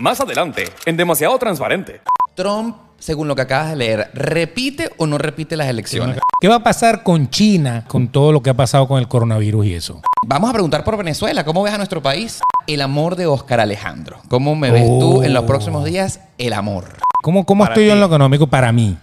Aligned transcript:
Más 0.00 0.20
adelante, 0.20 0.64
en 0.86 0.96
demasiado 0.96 1.36
transparente. 1.38 2.00
Trump, 2.36 2.76
según 3.00 3.26
lo 3.26 3.34
que 3.34 3.42
acabas 3.42 3.70
de 3.70 3.76
leer, 3.76 4.10
¿repite 4.14 4.90
o 4.96 5.06
no 5.08 5.18
repite 5.18 5.56
las 5.56 5.66
elecciones? 5.68 6.18
¿Qué 6.40 6.46
va 6.46 6.56
a 6.56 6.62
pasar 6.62 7.02
con 7.02 7.28
China, 7.30 7.84
con 7.88 8.06
todo 8.06 8.30
lo 8.30 8.40
que 8.40 8.50
ha 8.50 8.54
pasado 8.54 8.86
con 8.86 9.00
el 9.00 9.08
coronavirus 9.08 9.66
y 9.66 9.74
eso? 9.74 10.00
Vamos 10.24 10.50
a 10.50 10.52
preguntar 10.52 10.84
por 10.84 10.96
Venezuela. 10.96 11.44
¿Cómo 11.44 11.64
ves 11.64 11.74
a 11.74 11.78
nuestro 11.78 12.00
país? 12.00 12.40
El 12.68 12.80
amor 12.80 13.16
de 13.16 13.26
Oscar 13.26 13.58
Alejandro. 13.58 14.18
¿Cómo 14.28 14.54
me 14.54 14.70
ves 14.70 14.86
tú 14.86 15.22
en 15.24 15.34
los 15.34 15.42
Oh. 15.42 15.46
próximos 15.46 15.84
días? 15.84 16.20
El 16.38 16.52
amor. 16.52 16.84
¿Cómo, 17.24 17.44
cómo 17.44 17.64
estoy 17.64 17.86
yo 17.86 17.92
en 17.94 18.00
lo 18.00 18.06
económico 18.06 18.46
para 18.46 18.70
mí? 18.70 18.96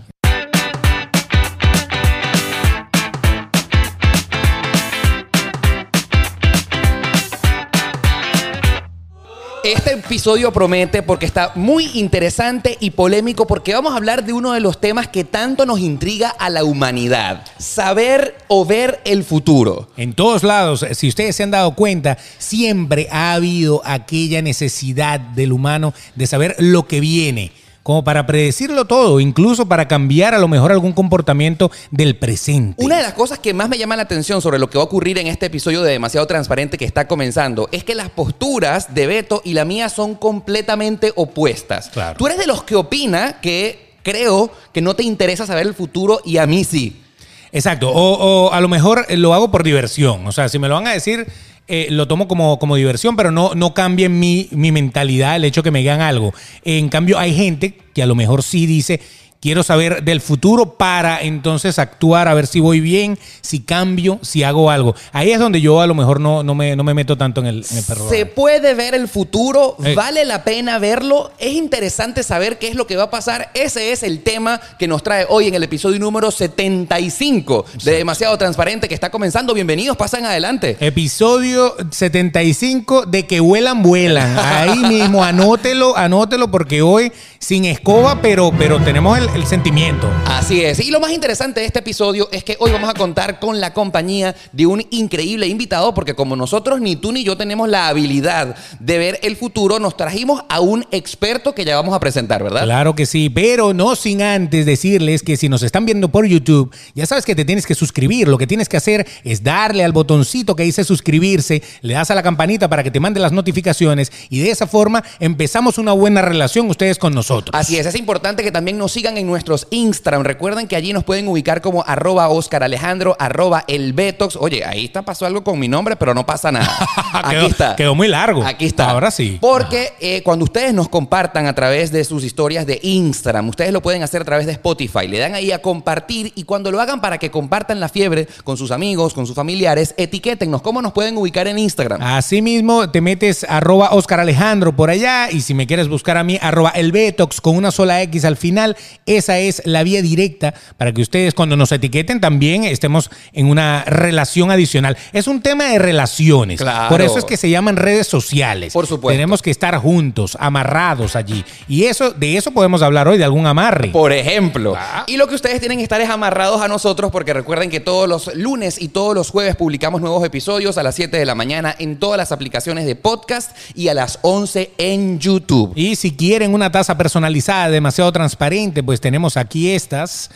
Este 9.65 9.93
episodio 9.93 10.53
promete 10.53 11.01
porque 11.01 11.25
está 11.25 11.51
muy 11.55 11.89
interesante 11.95 12.77
y 12.79 12.91
polémico 12.91 13.47
porque 13.47 13.73
vamos 13.73 13.93
a 13.93 13.95
hablar 13.95 14.23
de 14.23 14.31
uno 14.31 14.51
de 14.51 14.59
los 14.59 14.79
temas 14.79 15.07
que 15.07 15.23
tanto 15.23 15.65
nos 15.65 15.79
intriga 15.79 16.29
a 16.29 16.51
la 16.51 16.63
humanidad. 16.63 17.43
Saber 17.57 18.37
o 18.47 18.63
ver 18.63 19.01
el 19.05 19.23
futuro. 19.23 19.89
En 19.97 20.13
todos 20.13 20.43
lados, 20.43 20.85
si 20.91 21.07
ustedes 21.07 21.35
se 21.35 21.41
han 21.41 21.49
dado 21.49 21.73
cuenta, 21.73 22.19
siempre 22.37 23.07
ha 23.09 23.33
habido 23.33 23.81
aquella 23.85 24.43
necesidad 24.43 25.19
del 25.19 25.51
humano 25.51 25.95
de 26.13 26.27
saber 26.27 26.55
lo 26.59 26.85
que 26.85 26.99
viene, 26.99 27.51
como 27.85 28.03
para 28.03 28.25
predecirlo 28.25 28.85
todo, 28.85 29.19
incluso 29.19 29.67
para 29.67 29.87
cambiar 29.87 30.33
a 30.33 30.39
lo 30.39 30.47
mejor 30.47 30.71
algún 30.71 30.91
comportamiento 30.91 31.69
del 31.91 32.17
presente. 32.17 32.83
Una 32.83 32.97
de 32.97 33.03
las 33.03 33.13
cosas 33.13 33.37
que 33.37 33.53
más 33.53 33.69
me 33.69 33.77
llama 33.77 33.95
la 33.95 34.01
atención 34.01 34.41
sobre 34.41 34.57
lo 34.57 34.71
que 34.71 34.79
va 34.79 34.81
a 34.81 34.87
ocurrir 34.87 35.19
en 35.19 35.27
este 35.27 35.45
episodio 35.45 35.83
de 35.83 35.91
Demasiado 35.91 36.25
Transparente 36.25 36.79
que 36.79 36.85
está 36.85 37.07
comenzando 37.07 37.69
es 37.71 37.83
que 37.83 37.93
las 37.93 38.09
posturas 38.09 38.95
de 38.95 39.05
Beto 39.05 39.43
y 39.45 39.53
la 39.53 39.65
mía 39.65 39.89
son 39.89 40.15
completamente 40.15 41.13
opuestas. 41.15 41.91
Claro. 41.91 42.17
Tú 42.17 42.25
eres 42.25 42.39
de 42.39 42.47
los 42.47 42.63
que 42.63 42.75
opina 42.75 43.39
que 43.39 43.93
creo 44.01 44.49
que 44.73 44.81
no 44.81 44.95
te 44.95 45.03
interesa 45.03 45.45
saber 45.45 45.67
el 45.67 45.75
futuro 45.75 46.21
y 46.25 46.37
a 46.37 46.47
mí 46.47 46.63
sí. 46.63 47.03
Exacto, 47.51 47.91
o, 47.91 48.47
o 48.47 48.51
a 48.51 48.61
lo 48.61 48.67
mejor 48.67 49.05
lo 49.11 49.35
hago 49.35 49.51
por 49.51 49.63
diversión, 49.63 50.25
o 50.25 50.31
sea, 50.31 50.49
si 50.49 50.57
me 50.57 50.67
lo 50.67 50.73
van 50.73 50.87
a 50.87 50.91
decir, 50.93 51.27
eh, 51.67 51.87
lo 51.89 52.07
tomo 52.07 52.27
como, 52.27 52.59
como 52.59 52.75
diversión, 52.75 53.15
pero 53.15 53.31
no, 53.31 53.55
no 53.55 53.73
cambie 53.73 54.07
mi, 54.09 54.47
mi 54.51 54.71
mentalidad 54.71 55.35
el 55.35 55.45
hecho 55.45 55.63
que 55.63 55.71
me 55.71 55.79
digan 55.79 56.01
algo. 56.01 56.33
En 56.63 56.89
cambio, 56.89 57.17
hay 57.17 57.33
gente 57.33 57.75
que 57.93 58.03
a 58.03 58.05
lo 58.05 58.15
mejor 58.15 58.43
sí 58.43 58.65
dice, 58.65 58.99
quiero 59.45 59.61
saber 59.61 60.03
del 60.03 60.21
futuro 60.21 60.73
para 60.73 61.21
entonces 61.21 61.77
actuar, 61.77 62.27
a 62.27 62.33
ver 62.33 62.47
si 62.47 62.59
voy 62.59 62.79
bien, 62.79 63.19
si 63.41 63.59
cambio, 63.59 64.17
si 64.23 64.41
hago 64.41 64.71
algo. 64.71 64.95
Ahí 65.11 65.29
es 65.33 65.37
donde 65.37 65.61
yo 65.61 65.81
a 65.81 65.85
lo 65.85 65.93
mejor 65.93 66.19
no, 66.19 66.41
no, 66.41 66.55
me, 66.55 66.75
no 66.75 66.83
me 66.83 66.95
meto 66.95 67.15
tanto 67.15 67.41
en 67.41 67.45
el, 67.45 67.63
en 67.69 67.77
el 67.77 67.83
perro. 67.83 68.09
Se 68.09 68.25
puede 68.25 68.73
ver 68.73 68.95
el 68.95 69.07
futuro, 69.07 69.77
Eh. 69.83 69.93
vale 69.93 70.25
la 70.25 70.43
pena 70.43 70.79
verlo, 70.79 71.29
es 71.37 71.53
interesante 71.53 72.23
saber 72.23 72.57
qué 72.57 72.69
es 72.69 72.75
lo 72.75 72.87
que 72.87 72.95
va 72.95 73.03
a 73.03 73.09
pasar. 73.11 73.51
Ese 73.53 73.91
es 73.91 74.01
el 74.01 74.23
tema 74.23 74.59
que 74.79 74.87
nos 74.87 75.03
trae 75.03 75.27
hoy 75.29 75.47
en 75.47 75.53
el 75.53 75.61
episodio 75.61 75.99
número 75.99 76.31
75 76.31 77.67
de 77.83 77.91
Demasiado 77.97 78.35
Transparente 78.39 78.87
que 78.87 78.95
está 78.95 79.11
comenzando. 79.11 79.53
Bienvenidos, 79.53 79.95
pasan 79.95 80.25
adelante. 80.25 80.75
Episodio 80.79 81.75
75 81.91 83.05
de 83.05 83.27
que 83.27 83.41
vuelan, 83.41 83.83
vuelan. 83.83 84.39
Ahí 84.39 84.79
mismo, 84.79 85.23
anótelo, 85.23 85.95
anótelo, 85.95 86.49
porque 86.49 86.81
hoy 86.81 87.11
sin 87.37 87.65
escoba, 87.65 88.21
pero, 88.23 88.51
pero 88.57 88.79
tenemos 88.81 89.19
el, 89.19 89.34
el 89.35 89.45
sentimiento. 89.45 90.09
Así 90.25 90.63
es. 90.63 90.79
Y 90.79 90.91
lo 90.91 90.99
más 91.01 91.11
interesante 91.11 91.59
de 91.59 91.65
este 91.65 91.79
episodio 91.79 92.29
es 92.31 92.43
que 92.43 92.55
hoy 92.59 92.71
vamos 92.71 92.89
a 92.89 92.93
contar 92.93 93.39
con 93.39 93.59
la 93.59 93.73
compañía 93.73 94.33
de 94.53 94.65
un 94.65 94.85
increíble 94.91 95.47
invitado, 95.47 95.93
porque 95.93 96.13
como 96.13 96.37
nosotros, 96.37 96.79
ni 96.79 96.95
tú 96.95 97.11
ni 97.11 97.23
yo 97.23 97.35
tenemos 97.35 97.67
la 97.67 97.89
habilidad 97.89 98.55
de 98.79 98.97
ver 98.97 99.19
el 99.23 99.35
futuro, 99.35 99.77
nos 99.79 99.97
trajimos 99.97 100.43
a 100.47 100.61
un 100.61 100.85
experto 100.91 101.53
que 101.53 101.65
ya 101.65 101.75
vamos 101.75 101.93
a 101.93 101.99
presentar, 101.99 102.43
¿verdad? 102.43 102.63
Claro 102.63 102.95
que 102.95 103.05
sí, 103.05 103.29
pero 103.29 103.73
no 103.73 103.95
sin 103.97 104.21
antes 104.21 104.65
decirles 104.65 105.21
que 105.21 105.35
si 105.35 105.49
nos 105.49 105.63
están 105.63 105.85
viendo 105.85 106.09
por 106.09 106.25
YouTube, 106.25 106.73
ya 106.93 107.05
sabes 107.05 107.25
que 107.25 107.35
te 107.35 107.43
tienes 107.43 107.65
que 107.65 107.75
suscribir. 107.75 108.29
Lo 108.29 108.37
que 108.37 108.47
tienes 108.47 108.69
que 108.69 108.77
hacer 108.77 109.05
es 109.25 109.43
darle 109.43 109.83
al 109.83 109.91
botoncito 109.91 110.55
que 110.55 110.63
dice 110.63 110.85
suscribirse, 110.85 111.61
le 111.81 111.93
das 111.93 112.09
a 112.09 112.15
la 112.15 112.23
campanita 112.23 112.69
para 112.69 112.83
que 112.83 112.91
te 112.91 113.01
mande 113.01 113.19
las 113.19 113.33
notificaciones 113.33 114.13
y 114.29 114.39
de 114.39 114.51
esa 114.51 114.65
forma 114.65 115.03
empezamos 115.19 115.77
una 115.77 115.91
buena 115.91 116.21
relación 116.21 116.69
ustedes 116.69 116.97
con 116.97 117.13
nosotros. 117.13 117.53
Así 117.53 117.77
es, 117.77 117.85
es 117.85 117.95
importante 117.95 118.41
que 118.41 118.51
también 118.51 118.77
nos 118.77 118.93
sigan 118.93 119.14
en 119.17 119.27
nuestros 119.27 119.67
Instagram. 119.69 120.23
Recuerden 120.23 120.67
que 120.67 120.75
allí 120.75 120.93
nos 120.93 121.03
pueden 121.03 121.27
ubicar 121.27 121.61
como 121.61 121.83
arroba 121.87 122.29
Oscar 122.29 122.63
Alejandro, 122.63 123.15
arroba 123.19 123.63
el 123.67 123.93
Betox. 123.93 124.35
Oye, 124.35 124.63
ahí 124.65 124.85
está, 124.85 125.03
pasó 125.03 125.25
algo 125.25 125.43
con 125.43 125.59
mi 125.59 125.67
nombre, 125.67 125.95
pero 125.95 126.13
no 126.13 126.25
pasa 126.25 126.51
nada. 126.51 126.69
Aquí 127.13 127.35
Quedó- 127.35 127.47
está. 127.47 127.75
quedó 127.75 127.95
muy 127.95 128.07
largo. 128.07 128.43
Aquí 128.45 128.65
está. 128.65 128.89
Ahora 128.89 129.11
sí. 129.11 129.37
Porque 129.41 129.93
eh, 129.99 130.21
cuando 130.23 130.45
ustedes 130.45 130.73
nos 130.73 130.89
compartan 130.89 131.47
a 131.47 131.55
través 131.55 131.91
de 131.91 132.03
sus 132.03 132.23
historias 132.23 132.65
de 132.65 132.79
Instagram, 132.83 133.49
ustedes 133.49 133.71
lo 133.71 133.81
pueden 133.81 134.03
hacer 134.03 134.21
a 134.21 134.25
través 134.25 134.45
de 134.45 134.51
Spotify. 134.53 135.07
Le 135.07 135.19
dan 135.19 135.33
ahí 135.35 135.51
a 135.51 135.59
compartir 135.61 136.31
y 136.35 136.43
cuando 136.43 136.71
lo 136.71 136.79
hagan 136.81 137.01
para 137.01 137.17
que 137.17 137.31
compartan 137.31 137.79
la 137.79 137.89
fiebre 137.89 138.27
con 138.43 138.57
sus 138.57 138.71
amigos, 138.71 139.13
con 139.13 139.25
sus 139.25 139.35
familiares, 139.35 139.93
etiquétennos. 139.97 140.61
¿Cómo 140.61 140.81
nos 140.81 140.91
pueden 140.93 141.17
ubicar 141.17 141.47
en 141.47 141.57
Instagram? 141.59 142.01
Asimismo, 142.01 142.89
te 142.89 143.01
metes 143.01 143.45
arroba 143.47 143.89
Oscar 143.91 144.19
Alejandro 144.19 144.75
por 144.75 144.89
allá 144.89 145.29
y 145.31 145.41
si 145.41 145.53
me 145.53 145.67
quieres 145.67 145.87
buscar 145.87 146.17
a 146.17 146.23
mí, 146.23 146.37
arroba 146.41 146.69
el 146.71 146.91
Betox 146.91 147.39
con 147.41 147.55
una 147.55 147.71
sola 147.71 148.01
X 148.03 148.25
al 148.25 148.37
final. 148.37 148.75
Esa 149.05 149.37
es 149.37 149.61
la 149.65 149.83
vía 149.83 150.01
directa 150.01 150.55
para 150.77 150.91
que 150.91 151.03
ustedes 151.03 151.35
cuando 151.35 151.55
nos 151.55 151.71
etiqueten 151.71 152.19
también 152.19 152.63
estemos 152.63 153.11
en 153.33 153.45
una 153.45 153.83
relación 153.85 154.49
adicional. 154.49 154.97
Es 155.13 155.27
un 155.27 155.41
tema 155.41 155.65
de 155.65 155.77
relaciones. 155.77 156.59
Claro. 156.59 156.89
Por 156.89 157.03
eso 157.03 157.19
es 157.19 157.25
que 157.25 157.37
se 157.37 157.51
llaman 157.51 157.75
redes 157.75 158.07
sociales. 158.07 158.73
Por 158.73 158.87
supuesto. 158.87 159.15
Tenemos 159.15 159.43
que 159.43 159.51
estar 159.51 159.77
juntos, 159.77 160.35
amarrados 160.39 161.15
allí. 161.15 161.45
Y 161.67 161.83
eso, 161.83 162.11
de 162.11 162.35
eso 162.35 162.49
podemos 162.49 162.81
hablar 162.81 163.07
hoy, 163.07 163.19
de 163.19 163.23
algún 163.23 163.45
amarre. 163.45 163.89
Por 163.89 164.11
ejemplo. 164.11 164.73
Ah. 164.75 165.03
Y 165.05 165.17
lo 165.17 165.27
que 165.27 165.35
ustedes 165.35 165.59
tienen 165.59 165.77
que 165.77 165.83
estar 165.83 166.01
es 166.01 166.09
amarrados 166.09 166.61
a 166.61 166.67
nosotros 166.67 167.11
porque 167.11 167.31
recuerden 167.33 167.69
que 167.69 167.79
todos 167.79 168.09
los 168.09 168.33
lunes 168.33 168.81
y 168.81 168.87
todos 168.87 169.13
los 169.13 169.29
jueves 169.29 169.55
publicamos 169.55 170.01
nuevos 170.01 170.25
episodios 170.25 170.79
a 170.79 170.83
las 170.83 170.95
7 170.95 171.15
de 171.15 171.25
la 171.25 171.35
mañana 171.35 171.75
en 171.77 171.97
todas 171.97 172.17
las 172.17 172.31
aplicaciones 172.31 172.87
de 172.87 172.95
podcast 172.95 173.55
y 173.75 173.89
a 173.89 173.93
las 173.93 174.17
11 174.23 174.71
en 174.79 175.19
YouTube. 175.19 175.73
Y 175.75 175.95
si 175.95 176.15
quieren 176.15 176.55
una 176.55 176.71
taza 176.71 176.97
personalizada 176.97 177.69
demasiado 177.69 178.11
transparente, 178.11 178.81
pues 178.81 178.94
tenemos 179.01 179.37
aquí 179.37 179.71
estas. 179.71 180.29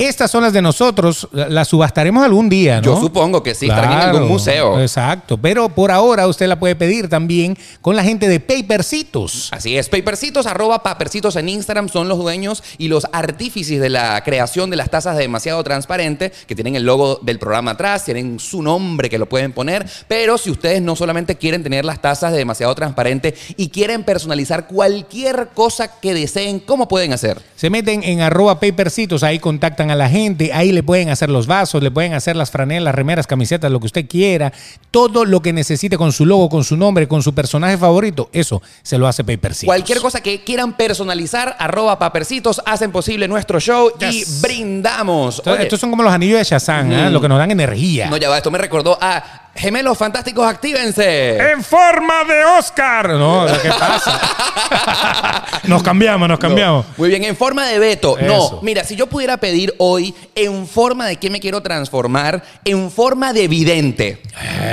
Estas 0.00 0.30
son 0.30 0.42
las 0.42 0.54
de 0.54 0.62
nosotros, 0.62 1.28
las 1.30 1.68
subastaremos 1.68 2.24
algún 2.24 2.48
día, 2.48 2.76
¿no? 2.76 2.94
Yo 2.94 2.98
supongo 2.98 3.42
que 3.42 3.54
sí, 3.54 3.66
estarán 3.66 3.92
en 3.92 3.98
algún 3.98 4.28
museo. 4.28 4.80
Exacto, 4.80 5.36
pero 5.36 5.68
por 5.68 5.90
ahora 5.90 6.26
usted 6.26 6.46
la 6.46 6.58
puede 6.58 6.74
pedir 6.74 7.10
también 7.10 7.54
con 7.82 7.94
la 7.94 8.02
gente 8.02 8.26
de 8.26 8.40
Papercitos. 8.40 9.50
Así 9.52 9.76
es, 9.76 9.90
Papercitos, 9.90 10.46
arroba 10.46 10.82
Papercitos 10.82 11.36
en 11.36 11.50
Instagram 11.50 11.90
son 11.90 12.08
los 12.08 12.16
dueños 12.16 12.62
y 12.78 12.88
los 12.88 13.06
artífices 13.12 13.78
de 13.78 13.90
la 13.90 14.24
creación 14.24 14.70
de 14.70 14.76
las 14.76 14.88
tazas 14.88 15.16
de 15.16 15.22
demasiado 15.24 15.62
transparente, 15.64 16.32
que 16.46 16.54
tienen 16.54 16.76
el 16.76 16.84
logo 16.84 17.20
del 17.20 17.38
programa 17.38 17.72
atrás, 17.72 18.06
tienen 18.06 18.40
su 18.40 18.62
nombre 18.62 19.10
que 19.10 19.18
lo 19.18 19.28
pueden 19.28 19.52
poner, 19.52 19.86
pero 20.08 20.38
si 20.38 20.50
ustedes 20.50 20.80
no 20.80 20.96
solamente 20.96 21.36
quieren 21.36 21.62
tener 21.62 21.84
las 21.84 22.00
tazas 22.00 22.32
de 22.32 22.38
demasiado 22.38 22.74
transparente 22.74 23.34
y 23.58 23.68
quieren 23.68 24.04
personalizar 24.04 24.66
cualquier 24.66 25.50
cosa 25.52 26.00
que 26.00 26.14
deseen, 26.14 26.58
¿cómo 26.58 26.88
pueden 26.88 27.12
hacer? 27.12 27.42
Se 27.54 27.68
meten 27.68 28.02
en 28.02 28.22
arroba 28.22 28.58
Papercitos, 28.58 29.22
ahí 29.22 29.38
contactan 29.38 29.89
a 29.90 29.94
la 29.96 30.08
gente, 30.08 30.52
ahí 30.52 30.72
le 30.72 30.82
pueden 30.82 31.10
hacer 31.10 31.28
los 31.28 31.46
vasos, 31.46 31.82
le 31.82 31.90
pueden 31.90 32.14
hacer 32.14 32.36
las 32.36 32.50
franelas, 32.50 32.94
remeras, 32.94 33.26
camisetas, 33.26 33.70
lo 33.70 33.80
que 33.80 33.86
usted 33.86 34.08
quiera, 34.08 34.52
todo 34.90 35.24
lo 35.24 35.40
que 35.42 35.52
necesite 35.52 35.96
con 35.98 36.12
su 36.12 36.24
logo, 36.24 36.48
con 36.48 36.64
su 36.64 36.76
nombre, 36.76 37.06
con 37.08 37.22
su 37.22 37.34
personaje 37.34 37.76
favorito, 37.76 38.30
eso 38.32 38.62
se 38.82 38.96
lo 38.98 39.06
hace 39.06 39.24
Papercitos. 39.24 39.66
Cualquier 39.66 40.00
cosa 40.00 40.20
que 40.20 40.42
quieran 40.42 40.76
personalizar, 40.76 41.56
arroba 41.58 41.98
Papercitos, 41.98 42.62
hacen 42.64 42.90
posible 42.92 43.28
nuestro 43.28 43.60
show 43.60 43.90
Yes. 43.98 44.40
y 44.40 44.42
brindamos. 44.42 45.42
Estos, 45.58 45.80
son 45.80 45.90
como 45.90 46.02
los 46.02 46.12
anillos 46.12 46.38
de 46.38 46.44
Shazam, 46.44 46.90
¿ah? 46.92 47.10
lo 47.10 47.20
que 47.20 47.28
nos 47.28 47.38
dan 47.38 47.50
energía. 47.50 48.08
no, 48.08 48.16
ya 48.16 48.28
va, 48.28 48.38
esto 48.38 48.50
me 48.50 48.58
recordó 48.58 48.96
a 49.00 49.49
Gemelos 49.54 49.98
Fantásticos, 49.98 50.46
actívense. 50.46 51.36
En 51.52 51.62
forma 51.62 52.24
de 52.24 52.44
Oscar. 52.58 53.10
No, 53.10 53.46
¿qué 53.62 53.68
pasa? 53.78 55.44
nos 55.64 55.82
cambiamos, 55.82 56.28
nos 56.28 56.38
cambiamos. 56.38 56.86
No. 56.86 56.94
Muy 56.96 57.08
bien, 57.08 57.24
en 57.24 57.36
forma 57.36 57.66
de 57.66 57.78
Beto. 57.78 58.16
Eso. 58.18 58.26
No, 58.26 58.62
mira, 58.62 58.84
si 58.84 58.96
yo 58.96 59.06
pudiera 59.06 59.36
pedir 59.36 59.74
hoy 59.78 60.14
en 60.34 60.66
forma 60.66 61.06
de 61.06 61.16
qué 61.16 61.30
me 61.30 61.40
quiero 61.40 61.60
transformar, 61.62 62.42
en 62.64 62.90
forma 62.90 63.32
de 63.32 63.48
vidente. 63.48 64.22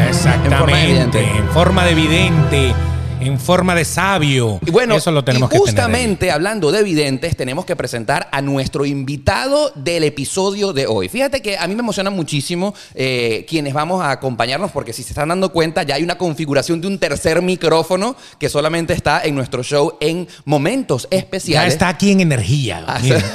Exactamente. 0.07 0.50
En 0.50 0.60
forma 0.60 0.78
de 0.78 0.86
vidente. 0.86 1.19
En 1.22 1.50
forma 1.50 1.86
de 1.86 1.94
vidente. 1.96 2.75
En 3.19 3.40
forma 3.40 3.74
de 3.74 3.84
sabio. 3.84 4.60
Y 4.66 4.69
bueno, 4.72 4.96
eso 4.96 5.12
lo 5.12 5.24
tenemos 5.24 5.50
y 5.50 5.54
que 5.54 5.58
tener. 5.60 5.68
ahí. 5.69 5.75
justamente 5.75 6.31
hablando 6.31 6.72
de 6.72 6.84
videntes, 6.84 7.36
tenemos 7.36 7.66
que 7.66 7.75
presentar 7.75 8.30
a 8.31 8.42
nuestro 8.42 8.86
invitado 8.86 9.72
del 9.75 10.04
episodio 10.04 10.72
de 10.72 10.86
hoy. 10.86 11.10
Fíjate 11.10 11.42
que 11.42 11.58
a 11.58 11.68
mí 11.68 11.74
me 11.75 11.81
emociona 11.81 12.12
muchísimo 12.12 12.75
eh, 12.94 13.46
quienes 13.50 13.74
vamos 13.74 14.04
a 14.04 14.12
acompañarnos, 14.12 14.72
porque 14.72 14.94
si 14.94 15.02
se 15.02 15.10
están 15.10 15.30
dando 15.30 15.52
cuenta, 15.52 15.81
ya 15.84 15.96
hay 15.96 16.04
una 16.04 16.18
configuración 16.18 16.80
de 16.80 16.88
un 16.88 17.00
tercer 17.00 17.42
micrófono 17.42 18.16
que 18.40 18.50
solamente 18.50 18.94
está 18.94 19.22
en 19.24 19.34
nuestro 19.36 19.64
show 19.64 19.98
en 20.00 20.28
momentos 20.46 21.08
Ya 21.12 21.18
especiales. 21.18 21.74
está 21.74 21.90
aquí 21.90 22.12
en 22.12 22.22
energía. 22.22 22.84
Ah, 22.88 23.00
Miren. 23.02 23.24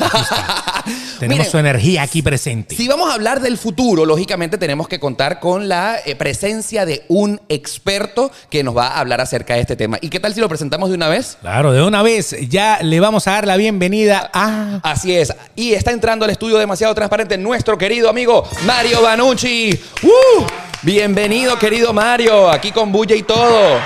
Tenemos 1.18 1.38
Miren, 1.38 1.50
su 1.52 1.58
energía 1.58 2.02
aquí 2.02 2.22
presente. 2.22 2.74
Si 2.74 2.88
vamos 2.88 3.08
a 3.10 3.14
hablar 3.14 3.40
del 3.40 3.56
futuro, 3.56 4.04
lógicamente 4.04 4.58
tenemos 4.58 4.88
que 4.88 4.98
contar 4.98 5.38
con 5.38 5.68
la 5.68 5.96
eh, 6.04 6.16
presencia 6.16 6.84
de 6.84 7.04
un 7.08 7.40
experto 7.48 8.32
que 8.50 8.64
nos 8.64 8.76
va 8.76 8.88
a 8.88 9.00
hablar 9.00 9.20
acerca 9.20 9.54
de 9.54 9.60
este 9.60 9.71
tema. 9.76 9.98
¿Y 10.00 10.08
qué 10.08 10.20
tal 10.20 10.34
si 10.34 10.40
lo 10.40 10.48
presentamos 10.48 10.88
de 10.88 10.94
una 10.94 11.08
vez? 11.08 11.38
Claro, 11.40 11.72
de 11.72 11.82
una 11.82 12.02
vez 12.02 12.36
ya 12.48 12.78
le 12.82 13.00
vamos 13.00 13.26
a 13.26 13.32
dar 13.32 13.46
la 13.46 13.56
bienvenida 13.56 14.30
a... 14.32 14.80
Así 14.82 15.14
es. 15.14 15.32
Y 15.56 15.72
está 15.74 15.90
entrando 15.90 16.24
al 16.24 16.30
estudio 16.30 16.58
demasiado 16.58 16.94
transparente 16.94 17.38
nuestro 17.38 17.78
querido 17.78 18.08
amigo 18.08 18.48
Mario 18.64 19.02
Banucci. 19.02 19.78
¡Uh! 20.02 20.44
Bienvenido, 20.82 21.58
querido 21.58 21.92
Mario. 21.92 22.50
Aquí 22.50 22.72
con 22.72 22.90
bulla 22.90 23.14
y 23.14 23.22
todo. 23.22 23.78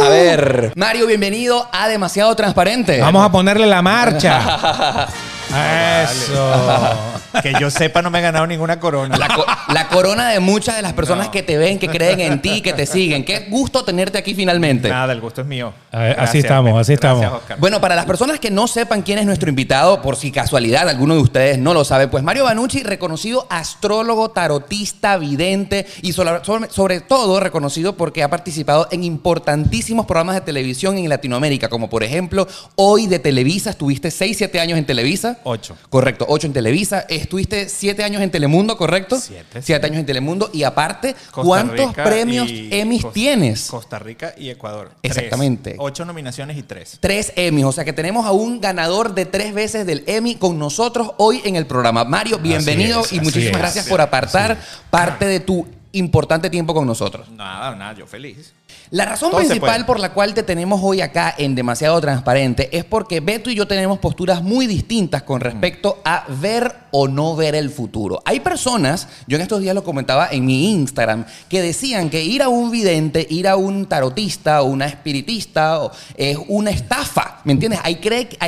A 0.00 0.08
ver, 0.08 0.72
Mario, 0.76 1.06
bienvenido 1.06 1.68
a 1.72 1.88
Demasiado 1.88 2.36
Transparente. 2.36 3.00
Vamos 3.00 3.24
a 3.24 3.32
ponerle 3.32 3.66
la 3.66 3.82
marcha. 3.82 5.08
Eso. 5.48 6.94
Que 7.42 7.52
yo 7.60 7.70
sepa, 7.70 8.00
no 8.02 8.10
me 8.10 8.18
he 8.18 8.22
ganado 8.22 8.46
ninguna 8.46 8.80
corona. 8.80 9.16
La, 9.16 9.28
co- 9.28 9.44
la 9.72 9.88
corona 9.88 10.30
de 10.30 10.40
muchas 10.40 10.74
de 10.76 10.82
las 10.82 10.94
personas 10.94 11.28
que 11.28 11.42
te 11.42 11.56
ven, 11.58 11.78
que 11.78 11.86
creen 11.86 12.18
en 12.20 12.40
ti, 12.42 12.62
que 12.62 12.72
te 12.72 12.84
siguen. 12.86 13.24
Qué 13.24 13.46
gusto 13.50 13.84
tenerte 13.84 14.16
aquí 14.18 14.34
finalmente. 14.34 14.88
Nada, 14.88 15.12
el 15.12 15.20
gusto 15.20 15.42
es 15.42 15.46
mío. 15.46 15.72
Así 15.92 16.38
estamos, 16.38 16.80
así 16.80 16.96
Gracias, 16.96 17.14
estamos. 17.22 17.40
Oscar. 17.42 17.58
Bueno, 17.60 17.80
para 17.80 17.94
las 17.94 18.06
personas 18.06 18.40
que 18.40 18.50
no 18.50 18.66
sepan 18.66 19.02
quién 19.02 19.18
es 19.18 19.26
nuestro 19.26 19.48
invitado, 19.50 20.00
por 20.02 20.16
si 20.16 20.32
casualidad 20.32 20.88
alguno 20.88 21.14
de 21.14 21.20
ustedes 21.20 21.58
no 21.58 21.74
lo 21.74 21.84
sabe, 21.84 22.08
pues 22.08 22.24
Mario 22.24 22.44
Banucci, 22.44 22.82
reconocido 22.82 23.46
astrólogo, 23.50 24.30
tarotista, 24.30 25.16
vidente 25.18 25.86
y 26.02 26.14
sobre, 26.14 26.42
sobre- 26.44 26.70
sobre 26.70 27.00
todo 27.02 27.38
reconocido 27.40 27.96
porque 27.96 28.22
ha 28.22 28.30
participado 28.30 28.88
en 28.90 29.04
importantísimos 29.04 30.06
programas 30.06 30.34
de 30.34 30.40
televisión 30.40 30.96
en 30.98 31.08
Latinoamérica, 31.08 31.68
como 31.68 31.88
por 31.90 32.02
ejemplo 32.02 32.48
Hoy 32.74 33.06
de 33.06 33.18
Televisa, 33.18 33.70
estuviste 33.70 34.10
6, 34.10 34.36
7 34.38 34.60
años 34.60 34.78
en 34.78 34.86
Televisa. 34.86 35.37
Ocho. 35.44 35.76
Correcto, 35.88 36.26
8 36.28 36.48
en 36.48 36.52
Televisa. 36.52 37.00
Estuviste 37.08 37.68
7 37.68 38.04
años 38.04 38.22
en 38.22 38.30
Telemundo, 38.30 38.76
¿correcto? 38.76 39.18
Siete, 39.18 39.62
7 39.62 39.86
años 39.86 39.98
en 40.00 40.06
Telemundo. 40.06 40.50
Y 40.52 40.62
aparte, 40.62 41.14
Costa 41.30 41.42
¿cuántos 41.42 41.88
Rica 41.88 42.04
premios 42.04 42.48
Emmys 42.50 43.06
tienes? 43.12 43.66
Costa 43.66 43.98
Rica 43.98 44.34
y 44.36 44.50
Ecuador. 44.50 44.90
Tres. 45.00 45.16
Exactamente. 45.16 45.76
Ocho 45.78 46.04
nominaciones 46.04 46.56
y 46.56 46.62
tres. 46.62 46.98
Tres 47.00 47.32
Emmys, 47.36 47.64
o 47.64 47.72
sea 47.72 47.84
que 47.84 47.92
tenemos 47.92 48.26
a 48.26 48.32
un 48.32 48.60
ganador 48.60 49.14
de 49.14 49.26
tres 49.26 49.54
veces 49.54 49.86
del 49.86 50.04
Emmy 50.06 50.36
con 50.36 50.58
nosotros 50.58 51.12
hoy 51.18 51.40
en 51.44 51.56
el 51.56 51.66
programa. 51.66 52.04
Mario, 52.04 52.38
bienvenido 52.38 53.00
es, 53.00 53.12
y 53.12 53.20
muchísimas 53.20 53.56
es. 53.56 53.58
gracias 53.58 53.86
por 53.86 54.00
apartar 54.00 54.58
parte 54.90 55.26
de 55.26 55.40
tu 55.40 55.66
importante 55.92 56.50
tiempo 56.50 56.74
con 56.74 56.86
nosotros. 56.86 57.28
Nada, 57.30 57.74
nada, 57.74 57.94
yo 57.94 58.06
feliz. 58.06 58.52
La 58.90 59.04
razón 59.04 59.30
Todo 59.30 59.40
principal 59.40 59.84
por 59.84 60.00
la 60.00 60.12
cual 60.12 60.34
te 60.34 60.42
tenemos 60.42 60.80
hoy 60.82 61.00
acá 61.00 61.34
en 61.36 61.54
Demasiado 61.54 62.00
Transparente 62.00 62.76
es 62.76 62.84
porque 62.84 63.20
Beto 63.20 63.50
y 63.50 63.54
yo 63.54 63.66
tenemos 63.66 63.98
posturas 63.98 64.42
muy 64.42 64.66
distintas 64.66 65.22
con 65.22 65.40
respecto 65.40 66.00
a 66.04 66.24
ver 66.28 66.74
o 66.90 67.08
no 67.08 67.36
ver 67.36 67.54
el 67.54 67.70
futuro. 67.70 68.20
Hay 68.24 68.40
personas, 68.40 69.08
yo 69.26 69.36
en 69.36 69.42
estos 69.42 69.60
días 69.60 69.74
lo 69.74 69.84
comentaba 69.84 70.28
en 70.30 70.44
mi 70.44 70.72
Instagram, 70.72 71.24
que 71.48 71.62
decían 71.62 72.10
que 72.10 72.22
ir 72.22 72.42
a 72.42 72.48
un 72.48 72.70
vidente, 72.70 73.26
ir 73.28 73.48
a 73.48 73.56
un 73.56 73.86
tarotista 73.86 74.62
o 74.62 74.66
una 74.66 74.86
espiritista 74.86 75.90
es 76.16 76.38
una 76.48 76.70
estafa, 76.70 77.40
¿me 77.44 77.52
entiendes? 77.52 77.80
Hay, 77.82 77.98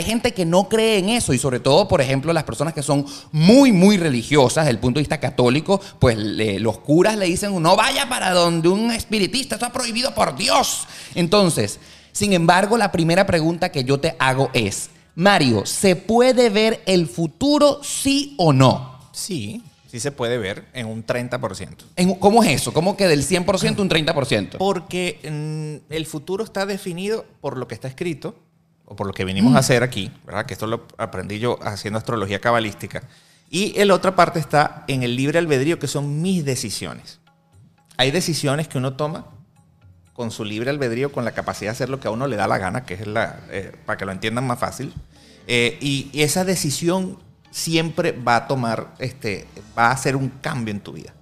gente 0.04 0.32
que 0.32 0.44
no 0.44 0.69
cree 0.69 0.98
en 0.98 1.10
eso 1.10 1.32
y 1.32 1.38
sobre 1.38 1.60
todo, 1.60 1.87
por 1.88 2.00
ejemplo, 2.00 2.32
las 2.32 2.44
personas 2.44 2.75
que 2.75 2.82
son 2.82 3.04
muy, 3.32 3.72
muy 3.72 3.96
religiosas 3.96 4.64
desde 4.64 4.72
el 4.72 4.78
punto 4.78 4.98
de 4.98 5.02
vista 5.02 5.20
católico, 5.20 5.81
pues 5.98 6.16
los 6.19 6.78
curas 6.78 7.16
le 7.16 7.26
dicen, 7.26 7.60
no 7.62 7.76
vaya 7.76 8.08
para 8.08 8.32
donde 8.32 8.69
un 8.69 8.90
espiritista, 8.90 9.56
está 9.56 9.70
prohibido 9.70 10.14
por 10.14 10.37
Dios. 10.37 10.87
Entonces, 11.14 11.78
sin 12.12 12.32
embargo, 12.32 12.76
la 12.76 12.92
primera 12.92 13.26
pregunta 13.26 13.70
que 13.70 13.84
yo 13.84 14.00
te 14.00 14.16
hago 14.19 14.50
es, 14.52 14.90
Mario, 15.25 15.67
¿se 15.67 15.96
puede 15.96 16.49
ver 16.49 16.82
el 16.87 17.06
futuro 17.06 17.81
sí 17.82 18.34
o 18.38 18.55
no? 18.55 18.99
Sí, 19.12 19.62
sí 19.90 20.00
se 20.00 20.12
puede 20.12 20.38
ver 20.38 20.64
en 20.72 20.87
un 20.87 21.05
30%. 21.05 21.84
En- 21.96 22.14
¿Cómo 22.14 22.43
es 22.43 22.49
eso? 22.62 22.72
¿Cómo 22.72 22.96
que 22.96 23.06
del 23.06 23.22
100% 23.22 23.81
un 23.81 23.90
30%? 23.90 24.56
Porque 24.56 25.19
mm, 25.90 25.93
el 25.93 26.06
futuro 26.06 26.43
está 26.43 26.64
definido 26.64 27.26
por 27.43 27.58
lo 27.58 27.69
que 27.69 27.75
está 27.75 27.87
escrito, 27.87 28.34
o 28.87 28.96
por 28.96 29.06
lo 29.06 29.12
que 29.12 29.26
venimos 29.26 29.55
a 29.55 29.58
hacer 29.58 29.82
aquí, 29.82 30.11
¿verdad? 30.25 30.46
Que 30.46 30.55
esto 30.55 30.67
lo 30.67 30.87
aprendí 30.96 31.38
yo 31.38 31.58
haciendo 31.62 31.99
astrología 31.99 32.40
cabalística. 32.40 33.02
Y 33.50 33.73
la 33.84 33.93
otra 33.94 34.16
parte 34.16 34.38
está 34.38 34.84
en 34.88 35.02
el 35.02 35.16
libre 35.16 35.38
albedrío, 35.38 35.78
que 35.78 35.87
son 35.87 36.23
mis 36.23 36.46
decisiones. 36.46 37.19
Hay 37.99 38.11
decisiones 38.11 38.69
que 38.69 38.78
uno 38.78 38.94
toma 38.94 39.26
con 40.14 40.31
su 40.31 40.44
libre 40.44 40.70
albedrío, 40.70 41.12
con 41.12 41.25
la 41.25 41.32
capacidad 41.32 41.70
de 41.70 41.73
hacer 41.76 41.88
lo 41.88 42.00
que 42.00 42.08
a 42.08 42.11
uno 42.11 42.26
le 42.26 42.37
da 42.37 42.46
la 42.49 42.58
gana, 42.58 42.84
que 42.84 42.94
es 42.94 43.06
la, 43.06 43.40
eh, 43.50 43.73
para 43.87 43.96
que 43.96 44.05
lo 44.06 44.12
entiendan 44.12 44.46
más 44.46 44.58
fácil. 44.58 44.93
Eh, 45.52 45.79
y, 45.81 46.08
esa 46.14 46.44
decisión 46.44 47.19
siempre 47.50 48.12
va 48.12 48.37
a 48.37 48.47
tomar, 48.47 48.94
este, 49.00 49.49
va 49.76 49.88
a 49.88 49.91
hacer 49.91 50.14
un 50.14 50.29
cambio 50.29 50.73
en 50.73 50.79
tu 50.79 50.93
vida. 50.93 51.12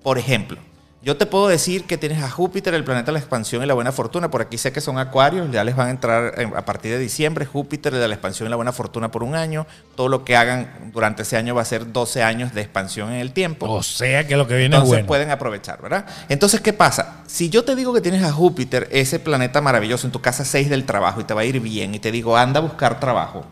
Por 0.00 0.16
ejemplo, 0.16 0.58
yo 1.02 1.16
te 1.16 1.26
puedo 1.26 1.48
decir 1.48 1.82
que 1.82 1.98
tienes 1.98 2.22
a 2.22 2.30
Júpiter, 2.30 2.72
el 2.72 2.84
planeta 2.84 3.06
de 3.06 3.14
la 3.14 3.18
expansión 3.18 3.64
y 3.64 3.66
la 3.66 3.74
buena 3.74 3.90
fortuna. 3.90 4.30
Por 4.30 4.42
aquí 4.42 4.58
sé 4.58 4.70
que 4.70 4.80
son 4.80 4.96
acuarios, 4.96 5.50
ya 5.50 5.64
les 5.64 5.74
van 5.74 5.88
a 5.88 5.90
entrar 5.90 6.40
eh, 6.40 6.48
a 6.54 6.64
partir 6.64 6.92
de 6.92 7.00
diciembre. 7.00 7.46
Júpiter, 7.46 7.92
el 7.92 7.98
de 7.98 8.06
la 8.06 8.14
expansión 8.14 8.46
y 8.46 8.50
la 8.50 8.54
buena 8.54 8.70
fortuna 8.70 9.10
por 9.10 9.24
un 9.24 9.34
año. 9.34 9.66
Todo 9.96 10.08
lo 10.08 10.24
que 10.24 10.36
hagan 10.36 10.92
durante 10.92 11.22
ese 11.22 11.36
año 11.36 11.56
va 11.56 11.62
a 11.62 11.64
ser 11.64 11.92
12 11.92 12.22
años 12.22 12.54
de 12.54 12.60
expansión 12.60 13.12
en 13.12 13.18
el 13.18 13.32
tiempo. 13.32 13.66
O 13.68 13.82
sea 13.82 14.24
que 14.24 14.36
lo 14.36 14.46
que 14.46 14.54
viene 14.54 14.76
Entonces 14.76 14.90
es 14.90 14.98
bueno. 14.98 15.06
pueden 15.08 15.32
aprovechar, 15.32 15.82
¿verdad? 15.82 16.06
Entonces, 16.28 16.60
¿qué 16.60 16.72
pasa? 16.72 17.24
Si 17.26 17.50
yo 17.50 17.64
te 17.64 17.74
digo 17.74 17.92
que 17.92 18.00
tienes 18.00 18.22
a 18.22 18.30
Júpiter, 18.30 18.88
ese 18.92 19.18
planeta 19.18 19.60
maravilloso, 19.60 20.06
en 20.06 20.12
tu 20.12 20.20
casa 20.20 20.44
6 20.44 20.70
del 20.70 20.84
trabajo 20.84 21.20
y 21.20 21.24
te 21.24 21.34
va 21.34 21.40
a 21.40 21.44
ir 21.44 21.58
bien, 21.58 21.92
y 21.92 21.98
te 21.98 22.12
digo, 22.12 22.36
anda 22.36 22.60
a 22.60 22.62
buscar 22.62 23.00
trabajo, 23.00 23.44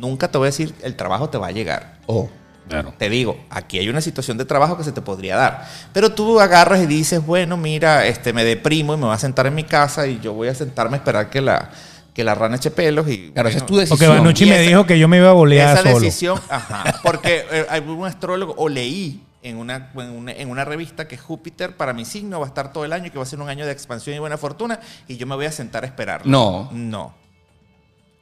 nunca 0.00 0.28
te 0.28 0.38
voy 0.38 0.46
a 0.46 0.50
decir, 0.50 0.74
el 0.82 0.96
trabajo 0.96 1.28
te 1.30 1.38
va 1.38 1.48
a 1.48 1.50
llegar. 1.52 1.98
Oh. 2.06 2.28
Claro. 2.68 2.94
Te 2.96 3.08
digo, 3.10 3.36
aquí 3.50 3.78
hay 3.80 3.88
una 3.88 4.00
situación 4.00 4.38
de 4.38 4.44
trabajo 4.44 4.76
que 4.76 4.84
se 4.84 4.92
te 4.92 5.00
podría 5.02 5.36
dar. 5.36 5.66
Pero 5.92 6.12
tú 6.12 6.38
agarras 6.40 6.80
y 6.80 6.86
dices, 6.86 7.24
bueno, 7.26 7.56
mira, 7.56 8.06
este, 8.06 8.32
me 8.32 8.44
deprimo 8.44 8.94
y 8.94 8.96
me 8.96 9.06
voy 9.06 9.14
a 9.14 9.18
sentar 9.18 9.46
en 9.48 9.56
mi 9.56 9.64
casa 9.64 10.06
y 10.06 10.20
yo 10.20 10.34
voy 10.34 10.46
a 10.48 10.54
sentarme 10.54 10.94
a 10.96 10.98
esperar 10.98 11.30
que 11.30 11.40
la, 11.40 11.70
que 12.14 12.22
la 12.22 12.36
rana 12.36 12.56
eche 12.56 12.70
pelos. 12.70 13.08
Y, 13.08 13.32
Claro, 13.32 13.48
esa 13.48 13.58
es 13.58 13.66
tu 13.66 13.74
bueno, 13.74 13.88
Porque 13.88 14.04
decisión. 14.04 14.24
Banucci 14.24 14.46
me 14.46 14.60
esa- 14.60 14.68
dijo 14.68 14.86
que 14.86 14.98
yo 15.00 15.08
me 15.08 15.16
iba 15.16 15.30
a 15.30 15.32
bolear 15.32 15.74
esa 15.78 15.82
solo. 15.82 15.98
decisión, 16.04 16.40
ajá, 16.48 17.00
porque 17.02 17.44
eh, 17.50 17.66
hay 17.68 17.80
un 17.80 18.06
astrólogo, 18.06 18.54
o 18.56 18.68
leí 18.68 19.20
en 19.42 19.56
una, 19.56 19.90
en, 19.96 20.10
una, 20.10 20.30
en 20.32 20.48
una 20.48 20.64
revista 20.64 21.08
que 21.08 21.18
Júpiter 21.18 21.76
para 21.76 21.92
mi 21.92 22.04
signo 22.04 22.38
va 22.38 22.46
a 22.46 22.48
estar 22.50 22.72
todo 22.72 22.84
el 22.84 22.92
año 22.92 23.06
y 23.06 23.10
que 23.10 23.18
va 23.18 23.24
a 23.24 23.26
ser 23.26 23.40
un 23.40 23.48
año 23.48 23.66
de 23.66 23.72
expansión 23.72 24.14
y 24.14 24.20
buena 24.20 24.36
fortuna 24.38 24.78
y 25.08 25.16
yo 25.16 25.26
me 25.26 25.34
voy 25.34 25.46
a 25.46 25.50
sentar 25.52 25.82
a 25.82 25.86
esperarlo. 25.88 26.30
No. 26.30 26.68
No. 26.72 27.14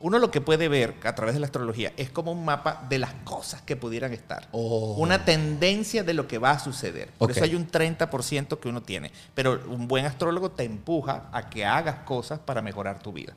Uno 0.01 0.21
lo 0.21 0.31
que 0.31 0.41
puede 0.41 0.69
ver 0.69 0.95
a 1.03 1.15
través 1.15 1.35
de 1.35 1.41
la 1.41 1.47
astrología 1.47 1.93
es 1.97 2.09
como 2.11 2.31
un 2.31 2.45
mapa 2.45 2.87
de 2.89 2.99
las 2.99 3.15
cosas 3.25 3.63
que 3.63 3.75
pudieran 3.75 4.13
estar. 4.13 4.47
Oh. 4.53 4.95
Una 4.99 5.25
tendencia 5.25 6.05
de 6.05 6.15
lo 6.15 6.29
que 6.29 6.39
va 6.39 6.53
a 6.53 6.59
suceder. 6.61 7.11
Por 7.19 7.33
eso 7.33 7.43
hay 7.43 7.57
un 7.57 7.69
30% 7.69 8.61
que 8.61 8.69
uno 8.69 8.83
tiene. 8.83 9.11
Pero 9.35 9.61
un 9.69 9.89
buen 9.89 10.07
astrólogo 10.07 10.53
te 10.53 10.63
empuja 10.63 11.29
a 11.33 11.51
que 11.51 11.65
hagas 11.65 12.05
cosas 12.05 12.39
para 12.39 12.63
mejorar 12.63 13.01
tu 13.01 13.13
vida. 13.13 13.35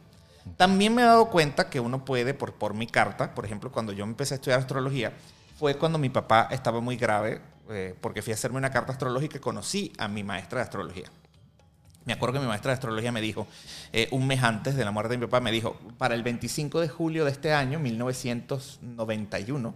También 0.58 0.94
me 0.94 1.02
he 1.02 1.06
dado 1.06 1.30
cuenta 1.30 1.70
que 1.70 1.80
uno 1.80 2.06
puede, 2.06 2.34
por, 2.34 2.54
por 2.54 2.74
mi 2.74 2.88
carta, 2.88 3.34
por 3.34 3.46
ejemplo, 3.46 3.72
cuando 3.72 3.92
yo 3.92 4.04
empecé 4.04 4.36
a 4.36 4.38
estudiar 4.38 4.60
astrología, 4.60 5.14
fue 5.58 5.78
cuando 5.78 5.98
mi 5.98 6.10
papá 6.10 6.48
estaba 6.52 6.80
muy 6.80 6.96
grave, 6.96 7.42
eh, 7.70 7.96
porque 8.02 8.22
fui 8.22 8.34
a 8.34 8.36
hacerme 8.36 8.58
una 8.58 8.72
carta 8.72 8.92
astrológica 8.92 9.38
y 9.38 9.40
conocí 9.40 9.94
a 9.98 10.08
mi 10.08 10.24
maestra 10.24 10.60
de 10.60 10.64
astrología. 10.64 11.12
Me 12.06 12.14
acuerdo 12.14 12.34
que 12.34 12.40
mi 12.40 12.48
maestra 12.48 12.70
de 12.72 12.74
astrología 12.74 13.12
me 13.12 13.22
dijo, 13.22 13.48
eh, 13.94 14.08
un 14.12 14.26
mes 14.26 14.42
antes 14.42 14.76
de 14.76 14.84
la 14.84 14.92
muerte 14.92 15.14
de 15.14 15.18
mi 15.20 15.26
papá, 15.26 15.40
me 15.40 15.52
dijo, 15.52 15.78
para 15.98 16.16
el 16.16 16.24
25 16.24 16.80
de 16.80 16.90
julio 16.90 17.26
de 17.26 17.32
este 17.32 17.54
año, 17.54 17.80
1991, 17.80 19.76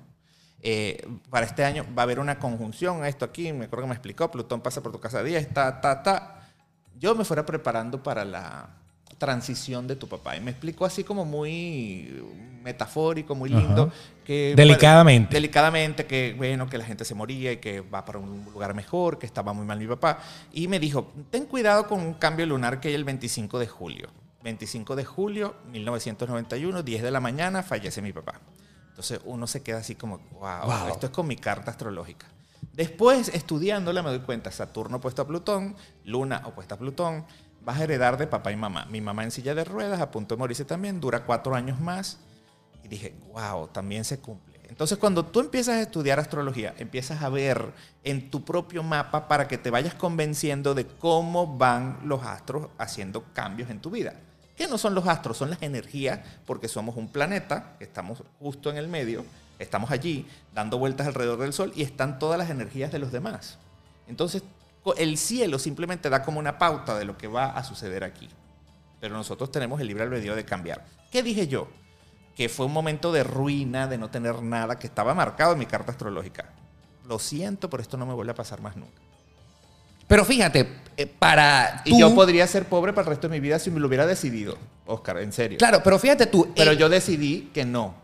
eh, 0.61 1.07
para 1.29 1.45
este 1.45 1.63
año 1.63 1.85
va 1.95 2.01
a 2.01 2.05
haber 2.05 2.19
una 2.19 2.39
conjunción 2.39 3.03
a 3.03 3.07
esto 3.07 3.25
aquí, 3.25 3.53
me 3.53 3.65
acuerdo 3.65 3.83
que 3.83 3.89
me 3.89 3.95
explicó, 3.95 4.31
Plutón 4.31 4.61
pasa 4.61 4.81
por 4.81 4.91
tu 4.91 4.99
casa 4.99 5.21
10, 5.21 5.53
ta, 5.53 5.79
ta, 5.81 6.01
ta. 6.01 6.49
Yo 6.97 7.13
me 7.13 7.23
fuera 7.25 7.45
preparando 7.45 8.01
para 8.01 8.25
la 8.25 8.69
transición 9.17 9.87
de 9.87 9.95
tu 9.95 10.07
papá. 10.07 10.35
Y 10.35 10.41
me 10.41 10.51
explicó 10.51 10.85
así 10.85 11.03
como 11.03 11.25
muy 11.25 12.23
metafórico, 12.63 13.35
muy 13.35 13.49
lindo. 13.49 13.83
Ajá. 13.83 13.93
Que, 14.25 14.53
Delicadamente. 14.55 15.27
bueno, 15.27 15.33
delicadamente, 15.33 16.05
que 16.07 16.33
bueno, 16.35 16.67
que 16.67 16.77
la 16.79 16.85
gente 16.85 17.05
se 17.05 17.13
moría 17.13 17.51
y 17.51 17.57
que 17.57 17.81
va 17.81 18.03
para 18.03 18.17
un 18.19 18.43
lugar 18.51 18.73
mejor, 18.73 19.19
que 19.19 19.25
estaba 19.27 19.53
muy 19.53 19.65
mal 19.65 19.77
mi 19.79 19.85
papá. 19.87 20.19
Y 20.51 20.67
me 20.67 20.79
dijo, 20.79 21.11
ten 21.29 21.45
cuidado 21.45 21.87
con 21.87 21.99
un 22.01 22.15
cambio 22.15 22.45
lunar 22.47 22.79
que 22.79 22.87
hay 22.89 22.95
el 22.95 23.03
25 23.03 23.59
de 23.59 23.67
julio. 23.67 24.09
25 24.43 24.95
de 24.95 25.05
julio, 25.05 25.55
1991, 25.71 26.83
10 26.83 27.03
de 27.03 27.11
la 27.11 27.19
mañana, 27.19 27.63
fallece 27.63 28.01
mi 28.01 28.13
papá. 28.13 28.39
Entonces 28.89 29.19
uno 29.25 29.45
se 29.47 29.61
queda 29.61 29.79
así 29.79 29.95
como, 29.95 30.19
wow, 30.39 30.65
Wow. 30.65 30.87
esto 30.91 31.07
es 31.07 31.11
con 31.11 31.27
mi 31.27 31.35
carta 31.35 31.71
astrológica. 31.71 32.27
Después, 32.73 33.29
estudiándola, 33.29 34.01
me 34.03 34.09
doy 34.09 34.19
cuenta, 34.19 34.51
Saturno 34.51 34.97
opuesto 34.97 35.21
a 35.21 35.27
Plutón, 35.27 35.75
Luna 36.03 36.41
opuesta 36.45 36.75
a 36.75 36.77
Plutón, 36.77 37.25
vas 37.65 37.79
a 37.79 37.83
heredar 37.83 38.17
de 38.17 38.27
papá 38.27 38.51
y 38.51 38.55
mamá. 38.55 38.85
Mi 38.85 39.01
mamá 39.01 39.23
en 39.23 39.31
silla 39.31 39.53
de 39.53 39.65
ruedas, 39.65 39.99
a 39.99 40.11
punto 40.11 40.35
de 40.35 40.39
morirse 40.39 40.63
también, 40.63 41.01
dura 41.01 41.25
cuatro 41.25 41.55
años 41.55 41.79
más. 41.79 42.19
Y 42.83 42.87
dije, 42.87 43.13
wow, 43.33 43.67
también 43.67 44.05
se 44.05 44.19
cumple. 44.19 44.55
Entonces, 44.69 44.97
cuando 44.97 45.25
tú 45.25 45.39
empiezas 45.41 45.75
a 45.75 45.81
estudiar 45.81 46.19
astrología, 46.19 46.73
empiezas 46.77 47.21
a 47.21 47.29
ver 47.29 47.73
en 48.03 48.29
tu 48.29 48.45
propio 48.45 48.83
mapa 48.83 49.27
para 49.27 49.47
que 49.47 49.57
te 49.57 49.69
vayas 49.69 49.95
convenciendo 49.95 50.73
de 50.73 50.85
cómo 50.85 51.57
van 51.57 51.99
los 52.05 52.23
astros 52.23 52.69
haciendo 52.77 53.25
cambios 53.33 53.69
en 53.69 53.79
tu 53.79 53.89
vida. 53.89 54.15
¿Qué 54.55 54.67
no 54.67 54.77
son 54.77 54.95
los 54.95 55.07
astros? 55.07 55.37
Son 55.37 55.49
las 55.49 55.61
energías, 55.61 56.21
porque 56.45 56.67
somos 56.67 56.95
un 56.95 57.09
planeta, 57.09 57.75
estamos 57.79 58.23
justo 58.39 58.69
en 58.69 58.77
el 58.77 58.87
medio, 58.87 59.25
Estamos 59.59 59.91
allí 59.91 60.27
dando 60.53 60.77
vueltas 60.77 61.07
alrededor 61.07 61.39
del 61.39 61.53
Sol 61.53 61.71
y 61.75 61.83
están 61.83 62.19
todas 62.19 62.37
las 62.37 62.49
energías 62.49 62.91
de 62.91 62.99
los 62.99 63.11
demás. 63.11 63.57
Entonces, 64.07 64.43
el 64.93 65.17
cielo 65.17 65.57
simplemente 65.57 66.09
da 66.09 66.21
como 66.21 66.39
una 66.39 66.57
pauta 66.57 66.97
de 66.97 67.05
lo 67.05 67.17
que 67.17 67.27
va 67.27 67.45
a 67.45 67.63
suceder 67.63 68.03
aquí. 68.03 68.29
Pero 68.99 69.15
nosotros 69.15 69.51
tenemos 69.51 69.81
el 69.81 69.87
libre 69.87 70.03
albedrío 70.03 70.35
de 70.35 70.45
cambiar. 70.45 70.85
¿Qué 71.11 71.23
dije 71.23 71.47
yo? 71.47 71.67
Que 72.35 72.49
fue 72.49 72.65
un 72.65 72.73
momento 72.73 73.11
de 73.11 73.23
ruina, 73.23 73.87
de 73.87 73.97
no 73.97 74.09
tener 74.09 74.41
nada, 74.41 74.77
que 74.77 74.87
estaba 74.87 75.13
marcado 75.13 75.53
en 75.53 75.59
mi 75.59 75.65
carta 75.65 75.91
astrológica. 75.91 76.53
Lo 77.07 77.19
siento, 77.19 77.69
pero 77.69 77.81
esto 77.81 77.97
no 77.97 78.05
me 78.05 78.13
vuelve 78.13 78.31
a 78.31 78.35
pasar 78.35 78.61
más 78.61 78.75
nunca. 78.75 79.01
Pero 80.07 80.23
fíjate, 80.23 80.69
eh, 80.97 81.07
para 81.07 81.81
Y 81.85 81.99
yo 81.99 82.13
podría 82.13 82.45
ser 82.45 82.65
pobre 82.65 82.93
para 82.93 83.05
el 83.05 83.09
resto 83.09 83.27
de 83.27 83.33
mi 83.33 83.39
vida 83.39 83.57
si 83.57 83.71
me 83.71 83.79
lo 83.79 83.87
hubiera 83.87 84.05
decidido, 84.05 84.57
Oscar, 84.85 85.17
en 85.17 85.33
serio. 85.33 85.57
Claro, 85.57 85.81
pero 85.83 85.97
fíjate 85.97 86.27
tú. 86.27 86.51
Pero 86.55 86.71
eh, 86.71 86.77
yo 86.77 86.89
decidí 86.89 87.49
que 87.53 87.65
no. 87.65 87.95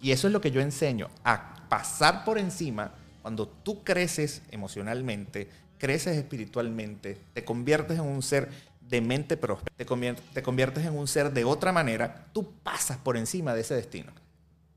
Y 0.00 0.12
eso 0.12 0.26
es 0.26 0.32
lo 0.32 0.40
que 0.40 0.50
yo 0.50 0.60
enseño, 0.60 1.08
a 1.24 1.66
pasar 1.68 2.24
por 2.24 2.38
encima 2.38 2.92
cuando 3.22 3.46
tú 3.46 3.82
creces 3.84 4.42
emocionalmente, 4.50 5.48
creces 5.82 6.16
espiritualmente, 6.16 7.18
te 7.34 7.42
conviertes 7.44 7.98
en 7.98 8.04
un 8.04 8.22
ser 8.22 8.48
de 8.88 9.00
mente 9.00 9.36
próspera, 9.36 9.74
te 9.76 9.84
convier- 9.84 10.14
te 10.32 10.42
conviertes 10.44 10.86
en 10.86 10.96
un 10.96 11.08
ser 11.08 11.32
de 11.32 11.42
otra 11.44 11.72
manera, 11.72 12.26
tú 12.32 12.52
pasas 12.62 12.98
por 12.98 13.16
encima 13.16 13.52
de 13.52 13.62
ese 13.62 13.74
destino. 13.74 14.12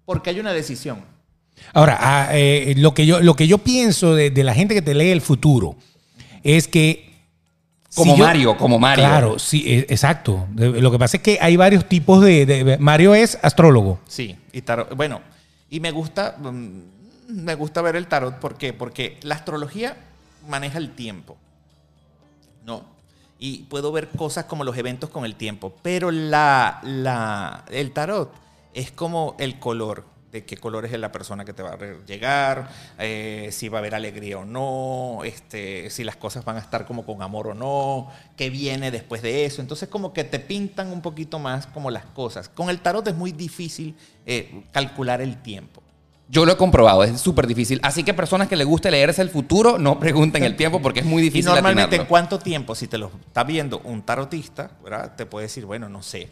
Porque 0.03 0.31
hay 0.31 0.39
una 0.39 0.51
decisión. 0.51 1.01
Ahora, 1.73 1.97
ah, 2.01 2.29
eh, 2.31 2.73
lo, 2.77 2.95
que 2.95 3.05
yo, 3.05 3.19
lo 3.21 3.35
que 3.35 3.45
yo 3.47 3.59
pienso 3.59 4.15
de, 4.15 4.31
de 4.31 4.43
la 4.43 4.55
gente 4.55 4.73
que 4.73 4.81
te 4.81 4.95
lee 4.95 5.11
el 5.11 5.21
futuro 5.21 5.75
es 6.43 6.67
que. 6.67 7.13
Como 7.93 8.13
si 8.13 8.19
yo- 8.19 8.25
Mario, 8.25 8.57
como 8.57 8.79
Mario. 8.79 9.03
Claro, 9.05 9.37
sí, 9.39 9.63
eh, 9.67 9.85
exacto. 9.89 10.47
Lo 10.55 10.91
que 10.91 10.97
pasa 10.99 11.17
es 11.17 11.23
que 11.23 11.37
hay 11.39 11.55
varios 11.55 11.87
tipos 11.87 12.23
de. 12.23 12.45
de- 12.47 12.77
Mario 12.79 13.13
es 13.13 13.37
astrólogo. 13.43 13.99
Sí, 14.07 14.35
y 14.51 14.61
tarot. 14.63 14.95
Bueno, 14.95 15.21
y 15.69 15.79
me 15.79 15.91
gusta, 15.91 16.35
mm, 16.39 16.79
me 17.29 17.53
gusta 17.55 17.81
ver 17.83 17.95
el 17.95 18.07
tarot. 18.07 18.39
¿Por 18.39 18.57
qué? 18.57 18.73
Porque 18.73 19.17
la 19.21 19.35
astrología 19.35 19.95
maneja 20.47 20.77
el 20.77 20.95
tiempo. 20.95 21.37
¿No? 22.65 22.83
Y 23.37 23.63
puedo 23.63 23.91
ver 23.91 24.09
cosas 24.09 24.45
como 24.45 24.63
los 24.63 24.77
eventos 24.77 25.09
con 25.09 25.25
el 25.25 25.35
tiempo. 25.35 25.73
Pero 25.81 26.11
la, 26.11 26.79
la, 26.83 27.65
el 27.69 27.91
tarot 27.91 28.31
es 28.73 28.91
como 28.91 29.35
el 29.39 29.59
color. 29.59 30.05
De 30.31 30.43
qué 30.43 30.57
color 30.57 30.83
es 30.83 30.91
la 30.99 31.13
persona 31.13 31.45
que 31.45 31.53
te 31.53 31.63
va 31.63 31.75
a 31.75 32.05
llegar, 32.05 32.69
eh, 32.99 33.47
si 33.53 33.69
va 33.69 33.77
a 33.77 33.79
haber 33.79 33.95
alegría 33.95 34.37
o 34.37 34.43
no, 34.43 35.23
este, 35.23 35.89
si 35.89 36.03
las 36.03 36.17
cosas 36.17 36.43
van 36.43 36.57
a 36.57 36.59
estar 36.59 36.85
como 36.85 37.05
con 37.05 37.21
amor 37.21 37.47
o 37.47 37.53
no, 37.53 38.11
qué 38.35 38.49
viene 38.49 38.91
después 38.91 39.21
de 39.21 39.45
eso. 39.45 39.61
Entonces 39.61 39.87
como 39.87 40.11
que 40.11 40.25
te 40.25 40.39
pintan 40.39 40.91
un 40.91 41.01
poquito 41.01 41.39
más 41.39 41.67
como 41.67 41.89
las 41.89 42.03
cosas. 42.07 42.49
Con 42.49 42.69
el 42.69 42.81
tarot 42.81 43.07
es 43.07 43.15
muy 43.15 43.31
difícil 43.31 43.95
eh, 44.25 44.65
calcular 44.73 45.21
el 45.21 45.41
tiempo. 45.41 45.81
Yo 46.27 46.45
lo 46.45 46.53
he 46.53 46.57
comprobado, 46.57 47.03
es 47.03 47.21
súper 47.21 47.45
difícil. 47.45 47.79
Así 47.83 48.03
que 48.03 48.13
personas 48.13 48.47
que 48.47 48.55
les 48.55 48.65
guste 48.65 48.89
leerse 48.89 49.21
el 49.21 49.29
futuro, 49.29 49.77
no 49.77 49.99
pregunten 49.99 50.43
el 50.43 50.55
tiempo 50.55 50.81
porque 50.81 51.01
es 51.01 51.05
muy 51.05 51.21
Y 51.21 51.25
difícil 51.25 51.51
normalmente, 51.51 51.95
¿en 51.95 52.05
cuánto 52.05 52.39
tiempo, 52.39 52.73
si 52.73 52.87
te 52.87 52.97
lo 52.97 53.11
está 53.27 53.43
viendo 53.43 53.79
un 53.83 54.01
tarotista, 54.01 54.71
¿verdad? 54.83 55.15
te 55.15 55.25
puede 55.25 55.45
decir, 55.45 55.65
bueno, 55.65 55.87
no 55.87 56.01
sé, 56.01 56.29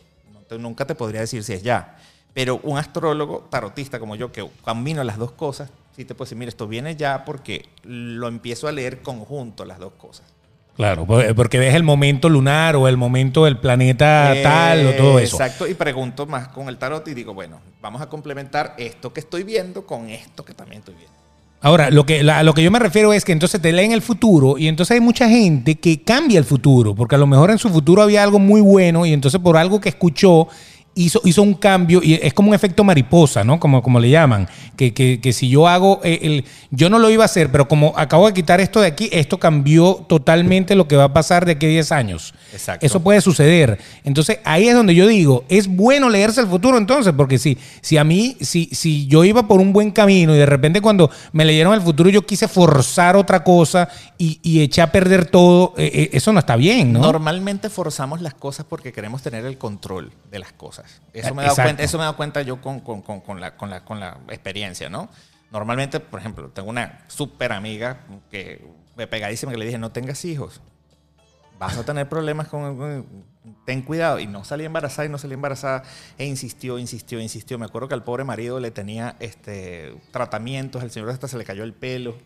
nunca 0.58 0.86
te 0.86 0.96
podría 0.96 1.22
decir 1.22 1.44
si 1.44 1.54
es 1.54 1.64
ya. 1.64 1.98
Pero 2.34 2.60
un 2.64 2.78
astrólogo 2.78 3.48
tarotista 3.50 4.00
como 4.00 4.16
yo, 4.16 4.32
que 4.32 4.48
camino 4.66 5.04
las 5.04 5.18
dos 5.18 5.32
cosas, 5.34 5.70
sí 5.96 6.06
te 6.06 6.16
puede 6.16 6.28
decir, 6.28 6.38
mira, 6.38 6.50
esto 6.50 6.68
viene 6.68 6.96
ya 6.96 7.26
porque 7.26 7.68
lo 7.84 8.28
empiezo 8.28 8.68
a 8.68 8.72
leer 8.72 9.02
conjunto 9.02 9.66
las 9.66 9.78
dos 9.80 9.94
cosas. 9.94 10.33
Claro, 10.76 11.06
por- 11.06 11.36
porque 11.36 11.60
ves 11.60 11.76
el 11.76 11.84
momento 11.84 12.30
lunar 12.30 12.76
o 12.76 12.88
el 12.88 12.98
momento 12.98 13.46
del 13.46 13.58
planeta 13.58 14.34
tal 14.42 14.88
o 14.88 14.92
todo 14.94 15.20
eso. 15.20 15.36
Exacto, 15.38 15.68
y 15.68 15.76
pregunto 15.76 16.26
más 16.26 16.48
con 16.48 16.68
el 16.68 16.78
tarot 16.78 17.08
y 17.08 17.14
digo, 17.14 17.34
bueno, 17.34 17.60
vamos 17.82 18.02
a 18.02 18.08
complementar 18.10 18.74
esto 18.80 19.14
que 19.14 19.20
estoy 19.20 19.44
viendo 19.44 19.86
con 19.86 20.10
esto 20.10 20.44
que 20.44 20.54
también 20.56 20.80
estoy 20.80 20.96
viendo. 20.96 21.14
Ahora, 21.62 21.92
lo 21.92 22.06
que, 22.06 22.24
la- 22.24 22.40
a 22.40 22.44
lo 22.44 22.54
que 22.54 22.64
yo 22.64 22.72
me 22.72 22.80
refiero 22.80 23.14
es 23.14 23.24
que 23.24 23.32
entonces 23.32 23.62
te 23.62 23.72
leen 23.72 23.92
el 23.94 24.02
futuro 24.02 24.58
y 24.58 24.68
entonces 24.68 24.96
hay 24.96 25.00
mucha 25.00 25.30
gente 25.30 25.76
que 25.76 26.02
cambia 26.02 26.40
el 26.40 26.44
futuro, 26.44 26.94
porque 26.96 27.16
a 27.16 27.20
lo 27.20 27.28
mejor 27.28 27.52
en 27.52 27.58
su 27.60 27.70
futuro 27.70 28.02
había 28.02 28.24
algo 28.24 28.40
muy 28.40 28.60
bueno 28.60 29.06
y 29.06 29.14
entonces 29.14 29.40
por 29.40 29.56
algo 29.56 29.80
que 29.80 29.90
escuchó 29.90 30.48
hizo, 30.96 31.22
hizo 31.26 31.42
un 31.42 31.54
cambio 31.56 32.02
y 32.04 32.14
es 32.16 32.34
como 32.34 32.50
un 32.50 32.56
efecto 32.56 32.84
mariposa, 32.84 33.44
¿no? 33.44 33.60
Como, 33.60 33.82
como 33.82 34.00
le 34.00 34.10
llaman, 34.10 34.48
que, 34.76 34.94
que- 34.94 35.20
que 35.22 35.34
si 35.34 35.50
yo 35.50 35.68
hago, 35.68 36.00
eh, 36.04 36.20
el, 36.22 36.46
yo 36.72 36.90
no 36.90 37.00
lo 37.00 37.10
iba 37.10 37.24
a 37.24 37.26
hacer, 37.26 37.52
pero 37.52 37.68
como 37.68 37.94
acabo 37.98 38.28
de 38.28 38.34
quitar 38.34 38.62
esto 38.62 38.80
de 38.82 38.88
aquí, 38.88 39.10
esto 39.12 39.40
cambió 39.40 40.06
totalmente 40.08 40.76
lo 40.76 40.88
que 40.88 40.96
va 40.96 41.06
a 41.06 41.14
pasar 41.14 41.46
de 41.46 41.54
aquí 41.54 41.66
a 41.66 41.70
10 41.70 41.92
años. 41.92 42.34
Exacto. 42.52 42.86
Eso 42.86 43.02
puede 43.02 43.22
suceder. 43.22 43.80
Entonces 44.04 44.40
ahí 44.44 44.68
es 44.68 44.76
donde 44.76 44.94
yo 44.96 45.08
digo, 45.08 45.44
es 45.50 45.68
bueno 45.68 46.10
leerse 46.10 46.42
el 46.42 46.48
futuro 46.48 46.78
entonces, 46.78 47.14
porque 47.16 47.38
si, 47.38 47.58
si 47.82 47.98
a 47.98 48.04
mí, 48.04 48.38
si, 48.42 48.70
si 48.72 49.08
yo 49.08 49.24
iba 49.24 49.48
por 49.48 49.60
un 49.60 49.74
buen 49.74 49.92
camino 49.92 50.36
y 50.36 50.38
de 50.38 50.46
repente 50.46 50.82
cuando 50.82 51.10
me 51.32 51.46
leyeron 51.46 51.74
el 51.74 51.82
futuro 51.82 52.10
yo 52.10 52.26
quise 52.26 52.48
forzar 52.48 53.16
otra 53.16 53.44
cosa 53.44 53.90
y, 54.18 54.40
y 54.44 54.62
eché 54.62 54.82
a 54.82 54.92
perder 54.92 55.26
todo, 55.26 55.74
eh, 55.78 55.90
eh, 55.94 56.10
eso 56.14 56.32
no 56.34 56.40
está 56.40 56.56
bien, 56.56 56.94
¿no? 56.94 57.00
Normalmente 57.00 57.70
forzamos 57.70 58.22
las 58.22 58.34
cosas 58.34 58.66
porque 58.70 58.92
queremos 58.94 59.22
tener 59.22 59.46
el 59.46 59.58
control 59.58 60.12
de 60.32 60.40
las 60.40 60.52
cosas. 60.54 60.83
Eso 61.14 61.34
me 61.36 61.44
he 61.44 61.46
dado 61.46 61.56
cuenta, 61.66 61.84
eso 61.84 61.98
me 61.98 62.02
he 62.04 62.06
dado 62.06 62.18
cuenta 62.18 62.42
yo 62.42 62.62
con, 62.62 62.80
con- 62.80 63.02
con- 63.02 63.22
con 63.22 63.40
la, 63.42 63.56
con, 63.56 63.70
la, 63.70 63.84
con 63.86 64.00
la 64.00 64.18
experiencia, 64.30 64.90
¿no? 64.90 65.10
Normalmente, 65.52 66.00
por 66.00 66.20
ejemplo, 66.20 66.50
tengo 66.50 66.70
una 66.70 67.04
súper 67.08 67.52
amiga 67.54 68.00
que 68.32 68.66
me 68.96 69.06
pegadísima 69.08 69.52
que 69.52 69.58
le 69.58 69.66
dije, 69.66 69.78
no 69.78 69.92
tengas 69.92 70.24
hijos. 70.26 70.62
Vas 71.60 71.78
a 71.78 71.86
tener 71.86 72.10
problemas 72.10 72.48
con, 72.48 72.78
con- 72.78 73.34
Ten 73.66 73.82
cuidado. 73.82 74.20
Y 74.20 74.26
no 74.28 74.44
salí 74.46 74.64
embarazada 74.66 75.06
y 75.06 75.10
no 75.10 75.18
salí 75.18 75.34
embarazada. 75.34 75.84
E 76.18 76.26
insistió, 76.26 76.80
insistió, 76.80 77.20
insistió. 77.20 77.60
Me 77.60 77.66
acuerdo 77.66 77.88
que 77.90 77.94
al 77.94 78.04
pobre 78.04 78.24
marido 78.24 78.60
le 78.60 78.72
tenía 78.72 79.16
este, 79.20 79.96
tratamientos, 80.12 80.82
al 80.82 80.92
señor 80.92 81.10
hasta 81.10 81.28
se 81.28 81.38
le 81.38 81.44
cayó 81.46 81.64
el 81.64 81.74
pelo. 81.74 82.18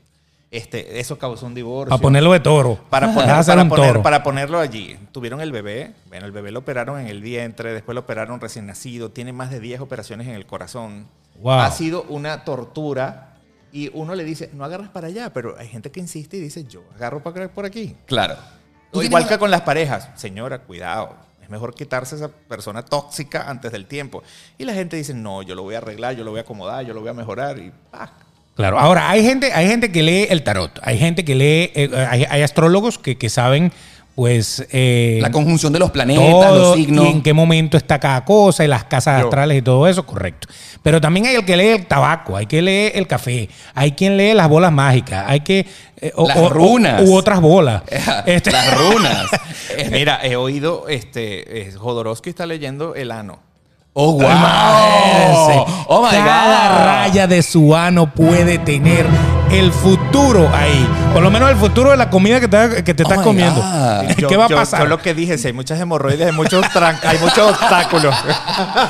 Este, 0.49 0.99
eso 0.99 1.17
causó 1.17 1.45
un 1.45 1.53
divorcio 1.53 1.93
A 1.93 1.97
ponerlo 1.97 2.31
de 2.31 2.39
toro. 2.39 2.79
para, 2.89 3.13
poner- 3.13 3.29
a 3.31 3.43
para, 3.43 3.65
poner- 3.67 3.87
toro. 3.87 4.01
para 4.01 4.23
ponerlo 4.23 4.59
allí. 4.59 4.97
Tuvieron 5.11 5.41
el 5.41 5.51
bebé. 5.51 5.93
Bueno, 6.07 6.25
el 6.25 6.31
bebé 6.31 6.51
lo 6.51 6.59
operaron 6.59 6.99
en 7.01 7.07
el 7.07 7.21
vientre, 7.21 7.73
después 7.73 7.93
lo 7.95 8.01
operaron 8.01 8.39
recién 8.39 8.65
nacido. 8.65 9.11
Tiene 9.11 9.33
más 9.33 9.49
de 9.51 9.59
10 9.59 9.81
operaciones 9.81 10.27
en 10.27 10.35
el 10.35 10.45
corazón. 10.45 11.07
Wow. 11.41 11.59
Ha 11.59 11.71
sido 11.71 12.03
una 12.03 12.45
tortura. 12.45 13.33
Y 13.73 13.91
uno 13.93 14.15
le 14.15 14.23
dice, 14.23 14.49
no 14.53 14.63
agarras 14.63 14.89
para 14.89 15.07
allá, 15.07 15.33
pero 15.33 15.55
hay 15.59 15.67
gente 15.67 15.91
que 15.91 15.99
insiste 15.99 16.37
y 16.37 16.39
dice, 16.39 16.63
yo 16.63 16.81
agarro 16.95 17.21
para 17.21 17.49
por 17.49 17.65
aquí. 17.65 17.95
Claro. 18.05 18.37
O 18.93 19.03
igual 19.03 19.27
que 19.27 19.37
con 19.37 19.51
las 19.51 19.61
parejas. 19.61 20.09
Señora, 20.15 20.59
cuidado. 20.59 21.13
Es 21.43 21.49
mejor 21.49 21.75
quitarse 21.75 22.15
esa 22.15 22.29
persona 22.29 22.83
tóxica 22.83 23.49
antes 23.49 23.71
del 23.73 23.85
tiempo. 23.85 24.23
Y 24.57 24.63
la 24.63 24.73
gente 24.73 24.95
dice, 24.95 25.13
no, 25.13 25.41
yo 25.41 25.53
lo 25.55 25.63
voy 25.63 25.75
a 25.75 25.79
arreglar, 25.79 26.15
yo 26.15 26.23
lo 26.23 26.31
voy 26.31 26.39
a 26.39 26.43
acomodar, 26.43 26.85
yo 26.85 26.93
lo 26.93 27.01
voy 27.01 27.09
a 27.09 27.13
mejorar. 27.13 27.59
Y 27.59 27.71
¡pac! 27.91 28.11
Claro, 28.57 28.77
ahora 28.79 29.09
hay 29.09 29.23
gente, 29.23 29.53
hay 29.53 29.67
gente 29.67 29.91
que 29.91 30.03
lee 30.03 30.27
el 30.29 30.43
tarot, 30.43 30.77
hay 30.83 30.97
gente 30.97 31.23
que 31.23 31.35
lee, 31.35 31.71
eh, 31.75 31.89
hay, 32.09 32.25
hay 32.29 32.41
astrólogos 32.41 32.97
que, 32.97 33.15
que 33.17 33.29
saben, 33.29 33.71
pues, 34.15 34.65
eh, 34.71 35.19
La 35.21 35.29
conjunción 35.29 35.71
de 35.71 35.77
los 35.77 35.91
planetas, 35.91 36.25
todo 36.27 36.57
los 36.57 36.75
signos. 36.75 37.05
y 37.05 37.09
en 37.09 37.21
qué 37.21 37.33
momento 37.33 37.77
está 37.77 37.99
cada 37.99 38.25
cosa 38.25 38.65
y 38.65 38.67
las 38.67 38.83
casas 38.85 39.21
Yo. 39.21 39.27
astrales 39.27 39.59
y 39.59 39.61
todo 39.61 39.87
eso, 39.87 40.07
correcto. 40.07 40.47
Pero 40.81 40.99
también 40.99 41.27
hay 41.27 41.35
el 41.35 41.45
que 41.45 41.55
lee 41.55 41.67
el 41.67 41.85
tabaco, 41.85 42.35
hay 42.35 42.47
que 42.47 42.61
lee 42.63 42.91
el 42.95 43.05
café, 43.05 43.47
hay 43.75 43.91
quien 43.91 44.17
lee 44.17 44.33
las 44.33 44.49
bolas 44.49 44.71
mágicas, 44.71 45.23
hay 45.27 45.41
que 45.41 45.67
eh, 46.01 46.11
o- 46.15 46.27
Las 46.27 46.37
o- 46.37 46.45
o- 46.45 46.49
runas. 46.49 47.03
u 47.07 47.13
otras 47.15 47.39
bolas. 47.39 47.83
Este- 48.25 48.49
Las 48.51 48.75
runas. 48.75 49.27
Mira, 49.91 50.19
he 50.23 50.35
oído, 50.35 50.87
este, 50.87 51.71
Jodorowsky 51.77 52.31
está 52.31 52.47
leyendo 52.47 52.95
el 52.95 53.11
ano. 53.11 53.39
Oh, 53.99 54.11
wow. 54.11 54.21
Imagínense, 54.21 55.73
Oh, 55.87 56.03
my 56.03 56.09
Cada 56.11 56.69
God. 56.69 56.85
raya 56.85 57.25
de 57.27 57.41
su 57.41 57.75
ano 57.75 58.13
puede 58.13 58.59
tener 58.59 59.07
el 59.49 59.71
futuro 59.71 60.47
ahí. 60.53 60.87
Por 61.13 61.23
lo 61.23 61.31
menos 61.31 61.49
el 61.49 61.55
futuro 61.55 61.89
de 61.91 61.97
la 61.97 62.09
comida 62.09 62.39
que 62.39 62.47
te, 62.47 62.83
que 62.83 62.93
te 62.93 63.01
Oh 63.03 63.05
estás 63.07 63.17
my 63.19 63.23
comiendo. 63.23 63.59
God. 63.61 64.15
¿Qué 64.15 64.21
Yo- 64.21 64.37
va 64.37 64.45
a 64.45 64.49
yo- 64.49 64.55
pasar? 64.55 64.81
Yo 64.81 64.85
lo 64.85 64.99
que 65.01 65.13
dije, 65.15 65.37
si 65.39 65.47
hay 65.47 65.53
muchas 65.53 65.79
hemorroides, 65.79 66.27
hay 66.27 66.31
muchos, 66.33 66.63
hay 66.75 67.17
muchos 67.19 67.39
obstáculos. 67.39 68.13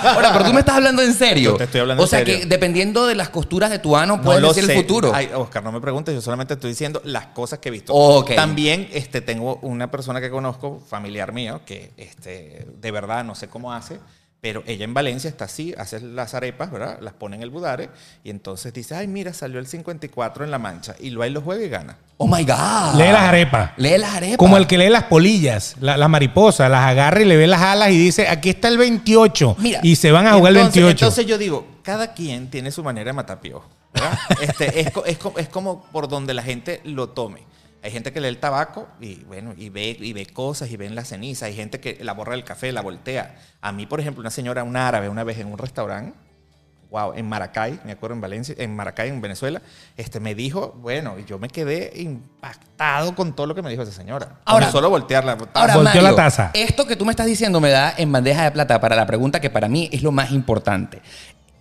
Ahora, 0.03 0.33
pero 0.33 0.45
tú 0.45 0.53
me 0.53 0.59
estás 0.59 0.75
hablando 0.75 1.01
en 1.01 1.13
serio. 1.13 1.51
Yo 1.51 1.57
te 1.57 1.63
estoy 1.65 1.81
hablando 1.81 2.03
o 2.03 2.05
en 2.05 2.09
sea 2.09 2.19
serio. 2.19 2.39
que 2.39 2.45
dependiendo 2.47 3.05
de 3.07 3.15
las 3.15 3.29
costuras 3.29 3.69
de 3.69 3.79
tu 3.79 3.95
ano, 3.95 4.17
No 4.17 4.23
puedes 4.23 4.41
lo 4.41 4.49
decir 4.49 4.65
sé. 4.65 4.73
el 4.73 4.79
futuro. 4.79 5.11
Ay, 5.13 5.29
Oscar, 5.35 5.63
no 5.63 5.71
me 5.71 5.79
preguntes, 5.79 6.13
yo 6.15 6.21
solamente 6.21 6.55
estoy 6.55 6.71
diciendo 6.71 7.01
las 7.05 7.27
cosas 7.27 7.59
que 7.59 7.69
he 7.69 7.71
visto. 7.71 7.93
Ok. 7.93 8.31
También 8.35 8.89
este, 8.91 9.21
tengo 9.21 9.59
una 9.61 9.89
persona 9.89 10.19
que 10.19 10.29
conozco, 10.29 10.81
familiar 10.89 11.31
mío, 11.31 11.61
que 11.65 11.93
este, 11.95 12.67
de 12.75 12.91
verdad 12.91 13.23
no 13.23 13.35
sé 13.35 13.47
cómo 13.47 13.71
hace, 13.71 13.99
pero 14.39 14.63
ella 14.67 14.85
en 14.85 14.93
Valencia 14.93 15.29
está 15.29 15.45
así, 15.45 15.73
hace 15.77 15.99
las 15.99 16.33
arepas, 16.35 16.71
¿verdad? 16.71 16.99
Las 17.01 17.13
pone 17.13 17.35
en 17.35 17.41
el 17.43 17.49
budare 17.49 17.89
y 18.23 18.29
entonces 18.29 18.71
dice, 18.73 18.95
ay, 18.95 19.07
mira, 19.07 19.33
salió 19.33 19.59
el 19.59 19.65
54 19.67 20.45
en 20.45 20.51
la 20.51 20.59
mancha 20.59 20.95
y 20.99 21.09
lo 21.09 21.23
ahí 21.23 21.31
lo 21.31 21.41
juega 21.41 21.65
y 21.65 21.69
gana. 21.69 21.97
Oh 22.17 22.27
my 22.27 22.43
God. 22.43 22.95
Lee 22.95 23.11
las 23.11 23.21
arepas. 23.23 23.71
Lee 23.77 23.97
las 23.97 24.13
arepas. 24.13 24.37
Como 24.37 24.57
el 24.57 24.67
que 24.67 24.77
lee 24.77 24.89
las 24.89 25.03
polillas, 25.03 25.75
la- 25.81 25.97
las 25.97 26.09
mariposas, 26.09 26.69
las 26.69 26.85
agarra 26.85 27.21
y 27.21 27.25
le 27.25 27.35
ve 27.35 27.47
las 27.47 27.61
alas 27.61 27.89
y 27.89 27.97
dice, 27.97 28.27
aquí 28.27 28.49
está 28.49 28.67
el 28.67 28.77
28. 28.77 29.55
Mira, 29.59 29.79
y 29.83 29.95
se 29.95 30.11
van 30.11 30.27
a 30.27 30.33
jugar 30.33 30.53
entonces, 30.53 30.77
el 30.77 30.83
28. 30.83 31.05
Entonces 31.05 31.25
yo 31.25 31.37
digo, 31.37 31.67
cada 31.81 32.13
quien 32.13 32.49
tiene 32.49 32.71
su 32.71 32.83
manera 32.83 33.09
de 33.09 33.13
matar. 33.13 33.39
Este, 34.41 34.79
es, 34.81 34.91
co- 34.91 35.05
es 35.05 35.17
co- 35.17 35.33
es 35.37 35.49
como 35.49 35.83
por 35.91 36.07
donde 36.07 36.33
la 36.33 36.43
gente 36.43 36.81
lo 36.83 37.09
tome. 37.09 37.41
Hay 37.87 37.93
gente 37.93 38.11
que 38.11 38.19
lee 38.19 38.27
el 38.27 38.37
tabaco 38.37 38.89
y 38.99 39.23
bueno, 39.23 39.53
y 39.55 39.69
ve, 39.69 39.95
y 39.97 40.11
ve 40.11 40.25
cosas 40.25 40.69
y 40.69 40.75
ven 40.75 40.93
la 40.93 41.05
ceniza. 41.05 41.45
Hay 41.45 41.55
gente 41.55 41.79
que 41.79 41.97
la 42.03 42.11
borra 42.13 42.33
del 42.33 42.43
café, 42.43 42.73
la 42.73 42.81
voltea. 42.81 43.37
A 43.61 43.71
mí, 43.71 43.85
por 43.85 44.01
ejemplo, 44.01 44.19
una 44.19 44.29
señora, 44.29 44.65
una 44.65 44.89
árabe, 44.89 45.07
una 45.07 45.23
vez 45.23 45.37
en 45.39 45.47
un 45.49 45.57
restaurante, 45.57 46.17
wow, 46.91 47.13
en 47.15 47.25
Maracay, 47.29 47.79
me 47.85 47.93
acuerdo 47.93 48.15
en 48.15 48.19
Valencia, 48.21 48.55
en 48.57 48.75
Maracay, 48.75 49.07
en 49.07 49.21
Venezuela, 49.21 49.61
este, 49.95 50.19
me 50.19 50.35
dijo, 50.35 50.75
bueno, 50.81 51.17
y 51.17 51.23
yo 51.23 51.39
me 51.39 51.47
quedé 51.47 51.93
impactado 51.95 53.15
con 53.15 53.33
todo 53.33 53.47
lo 53.47 53.55
que 53.55 53.61
me 53.61 53.69
dijo 53.69 53.83
esa 53.83 53.93
señora. 53.93 54.39
Ahora- 54.43 54.65
Con 54.65 54.71
solo 54.73 54.89
voltearla. 54.89 55.37
Ahora, 55.53 55.75
Volteó 55.75 55.83
Mario, 55.83 56.01
la 56.01 56.15
taza. 56.15 56.51
Esto 56.53 56.85
que 56.85 56.97
tú 56.97 57.05
me 57.05 57.11
estás 57.11 57.25
diciendo 57.25 57.61
me 57.61 57.69
da 57.69 57.93
en 57.97 58.11
bandeja 58.11 58.43
de 58.43 58.51
plata 58.51 58.81
para 58.81 58.97
la 58.97 59.05
pregunta 59.05 59.39
que 59.39 59.49
para 59.49 59.69
mí 59.69 59.89
es 59.93 60.03
lo 60.03 60.11
más 60.11 60.31
importante. 60.31 61.01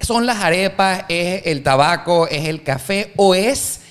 ¿Son 0.01 0.27
las 0.27 0.39
arepas, 0.43 1.05
es 1.09 1.43
el 1.47 1.63
tabaco, 1.63 2.27
es 2.29 2.47
el 2.49 2.65
café 2.65 3.13
o 3.17 3.35
es 3.35 3.83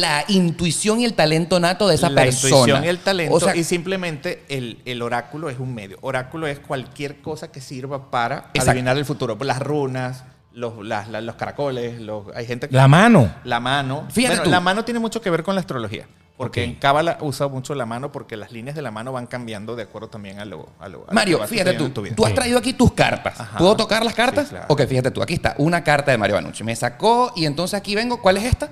la 0.00 0.24
intuición 0.28 1.00
y 1.00 1.04
el 1.04 1.14
talento 1.14 1.60
nato 1.60 1.86
de 1.88 1.94
esa 1.94 2.10
la 2.10 2.22
persona? 2.22 2.48
intuición 2.56 2.84
y 2.84 2.88
el 2.88 2.98
talento 2.98 3.34
O 3.34 3.40
sea, 3.40 3.54
y 3.54 3.62
simplemente 3.64 4.44
el, 4.48 4.80
el 4.84 5.02
oráculo 5.02 5.48
es 5.50 5.58
un 5.58 5.74
medio. 5.74 5.98
Oráculo 6.00 6.46
es 6.46 6.58
cualquier 6.58 7.20
cosa 7.20 7.52
que 7.52 7.60
sirva 7.60 8.10
para 8.10 8.36
Exacto. 8.54 8.70
adivinar 8.70 8.96
el 8.98 9.04
futuro. 9.04 9.36
Las 9.40 9.60
runas, 9.60 10.24
los, 10.52 10.84
las- 10.84 11.08
las- 11.08 11.22
los 11.22 11.36
caracoles, 11.36 12.00
los, 12.00 12.24
hay 12.34 12.46
gente 12.46 12.68
que... 12.68 12.74
La 12.74 12.88
mano. 12.88 13.32
La 13.44 13.60
mano. 13.60 14.06
Fíjate 14.10 14.36
Bueno, 14.36 14.44
tú. 14.44 14.50
la 14.50 14.60
mano 14.60 14.84
tiene 14.84 14.98
mucho 15.00 15.20
que 15.20 15.30
ver 15.30 15.42
con 15.42 15.54
la 15.54 15.60
astrología. 15.60 16.06
Porque 16.36 16.64
en 16.64 16.76
Cábala 16.76 17.18
usa 17.20 17.48
mucho 17.48 17.74
la 17.74 17.84
mano 17.84 18.12
porque 18.12 18.34
las 18.34 18.50
líneas 18.50 18.74
de 18.74 18.80
la 18.80 18.90
mano 18.90 19.12
van 19.12 19.26
cambiando 19.26 19.76
de 19.76 19.82
acuerdo 19.82 20.08
también 20.08 20.38
a 20.38 20.46
lo, 20.46 20.70
a 20.80 20.88
lo- 20.88 21.04
Mario, 21.12 21.46
fíjate 21.46 21.74
tú, 21.74 21.90
tu 21.90 22.00
vida. 22.00 22.14
tú 22.16 22.24
has 22.24 22.32
traído 22.34 22.56
aquí 22.58 22.72
tus 22.72 22.92
cartas. 22.94 23.38
Ajá. 23.38 23.58
¿Puedo 23.58 23.76
tocar 23.76 24.02
las 24.02 24.14
cartas? 24.14 24.44
Sí, 24.44 24.50
claro. 24.52 24.64
Ok, 24.70 24.86
fíjate 24.86 25.10
tú, 25.10 25.20
aquí 25.20 25.34
está, 25.34 25.54
una 25.58 25.84
carta 25.84 26.10
de 26.12 26.16
Mario 26.16 26.36
Banucci. 26.36 26.64
Me 26.64 26.74
sacó 26.74 27.30
y 27.36 27.44
entonces 27.44 27.74
aquí 27.78 27.94
vengo. 27.94 28.22
¿Cuál 28.22 28.38
es 28.38 28.44
esta? 28.44 28.70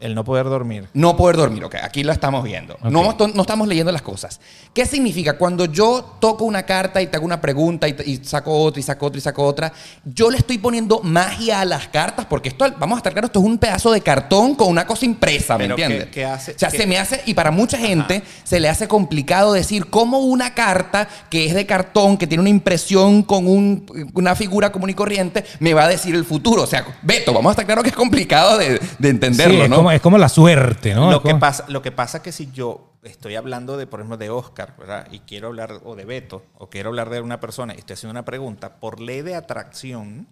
El 0.00 0.14
no 0.14 0.24
poder 0.24 0.46
dormir. 0.46 0.88
No 0.94 1.14
poder 1.16 1.36
dormir, 1.36 1.62
ok, 1.62 1.74
aquí 1.82 2.02
lo 2.02 2.12
estamos 2.12 2.42
viendo. 2.42 2.74
Ok. 2.74 2.84
No, 2.90 3.14
no 3.34 3.42
estamos 3.42 3.68
leyendo 3.68 3.92
las 3.92 4.00
cosas. 4.00 4.40
¿Qué 4.72 4.86
significa? 4.86 5.36
Cuando 5.36 5.66
yo 5.66 6.16
toco 6.20 6.44
una 6.46 6.62
carta 6.64 7.02
y 7.02 7.06
te 7.06 7.16
hago 7.18 7.26
una 7.26 7.40
pregunta 7.40 7.86
y, 7.86 7.94
y 8.06 8.16
saco 8.24 8.50
otra 8.62 8.80
y 8.80 8.82
saco 8.82 9.04
otra 9.06 9.18
y 9.18 9.20
saco 9.20 9.44
otra, 9.44 9.72
yo 10.04 10.30
le 10.30 10.38
estoy 10.38 10.56
poniendo 10.56 11.00
magia 11.02 11.60
a 11.60 11.64
las 11.66 11.88
cartas 11.88 12.24
porque 12.24 12.48
esto, 12.48 12.64
vamos 12.78 12.96
a 12.96 12.98
estar 13.00 13.12
claros, 13.12 13.28
esto 13.28 13.40
es 13.40 13.44
un 13.44 13.58
pedazo 13.58 13.92
de 13.92 14.00
cartón 14.00 14.54
con 14.54 14.68
una 14.68 14.86
cosa 14.86 15.04
impresa, 15.04 15.58
¿me 15.58 15.64
Pero 15.64 15.76
¿qué- 15.76 15.82
entiendes? 15.82 16.08
qué 16.10 16.24
hace- 16.24 16.52
O 16.52 16.58
sea, 16.58 16.70
qué- 16.70 16.78
se 16.78 16.86
me 16.86 16.96
hace, 16.96 17.20
y 17.26 17.34
para 17.34 17.50
mucha 17.50 17.76
gente 17.76 18.22
se 18.42 18.58
le 18.58 18.70
hace 18.70 18.88
complicado 18.88 19.52
decir 19.52 19.86
cómo 19.90 20.20
una 20.20 20.54
carta 20.54 21.08
que 21.28 21.44
es 21.46 21.52
de 21.54 21.66
cartón, 21.66 22.16
que 22.16 22.26
tiene 22.26 22.40
una 22.40 22.48
impresión 22.50 23.22
con 23.22 23.46
un- 23.46 23.84
una 24.14 24.34
figura 24.34 24.72
común 24.72 24.88
y 24.88 24.94
corriente, 24.94 25.44
me 25.58 25.74
va 25.74 25.84
a 25.84 25.88
decir 25.88 26.14
el 26.14 26.24
futuro. 26.24 26.62
O 26.62 26.66
sea, 26.66 26.86
Beto, 27.02 27.34
vamos 27.34 27.50
a 27.50 27.52
estar 27.52 27.66
claros 27.66 27.84
que 27.84 27.90
es 27.90 27.96
complicado 27.96 28.56
de, 28.56 28.80
de 28.98 29.08
entenderlo, 29.10 29.54
Sí, 29.56 29.60
es, 29.62 29.68
¿no? 29.68 29.89
Como, 29.90 29.96
es 29.96 30.02
como 30.02 30.18
la 30.18 30.28
suerte, 30.28 30.94
¿no? 30.94 31.10
lo, 31.10 31.22
que 31.22 31.34
pasa, 31.34 31.64
lo 31.68 31.82
que 31.82 31.92
pasa 31.92 32.22
que 32.22 32.32
si 32.32 32.50
yo 32.50 32.94
estoy 33.02 33.36
hablando 33.36 33.76
de, 33.76 33.86
por 33.86 34.00
ejemplo, 34.00 34.16
de 34.16 34.30
Oscar, 34.30 34.74
¿verdad? 34.78 35.08
Y 35.10 35.20
quiero 35.20 35.48
hablar, 35.48 35.80
o 35.84 35.96
de 35.96 36.04
Beto, 36.04 36.44
o 36.58 36.68
quiero 36.68 36.90
hablar 36.90 37.10
de 37.10 37.20
una 37.20 37.40
persona 37.40 37.74
y 37.74 37.78
estoy 37.78 37.94
haciendo 37.94 38.12
una 38.12 38.24
pregunta, 38.24 38.76
por 38.76 39.00
ley 39.00 39.22
de 39.22 39.34
atracción, 39.34 40.28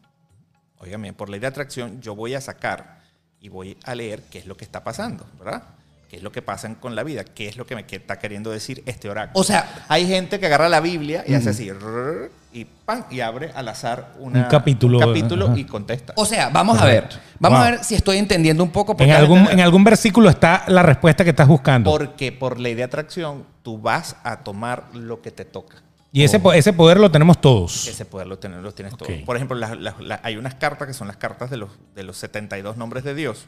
óigame, 0.79 1.13
por 1.13 1.29
ley 1.29 1.41
de 1.41 1.47
atracción, 1.47 2.01
yo 2.01 2.15
voy 2.15 2.35
a 2.35 2.41
sacar 2.41 3.01
y 3.41 3.49
voy 3.49 3.77
a 3.85 3.95
leer 3.95 4.23
qué 4.31 4.39
es 4.39 4.47
lo 4.47 4.57
que 4.57 4.65
está 4.65 4.85
pasando, 4.85 5.27
¿verdad? 5.39 5.63
¿Qué 6.09 6.17
es 6.17 6.23
lo 6.23 6.33
que 6.33 6.41
pasa 6.41 6.73
con 6.81 6.95
la 6.97 7.03
vida? 7.05 7.23
¿Qué 7.25 7.49
es 7.49 7.57
lo 7.59 7.67
que 7.67 7.75
me 7.75 7.85
está 7.87 8.19
queriendo 8.19 8.51
decir 8.51 8.83
este 8.87 9.11
oráculo? 9.11 9.39
O 9.39 9.45
sea- 9.45 9.85
hay 9.89 10.07
gente 10.07 10.41
que 10.41 10.47
agarra 10.47 10.69
la 10.71 10.81
Biblia 10.81 11.23
y 11.27 11.35
hace 11.35 11.51
así, 11.51 11.71
rrr, 11.71 12.31
y 12.51 12.65
¡pam! 12.65 13.05
y 13.11 13.21
abre 13.21 13.51
al 13.55 13.69
azar 13.69 14.15
una- 14.19 14.45
Un 14.45 14.49
capítulo, 14.49 14.99
un 14.99 15.05
capítulo 15.07 15.47
ajá. 15.49 15.59
y 15.59 15.65
contesta. 15.65 16.15
O 16.17 16.25
sea, 16.25 16.49
vamos 16.49 16.81
a 16.81 16.87
ver. 16.87 17.09
Vamos 17.39 17.59
Wow. 17.59 17.69
a 17.69 17.71
ver 17.73 17.85
si 17.85 17.95
estoy 17.95 18.17
entendiendo 18.17 18.65
un 18.65 18.71
poco. 18.71 18.97
en, 18.99 19.11
algún, 19.11 19.47
en 19.51 19.61
algún 19.61 19.85
versículo 19.85 20.31
está 20.31 20.65
la 20.69 20.83
respuesta 20.83 21.25
que 21.25 21.31
estás 21.31 21.47
buscando. 21.47 21.91
Porque 21.91 22.33
por 22.33 22.59
ley 22.59 22.75
de 22.75 22.85
atracción 22.85 23.45
tú 23.63 23.79
vas 23.79 24.17
a 24.25 24.39
tomar 24.39 24.85
lo 24.95 25.21
que 25.21 25.31
te 25.31 25.45
toca. 25.45 25.83
y 26.11 26.23
ese, 26.25 26.41
ese 26.55 26.73
poder 26.73 26.99
lo 26.99 27.11
tenemos 27.11 27.39
todos. 27.39 27.87
Ese 27.87 28.07
poder 28.07 28.27
lo, 28.29 28.39
tener, 28.39 28.61
lo 28.61 28.73
tienes 28.73 28.95
Ok. 28.95 29.01
todo. 29.01 29.09
Por 29.27 29.37
ejemplo, 29.37 29.59
hay 30.23 30.37
unas 30.39 30.55
cartas 30.55 30.89
que 30.89 30.95
son 30.95 31.07
las 31.07 31.19
cartas 31.19 31.51
de 31.51 31.59
los, 31.59 31.69
de 31.95 32.03
los 32.03 32.17
72 32.17 32.79
nombres 32.79 33.05
de 33.05 33.15
Dios 33.15 33.45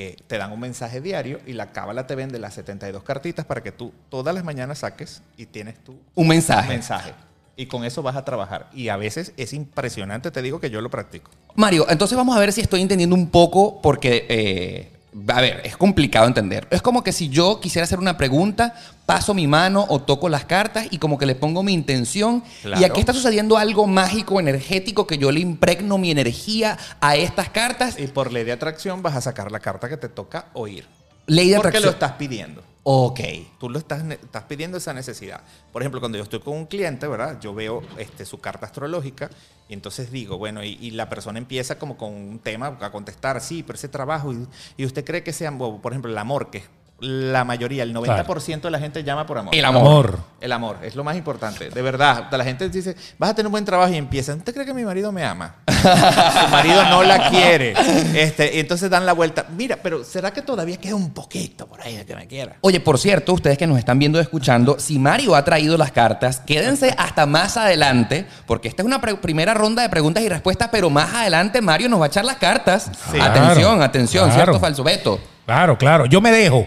que 0.00 0.16
te 0.26 0.38
dan 0.38 0.50
un 0.52 0.60
mensaje 0.60 1.00
diario 1.02 1.40
y 1.46 1.52
la 1.52 1.72
cábala 1.72 2.06
te 2.06 2.14
vende 2.14 2.38
las 2.38 2.54
72 2.54 3.02
cartitas 3.02 3.44
para 3.44 3.62
que 3.62 3.70
tú 3.70 3.92
todas 4.08 4.34
las 4.34 4.44
mañanas 4.44 4.78
saques 4.78 5.20
y 5.36 5.44
tienes 5.46 5.82
tu 5.84 5.98
Un 6.14 6.28
mensaje. 6.28 6.68
mensaje. 6.68 7.12
Y 7.56 7.66
con 7.66 7.84
eso 7.84 8.02
vas 8.02 8.16
a 8.16 8.24
trabajar. 8.24 8.70
Y 8.72 8.88
a 8.88 8.96
veces 8.96 9.34
es 9.36 9.52
impresionante, 9.52 10.30
te 10.30 10.40
digo 10.40 10.58
que 10.60 10.70
yo 10.70 10.80
lo 10.80 10.88
practico. 10.88 11.30
Mario, 11.54 11.84
entonces 11.90 12.16
vamos 12.16 12.34
a 12.34 12.40
ver 12.40 12.50
si 12.54 12.62
estoy 12.62 12.80
entendiendo 12.80 13.14
un 13.14 13.28
poco, 13.28 13.82
porque, 13.82 14.24
eh, 14.30 14.90
a 15.28 15.40
ver, 15.40 15.62
es 15.64 15.76
complicado 15.76 16.26
entender. 16.26 16.68
Es 16.70 16.82
como 16.82 17.02
que 17.02 17.12
si 17.12 17.28
yo 17.28 17.60
quisiera 17.60 17.84
hacer 17.84 17.98
una 17.98 18.16
pregunta, 18.16 18.74
paso 19.06 19.34
mi 19.34 19.46
mano 19.46 19.84
o 19.88 20.00
toco 20.00 20.28
las 20.28 20.44
cartas 20.44 20.86
y 20.90 20.98
como 20.98 21.18
que 21.18 21.26
le 21.26 21.34
pongo 21.34 21.62
mi 21.62 21.72
intención. 21.72 22.44
Claro. 22.62 22.80
Y 22.80 22.84
aquí 22.84 23.00
está 23.00 23.12
sucediendo 23.12 23.56
algo 23.56 23.86
mágico, 23.86 24.38
energético, 24.38 25.06
que 25.06 25.18
yo 25.18 25.32
le 25.32 25.40
impregno 25.40 25.98
mi 25.98 26.10
energía 26.10 26.78
a 27.00 27.16
estas 27.16 27.50
cartas. 27.50 27.98
Y 27.98 28.06
por 28.06 28.32
ley 28.32 28.44
de 28.44 28.52
atracción 28.52 29.02
vas 29.02 29.16
a 29.16 29.20
sacar 29.20 29.50
la 29.50 29.60
carta 29.60 29.88
que 29.88 29.96
te 29.96 30.08
toca 30.08 30.46
oír. 30.52 30.86
Ley 31.26 31.48
de 31.48 31.56
Porque 31.56 31.68
atracción. 31.68 31.84
lo 31.84 31.90
estás 31.90 32.12
pidiendo. 32.12 32.62
Ok. 32.82 33.20
Tú 33.58 33.68
lo 33.68 33.78
estás, 33.78 34.02
estás 34.04 34.44
pidiendo 34.44 34.78
esa 34.78 34.92
necesidad. 34.94 35.40
Por 35.72 35.82
ejemplo, 35.82 36.00
cuando 36.00 36.18
yo 36.18 36.24
estoy 36.24 36.40
con 36.40 36.56
un 36.56 36.66
cliente, 36.66 37.06
¿verdad? 37.06 37.38
Yo 37.40 37.54
veo 37.54 37.82
este, 37.98 38.24
su 38.24 38.40
carta 38.40 38.66
astrológica 38.66 39.30
y 39.70 39.74
entonces 39.74 40.10
digo, 40.10 40.36
bueno, 40.36 40.64
y, 40.64 40.90
la 40.90 41.08
persona 41.08 41.38
empieza 41.38 41.78
como 41.78 41.96
con 41.96 42.12
un 42.12 42.40
tema 42.40 42.76
a 42.80 42.90
contestar, 42.90 43.40
sí, 43.40 43.62
pero 43.62 43.76
ese 43.76 43.88
trabajo, 43.88 44.32
y, 44.32 44.48
y 44.76 44.84
usted 44.84 45.04
cree 45.04 45.22
que 45.22 45.32
sea, 45.32 45.56
por 45.56 45.92
ejemplo, 45.92 46.10
el 46.10 46.18
amor, 46.18 46.50
que 46.50 46.58
es 46.58 46.64
la 47.00 47.44
mayoría, 47.44 47.82
el 47.82 47.94
90% 47.94 48.60
de 48.62 48.70
la 48.70 48.78
gente 48.78 49.02
llama 49.02 49.26
por 49.26 49.38
amor. 49.38 49.54
El 49.54 49.64
amor. 49.64 49.80
Amor. 49.80 50.18
El 50.40 50.52
amor, 50.52 50.78
es 50.82 50.94
lo 50.94 51.04
más 51.04 51.16
importante, 51.16 51.70
de 51.70 51.82
verdad. 51.82 52.28
La 52.30 52.44
gente 52.44 52.68
dice, 52.68 52.96
vas 53.18 53.30
a 53.30 53.34
tener 53.34 53.46
un 53.46 53.52
buen 53.52 53.64
trabajo 53.64 53.92
y 53.92 53.96
empiezan, 53.96 54.38
¿usted 54.38 54.54
cree 54.54 54.64
que 54.66 54.72
mi 54.74 54.84
marido 54.84 55.12
me 55.12 55.24
ama? 55.24 55.56
Su 55.66 56.48
marido 56.50 56.82
no 56.84 57.02
la 57.02 57.28
quiere. 57.30 57.74
Este, 58.14 58.56
y 58.56 58.60
entonces 58.60 58.88
dan 58.90 59.06
la 59.06 59.12
vuelta. 59.12 59.46
Mira, 59.56 59.76
pero 59.82 60.04
¿será 60.04 60.32
que 60.32 60.42
todavía 60.42 60.76
queda 60.78 60.94
un 60.94 61.10
poquito 61.12 61.66
por 61.66 61.80
ahí 61.82 61.96
de 61.96 62.06
que 62.06 62.16
me 62.16 62.26
quiera? 62.26 62.56
Oye, 62.60 62.80
por 62.80 62.98
cierto, 62.98 63.32
ustedes 63.34 63.58
que 63.58 63.66
nos 63.66 63.78
están 63.78 63.98
viendo 63.98 64.18
y 64.18 64.22
escuchando, 64.22 64.78
si 64.78 64.98
Mario 64.98 65.34
ha 65.34 65.44
traído 65.44 65.76
las 65.76 65.92
cartas, 65.92 66.40
quédense 66.40 66.94
hasta 66.96 67.26
más 67.26 67.56
adelante, 67.56 68.26
porque 68.46 68.68
esta 68.68 68.82
es 68.82 68.86
una 68.86 69.00
primera 69.00 69.54
ronda 69.54 69.82
de 69.82 69.88
preguntas 69.88 70.22
y 70.22 70.28
respuestas, 70.28 70.68
pero 70.72 70.90
más 70.90 71.14
adelante 71.14 71.60
Mario 71.60 71.88
nos 71.88 72.00
va 72.00 72.04
a 72.04 72.08
echar 72.08 72.24
las 72.24 72.36
cartas. 72.36 72.90
Sí. 73.10 73.18
Atención, 73.20 73.76
Claro, 73.76 73.82
atención, 73.82 74.24
claro. 74.30 74.44
¿cierto, 74.44 74.60
falso 74.60 74.82
Beto? 74.84 75.20
Claro, 75.46 75.76
claro. 75.78 76.06
Yo 76.06 76.20
me 76.20 76.30
dejo. 76.30 76.66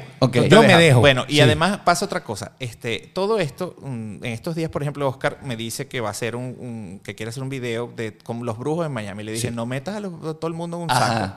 Yo 0.49 0.61
me 0.61 0.75
dejo. 0.75 0.99
Bueno, 0.99 1.23
y 1.27 1.35
Sí. 1.35 1.41
además 1.41 1.79
pasa 1.85 2.03
otra 2.05 2.23
cosa. 2.23 2.51
Este, 2.59 3.11
todo 3.13 3.39
esto, 3.39 3.75
mm, 3.81 4.15
en 4.23 4.25
estos 4.25 4.55
días, 4.55 4.69
por 4.69 4.81
ejemplo, 4.81 5.07
Oscar 5.07 5.39
me 5.43 5.55
dice 5.55 5.87
que 5.87 6.01
va 6.01 6.09
a 6.09 6.11
hacer 6.11 6.35
un, 6.35 6.55
un- 6.59 6.99
que 7.03 7.15
quiere 7.15 7.29
hacer 7.29 7.43
un 7.43 7.49
video 7.49 7.91
de 7.95 8.17
como 8.17 8.43
los 8.43 8.57
brujos 8.57 8.85
en 8.85 8.91
Miami. 8.91 9.23
Le 9.23 9.31
dije, 9.31 9.51
no 9.51 9.65
metas 9.65 9.95
a, 9.95 9.99
los- 10.01 10.13
a 10.25 10.33
todo 10.33 10.47
el 10.47 10.53
mundo 10.53 10.77
en 10.77 10.83
un 10.83 10.91
Ajá. 10.91 11.07
saco. 11.07 11.33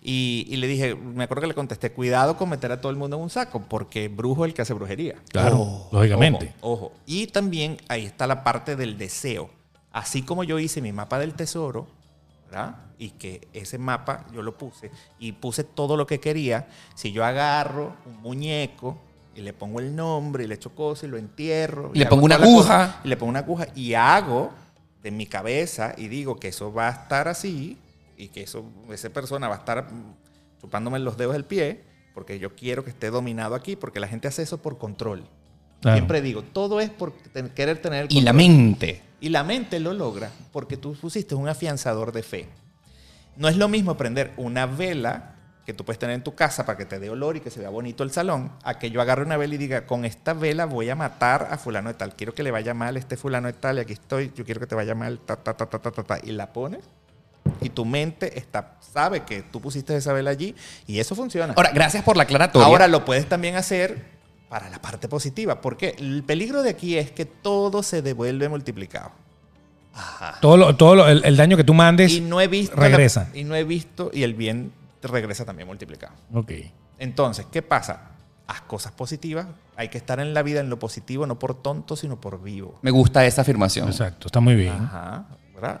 Y, 0.00 0.46
y 0.48 0.56
le 0.56 0.66
dije, 0.68 0.94
me 0.94 1.24
acuerdo 1.24 1.42
que 1.42 1.48
le 1.48 1.54
contesté, 1.54 1.92
cuidado 1.92 2.36
con 2.38 2.48
meter 2.48 2.70
a 2.72 2.80
todo 2.80 2.90
el 2.90 2.96
mundo 2.96 3.16
en 3.16 3.22
un 3.24 3.30
saco, 3.30 3.60
porque 3.68 4.08
brujo 4.08 4.44
es 4.44 4.50
el 4.50 4.54
que 4.54 4.62
hace 4.62 4.72
brujería. 4.72 5.16
Claro, 5.30 5.88
lógicamente. 5.92 6.54
Ojo, 6.60 6.72
ojo. 6.86 6.92
Y 7.04 7.26
también 7.26 7.76
ahí 7.88 8.06
está 8.06 8.26
la 8.26 8.44
parte 8.44 8.76
del 8.76 8.96
deseo. 8.96 9.50
Así 9.92 10.22
como 10.22 10.44
yo 10.44 10.58
hice 10.58 10.80
mi 10.80 10.92
mapa 10.92 11.18
del 11.18 11.34
tesoro, 11.34 11.88
¿verdad? 12.50 12.76
Y 12.98 13.10
que 13.10 13.48
ese 13.52 13.78
mapa 13.78 14.26
yo 14.32 14.42
lo 14.42 14.56
puse 14.56 14.90
y 15.18 15.32
puse 15.32 15.64
todo 15.64 15.96
lo 15.96 16.06
que 16.06 16.18
quería. 16.18 16.66
Si 16.94 17.12
yo 17.12 17.24
agarro 17.24 17.94
un 18.06 18.20
muñeco 18.22 18.98
y 19.34 19.42
le 19.42 19.52
pongo 19.52 19.80
el 19.80 19.94
nombre 19.94 20.44
y 20.44 20.46
le 20.46 20.54
echo 20.54 20.74
cosas 20.74 21.04
y 21.04 21.08
lo 21.08 21.16
entierro. 21.16 21.90
Y 21.94 21.98
le 21.98 22.06
pongo 22.06 22.24
una 22.24 22.36
aguja. 22.36 23.00
Y 23.04 23.08
le 23.08 23.16
pongo 23.16 23.30
una 23.30 23.40
aguja 23.40 23.68
y 23.74 23.94
hago 23.94 24.50
de 25.02 25.10
mi 25.10 25.26
cabeza 25.26 25.94
y 25.96 26.08
digo 26.08 26.40
que 26.40 26.48
eso 26.48 26.72
va 26.72 26.88
a 26.88 26.90
estar 26.90 27.28
así 27.28 27.78
y 28.16 28.28
que 28.28 28.42
eso, 28.42 28.64
esa 28.90 29.10
persona 29.10 29.48
va 29.48 29.56
a 29.56 29.58
estar 29.58 29.88
chupándome 30.60 30.98
los 30.98 31.16
dedos 31.16 31.34
del 31.34 31.44
pie 31.44 31.84
porque 32.14 32.38
yo 32.40 32.56
quiero 32.56 32.82
que 32.82 32.90
esté 32.90 33.10
dominado 33.10 33.54
aquí 33.54 33.76
porque 33.76 34.00
la 34.00 34.08
gente 34.08 34.26
hace 34.26 34.42
eso 34.42 34.58
por 34.58 34.78
control. 34.78 35.24
Claro. 35.80 35.96
Siempre 35.96 36.20
digo, 36.22 36.42
todo 36.42 36.80
es 36.80 36.90
por 36.90 37.12
ten- 37.32 37.50
querer 37.50 37.80
tener 37.80 38.04
el 38.06 38.12
Y 38.12 38.20
la 38.22 38.32
mente. 38.32 39.02
Y 39.20 39.28
la 39.30 39.44
mente 39.44 39.80
lo 39.80 39.92
logra 39.94 40.30
porque 40.52 40.76
tú 40.76 40.94
pusiste 40.94 41.34
un 41.34 41.48
afianzador 41.48 42.12
de 42.12 42.22
fe. 42.22 42.48
No 43.36 43.48
es 43.48 43.56
lo 43.56 43.68
mismo 43.68 43.96
prender 43.96 44.32
una 44.36 44.66
vela 44.66 45.34
que 45.64 45.74
tú 45.74 45.84
puedes 45.84 45.98
tener 45.98 46.14
en 46.14 46.22
tu 46.24 46.34
casa 46.34 46.64
para 46.64 46.78
que 46.78 46.86
te 46.86 46.98
dé 46.98 47.10
olor 47.10 47.36
y 47.36 47.40
que 47.40 47.50
se 47.50 47.60
vea 47.60 47.68
bonito 47.68 48.02
el 48.02 48.10
salón, 48.10 48.50
a 48.64 48.78
que 48.78 48.90
yo 48.90 49.00
agarre 49.02 49.22
una 49.24 49.36
vela 49.36 49.54
y 49.54 49.58
diga, 49.58 49.86
con 49.86 50.04
esta 50.06 50.32
vela 50.32 50.64
voy 50.64 50.88
a 50.88 50.96
matar 50.96 51.48
a 51.50 51.58
fulano 51.58 51.90
de 51.90 51.94
tal. 51.94 52.16
Quiero 52.16 52.34
que 52.34 52.42
le 52.42 52.50
vaya 52.50 52.72
mal 52.74 52.96
a 52.96 52.98
este 52.98 53.16
fulano 53.16 53.48
de 53.48 53.52
tal 53.52 53.76
y 53.76 53.80
aquí 53.82 53.92
estoy, 53.92 54.32
yo 54.34 54.44
quiero 54.46 54.60
que 54.60 54.66
te 54.66 54.74
vaya 54.74 54.94
mal, 54.94 55.18
ta, 55.20 55.36
ta, 55.36 55.54
ta, 55.56 55.66
ta, 55.66 55.78
ta, 55.78 55.90
ta, 55.92 56.02
ta. 56.02 56.18
Y 56.22 56.32
la 56.32 56.52
pones 56.52 56.80
y 57.60 57.68
tu 57.68 57.84
mente 57.84 58.38
está, 58.38 58.76
sabe 58.80 59.24
que 59.24 59.42
tú 59.42 59.60
pusiste 59.60 59.94
esa 59.94 60.12
vela 60.12 60.30
allí 60.30 60.54
y 60.86 60.98
eso 61.00 61.14
funciona. 61.14 61.52
Ahora, 61.54 61.70
gracias 61.72 62.02
por 62.02 62.16
la 62.16 62.22
aclaratoria. 62.22 62.66
Ahora 62.66 62.88
lo 62.88 63.04
puedes 63.04 63.28
también 63.28 63.56
hacer 63.56 64.17
para 64.48 64.68
la 64.70 64.80
parte 64.80 65.08
positiva, 65.08 65.60
porque 65.60 65.94
el 65.98 66.22
peligro 66.24 66.62
de 66.62 66.70
aquí 66.70 66.96
es 66.96 67.10
que 67.10 67.24
todo 67.26 67.82
se 67.82 68.00
devuelve 68.02 68.48
multiplicado. 68.48 69.12
Todo, 70.40 70.56
lo- 70.56 70.76
todo 70.76 70.94
lo- 70.94 71.08
el, 71.08 71.24
el 71.24 71.36
daño 71.36 71.56
que 71.56 71.64
tú 71.64 71.74
mandes 71.74 72.12
Y 72.12 72.20
no 72.20 72.40
he 72.40 72.46
visto 72.48 72.76
regresa. 72.76 73.30
y 73.34 73.44
no 73.44 73.54
he 73.56 73.64
visto 73.64 74.10
y 74.12 74.22
el 74.22 74.34
bien 74.34 74.72
te 75.00 75.08
regresa 75.08 75.44
también 75.44 75.66
multiplicado. 75.66 76.14
Ok. 76.32 76.52
Entonces, 76.98 77.46
¿qué 77.50 77.62
pasa? 77.62 78.10
Haz 78.46 78.60
cosas 78.62 78.92
positivas. 78.92 79.46
Hay 79.76 79.88
que 79.88 79.98
estar 79.98 80.20
en 80.20 80.34
la 80.34 80.42
vida 80.42 80.60
en 80.60 80.70
lo 80.70 80.78
positivo, 80.78 81.26
no 81.26 81.38
por 81.38 81.60
tonto, 81.60 81.96
sino 81.96 82.20
por 82.20 82.40
vivo. 82.42 82.78
Me 82.82 82.90
gusta 82.90 83.26
esa 83.26 83.42
afirmación. 83.42 83.88
Exacto, 83.88 84.28
está 84.28 84.40
muy 84.40 84.54
bien. 84.54 84.72
Ajá. 84.74 85.26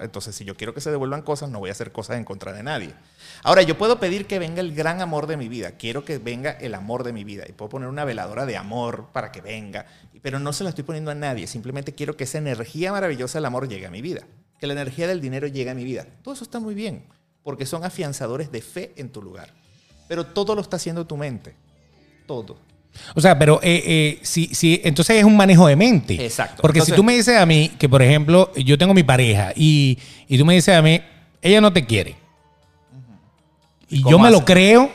Entonces, 0.00 0.34
si 0.34 0.44
yo 0.44 0.56
quiero 0.56 0.74
que 0.74 0.80
se 0.80 0.90
devuelvan 0.90 1.22
cosas, 1.22 1.50
no 1.50 1.58
voy 1.58 1.70
a 1.70 1.72
hacer 1.72 1.92
cosas 1.92 2.16
en 2.16 2.24
contra 2.24 2.52
de 2.52 2.62
nadie. 2.62 2.94
Ahora, 3.42 3.62
yo 3.62 3.78
puedo 3.78 3.98
pedir 4.00 4.26
que 4.26 4.38
venga 4.38 4.60
el 4.60 4.74
gran 4.74 5.00
amor 5.00 5.26
de 5.26 5.36
mi 5.36 5.48
vida. 5.48 5.72
Quiero 5.72 6.04
que 6.04 6.18
venga 6.18 6.50
el 6.50 6.74
amor 6.74 7.04
de 7.04 7.12
mi 7.12 7.24
vida. 7.24 7.44
Y 7.48 7.52
puedo 7.52 7.68
poner 7.68 7.88
una 7.88 8.04
veladora 8.04 8.46
de 8.46 8.56
amor 8.56 9.08
para 9.12 9.32
que 9.32 9.40
venga. 9.40 9.86
Pero 10.22 10.38
no 10.38 10.52
se 10.52 10.64
la 10.64 10.70
estoy 10.70 10.84
poniendo 10.84 11.10
a 11.10 11.14
nadie. 11.14 11.46
Simplemente 11.46 11.94
quiero 11.94 12.16
que 12.16 12.24
esa 12.24 12.38
energía 12.38 12.92
maravillosa 12.92 13.38
del 13.38 13.46
amor 13.46 13.68
llegue 13.68 13.86
a 13.86 13.90
mi 13.90 14.02
vida. 14.02 14.22
Que 14.60 14.66
la 14.66 14.72
energía 14.72 15.06
del 15.06 15.20
dinero 15.20 15.46
llegue 15.46 15.70
a 15.70 15.74
mi 15.74 15.84
vida. 15.84 16.06
Todo 16.22 16.34
eso 16.34 16.44
está 16.44 16.60
muy 16.60 16.74
bien. 16.74 17.04
Porque 17.42 17.66
son 17.66 17.84
afianzadores 17.84 18.50
de 18.52 18.60
fe 18.62 18.92
en 18.96 19.10
tu 19.10 19.22
lugar. 19.22 19.54
Pero 20.08 20.26
todo 20.26 20.54
lo 20.54 20.60
está 20.60 20.76
haciendo 20.76 21.06
tu 21.06 21.16
mente. 21.16 21.54
Todo. 22.26 22.67
O 23.14 23.20
sea, 23.20 23.38
pero 23.38 23.60
eh, 23.62 23.82
eh, 23.86 24.18
si, 24.22 24.46
si, 24.54 24.80
entonces 24.84 25.16
es 25.16 25.24
un 25.24 25.36
manejo 25.36 25.66
de 25.66 25.76
mente. 25.76 26.24
Exacto. 26.24 26.62
Porque 26.62 26.78
Entonces- 26.78 26.94
si 26.94 26.96
tú 26.96 27.04
me 27.04 27.14
dices 27.14 27.38
a 27.38 27.46
mí 27.46 27.70
que, 27.78 27.88
por 27.88 28.02
ejemplo, 28.02 28.52
yo 28.54 28.76
tengo 28.78 28.94
mi 28.94 29.02
pareja 29.02 29.52
y, 29.56 29.98
y 30.28 30.38
tú 30.38 30.44
me 30.44 30.54
dices 30.54 30.74
a 30.76 30.82
mí, 30.82 31.00
ella 31.42 31.60
no 31.60 31.72
te 31.72 31.84
quiere. 31.84 32.16
Y 33.88 34.02
yo 34.08 34.18
me 34.18 34.30
lo 34.30 34.44
creo, 34.44 34.90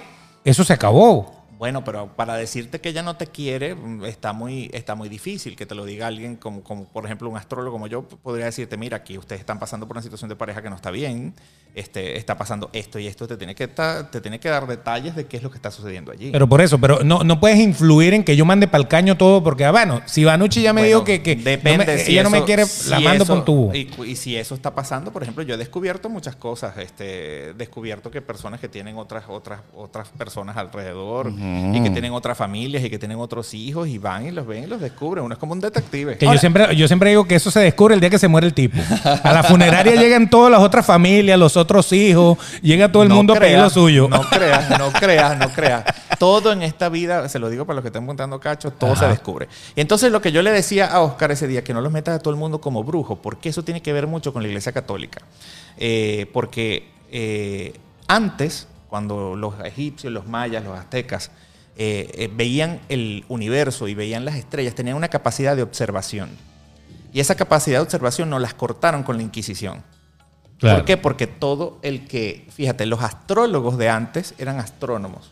eso 0.45 0.63
se 0.63 0.73
acabó. 0.73 1.32
Bueno, 1.63 1.85
pero 1.85 2.07
para 2.13 2.35
decirte 2.35 2.81
que 2.81 2.89
ella 2.89 3.03
no 3.03 3.15
te 3.15 3.27
quiere 3.27 3.73
mm, 3.73 4.03
está 4.03 4.33
muy, 4.33 4.69
está 4.73 4.95
muy 4.95 5.07
difícil 5.07 5.55
que 5.55 5.65
te 5.65 5.75
lo 5.75 5.85
diga 5.85 6.07
alguien 6.07 6.35
como, 6.35 6.61
como, 6.61 6.89
por 6.89 7.05
ejemplo, 7.05 7.29
un 7.29 7.37
astrólogo 7.37 7.71
como 7.71 7.87
yo 7.87 8.01
podría 8.03 8.43
decirte, 8.47 8.75
mira, 8.75 8.97
aquí 8.97 9.17
ustedes 9.17 9.39
están 9.39 9.59
pasando 9.59 9.87
por 9.87 9.95
una 9.95 10.01
situación 10.03 10.27
de 10.27 10.35
pareja 10.35 10.61
que 10.61 10.69
no 10.69 10.75
está 10.75 10.91
bien, 10.91 11.33
este, 11.73 12.17
está 12.17 12.37
pasando 12.37 12.69
esto 12.73 12.99
y 12.99 13.07
esto, 13.07 13.27
te 13.29 13.37
tiene, 13.37 13.55
que 13.55 13.69
ta- 13.69 14.11
te 14.11 14.19
tiene 14.19 14.41
que 14.41 14.49
dar 14.49 14.67
detalles 14.67 15.15
de 15.15 15.25
qué 15.25 15.37
es 15.37 15.43
lo 15.43 15.49
que 15.51 15.55
está 15.55 15.71
sucediendo 15.71 16.11
allí. 16.11 16.31
Pero 16.31 16.49
por 16.49 16.59
eso, 16.59 16.77
pero 16.79 17.01
no, 17.01 17.23
no 17.23 17.39
puedes 17.39 17.57
influir 17.59 18.13
en 18.13 18.25
que 18.25 18.35
yo 18.35 18.43
mande 18.43 18.67
para 18.67 18.81
el 18.81 18.89
caño 18.89 19.15
todo, 19.15 19.41
porque, 19.41 19.63
ah, 19.63 19.71
bueno, 19.71 20.01
si 20.05 20.25
Vanucci 20.25 20.61
ya 20.63 20.73
me 20.73 20.81
Bueno, 20.81 20.87
dijo 20.97 21.03
que, 21.05 21.23
que 21.23 21.37
depende 21.37 21.85
no 21.85 21.91
me- 21.93 21.97
si 21.99 22.11
ella 22.11 22.23
no 22.23 22.29
me 22.29 22.43
quiere, 22.43 22.65
si 22.65 22.89
la 22.89 22.99
mando 22.99 23.23
eso- 23.23 23.35
por 23.35 23.45
tubo. 23.45 23.73
Y, 23.73 23.89
y 24.05 24.15
si 24.17 24.35
eso 24.35 24.53
está 24.53 24.75
pasando, 24.75 25.13
por 25.13 25.23
ejemplo, 25.23 25.43
yo 25.43 25.53
he 25.55 25.57
descubierto 25.57 26.09
muchas 26.09 26.35
cosas. 26.35 26.77
Este, 26.77 27.51
he 27.51 27.53
descubierto 27.53 28.11
que 28.11 28.21
personas 28.21 28.59
que 28.59 28.67
tienen 28.67 28.97
otras, 28.97 29.23
otras, 29.29 29.61
otras 29.73 30.09
personas 30.09 30.57
alrededor 30.57 31.31
y 31.73 31.83
que 31.83 31.89
tienen 31.89 32.11
otras 32.13 32.37
familias 32.37 32.83
y 32.83 32.89
que 32.89 32.97
tienen 32.97 33.19
otros 33.19 33.53
hijos 33.53 33.87
y 33.87 33.97
van 33.97 34.25
y 34.27 34.31
los 34.31 34.45
ven 34.45 34.63
y 34.63 34.67
los 34.67 34.81
descubren. 34.81 35.23
Uno 35.23 35.33
es 35.33 35.39
como 35.39 35.53
un 35.53 35.59
detective. 35.59 36.17
Que 36.17 36.25
yo 36.25 36.37
siempre, 36.37 36.75
yo 36.75 36.87
siempre 36.87 37.09
digo 37.09 37.25
que 37.25 37.35
eso 37.35 37.51
se 37.51 37.59
descubre 37.59 37.93
el 37.93 37.99
día 37.99 38.09
que 38.09 38.19
se 38.19 38.27
muere 38.27 38.47
el 38.47 38.53
tipo. 38.53 38.77
A 39.03 39.33
la 39.33 39.43
funeraria 39.43 39.95
llegan 39.95 40.29
todas 40.29 40.51
las 40.51 40.61
otras 40.61 40.85
familias, 40.85 41.37
los 41.37 41.57
otros 41.57 41.91
hijos, 41.93 42.37
llega 42.61 42.91
todo 42.91 43.03
el 43.03 43.09
No 43.09 43.15
mundo 43.15 43.33
a 43.33 43.39
pedir 43.39 43.59
lo 43.59 43.69
suyo. 43.69 44.07
No 44.09 44.21
creas, 44.29 44.77
no 44.79 44.91
creas, 44.99 45.37
no 45.37 45.49
creas. 45.49 45.83
Todo 46.17 46.51
en 46.51 46.63
esta 46.63 46.89
vida, 46.89 47.27
se 47.29 47.39
lo 47.39 47.49
digo 47.49 47.65
para 47.65 47.75
los 47.75 47.83
que 47.83 47.89
están 47.89 48.05
montando 48.05 48.39
cachos, 48.39 48.73
todo 48.77 48.95
se 48.95 49.07
descubre. 49.07 49.47
Y 49.75 49.81
entonces 49.81 50.11
lo 50.11 50.21
que 50.21 50.31
yo 50.31 50.41
le 50.41 50.51
decía 50.51 50.87
a 50.87 51.01
Oscar 51.01 51.31
ese 51.31 51.47
día, 51.47 51.63
que 51.63 51.73
no 51.73 51.81
los 51.81 51.91
metas 51.91 52.15
a 52.15 52.19
todo 52.19 52.33
el 52.33 52.39
mundo 52.39 52.61
como 52.61 52.83
brujo, 52.83 53.17
porque 53.17 53.49
eso 53.49 53.63
tiene 53.63 53.81
que 53.81 53.93
ver 53.93 54.07
mucho 54.07 54.33
con 54.33 54.41
la 54.41 54.47
Iglesia 54.47 54.71
Católica. 54.71 55.21
Eh, 55.77 56.29
porque 56.33 56.89
eh, 57.11 57.73
antes, 58.07 58.67
cuando 58.93 59.35
los 59.35 59.55
egipcios, 59.65 60.13
los 60.13 60.27
mayas, 60.27 60.63
los 60.63 60.77
aztecas, 60.77 61.31
eh, 61.75 62.11
eh, 62.13 62.29
veían 62.31 62.79
el 62.89 63.25
universo 63.27 63.87
y 63.87 63.95
veían 63.95 64.23
las 64.23 64.35
estrellas, 64.35 64.75
tenían 64.75 64.95
una 64.95 65.07
capacidad 65.07 65.55
de 65.55 65.63
observación. 65.63 66.29
Y 67.11 67.19
esa 67.19 67.33
capacidad 67.33 67.79
de 67.79 67.85
observación 67.85 68.29
no 68.29 68.37
las 68.37 68.53
cortaron 68.53 69.01
con 69.01 69.17
la 69.17 69.23
Inquisición. 69.23 69.81
Claro. 70.59 70.77
¿Por 70.77 70.85
qué? 70.85 70.97
Porque 70.97 71.25
todo 71.25 71.79
el 71.81 72.05
que, 72.07 72.47
fíjate, 72.51 72.85
los 72.85 73.01
astrólogos 73.01 73.79
de 73.79 73.89
antes 73.89 74.35
eran 74.37 74.59
astrónomos. 74.59 75.31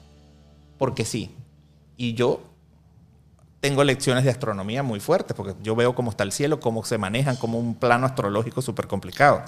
Porque 0.80 1.06
sí. 1.06 1.30
Y 1.98 2.16
yo 2.16 2.42
tengo 3.60 3.84
lecciones 3.84 4.24
de 4.24 4.32
astronomía 4.32 4.82
muy 4.82 5.00
fuertes, 5.00 5.38
porque 5.38 5.54
yo 5.62 5.76
veo 5.76 5.94
cómo 5.94 6.10
está 6.10 6.24
el 6.24 6.32
cielo, 6.32 6.60
cómo 6.60 6.84
se 6.84 6.98
manejan, 6.98 7.36
como 7.36 7.60
un 7.60 7.76
plano 7.76 8.08
astrológico 8.08 8.64
súper 8.64 8.88
complicado. 8.88 9.44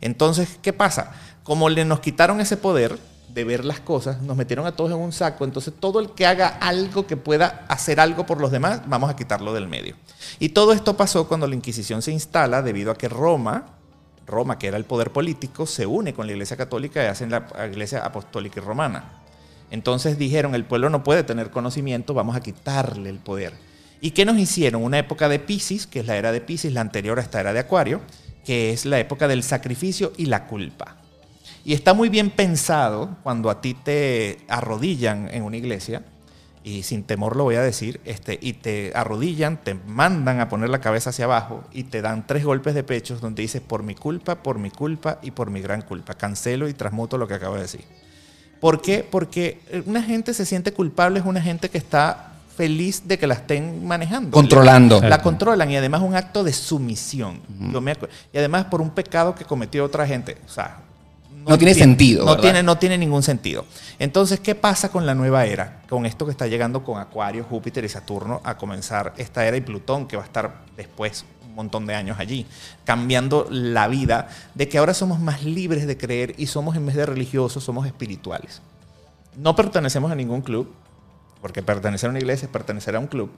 Entonces, 0.00 0.58
¿qué 0.62 0.72
pasa? 0.72 1.12
Como 1.42 1.68
le 1.68 1.84
nos 1.84 2.00
quitaron 2.00 2.40
ese 2.40 2.56
poder 2.56 2.98
de 3.34 3.44
ver 3.44 3.64
las 3.64 3.80
cosas, 3.80 4.22
nos 4.22 4.36
metieron 4.36 4.66
a 4.66 4.72
todos 4.72 4.90
en 4.90 4.98
un 4.98 5.12
saco, 5.12 5.44
entonces 5.44 5.72
todo 5.78 6.00
el 6.00 6.10
que 6.10 6.26
haga 6.26 6.48
algo 6.48 7.06
que 7.06 7.16
pueda 7.16 7.64
hacer 7.68 8.00
algo 8.00 8.26
por 8.26 8.40
los 8.40 8.50
demás, 8.50 8.82
vamos 8.86 9.10
a 9.10 9.16
quitarlo 9.16 9.52
del 9.52 9.68
medio. 9.68 9.94
Y 10.38 10.50
todo 10.50 10.72
esto 10.72 10.96
pasó 10.96 11.28
cuando 11.28 11.46
la 11.46 11.54
Inquisición 11.54 12.02
se 12.02 12.12
instala 12.12 12.62
debido 12.62 12.90
a 12.90 12.96
que 12.96 13.08
Roma, 13.08 13.66
Roma, 14.26 14.58
que 14.58 14.68
era 14.68 14.76
el 14.76 14.84
poder 14.84 15.10
político, 15.10 15.66
se 15.66 15.86
une 15.86 16.14
con 16.14 16.26
la 16.26 16.32
Iglesia 16.32 16.56
Católica 16.56 17.02
y 17.02 17.06
hacen 17.06 17.30
la 17.30 17.46
Iglesia 17.70 18.04
Apostólica 18.04 18.60
y 18.60 18.64
Romana. 18.64 19.04
Entonces 19.70 20.18
dijeron, 20.18 20.54
el 20.54 20.64
pueblo 20.64 20.90
no 20.90 21.04
puede 21.04 21.22
tener 21.22 21.50
conocimiento, 21.50 22.14
vamos 22.14 22.36
a 22.36 22.40
quitarle 22.40 23.10
el 23.10 23.18
poder. 23.18 23.52
¿Y 24.00 24.12
qué 24.12 24.24
nos 24.24 24.38
hicieron? 24.38 24.82
Una 24.82 24.98
época 24.98 25.28
de 25.28 25.38
Pisces, 25.38 25.86
que 25.86 26.00
es 26.00 26.06
la 26.06 26.16
era 26.16 26.32
de 26.32 26.40
Pisces, 26.40 26.72
la 26.72 26.80
anterior 26.80 27.18
a 27.18 27.22
esta 27.22 27.40
era 27.40 27.52
de 27.52 27.60
Acuario, 27.60 28.00
que 28.44 28.72
es 28.72 28.86
la 28.86 28.98
época 28.98 29.28
del 29.28 29.42
sacrificio 29.42 30.12
y 30.16 30.26
la 30.26 30.46
culpa. 30.46 30.96
Y 31.64 31.74
está 31.74 31.94
muy 31.94 32.08
bien 32.08 32.30
pensado 32.30 33.16
cuando 33.22 33.50
a 33.50 33.60
ti 33.60 33.74
te 33.74 34.38
arrodillan 34.48 35.28
en 35.32 35.42
una 35.42 35.56
iglesia, 35.56 36.02
y 36.62 36.82
sin 36.82 37.04
temor 37.04 37.36
lo 37.36 37.44
voy 37.44 37.54
a 37.54 37.62
decir, 37.62 38.00
este, 38.04 38.38
y 38.40 38.52
te 38.52 38.92
arrodillan, 38.94 39.56
te 39.62 39.74
mandan 39.74 40.40
a 40.40 40.48
poner 40.48 40.68
la 40.68 40.80
cabeza 40.80 41.10
hacia 41.10 41.24
abajo 41.24 41.64
y 41.72 41.84
te 41.84 42.02
dan 42.02 42.26
tres 42.26 42.44
golpes 42.44 42.74
de 42.74 42.82
pecho 42.82 43.16
donde 43.16 43.42
dices 43.42 43.62
por 43.62 43.82
mi 43.82 43.94
culpa, 43.94 44.42
por 44.42 44.58
mi 44.58 44.70
culpa 44.70 45.18
y 45.22 45.30
por 45.30 45.50
mi 45.50 45.62
gran 45.62 45.82
culpa. 45.82 46.14
Cancelo 46.14 46.68
y 46.68 46.74
transmuto 46.74 47.16
lo 47.16 47.26
que 47.26 47.34
acabo 47.34 47.54
de 47.54 47.62
decir. 47.62 47.84
¿Por 48.60 48.82
qué? 48.82 49.06
Porque 49.10 49.60
una 49.86 50.02
gente 50.02 50.34
se 50.34 50.44
siente 50.44 50.72
culpable, 50.72 51.20
es 51.20 51.24
una 51.24 51.40
gente 51.40 51.70
que 51.70 51.78
está 51.78 52.32
feliz 52.54 53.08
de 53.08 53.18
que 53.18 53.26
la 53.26 53.34
estén 53.34 53.86
manejando. 53.86 54.30
Controlando. 54.30 55.00
La, 55.00 55.22
controlan 55.22 55.70
y 55.70 55.76
además 55.78 56.02
un 56.02 56.14
acto 56.14 56.44
de 56.44 56.52
sumisión. 56.52 57.40
Yo 57.72 57.80
me 57.80 57.96
y 58.34 58.38
además 58.38 58.66
por 58.66 58.82
un 58.82 58.90
pecado 58.90 59.34
que 59.34 59.46
cometió 59.46 59.82
otra 59.82 60.06
gente. 60.06 60.36
O 60.44 60.50
sea, 60.50 60.82
No 61.50 61.58
tiene 61.58 61.74
sentido, 61.74 62.24
No 62.24 62.30
¿verdad? 62.30 62.42
tiene, 62.42 62.62
no 62.62 62.78
tiene 62.78 62.96
ningún 62.96 63.22
sentido. 63.22 63.64
Entonces, 63.98 64.38
¿qué 64.38 64.54
pasa 64.54 64.90
con 64.90 65.04
la 65.04 65.14
nueva 65.14 65.44
era? 65.46 65.82
Con 65.88 66.06
esto 66.06 66.24
que 66.24 66.30
está 66.30 66.46
llegando 66.46 66.84
con 66.84 67.00
Acuario, 67.00 67.44
Júpiter 67.44 67.84
y 67.84 67.88
Saturno 67.88 68.40
a 68.44 68.56
comenzar 68.56 69.14
esta 69.16 69.44
era 69.44 69.56
y 69.56 69.60
Plutón, 69.60 70.06
que 70.06 70.16
va 70.16 70.22
a 70.22 70.26
estar 70.26 70.62
después 70.76 71.24
un 71.44 71.56
montón 71.56 71.86
de 71.86 71.94
años 71.96 72.18
allí, 72.20 72.46
cambiando 72.84 73.48
la 73.50 73.88
vida 73.88 74.28
de 74.54 74.68
que 74.68 74.78
ahora 74.78 74.94
somos 74.94 75.18
más 75.18 75.42
libres 75.42 75.86
de 75.88 75.98
creer 75.98 76.34
y 76.38 76.46
somos 76.46 76.76
en 76.76 76.86
vez 76.86 76.94
de 76.94 77.04
religiosos, 77.04 77.64
somos 77.64 77.84
espirituales. 77.84 78.62
No 79.36 79.56
pertenecemos 79.56 80.12
a 80.12 80.14
ningún 80.14 80.42
club, 80.42 80.72
porque 81.40 81.62
pertenecer 81.62 82.08
a 82.08 82.10
una 82.10 82.20
iglesia 82.20 82.46
es 82.46 82.52
pertenecer 82.52 82.94
a 82.94 83.00
un 83.00 83.08
club. 83.08 83.30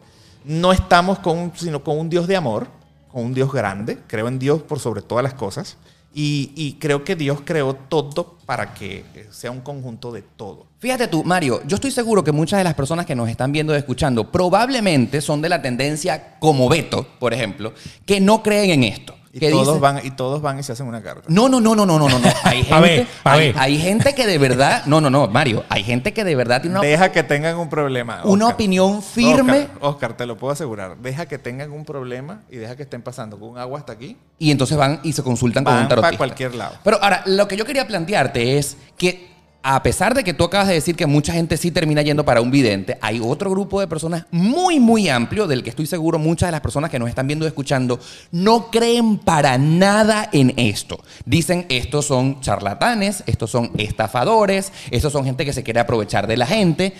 No 0.44 0.72
estamos 0.72 1.18
con 1.20 1.52
sino 1.56 1.82
con 1.82 1.98
un 1.98 2.10
Dios 2.10 2.26
de 2.26 2.36
amor, 2.36 2.66
con 3.10 3.24
un 3.24 3.34
Dios 3.34 3.50
grande. 3.52 3.98
Creo 4.06 4.28
en 4.28 4.38
Dios 4.38 4.62
por 4.62 4.80
sobre 4.80 5.00
todas 5.00 5.22
las 5.22 5.34
cosas. 5.34 5.76
Y, 6.14 6.76
creo 6.78 7.04
que 7.04 7.16
Dios 7.16 7.40
creó 7.44 7.74
todo 7.74 8.36
para 8.44 8.74
que 8.74 9.04
eh, 9.14 9.28
sea 9.30 9.50
un 9.50 9.60
conjunto 9.60 10.12
de 10.12 10.22
todo. 10.22 10.66
Fíjate 10.78 11.08
tú, 11.08 11.24
Mario, 11.24 11.62
yo 11.66 11.76
estoy 11.76 11.90
seguro 11.90 12.22
que 12.22 12.32
muchas 12.32 12.58
de 12.58 12.64
las 12.64 12.74
personas 12.74 13.06
que 13.06 13.14
nos 13.14 13.28
están 13.28 13.52
viendo 13.52 13.74
y 13.74 13.78
escuchando 13.78 14.30
probablemente 14.30 15.20
son 15.20 15.40
de 15.40 15.48
la 15.48 15.62
tendencia, 15.62 16.36
como 16.38 16.68
Beto, 16.68 17.06
por 17.18 17.32
ejemplo, 17.32 17.72
que 18.04 18.20
no 18.20 18.42
creen 18.42 18.70
en 18.70 18.84
esto. 18.84 19.14
Y 19.34 19.38
que 19.40 19.50
todos, 19.50 19.80
van, 19.80 20.04
y 20.04 20.10
todos 20.10 20.42
van 20.42 20.58
y 20.58 20.62
se 20.62 20.72
hacen 20.72 20.86
una 20.86 21.02
carta. 21.02 21.22
No, 21.28 21.48
no, 21.48 21.58
no, 21.58 21.74
no, 21.74 21.86
no, 21.86 21.98
no, 21.98 22.06
no. 22.06 22.18
no. 22.18 22.28
Hay 22.44 22.62
gente, 22.64 22.80
ver, 22.82 23.06
hay, 23.24 23.40
ver. 23.52 23.54
hay 23.58 23.78
gente 23.78 24.14
que 24.14 24.26
de 24.26 24.36
verdad, 24.36 24.84
no, 24.84 25.00
no, 25.00 25.08
no, 25.08 25.26
Mario, 25.26 25.64
hay 25.70 25.82
gente 25.82 26.12
que 26.12 26.22
de 26.22 26.36
verdad 26.36 26.60
tiene 26.60 26.78
una, 26.78 26.86
Deja 26.86 27.10
que 27.12 27.22
tengan 27.22 27.56
un 27.56 27.70
problema. 27.70 28.20
una 28.24 28.48
opinión 28.48 29.02
firme 29.02 29.60
Oscar, 29.62 29.78
Oscar, 29.80 30.16
te 30.18 30.26
lo 30.26 30.36
puedo 30.36 30.52
asegurar. 30.52 30.98
Deja 30.98 31.24
que 31.24 31.38
tengan 31.38 31.72
un 31.72 31.86
problema 31.86 32.42
y 32.50 32.56
deja 32.56 32.76
que 32.76 32.82
estén 32.82 33.00
pasando 33.00 33.38
con 33.40 33.48
un 33.50 33.58
agua 33.58 33.78
hasta 33.78 33.92
aquí. 33.94 34.18
y 34.38 34.50
entonces 34.50 34.76
van 34.76 35.00
y 35.02 35.14
se 35.14 35.22
consultan 35.22 35.64
con 35.64 35.72
un 35.72 35.80
Van 35.80 35.88
para 35.88 36.00
tarotista. 36.02 36.18
cualquier 36.18 36.54
lado. 36.54 36.74
Pero 36.84 37.02
ahora, 37.02 37.22
lo 37.24 37.48
que 37.48 37.56
yo 37.56 37.64
quería 37.64 37.86
plantearte 37.86 38.58
es 38.58 38.76
que 38.98 39.31
a 39.62 39.82
pesar 39.82 40.14
de 40.14 40.24
que 40.24 40.34
tú 40.34 40.44
acabas 40.44 40.68
de 40.68 40.74
decir 40.74 40.96
que 40.96 41.06
mucha 41.06 41.32
gente 41.32 41.56
sí 41.56 41.70
termina 41.70 42.02
yendo 42.02 42.24
para 42.24 42.40
un 42.40 42.50
vidente, 42.50 42.98
hay 43.00 43.20
otro 43.22 43.50
grupo 43.50 43.80
de 43.80 43.86
personas 43.86 44.26
muy, 44.30 44.80
muy 44.80 45.08
amplio, 45.08 45.46
del 45.46 45.62
que 45.62 45.70
estoy 45.70 45.86
seguro 45.86 46.18
muchas 46.18 46.48
de 46.48 46.52
las 46.52 46.60
personas 46.60 46.90
que 46.90 46.98
nos 46.98 47.08
están 47.08 47.28
viendo 47.28 47.44
y 47.44 47.48
escuchando 47.48 48.00
no 48.32 48.70
creen 48.70 49.18
para 49.18 49.58
nada 49.58 50.28
en 50.32 50.52
esto. 50.56 51.00
Dicen, 51.24 51.66
estos 51.68 52.06
son 52.06 52.40
charlatanes, 52.40 53.22
estos 53.26 53.50
son 53.50 53.70
estafadores, 53.78 54.72
estos 54.90 55.12
son 55.12 55.24
gente 55.24 55.44
que 55.44 55.52
se 55.52 55.62
quiere 55.62 55.80
aprovechar 55.80 56.26
de 56.26 56.36
la 56.36 56.46
gente. 56.46 56.94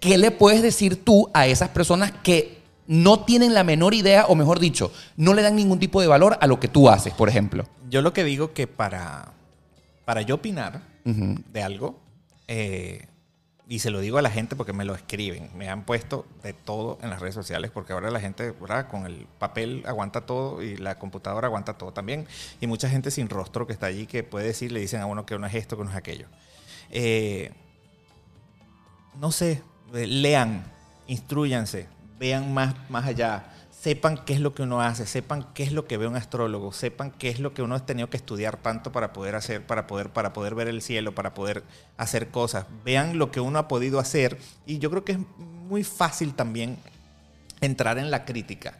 ¿Qué 0.00 0.18
le 0.18 0.30
puedes 0.30 0.62
decir 0.62 1.04
tú 1.04 1.30
a 1.34 1.46
esas 1.46 1.68
personas 1.68 2.12
que 2.22 2.58
no 2.88 3.20
tienen 3.20 3.54
la 3.54 3.62
menor 3.62 3.94
idea, 3.94 4.26
o 4.26 4.34
mejor 4.34 4.58
dicho, 4.58 4.90
no 5.16 5.34
le 5.34 5.42
dan 5.42 5.54
ningún 5.54 5.78
tipo 5.78 6.00
de 6.00 6.06
valor 6.08 6.38
a 6.40 6.46
lo 6.46 6.58
que 6.58 6.68
tú 6.68 6.88
haces, 6.88 7.12
por 7.12 7.28
ejemplo? 7.28 7.64
Yo 7.88 8.02
lo 8.02 8.12
que 8.12 8.24
digo 8.24 8.52
que 8.52 8.66
para, 8.66 9.32
para 10.04 10.22
yo 10.22 10.36
opinar 10.36 10.82
de 11.04 11.62
algo, 11.62 12.07
eh, 12.48 13.06
y 13.70 13.80
se 13.80 13.90
lo 13.90 14.00
digo 14.00 14.16
a 14.16 14.22
la 14.22 14.30
gente 14.30 14.56
porque 14.56 14.72
me 14.72 14.86
lo 14.86 14.94
escriben, 14.94 15.50
me 15.54 15.68
han 15.68 15.84
puesto 15.84 16.24
de 16.42 16.54
todo 16.54 16.98
en 17.02 17.10
las 17.10 17.20
redes 17.20 17.34
sociales, 17.34 17.70
porque 17.70 17.92
ahora 17.92 18.10
la 18.10 18.18
gente. 18.18 18.54
Con 18.90 19.04
el 19.04 19.26
papel 19.38 19.84
aguanta 19.86 20.22
todo 20.22 20.62
y 20.62 20.78
la 20.78 20.98
computadora 20.98 21.48
aguanta 21.48 21.74
todo 21.74 21.92
también. 21.92 22.26
Y 22.62 22.66
mucha 22.66 22.88
gente 22.88 23.10
sin 23.10 23.28
rostro 23.28 23.66
que 23.66 23.74
está 23.74 23.86
allí 23.86 24.06
que 24.06 24.22
puede 24.22 24.46
decir, 24.46 24.72
le 24.72 24.80
dicen 24.80 25.02
a 25.02 25.06
uno 25.06 25.26
que 25.26 25.38
no 25.38 25.46
es 25.46 25.54
esto, 25.54 25.76
que 25.76 25.84
no 25.84 25.90
es 25.90 25.96
aquello. 25.96 26.28
Eh, 26.90 27.52
no 29.20 29.30
sé, 29.32 29.62
eh, 29.92 30.06
lean, 30.06 30.64
instruyanse, 31.06 31.88
vean 32.18 32.54
más, 32.54 32.74
más 32.88 33.04
allá, 33.04 33.52
sepan 33.80 34.24
qué 34.24 34.32
es 34.34 34.40
lo 34.40 34.54
que 34.54 34.62
uno 34.62 34.80
hace, 34.80 35.06
sepan 35.06 35.46
qué 35.54 35.62
es 35.62 35.72
lo 35.72 35.86
que 35.86 35.96
ve 35.96 36.08
un 36.08 36.16
astrólogo, 36.16 36.72
sepan 36.72 37.12
qué 37.12 37.28
es 37.28 37.38
lo 37.38 37.54
que 37.54 37.62
uno 37.62 37.76
ha 37.76 37.86
tenido 37.86 38.10
que 38.10 38.16
estudiar 38.16 38.56
tanto 38.56 38.90
para 38.90 39.12
poder 39.12 39.36
hacer, 39.36 39.64
para 39.64 39.86
poder, 39.86 40.10
para 40.10 40.32
poder 40.32 40.54
ver 40.54 40.68
el 40.68 40.82
cielo, 40.82 41.14
para 41.14 41.32
poder 41.34 41.62
hacer 41.96 42.28
cosas. 42.28 42.66
Vean 42.84 43.18
lo 43.18 43.30
que 43.30 43.40
uno 43.40 43.58
ha 43.58 43.68
podido 43.68 44.00
hacer 44.00 44.38
y 44.66 44.78
yo 44.78 44.90
creo 44.90 45.04
que 45.04 45.12
es 45.12 45.18
muy 45.38 45.84
fácil 45.84 46.34
también 46.34 46.76
entrar 47.60 47.98
en 47.98 48.10
la 48.10 48.24
crítica. 48.24 48.78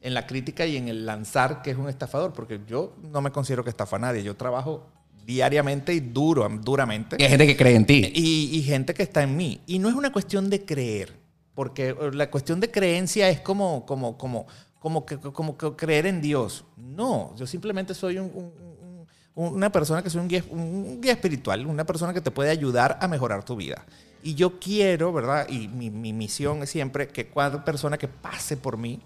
En 0.00 0.14
la 0.14 0.26
crítica 0.26 0.66
y 0.66 0.76
en 0.76 0.88
el 0.88 1.06
lanzar 1.06 1.62
que 1.62 1.70
es 1.70 1.76
un 1.76 1.88
estafador, 1.88 2.32
porque 2.32 2.60
yo 2.66 2.94
no 3.12 3.20
me 3.20 3.30
considero 3.30 3.62
que 3.62 3.70
estafa 3.70 3.96
a 3.96 4.00
nadie. 4.00 4.24
Yo 4.24 4.34
trabajo 4.34 4.88
diariamente 5.24 5.94
y 5.94 6.00
duro, 6.00 6.48
duramente. 6.60 7.16
Y 7.20 7.22
hay 7.22 7.30
gente 7.30 7.46
que 7.46 7.56
cree 7.56 7.76
en 7.76 7.86
ti. 7.86 8.12
Y, 8.12 8.58
y 8.58 8.62
gente 8.64 8.92
que 8.92 9.04
está 9.04 9.22
en 9.22 9.36
mí. 9.36 9.60
Y 9.68 9.78
no 9.78 9.88
es 9.88 9.94
una 9.94 10.10
cuestión 10.10 10.50
de 10.50 10.64
creer, 10.64 11.21
porque 11.54 11.94
la 12.12 12.30
cuestión 12.30 12.60
de 12.60 12.70
creencia 12.70 13.28
es 13.28 13.40
como, 13.40 13.84
como, 13.86 14.16
como, 14.18 14.46
como, 14.78 15.04
como 15.32 15.56
creer 15.56 16.06
en 16.06 16.20
Dios. 16.20 16.64
No, 16.76 17.34
yo 17.36 17.46
simplemente 17.46 17.94
soy 17.94 18.18
un- 18.18 18.30
un- 18.34 19.06
un- 19.34 19.54
una 19.54 19.70
persona 19.72 20.02
que 20.02 20.10
soy 20.10 20.20
un 20.20 20.28
guía, 20.28 20.44
un 20.50 21.00
guía 21.00 21.12
espiritual, 21.12 21.66
una 21.66 21.84
persona 21.84 22.12
que 22.12 22.20
te 22.20 22.30
puede 22.30 22.50
ayudar 22.50 22.98
a 23.00 23.08
mejorar 23.08 23.44
tu 23.44 23.56
vida. 23.56 23.84
Y 24.22 24.34
yo 24.34 24.58
quiero, 24.60 25.12
¿verdad? 25.12 25.48
Y 25.48 25.68
mi, 25.68 25.90
mi 25.90 26.12
misión 26.12 26.62
es 26.62 26.70
siempre 26.70 27.08
que 27.08 27.28
cada 27.28 27.64
persona 27.64 27.98
que 27.98 28.08
pase 28.08 28.56
por 28.56 28.76
mí 28.76 29.00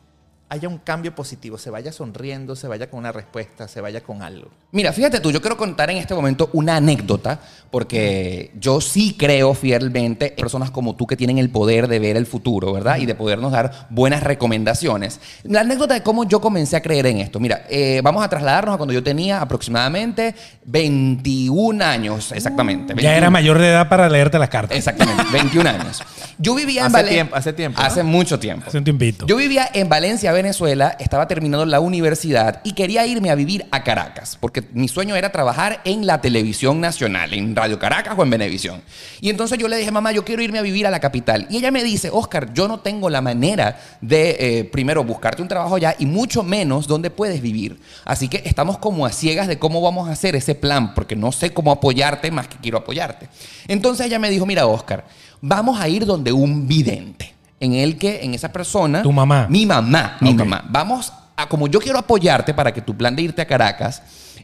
haya 0.49 0.69
un 0.69 0.79
cambio 0.79 1.13
positivo, 1.15 1.59
se 1.59 1.71
vaya 1.71 1.91
sonriendo, 1.91 2.55
se 2.55 2.69
vaya 2.69 2.89
con 2.89 3.01
una 3.01 3.11
respuesta, 3.11 3.67
se 3.67 3.81
vaya 3.81 4.01
con 4.03 4.23
algo. 4.23 4.49
Mira, 4.71 4.93
fíjate 4.93 5.19
tú, 5.21 5.33
yo 5.33 5.41
quiero 5.41 5.57
contar 5.57 5.91
en 5.91 5.97
este 5.97 6.15
momento 6.15 6.51
una 6.53 6.77
anécdota, 6.77 7.41
porque 7.71 8.53
yo 8.59 8.81
sí 8.81 9.17
creo 9.19 9.55
fielmente 9.55 10.31
en 10.31 10.37
personas 10.37 10.71
como 10.71 10.95
tú 10.95 11.07
que 11.07 11.17
tienen 11.17 11.39
el 11.39 11.51
poder 11.51 11.89
de 11.89 11.99
ver 11.99 12.17
el 12.17 12.27
futuro, 12.27 12.73
¿verdad? 12.73 12.99
Y 12.99 13.07
de 13.07 13.15
podernos 13.17 13.51
dar 13.53 13.89
buenas 13.91 14.23
recomendaciones. 14.23 15.21
La 15.43 15.61
anécdota 15.63 15.95
de 15.95 16.03
cómo 16.03 16.25
yo 16.25 16.41
comencé 16.41 16.77
a 16.77 16.81
creer 16.83 17.07
en 17.07 17.19
esto. 17.19 17.41
Mira, 17.41 17.65
eh, 17.69 18.01
vamos 18.05 18.25
a 18.25 18.29
trasladarnos 18.29 18.75
a 18.75 18.79
cuando 18.79 18.93
yo 18.95 19.03
tenía 19.03 19.41
aproximadamente 19.41 20.35
21 20.65 21.83
años, 21.85 22.33
exactamente. 22.33 22.89
Ya 22.91 22.95
21. 22.95 23.17
era 23.17 23.31
mayor 23.31 23.59
de 23.59 23.69
edad 23.69 23.89
para 23.89 24.09
leerte 24.09 24.39
las 24.39 24.49
cartas. 24.49 24.77
Exactamente, 24.77 25.25
21 25.33 25.69
años. 25.69 26.03
Yo 26.39 26.55
vivía 26.55 26.83
en 26.83 26.87
Hace 26.87 26.93
Valencia. 26.93 27.15
tiempo- 27.17 27.37
hace 27.37 27.53
tiempo, 27.53 27.81
¿no? 27.81 27.87
Hace 27.87 28.03
mucho 28.03 28.39
tiempo. 28.39 28.65
Hace 28.69 28.79
un 28.79 28.85
tiempito. 28.85 29.27
Yo 29.27 29.37
vivía 29.37 29.69
en 29.73 29.89
Valencia, 29.89 30.33
Venezuela, 30.37 30.97
estaba 31.01 31.27
terminando 31.27 31.67
la 31.67 31.81
universidad 31.81 32.61
y 32.63 32.73
quería 32.73 33.07
irme 33.07 33.31
a 33.31 33.35
vivir 33.35 33.67
a 33.71 33.83
Caracas, 33.83 34.39
porque 34.41 34.63
mi 34.73 34.89
sueño 34.89 35.17
era 35.17 35.33
trabajar 35.33 35.81
en 35.85 36.07
la 36.07 36.21
televisión 36.21 36.81
nacional, 36.81 37.35
en 37.35 37.57
Radio 37.57 37.79
Caracas 37.79 38.15
o 38.17 38.23
en 38.23 38.31
Venevisión. 38.31 38.83
Y 39.21 39.31
entonces 39.31 39.59
yo 39.59 39.69
le 39.69 39.77
dije, 39.77 39.91
mamá, 39.91 40.13
yo 40.13 40.25
quiero 40.25 40.43
irme 40.43 40.59
a 40.59 40.63
vivir 40.63 40.87
a 40.87 40.91
la 40.91 41.01
capital. 41.01 41.47
Y 41.51 41.57
ella 41.57 41.71
me 41.71 41.83
dice, 41.83 42.11
Oscar, 42.13 42.53
yo 42.53 42.69
no 42.69 42.81
tengo 42.81 43.11
la 43.11 43.21
manera 43.21 43.79
de, 44.01 44.37
eh, 44.39 44.65
primero, 44.65 45.03
buscarte 45.05 45.43
un 45.43 45.49
trabajo 45.49 45.77
allá 45.77 45.97
y 45.99 46.07
mucho 46.07 46.43
menos 46.43 46.87
dónde 46.87 47.11
puedes 47.11 47.41
vivir. 47.41 47.81
Así 48.05 48.29
que 48.29 48.43
estamos 48.45 48.79
como 48.79 49.07
a 49.07 49.13
ciegas 49.13 49.49
de 49.49 49.59
cómo 49.59 49.81
vamos 49.81 50.09
a 50.09 50.13
hacer 50.13 50.37
ese 50.37 50.55
plan, 50.55 50.95
porque 50.95 51.17
no 51.17 51.33
sé 51.33 51.53
cómo 51.53 51.73
apoyarte 51.73 52.31
más 52.31 52.49
que 52.49 52.59
quiero 52.59 52.79
apoyarte. 52.79 53.29
Entonces 53.69 54.07
ella 54.07 54.19
me 54.19 54.31
dijo, 54.31 54.47
mira, 54.47 54.67
Oscar, 54.67 55.05
vamos 55.41 55.81
a 55.81 55.89
ir 55.89 56.05
donde 56.07 56.33
un 56.33 56.69
vidente. 56.69 57.36
En 57.61 57.73
el 57.73 57.97
que, 57.99 58.23
en 58.23 58.35
esa 58.35 58.53
persona. 58.53 59.03
Tu 59.03 59.13
mamá. 59.13 59.47
Mi 59.49 59.65
mamá, 59.65 60.19
mi 60.21 60.35
mamá. 60.35 60.65
Vamos 60.69 61.13
a, 61.37 61.49
como 61.49 61.69
yo 61.69 61.81
quiero 61.81 61.99
apoyarte 61.99 62.55
para 62.55 62.73
que 62.73 62.83
tu 62.83 62.97
plan 62.97 63.17
de 63.17 63.23
irte 63.23 63.43
a 63.43 63.47
Caracas 63.47 64.03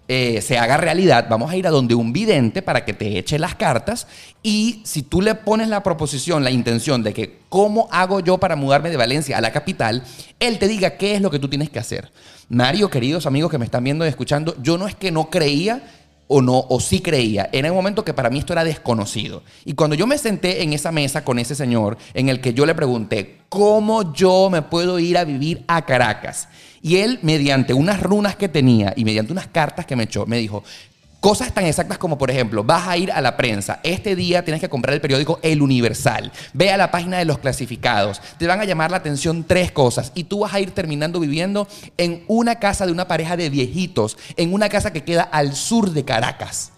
eh, 0.08 0.42
se 0.42 0.58
haga 0.58 0.76
realidad, 0.76 1.26
vamos 1.30 1.50
a 1.52 1.56
ir 1.56 1.66
a 1.66 1.70
donde 1.70 1.94
un 1.94 2.12
vidente 2.12 2.60
para 2.60 2.84
que 2.84 2.92
te 2.92 3.18
eche 3.18 3.38
las 3.38 3.54
cartas 3.54 4.08
y 4.42 4.82
si 4.84 5.02
tú 5.02 5.22
le 5.22 5.36
pones 5.36 5.68
la 5.68 5.84
proposición, 5.84 6.42
la 6.42 6.50
intención 6.50 7.04
de 7.04 7.14
que 7.14 7.38
cómo 7.48 7.88
hago 7.92 8.18
yo 8.18 8.38
para 8.38 8.56
mudarme 8.56 8.90
de 8.90 8.96
Valencia 8.96 9.38
a 9.38 9.40
la 9.40 9.52
capital, 9.52 10.02
él 10.40 10.58
te 10.58 10.66
diga 10.66 10.96
qué 10.96 11.14
es 11.14 11.22
lo 11.22 11.30
que 11.30 11.38
tú 11.38 11.48
tienes 11.48 11.70
que 11.70 11.78
hacer. 11.78 12.10
Mario, 12.48 12.90
queridos 12.90 13.26
amigos 13.26 13.50
que 13.50 13.58
me 13.58 13.64
están 13.64 13.84
viendo 13.84 14.04
y 14.04 14.08
escuchando, 14.08 14.56
yo 14.60 14.76
no 14.76 14.88
es 14.88 14.96
que 14.96 15.12
no 15.12 15.30
creía 15.30 15.82
o 16.32 16.40
no, 16.40 16.64
o 16.70 16.80
sí 16.80 17.00
creía. 17.00 17.50
Era 17.52 17.70
un 17.70 17.76
momento 17.76 18.04
que 18.04 18.14
para 18.14 18.30
mí 18.30 18.38
esto 18.38 18.54
era 18.54 18.64
desconocido. 18.64 19.42
Y 19.66 19.74
cuando 19.74 19.94
yo 19.94 20.06
me 20.06 20.16
senté 20.16 20.62
en 20.62 20.72
esa 20.72 20.90
mesa 20.90 21.24
con 21.24 21.38
ese 21.38 21.54
señor, 21.54 21.98
en 22.14 22.30
el 22.30 22.40
que 22.40 22.54
yo 22.54 22.64
le 22.64 22.74
pregunté, 22.74 23.40
¿cómo 23.50 24.14
yo 24.14 24.48
me 24.50 24.62
puedo 24.62 24.98
ir 24.98 25.18
a 25.18 25.24
vivir 25.24 25.62
a 25.68 25.84
Caracas? 25.84 26.48
Y 26.80 26.96
él, 26.96 27.18
mediante 27.20 27.74
unas 27.74 28.02
runas 28.02 28.34
que 28.34 28.48
tenía 28.48 28.94
y 28.96 29.04
mediante 29.04 29.32
unas 29.32 29.46
cartas 29.46 29.84
que 29.84 29.94
me 29.94 30.04
echó, 30.04 30.24
me 30.24 30.38
dijo, 30.38 30.64
Cosas 31.22 31.54
tan 31.54 31.66
exactas 31.66 31.98
como, 31.98 32.18
por 32.18 32.32
ejemplo, 32.32 32.64
vas 32.64 32.88
a 32.88 32.96
ir 32.96 33.12
a 33.12 33.20
la 33.20 33.36
prensa. 33.36 33.78
Este 33.84 34.16
día 34.16 34.44
tienes 34.44 34.60
que 34.60 34.68
comprar 34.68 34.92
el 34.92 35.00
periódico 35.00 35.38
El 35.44 35.62
Universal. 35.62 36.32
Ve 36.52 36.72
a 36.72 36.76
la 36.76 36.90
página 36.90 37.18
de 37.18 37.24
los 37.24 37.38
clasificados. 37.38 38.20
Te 38.38 38.48
van 38.48 38.58
a 38.58 38.64
llamar 38.64 38.90
la 38.90 38.96
atención 38.96 39.44
tres 39.44 39.70
cosas. 39.70 40.10
Y 40.16 40.24
tú 40.24 40.40
vas 40.40 40.52
a 40.52 40.58
ir 40.58 40.72
terminando 40.72 41.20
viviendo 41.20 41.68
en 41.96 42.24
una 42.26 42.56
casa 42.56 42.86
de 42.86 42.92
una 42.92 43.06
pareja 43.06 43.36
de 43.36 43.50
viejitos. 43.50 44.18
En 44.36 44.52
una 44.52 44.68
casa 44.68 44.92
que 44.92 45.04
queda 45.04 45.22
al 45.22 45.54
sur 45.54 45.92
de 45.92 46.04
Caracas. 46.04 46.71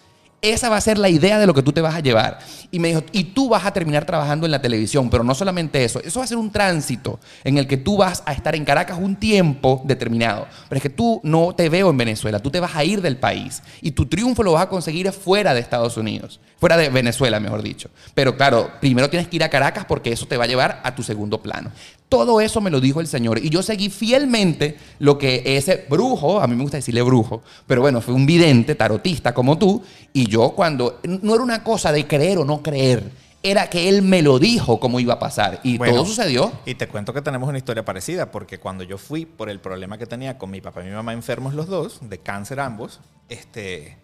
Esa 0.44 0.68
va 0.68 0.76
a 0.76 0.80
ser 0.82 0.98
la 0.98 1.08
idea 1.08 1.38
de 1.38 1.46
lo 1.46 1.54
que 1.54 1.62
tú 1.62 1.72
te 1.72 1.80
vas 1.80 1.94
a 1.94 2.00
llevar. 2.00 2.38
Y 2.70 2.78
me 2.78 2.88
dijo, 2.88 3.02
y 3.12 3.24
tú 3.24 3.48
vas 3.48 3.64
a 3.64 3.72
terminar 3.72 4.04
trabajando 4.04 4.44
en 4.44 4.52
la 4.52 4.60
televisión, 4.60 5.08
pero 5.08 5.24
no 5.24 5.34
solamente 5.34 5.82
eso, 5.82 6.00
eso 6.00 6.20
va 6.20 6.24
a 6.24 6.28
ser 6.28 6.36
un 6.36 6.52
tránsito 6.52 7.18
en 7.44 7.56
el 7.56 7.66
que 7.66 7.78
tú 7.78 7.96
vas 7.96 8.22
a 8.26 8.34
estar 8.34 8.54
en 8.54 8.66
Caracas 8.66 8.98
un 9.00 9.16
tiempo 9.16 9.80
determinado. 9.86 10.46
Pero 10.68 10.76
es 10.76 10.82
que 10.82 10.90
tú 10.90 11.18
no 11.24 11.54
te 11.54 11.70
veo 11.70 11.88
en 11.88 11.96
Venezuela, 11.96 12.40
tú 12.40 12.50
te 12.50 12.60
vas 12.60 12.76
a 12.76 12.84
ir 12.84 13.00
del 13.00 13.16
país 13.16 13.62
y 13.80 13.92
tu 13.92 14.04
triunfo 14.04 14.42
lo 14.42 14.52
vas 14.52 14.64
a 14.64 14.68
conseguir 14.68 15.10
fuera 15.12 15.54
de 15.54 15.60
Estados 15.60 15.96
Unidos, 15.96 16.40
fuera 16.58 16.76
de 16.76 16.90
Venezuela, 16.90 17.40
mejor 17.40 17.62
dicho. 17.62 17.88
Pero 18.14 18.36
claro, 18.36 18.70
primero 18.80 19.08
tienes 19.08 19.28
que 19.28 19.36
ir 19.36 19.44
a 19.44 19.48
Caracas 19.48 19.86
porque 19.86 20.12
eso 20.12 20.26
te 20.26 20.36
va 20.36 20.44
a 20.44 20.48
llevar 20.48 20.82
a 20.84 20.94
tu 20.94 21.02
segundo 21.02 21.40
plano. 21.40 21.70
Todo 22.14 22.40
eso 22.40 22.60
me 22.60 22.70
lo 22.70 22.80
dijo 22.80 23.00
el 23.00 23.08
Señor 23.08 23.38
y 23.38 23.50
yo 23.50 23.60
seguí 23.60 23.90
fielmente 23.90 24.78
lo 25.00 25.18
que 25.18 25.42
ese 25.44 25.84
brujo, 25.90 26.40
a 26.40 26.46
mí 26.46 26.54
me 26.54 26.62
gusta 26.62 26.76
decirle 26.76 27.02
brujo, 27.02 27.42
pero 27.66 27.80
bueno, 27.80 28.00
fue 28.00 28.14
un 28.14 28.24
vidente, 28.24 28.76
tarotista 28.76 29.34
como 29.34 29.58
tú, 29.58 29.82
y 30.12 30.28
yo 30.28 30.50
cuando, 30.50 31.00
no 31.02 31.34
era 31.34 31.42
una 31.42 31.64
cosa 31.64 31.90
de 31.90 32.06
creer 32.06 32.38
o 32.38 32.44
no 32.44 32.62
creer, 32.62 33.10
era 33.42 33.68
que 33.68 33.88
él 33.88 34.02
me 34.02 34.22
lo 34.22 34.38
dijo 34.38 34.78
cómo 34.78 35.00
iba 35.00 35.14
a 35.14 35.18
pasar 35.18 35.58
y 35.64 35.76
Bueno, 35.76 35.96
todo 35.96 36.06
sucedió. 36.06 36.52
Y 36.64 36.76
te 36.76 36.86
cuento 36.86 37.12
que 37.12 37.20
tenemos 37.20 37.48
una 37.48 37.58
historia 37.58 37.84
parecida, 37.84 38.30
porque 38.30 38.58
cuando 38.58 38.84
yo 38.84 38.96
fui 38.96 39.26
por 39.26 39.50
el 39.50 39.58
problema 39.58 39.98
que 39.98 40.06
tenía 40.06 40.38
con 40.38 40.52
mi 40.52 40.60
papá 40.60 40.82
y 40.82 40.84
mi 40.84 40.92
mamá 40.92 41.14
enfermos 41.14 41.52
los 41.54 41.66
dos, 41.66 41.98
de 42.00 42.18
cáncer 42.18 42.60
ambos, 42.60 43.00
este, 43.28 43.98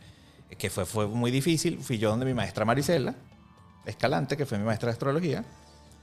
que 0.58 0.68
fue, 0.68 0.84
fue 0.84 1.06
muy 1.06 1.30
difícil, 1.30 1.78
fui 1.78 1.98
yo 1.98 2.10
donde 2.10 2.26
mi 2.26 2.34
maestra 2.34 2.64
Marisela, 2.64 3.14
Escalante, 3.86 4.36
que 4.36 4.46
fue 4.46 4.58
mi 4.58 4.64
maestra 4.64 4.88
de 4.88 4.94
astrología, 4.94 5.44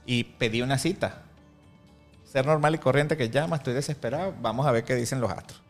y 0.06 0.24
pedí 0.24 0.62
una 0.62 0.78
cita. 0.78 1.24
Ser 2.30 2.44
normal 2.44 2.74
y 2.74 2.78
corriente 2.78 3.16
que 3.16 3.30
llama, 3.30 3.56
estoy 3.56 3.72
desesperado, 3.72 4.34
vamos 4.42 4.66
a 4.66 4.72
ver 4.72 4.84
qué 4.84 4.94
dicen 4.94 5.20
los 5.20 5.30
astros. 5.30 5.60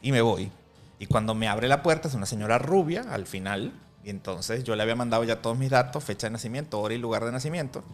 Y 0.00 0.10
me 0.10 0.22
voy. 0.22 0.50
Y 0.98 1.06
cuando 1.06 1.34
me 1.34 1.48
abre 1.48 1.68
la 1.68 1.82
puerta 1.82 2.08
es 2.08 2.14
una 2.14 2.24
señora 2.24 2.58
rubia 2.58 3.02
al 3.10 3.26
final, 3.26 3.72
y 4.02 4.10
entonces 4.10 4.64
yo 4.64 4.74
le 4.74 4.82
había 4.82 4.96
mandado 4.96 5.22
ya 5.24 5.42
todos 5.42 5.58
mis 5.58 5.70
datos, 5.70 6.02
fecha 6.02 6.26
de 6.26 6.32
nacimiento, 6.32 6.80
hora 6.80 6.94
y 6.94 6.98
lugar 6.98 7.24
de 7.24 7.32
nacimiento. 7.32 7.84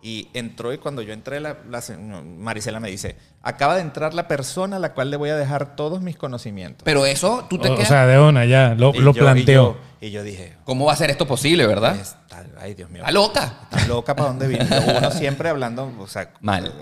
Y 0.00 0.28
entró 0.32 0.72
y 0.72 0.78
cuando 0.78 1.02
yo 1.02 1.12
entré, 1.12 1.40
la, 1.40 1.56
la 1.68 1.82
Marisela 2.22 2.78
me 2.78 2.88
dice, 2.88 3.16
acaba 3.42 3.74
de 3.74 3.80
entrar 3.80 4.14
la 4.14 4.28
persona 4.28 4.76
a 4.76 4.78
la 4.78 4.94
cual 4.94 5.10
le 5.10 5.16
voy 5.16 5.30
a 5.30 5.36
dejar 5.36 5.74
todos 5.74 6.00
mis 6.02 6.16
conocimientos. 6.16 6.84
Pero 6.84 7.04
eso, 7.04 7.46
tú 7.50 7.58
te 7.58 7.68
O, 7.68 7.72
o 7.72 7.76
quedas, 7.76 7.88
sea, 7.88 8.06
de 8.06 8.20
una 8.20 8.44
ya, 8.44 8.74
lo, 8.76 8.92
lo 8.92 9.12
yo- 9.12 9.20
planteó. 9.20 9.76
Y 10.00 10.04
yo, 10.04 10.08
y 10.08 10.10
yo 10.12 10.22
dije, 10.22 10.54
¿cómo 10.64 10.84
va 10.84 10.92
a 10.92 10.96
ser 10.96 11.10
esto 11.10 11.26
posible, 11.26 11.66
verdad? 11.66 11.96
"Está- 11.96 12.44
ay 12.60 12.74
Dios 12.74 12.88
mío. 12.90 13.00
Está 13.02 13.10
loca. 13.10 13.58
Está 13.72 13.86
loca 13.88 14.14
para 14.14 14.28
dónde 14.28 14.46
viene. 14.46 14.68
Uno 14.98 15.10
siempre 15.10 15.48
hablando, 15.48 15.92
o 15.98 16.06
sea, 16.06 16.32
Mal. 16.40 16.72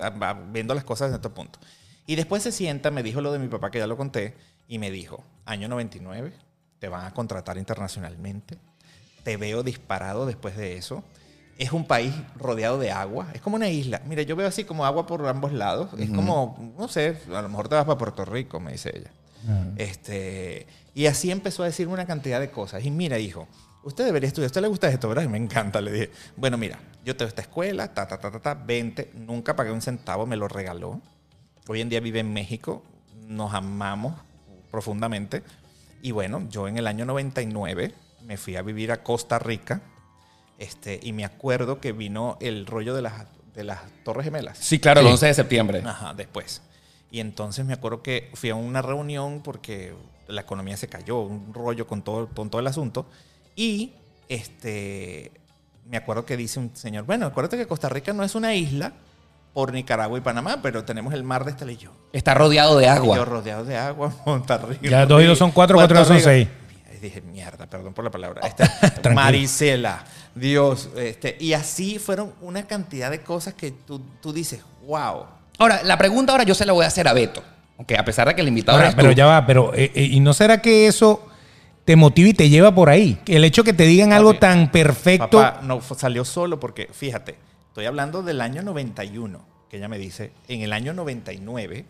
viendo 0.53 0.75
las 0.75 0.85
cosas 0.85 1.09
desde 1.09 1.17
este 1.17 1.31
punto. 1.31 1.59
Y 2.07 2.17
después 2.17 2.43
se 2.43 2.53
sienta, 2.53 2.91
me 2.91 3.03
dijo 3.03 3.23
lo 3.23 3.33
de 3.33 3.39
mi 3.39 3.49
papá, 3.49 3.71
que 3.71 3.79
ya 3.79 3.87
lo 3.87 3.97
conté, 3.97 4.35
y 4.69 4.79
me 4.79 4.91
dijo, 4.91 5.25
año 5.47 5.69
99, 5.69 6.35
te 6.79 6.89
van 6.91 7.07
a 7.07 7.15
contratar 7.15 7.57
internacionalmente, 7.57 8.59
te 9.23 9.39
veo 9.39 9.63
disparado 9.63 10.27
después 10.27 10.55
de 10.57 10.77
eso. 10.77 11.03
Es 11.59 11.73
un 11.73 11.87
país 11.87 12.13
rodeado 12.37 12.79
de 12.79 12.91
agua, 12.91 13.29
es 13.33 13.41
como 13.41 13.57
una 13.57 13.69
isla. 13.69 14.03
Mira, 14.07 14.23
yo 14.23 14.37
veo 14.37 14.47
así 14.47 14.65
como 14.65 14.85
agua 14.85 15.07
por 15.07 15.27
ambos 15.27 15.53
lados. 15.53 15.89
Es 15.99 16.11
como, 16.11 16.75
no 16.79 16.89
sé, 16.89 17.17
a 17.33 17.41
lo 17.41 17.49
mejor 17.49 17.69
te 17.69 17.75
vas 17.75 17.87
para 17.87 17.97
Puerto 17.97 18.25
Rico, 18.25 18.61
me 18.61 18.73
dice 18.73 18.93
ella. 18.95 19.11
Este, 19.77 20.67
y 20.95 21.07
así 21.07 21.31
empezó 21.31 21.63
a 21.63 21.67
decirme 21.67 21.95
una 21.95 22.07
cantidad 22.07 22.41
de 22.41 22.51
cosas. 22.51 22.85
Y 22.85 22.91
mira, 22.91 23.19
hijo, 23.19 23.49
usted 23.85 24.05
debería 24.05 24.29
estudiar. 24.29 24.47
¿A 24.47 24.49
usted 24.49 24.61
le 24.63 24.69
gusta 24.69 24.89
esto, 24.89 25.09
verdad? 25.09 25.25
Y 25.25 25.29
me 25.29 25.39
encanta. 25.39 25.81
Le 25.81 25.93
dije, 25.93 26.11
bueno, 26.37 26.59
mira, 26.59 26.79
yo 27.05 27.17
tengo 27.17 27.29
esta 27.29 27.43
escuela, 27.43 27.93
ta, 27.95 28.07
ta, 28.07 28.19
ta, 28.19 28.31
ta, 28.31 28.41
ta, 28.41 28.55
20. 28.55 29.13
Nunca 29.15 29.55
pagué 29.57 29.71
un 29.73 29.83
centavo, 29.83 30.27
me 30.27 30.37
lo 30.37 30.49
regaló. 30.49 31.01
Hoy 31.69 31.81
en 31.81 31.89
día 31.89 32.01
vive 32.01 32.21
en 32.21 32.33
México. 32.33 32.83
Nos 33.27 33.55
amamos 33.55 34.15
profundamente. 34.71 35.43
Y 36.03 36.11
bueno, 36.11 36.47
yo 36.51 36.69
en 36.69 36.77
el 36.77 36.87
año 36.87 37.05
99 37.05 37.95
me 38.25 38.37
fui 38.37 38.57
a 38.57 38.63
vivir 38.63 38.93
a 38.93 39.03
Costa 39.03 39.39
Rica. 39.39 39.81
Este, 40.59 40.99
y 41.03 41.13
me 41.13 41.25
acuerdo 41.25 41.81
que 41.81 41.93
vino 41.93 42.37
el 42.41 42.67
rollo 42.67 42.95
de 42.95 43.03
las, 43.03 43.27
de 43.55 43.65
las 43.65 43.81
Torres 44.05 44.25
Gemelas. 44.25 44.57
Sí, 44.59 44.79
claro, 44.79 45.01
el 45.01 45.07
Sí. 45.07 45.13
11 45.13 45.27
de 45.27 45.35
septiembre. 45.35 45.83
Ajá, 45.85 46.15
después. 46.15 46.63
Y 47.11 47.21
entonces 47.21 47.65
me 47.65 47.73
acuerdo 47.75 48.03
que 48.03 48.31
fui 48.35 48.51
a 48.51 48.55
una 48.55 48.83
reunión 48.83 49.41
porque 49.43 49.95
la 50.29 50.41
economía 50.43 50.77
se 50.77 50.89
cayó, 50.89 51.21
un 51.21 51.53
rollo 51.55 51.87
con 51.87 52.03
todo, 52.03 52.29
con 52.29 52.51
todo 52.51 52.61
el 52.61 52.67
asunto. 52.67 53.07
Y 53.55 53.93
este, 54.29 55.31
me 55.89 55.97
acuerdo 55.97 56.25
que 56.27 56.37
dice 56.37 56.59
un 56.59 56.75
señor, 56.75 57.05
bueno, 57.05 57.27
acuérdate 57.27 57.57
que 57.57 57.67
Costa 57.67 57.89
Rica 57.89 58.13
no 58.13 58.23
es 58.25 58.35
una 58.35 58.55
isla, 58.55 58.93
por 59.55 59.73
Nicaragua 59.73 60.19
y 60.19 60.21
Panamá, 60.21 60.59
pero 60.63 60.85
tenemos 60.85 61.15
el 61.15 61.23
mar 61.23 61.45
de 61.47 61.53
Estelillo. 61.53 61.91
Está 62.13 62.35
rodeado 62.35 62.77
de 62.77 62.85
Yo 62.85 62.91
agua. 62.93 63.25
rodeado 63.25 63.65
de 63.65 63.75
agua. 63.79 64.13
Ya 64.83 65.07
dos 65.07 65.23
y 65.23 65.25
dos 65.25 65.39
son 65.39 65.51
cuatro, 65.51 65.77
cuatro 65.79 65.97
y 65.97 65.99
dos 66.01 66.09
son 66.09 66.21
seis. 66.21 66.47
Y 66.95 66.99
dije, 66.99 67.23
mierda, 67.23 67.67
perdón 67.67 67.95
por 67.95 68.05
la 68.05 68.11
palabra. 68.11 68.47
Este, 68.47 68.65
Tranquilo. 68.81 69.15
Marisela, 69.15 70.05
Dios. 70.37 70.91
Este, 70.97 71.37
y 71.41 71.55
así 71.55 71.99
fueron 71.99 72.35
una 72.41 72.67
cantidad 72.67 73.11
de 73.11 73.23
cosas 73.23 73.55
que 73.55 73.73
tú, 73.73 74.01
tú 74.21 74.33
dices, 74.33 74.61
wow. 74.87 75.25
Ahora, 75.59 75.83
la 75.83 75.99
pregunta 75.99 76.33
ahora 76.33 76.45
yo 76.45 76.55
se 76.55 76.67
la 76.67 76.73
voy 76.73 76.85
a 76.85 76.89
hacer 76.89 77.09
a 77.09 77.13
Beto. 77.13 77.43
Ok, 77.79 77.93
a 77.99 78.05
pesar 78.05 78.29
de 78.29 78.35
que 78.35 78.43
el 78.43 78.49
invitado 78.49 78.77
Ahora, 78.77 78.89
eres 78.89 78.97
pero 78.97 79.09
tú. 79.11 79.15
ya 79.15 79.27
va, 79.27 79.47
pero 79.47 79.75
eh, 79.75 79.91
eh, 79.95 80.05
¿y 80.05 80.21
no 80.21 80.33
será 80.33 80.63
que 80.63 80.87
eso 80.87 81.27
te 81.85 81.97
motiva 81.97 82.29
y 82.29 82.35
te 82.35 82.49
lleva 82.49 82.75
por 82.75 82.89
ahí? 82.89 83.19
El 83.27 83.45
hecho 83.45 83.65
que 83.65 83.73
te 83.73 83.85
digan 83.85 84.13
algo 84.13 84.35
tan 84.35 84.71
perfecto. 84.71 85.39
Papá 85.39 85.61
no 85.63 85.81
salió 85.81 86.25
solo 86.25 86.61
porque, 86.61 86.89
fíjate, 86.93 87.37
estoy 87.69 87.87
hablando 87.87 88.23
del 88.23 88.41
año 88.41 88.63
91, 88.63 89.47
que 89.71 89.79
ella 89.79 89.89
me 89.89 89.99
dice, 89.99 90.33
en 90.49 90.63
el 90.63 90.73
año 90.73 90.93
99, 90.95 91.85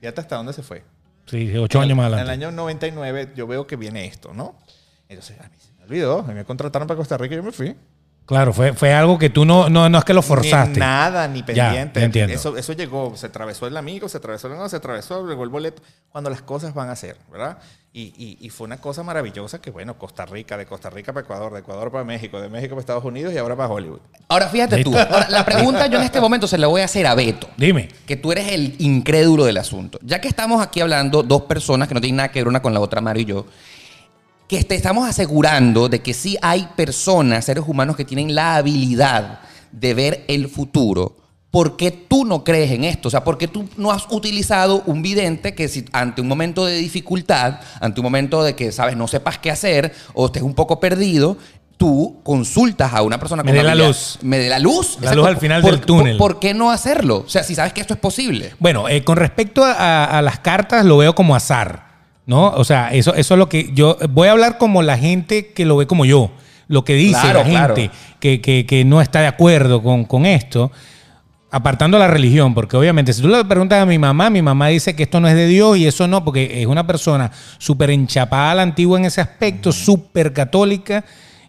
fíjate 0.00 0.20
hasta 0.20 0.36
dónde 0.36 0.52
se 0.52 0.62
fue. 0.62 0.84
Sí, 1.26 1.56
ocho 1.56 1.80
años 1.80 1.96
más 1.96 2.12
En 2.12 2.18
el 2.18 2.30
año 2.30 2.52
99 2.52 3.32
yo 3.34 3.46
veo 3.46 3.66
que 3.66 3.76
viene 3.76 4.06
esto, 4.06 4.34
¿no? 4.34 4.56
Entonces, 5.08 5.38
a 5.40 5.48
mí 5.48 5.56
me 5.84 5.88
olvidó, 5.88 6.22
me 6.24 6.44
contrataron 6.44 6.88
para 6.88 6.98
Costa 6.98 7.16
Rica 7.16 7.34
y 7.34 7.38
yo 7.38 7.42
me 7.42 7.52
fui. 7.52 7.74
Claro, 8.26 8.54
fue, 8.54 8.72
fue 8.72 8.90
algo 8.94 9.18
que 9.18 9.28
tú 9.28 9.44
no, 9.44 9.68
no, 9.68 9.86
no 9.90 9.98
es 9.98 10.04
que 10.04 10.14
lo 10.14 10.22
forzaste. 10.22 10.72
Ni 10.74 10.78
nada, 10.78 11.28
ni 11.28 11.42
pendiente. 11.42 12.00
ya 12.00 12.06
entiendo. 12.06 12.32
Eso, 12.32 12.56
eso 12.56 12.72
llegó, 12.72 13.14
se 13.16 13.26
atravesó 13.26 13.66
el 13.66 13.76
amigo, 13.76 14.08
se 14.08 14.16
atravesó 14.16 14.46
el 14.46 14.54
amigo, 14.54 14.66
se 14.70 14.76
atravesó, 14.76 15.28
llegó 15.28 15.44
el 15.44 15.50
boleto, 15.50 15.82
cuando 16.08 16.30
las 16.30 16.40
cosas 16.40 16.72
van 16.72 16.88
a 16.88 16.96
ser, 16.96 17.18
¿verdad? 17.30 17.58
Y, 17.92 18.14
y- 18.16 18.38
y 18.40 18.48
fue 18.48 18.64
una 18.66 18.78
cosa 18.78 19.02
maravillosa 19.02 19.60
que, 19.60 19.70
bueno, 19.70 19.98
Costa 19.98 20.24
Rica, 20.24 20.56
de 20.56 20.64
Costa 20.64 20.88
Rica 20.88 21.12
para 21.12 21.24
Ecuador, 21.24 21.52
de 21.52 21.58
Ecuador 21.60 21.92
para 21.92 22.02
México, 22.02 22.40
de 22.40 22.48
México 22.48 22.70
para 22.70 22.80
Estados 22.80 23.04
Unidos 23.04 23.34
y 23.34 23.36
ahora 23.36 23.56
para 23.56 23.68
Hollywood. 23.68 24.00
Ahora 24.28 24.48
fíjate 24.48 24.82
tú. 24.82 24.96
Ahora, 24.98 25.28
la 25.28 25.44
pregunta 25.44 25.86
yo 25.88 25.98
en 25.98 26.04
este 26.04 26.18
momento 26.18 26.46
se 26.48 26.56
la 26.56 26.66
voy 26.66 26.80
a 26.80 26.86
hacer 26.86 27.06
a 27.06 27.14
Beto. 27.14 27.46
Dime. 27.58 27.90
Que 28.06 28.16
tú 28.16 28.32
eres 28.32 28.48
el 28.50 28.74
incrédulo 28.78 29.44
del 29.44 29.58
asunto. 29.58 29.98
Ya 30.02 30.22
que 30.22 30.28
estamos 30.28 30.62
aquí 30.62 30.80
hablando, 30.80 31.22
dos 31.22 31.42
personas 31.42 31.88
que 31.88 31.94
no 31.94 32.00
tienen 32.00 32.16
nada 32.16 32.30
que 32.30 32.40
ver 32.40 32.48
una 32.48 32.62
con 32.62 32.72
la 32.72 32.80
otra, 32.80 33.02
Mario 33.02 33.22
y 33.22 33.26
yo, 33.26 33.46
que 34.58 34.64
te 34.64 34.74
estamos 34.76 35.08
asegurando 35.08 35.88
de 35.88 36.00
que 36.00 36.14
sí 36.14 36.36
hay 36.40 36.68
personas, 36.76 37.44
seres 37.44 37.64
humanos 37.66 37.96
que 37.96 38.04
tienen 38.04 38.34
la 38.34 38.56
habilidad 38.56 39.40
de 39.72 39.94
ver 39.94 40.24
el 40.28 40.48
futuro. 40.48 41.16
¿Por 41.50 41.76
qué 41.76 41.90
tú 41.90 42.24
no 42.24 42.44
crees 42.44 42.70
en 42.72 42.84
esto? 42.84 43.08
O 43.08 43.10
sea, 43.10 43.24
¿por 43.24 43.36
qué 43.38 43.48
tú 43.48 43.68
no 43.76 43.90
has 43.90 44.06
utilizado 44.10 44.82
un 44.86 45.02
vidente 45.02 45.54
que 45.54 45.68
si 45.68 45.84
ante 45.92 46.20
un 46.20 46.28
momento 46.28 46.64
de 46.66 46.76
dificultad, 46.76 47.60
ante 47.80 48.00
un 48.00 48.04
momento 48.04 48.42
de 48.44 48.54
que, 48.54 48.70
sabes, 48.72 48.96
no 48.96 49.06
sepas 49.08 49.38
qué 49.38 49.50
hacer 49.50 49.92
o 50.14 50.26
estés 50.26 50.42
un 50.42 50.54
poco 50.54 50.78
perdido, 50.80 51.36
tú 51.76 52.20
consultas 52.24 52.92
a 52.92 53.02
una 53.02 53.18
persona 53.18 53.42
Me 53.42 53.50
con 53.50 53.56
dé 53.58 53.62
la 53.64 53.74
luz. 53.74 54.18
Me 54.22 54.38
dé 54.38 54.48
la 54.48 54.58
luz. 54.60 54.98
La 55.00 55.14
luz 55.14 55.26
al 55.26 55.36
final 55.38 55.62
¿Por- 55.62 55.70
del 55.72 55.80
túnel. 55.80 56.16
¿por, 56.16 56.32
por 56.34 56.40
qué 56.40 56.54
no 56.54 56.70
hacerlo? 56.70 57.24
O 57.26 57.28
sea, 57.28 57.42
si 57.44 57.54
sabes 57.54 57.72
que 57.72 57.80
esto 57.80 57.94
es 57.94 58.00
posible. 58.00 58.54
Bueno, 58.60 58.88
eh, 58.88 59.02
con 59.04 59.16
respecto 59.16 59.64
a, 59.64 59.72
a- 59.72 60.18
a 60.18 60.22
las 60.22 60.38
cartas, 60.40 60.84
lo 60.84 60.96
veo 60.96 61.14
como 61.14 61.34
azar, 61.36 61.93
¿no? 62.26 62.48
O 62.50 62.64
sea, 62.64 62.92
eso, 62.92 63.14
eso 63.14 63.34
es 63.34 63.38
lo 63.38 63.48
que 63.48 63.70
yo 63.74 63.96
voy 64.10 64.28
a 64.28 64.32
hablar 64.32 64.58
como 64.58 64.82
la 64.82 64.96
gente 64.98 65.52
que 65.52 65.64
lo 65.64 65.76
ve 65.76 65.86
como 65.86 66.04
yo. 66.04 66.30
Lo 66.68 66.84
que 66.84 66.94
dice 66.94 67.20
Claro, 67.20 67.40
la 67.40 67.44
gente 67.44 67.56
claro. 67.90 67.92
que, 68.20 68.40
que- 68.40 68.64
que 68.66 68.84
no 68.84 69.00
está 69.02 69.20
de 69.20 69.26
acuerdo 69.26 69.82
con, 69.82 70.04
con 70.04 70.24
esto, 70.24 70.72
apartando 71.50 71.98
la 71.98 72.08
religión, 72.08 72.52
porque 72.54 72.76
obviamente 72.76 73.12
si 73.12 73.22
tú 73.22 73.28
le 73.28 73.44
preguntas 73.44 73.80
a 73.80 73.86
mi 73.86 73.98
mamá, 73.98 74.28
mi 74.30 74.42
mamá 74.42 74.68
dice 74.68 74.96
que 74.96 75.04
esto 75.04 75.20
no 75.20 75.28
es 75.28 75.34
de 75.34 75.46
Dios 75.46 75.76
y 75.76 75.86
eso 75.86 76.08
no, 76.08 76.24
porque 76.24 76.60
es 76.62 76.66
una 76.66 76.86
persona 76.86 77.30
súper 77.58 77.90
enchapada 77.90 78.52
a 78.52 78.54
la 78.56 78.62
antigua 78.62 78.98
en 78.98 79.04
ese 79.04 79.20
aspecto, 79.20 79.70
súper 79.70 80.32
católica, 80.32 81.04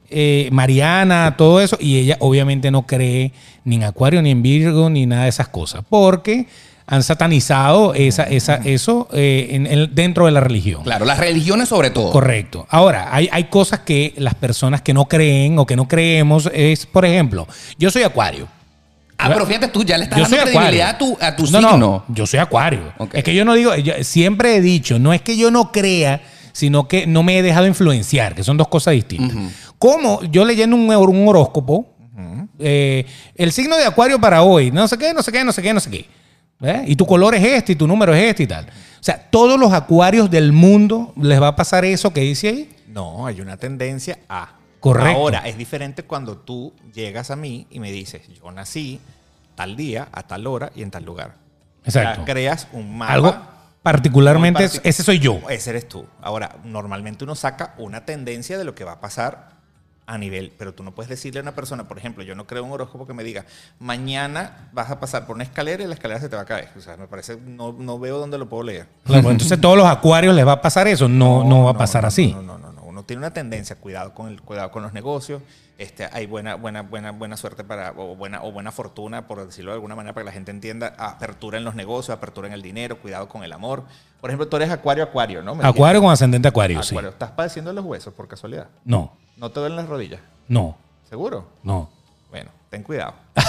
eh, 0.10 0.50
mariana, 0.52 1.34
todo 1.38 1.60
eso, 1.62 1.78
y 1.80 1.98
ella 1.98 2.18
obviamente 2.20 2.70
no 2.70 2.86
cree 2.86 3.32
ni 3.64 3.78
en 3.78 3.84
Acuario, 3.86 4.22
ni 4.22 4.30
en 4.30 4.44
Virgo, 4.44 4.90
ni 4.92 5.08
nada 5.08 5.24
de 5.24 5.30
esas 5.30 5.48
cosas, 5.48 5.82
porque 5.90 6.46
han 6.88 7.02
satanizado 7.04 7.94
esa, 7.96 8.24
esa, 8.24 8.56
eso 8.58 9.08
eh, 9.12 9.48
en- 9.52 9.66
en- 9.66 9.96
dentro 9.96 10.26
de 10.28 10.32
la 10.32 10.40
religión. 10.40 10.84
Claro, 10.84 11.06
las 11.06 11.18
religiones 11.18 11.68
sobre 11.70 11.90
todo. 11.90 12.12
Correcto. 12.12 12.68
Ahora, 12.70 13.10
hay, 13.12 13.28
hay 13.32 13.46
cosas 13.46 13.80
que 13.80 14.14
las 14.18 14.36
personas 14.36 14.82
que 14.82 14.94
no 14.94 15.06
creen 15.06 15.58
o 15.58 15.66
que 15.66 15.76
no 15.76 15.88
creemos 15.88 16.50
es, 16.54 16.86
por 16.86 17.06
ejemplo, 17.06 17.48
yo 17.80 17.90
soy 17.90 18.04
Acuario. 18.04 18.48
Ah, 19.18 19.30
pero 19.34 19.46
fíjate 19.46 19.70
tú, 19.70 19.84
ya 19.84 19.98
le 19.98 20.04
estás 20.04 20.20
Yo 20.20 20.26
dando 20.26 20.52
credibilidad 20.52 20.90
a 20.90 20.98
tu, 20.98 21.18
a 21.22 21.36
tu 21.36 21.44
no, 21.44 21.48
signo. 21.60 21.78
No, 21.78 22.04
yo 22.10 22.28
soy 22.28 22.40
acuario. 22.40 22.94
Es 23.14 23.24
que 23.24 23.34
yo 23.34 23.46
no 23.46 23.54
digo, 23.54 23.74
yo 23.78 23.94
siempre 24.04 24.58
he 24.58 24.62
dicho, 24.62 25.00
no 25.00 25.14
es 25.14 25.22
que 25.22 25.38
yo 25.38 25.52
no 25.52 25.72
crea, 25.72 26.22
sino 26.52 26.90
que 26.90 27.08
no 27.08 27.24
me 27.24 27.38
he 27.40 27.42
dejado 27.42 27.66
influenciar, 27.66 28.36
que 28.36 28.44
son 28.44 28.58
dos 28.58 28.68
cosas 28.68 28.94
distintas. 28.94 29.38
Como 29.80 30.22
yo 30.26 30.44
leyendo 30.44 30.76
un, 30.76 30.90
un 30.94 31.28
horóscopo, 31.30 31.88
eh, 32.60 33.06
el 33.36 33.52
signo 33.54 33.78
de 33.78 33.86
acuario 33.86 34.20
para 34.20 34.42
hoy, 34.44 34.70
no 34.72 34.86
sé 34.88 34.98
qué, 34.98 35.14
no 35.14 35.24
sé 35.24 35.32
qué, 35.32 35.44
no 35.46 35.54
sé 35.54 35.62
qué, 35.62 35.74
no 35.74 35.80
sé 35.80 35.90
qué. 35.90 36.06
¿Eh? 36.62 36.84
Y 36.88 36.96
tu 36.96 37.06
color 37.06 37.36
es 37.36 37.44
este, 37.44 37.74
y 37.74 37.76
tu 37.76 37.88
número 37.88 38.14
es 38.14 38.24
este 38.24 38.44
y 38.44 38.48
tal. 38.48 38.66
O 38.66 39.04
sea, 39.06 39.30
todos 39.30 39.60
los 39.60 39.72
acuarios 39.72 40.30
del 40.32 40.52
mundo 40.52 41.14
les 41.22 41.42
va 41.42 41.50
a 41.50 41.56
pasar 41.56 41.86
eso 41.86 42.12
que 42.12 42.22
dice 42.22 42.48
ahí. 42.50 42.76
No, 42.88 43.28
hay 43.28 43.42
una 43.42 43.58
tendencia 43.58 44.20
a. 44.30 44.54
Correcto. 44.80 45.20
Ahora, 45.20 45.40
es 45.48 45.58
diferente 45.58 46.04
cuando 46.04 46.38
tú 46.38 46.74
llegas 46.94 47.32
a 47.32 47.36
mí 47.36 47.66
y 47.72 47.80
me 47.80 47.92
dices, 47.92 48.22
yo 48.28 48.52
nací 48.52 49.00
tal 49.56 49.76
día, 49.76 50.08
a 50.12 50.24
tal 50.24 50.46
hora 50.48 50.72
y 50.76 50.84
en 50.84 50.92
tal 50.92 51.04
lugar. 51.04 51.36
Exacto. 51.84 52.22
Ya 52.22 52.26
creas 52.26 52.68
un 52.72 52.98
mapa. 52.98 53.14
Algo 53.14 53.36
particularmente, 53.82 54.66
ese 54.84 55.04
soy 55.04 55.20
yo. 55.20 55.40
Ese 55.50 55.72
eres 55.72 55.88
tú. 55.88 56.06
Ahora, 56.22 56.58
normalmente 56.64 57.24
uno 57.24 57.36
saca 57.36 57.74
una 57.78 58.06
tendencia 58.06 58.58
de 58.58 58.64
lo 58.64 58.76
que 58.76 58.84
va 58.84 58.94
a 58.94 59.02
pasar 59.02 59.55
a 60.08 60.18
nivel, 60.18 60.54
pero 60.58 60.74
tú 60.74 60.84
no 60.84 60.94
puedes 60.94 61.10
decirle 61.10 61.40
a 61.40 61.44
una 61.44 61.56
persona, 61.56 61.88
por 61.88 61.98
ejemplo, 61.98 62.24
yo 62.24 62.36
no 62.36 62.46
creo 62.46 62.64
un 62.64 62.72
horóscopo 62.72 63.08
que 63.08 63.14
me 63.14 63.24
diga, 63.24 63.46
mañana 63.80 64.70
vas 64.72 64.92
a 64.92 65.00
pasar 65.00 65.26
por 65.26 65.36
una 65.36 65.44
escalera 65.44 65.84
y 65.84 65.88
la 65.88 65.96
escalera 65.96 66.20
se 66.20 66.30
te 66.30 66.36
va 66.36 66.44
a 66.44 66.46
caer. 66.46 66.70
O 66.78 66.82
sea, 66.82 66.96
me 66.98 67.08
parece, 67.08 67.38
no, 67.38 67.74
no 67.74 67.98
veo 67.98 68.20
dónde 68.20 68.38
lo 68.38 68.48
puedo 68.48 68.64
leer. 68.64 68.88
Claro, 69.04 69.24
pues 69.24 69.34
entonces 69.34 69.60
todos 69.60 69.78
los 69.78 69.88
acuarios 69.88 70.36
les 70.36 70.46
va 70.46 70.54
a 70.54 70.62
pasar 70.62 70.88
eso. 70.88 71.08
No, 71.08 71.44
no, 71.44 71.64
va 71.64 71.72
a 71.72 71.78
pasar 71.78 72.04
no, 72.04 72.08
así. 72.10 72.34
No, 72.34 72.44
no, 72.44 72.58
no, 72.58 72.72
no. 72.72 72.84
Uno 72.84 73.04
tiene 73.04 73.20
una 73.20 73.34
tendencia, 73.34 73.76
cuidado 73.78 74.14
con 74.14 74.28
el, 74.28 74.42
cuidado 74.42 74.72
con 74.72 74.84
los 74.84 74.94
negocios. 74.94 75.42
Este, 75.78 76.08
hay 76.14 76.28
buena, 76.28 76.56
buena, 76.56 76.84
buena, 76.84 77.12
buena 77.12 77.36
suerte 77.36 77.64
para, 77.64 77.92
o 77.98 78.16
buena, 78.16 78.44
o 78.44 78.52
buena 78.52 78.72
fortuna, 78.72 79.28
por 79.28 79.46
decirlo 79.46 79.72
de 79.72 79.76
alguna 79.76 79.96
manera, 79.96 80.14
para 80.14 80.24
que 80.24 80.28
la 80.28 80.32
gente 80.32 80.52
entienda, 80.52 80.94
apertura 80.98 81.58
en 81.58 81.66
los 81.66 81.76
negocios, 81.76 82.16
apertura 82.16 82.48
en 82.48 82.54
el 82.54 82.62
dinero, 82.62 83.00
cuidado 83.02 83.28
con 83.28 83.44
el 83.44 83.52
amor. 83.52 83.84
Por 84.22 84.30
ejemplo, 84.30 84.48
tú 84.48 84.56
eres 84.56 84.70
acuario, 84.70 85.04
acuario, 85.04 85.42
¿no? 85.42 85.56
¿Me 85.56 85.68
Acuario 85.68 86.02
con 86.02 86.12
ascendente 86.12 86.48
acuario, 86.48 86.82
sí. 86.84 86.96
Acuario. 86.96 87.10
¿Estás 87.10 87.32
padeciendo 87.32 87.72
de 87.72 87.76
los 87.76 87.84
huesos 87.84 88.14
por 88.14 88.28
casualidad? 88.28 88.68
No, 88.86 89.18
¿No 89.38 89.52
te 89.52 89.60
duelen 89.60 89.76
las 89.78 89.88
rodillas? 89.88 90.22
no, 90.48 90.78
¿Seguro? 91.10 91.48
no. 91.64 91.90
Bueno, 92.32 92.50
ten 92.70 92.84
cuidado. 92.84 93.14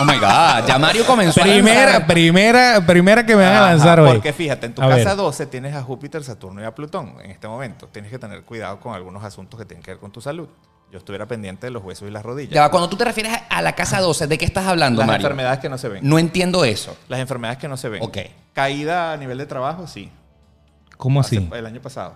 Oh 0.00 0.04
my 0.04 0.14
God. 0.18 0.66
Ya 0.66 0.78
Mario 0.78 1.04
comenzó 1.04 1.40
a 1.40 1.44
Primera, 1.44 1.98
lanzar- 2.00 2.06
primera, 2.06 2.86
primera 2.86 3.26
que 3.26 3.36
me 3.36 3.42
van 3.44 3.54
a 3.54 3.60
lanzar 3.62 4.00
hoy. 4.00 4.08
Porque 4.12 4.32
fíjate, 4.32 4.64
en 4.66 4.74
tu 4.74 4.80
A 4.82 4.88
casa 4.88 5.10
ver. 5.10 5.16
12 5.16 5.46
tienes 5.46 5.74
a 5.74 5.82
Júpiter, 5.82 6.24
Saturno 6.24 6.62
y 6.62 6.64
a 6.64 6.74
Plutón 6.74 7.16
en 7.22 7.30
este 7.30 7.46
momento. 7.48 7.86
Tienes 7.88 8.10
que 8.10 8.18
tener 8.18 8.42
cuidado 8.44 8.80
con 8.80 8.94
algunos 8.94 9.22
asuntos 9.24 9.58
que 9.60 9.66
tienen 9.66 9.82
que 9.82 9.90
ver 9.90 10.00
con 10.00 10.10
tu 10.10 10.22
salud. 10.22 10.48
Yo 10.90 10.96
estuviera 10.98 11.26
pendiente 11.26 11.66
de 11.66 11.70
los 11.70 11.84
huesos 11.84 12.08
y 12.08 12.10
las 12.10 12.22
rodillas. 12.22 12.54
Ya 12.54 12.62
va, 12.62 12.70
cuando 12.70 12.88
tú 12.88 12.96
te 12.96 13.04
refieres 13.04 13.32
a- 13.34 13.36
a 13.58 13.60
la 13.60 13.74
casa 13.74 14.00
12, 14.00 14.26
¿de 14.26 14.38
qué 14.38 14.46
estás 14.46 14.66
hablando, 14.66 15.00
Las 15.00 15.06
Mario? 15.08 15.26
enfermedades 15.26 15.58
que 15.60 15.68
no 15.68 15.76
se 15.76 15.88
ven. 15.90 16.00
No 16.08 16.18
entiendo 16.18 16.64
eso. 16.64 16.96
Las 17.08 17.20
enfermedades 17.20 17.58
que 17.58 17.68
no 17.68 17.76
se 17.76 17.90
ven. 17.90 18.02
Ok. 18.02 18.16
Caída 18.54 19.12
a 19.12 19.16
nivel 19.18 19.36
de 19.36 19.44
trabajo, 19.46 19.86
sí. 19.86 20.10
¿Cómo 20.96 21.20
así? 21.20 21.46
El 21.52 21.66
año 21.66 21.82
pasado. 21.82 22.14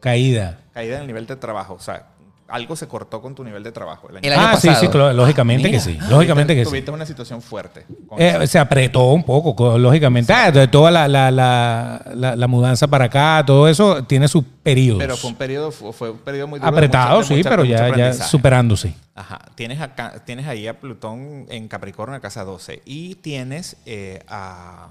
Caída. 0.00 0.60
Caída 0.72 0.96
en 0.96 1.00
el 1.02 1.06
nivel 1.08 1.26
de 1.26 1.36
trabajo. 1.36 1.74
O 1.74 1.80
sea, 1.80 2.06
algo 2.52 2.76
se 2.76 2.86
cortó 2.86 3.20
con 3.22 3.34
tu 3.34 3.42
nivel 3.42 3.62
de 3.62 3.72
trabajo. 3.72 4.08
El 4.10 4.18
año 4.18 4.26
El 4.26 4.32
año 4.34 4.42
ah, 4.52 4.56
sí, 4.56 4.68
pasado. 4.68 4.84
sí, 4.86 4.90
claro, 4.92 5.12
lógicamente 5.14 5.70
que 5.70 5.80
sí. 5.80 5.98
Lógicamente 6.10 6.54
que 6.54 6.64
sí. 6.64 6.70
Tuviste 6.70 6.90
una 6.90 7.06
situación 7.06 7.40
fuerte. 7.40 7.86
Eh, 8.18 8.46
se 8.46 8.58
apretó 8.58 9.04
un 9.12 9.24
poco, 9.24 9.56
co- 9.56 9.78
lógicamente. 9.78 10.32
Ah, 10.32 10.50
de 10.50 10.68
toda 10.68 10.90
la, 10.90 11.08
la, 11.08 11.30
la, 11.30 12.02
la- 12.14 12.36
la 12.36 12.46
mudanza 12.46 12.86
para 12.88 13.06
acá, 13.06 13.42
todo 13.46 13.66
eso 13.68 14.04
tiene 14.04 14.28
sus 14.28 14.44
periodos. 14.62 15.00
Pero 15.00 15.16
fue 15.16 15.30
un 15.30 15.36
periodo, 15.36 15.72
fue 15.72 16.10
un 16.10 16.18
periodo 16.18 16.46
muy 16.48 16.58
duro. 16.60 16.68
Apretado, 16.70 17.16
mucha- 17.16 17.28
sí, 17.28 17.34
mucha- 17.36 17.48
pero 17.50 17.64
ya, 17.64 18.12
superándose. 18.12 18.94
Ajá. 19.14 19.40
Tienes, 19.54 19.80
acá, 19.80 20.22
tienes 20.24 20.46
ahí 20.46 20.66
a 20.68 20.78
Plutón 20.78 21.46
en 21.48 21.68
Capricornio, 21.68 22.14
en 22.14 22.18
la 22.18 22.20
casa 22.22 22.44
12. 22.44 22.82
Y 22.84 23.14
tienes 23.16 23.76
eh, 23.86 24.22
a, 24.28 24.88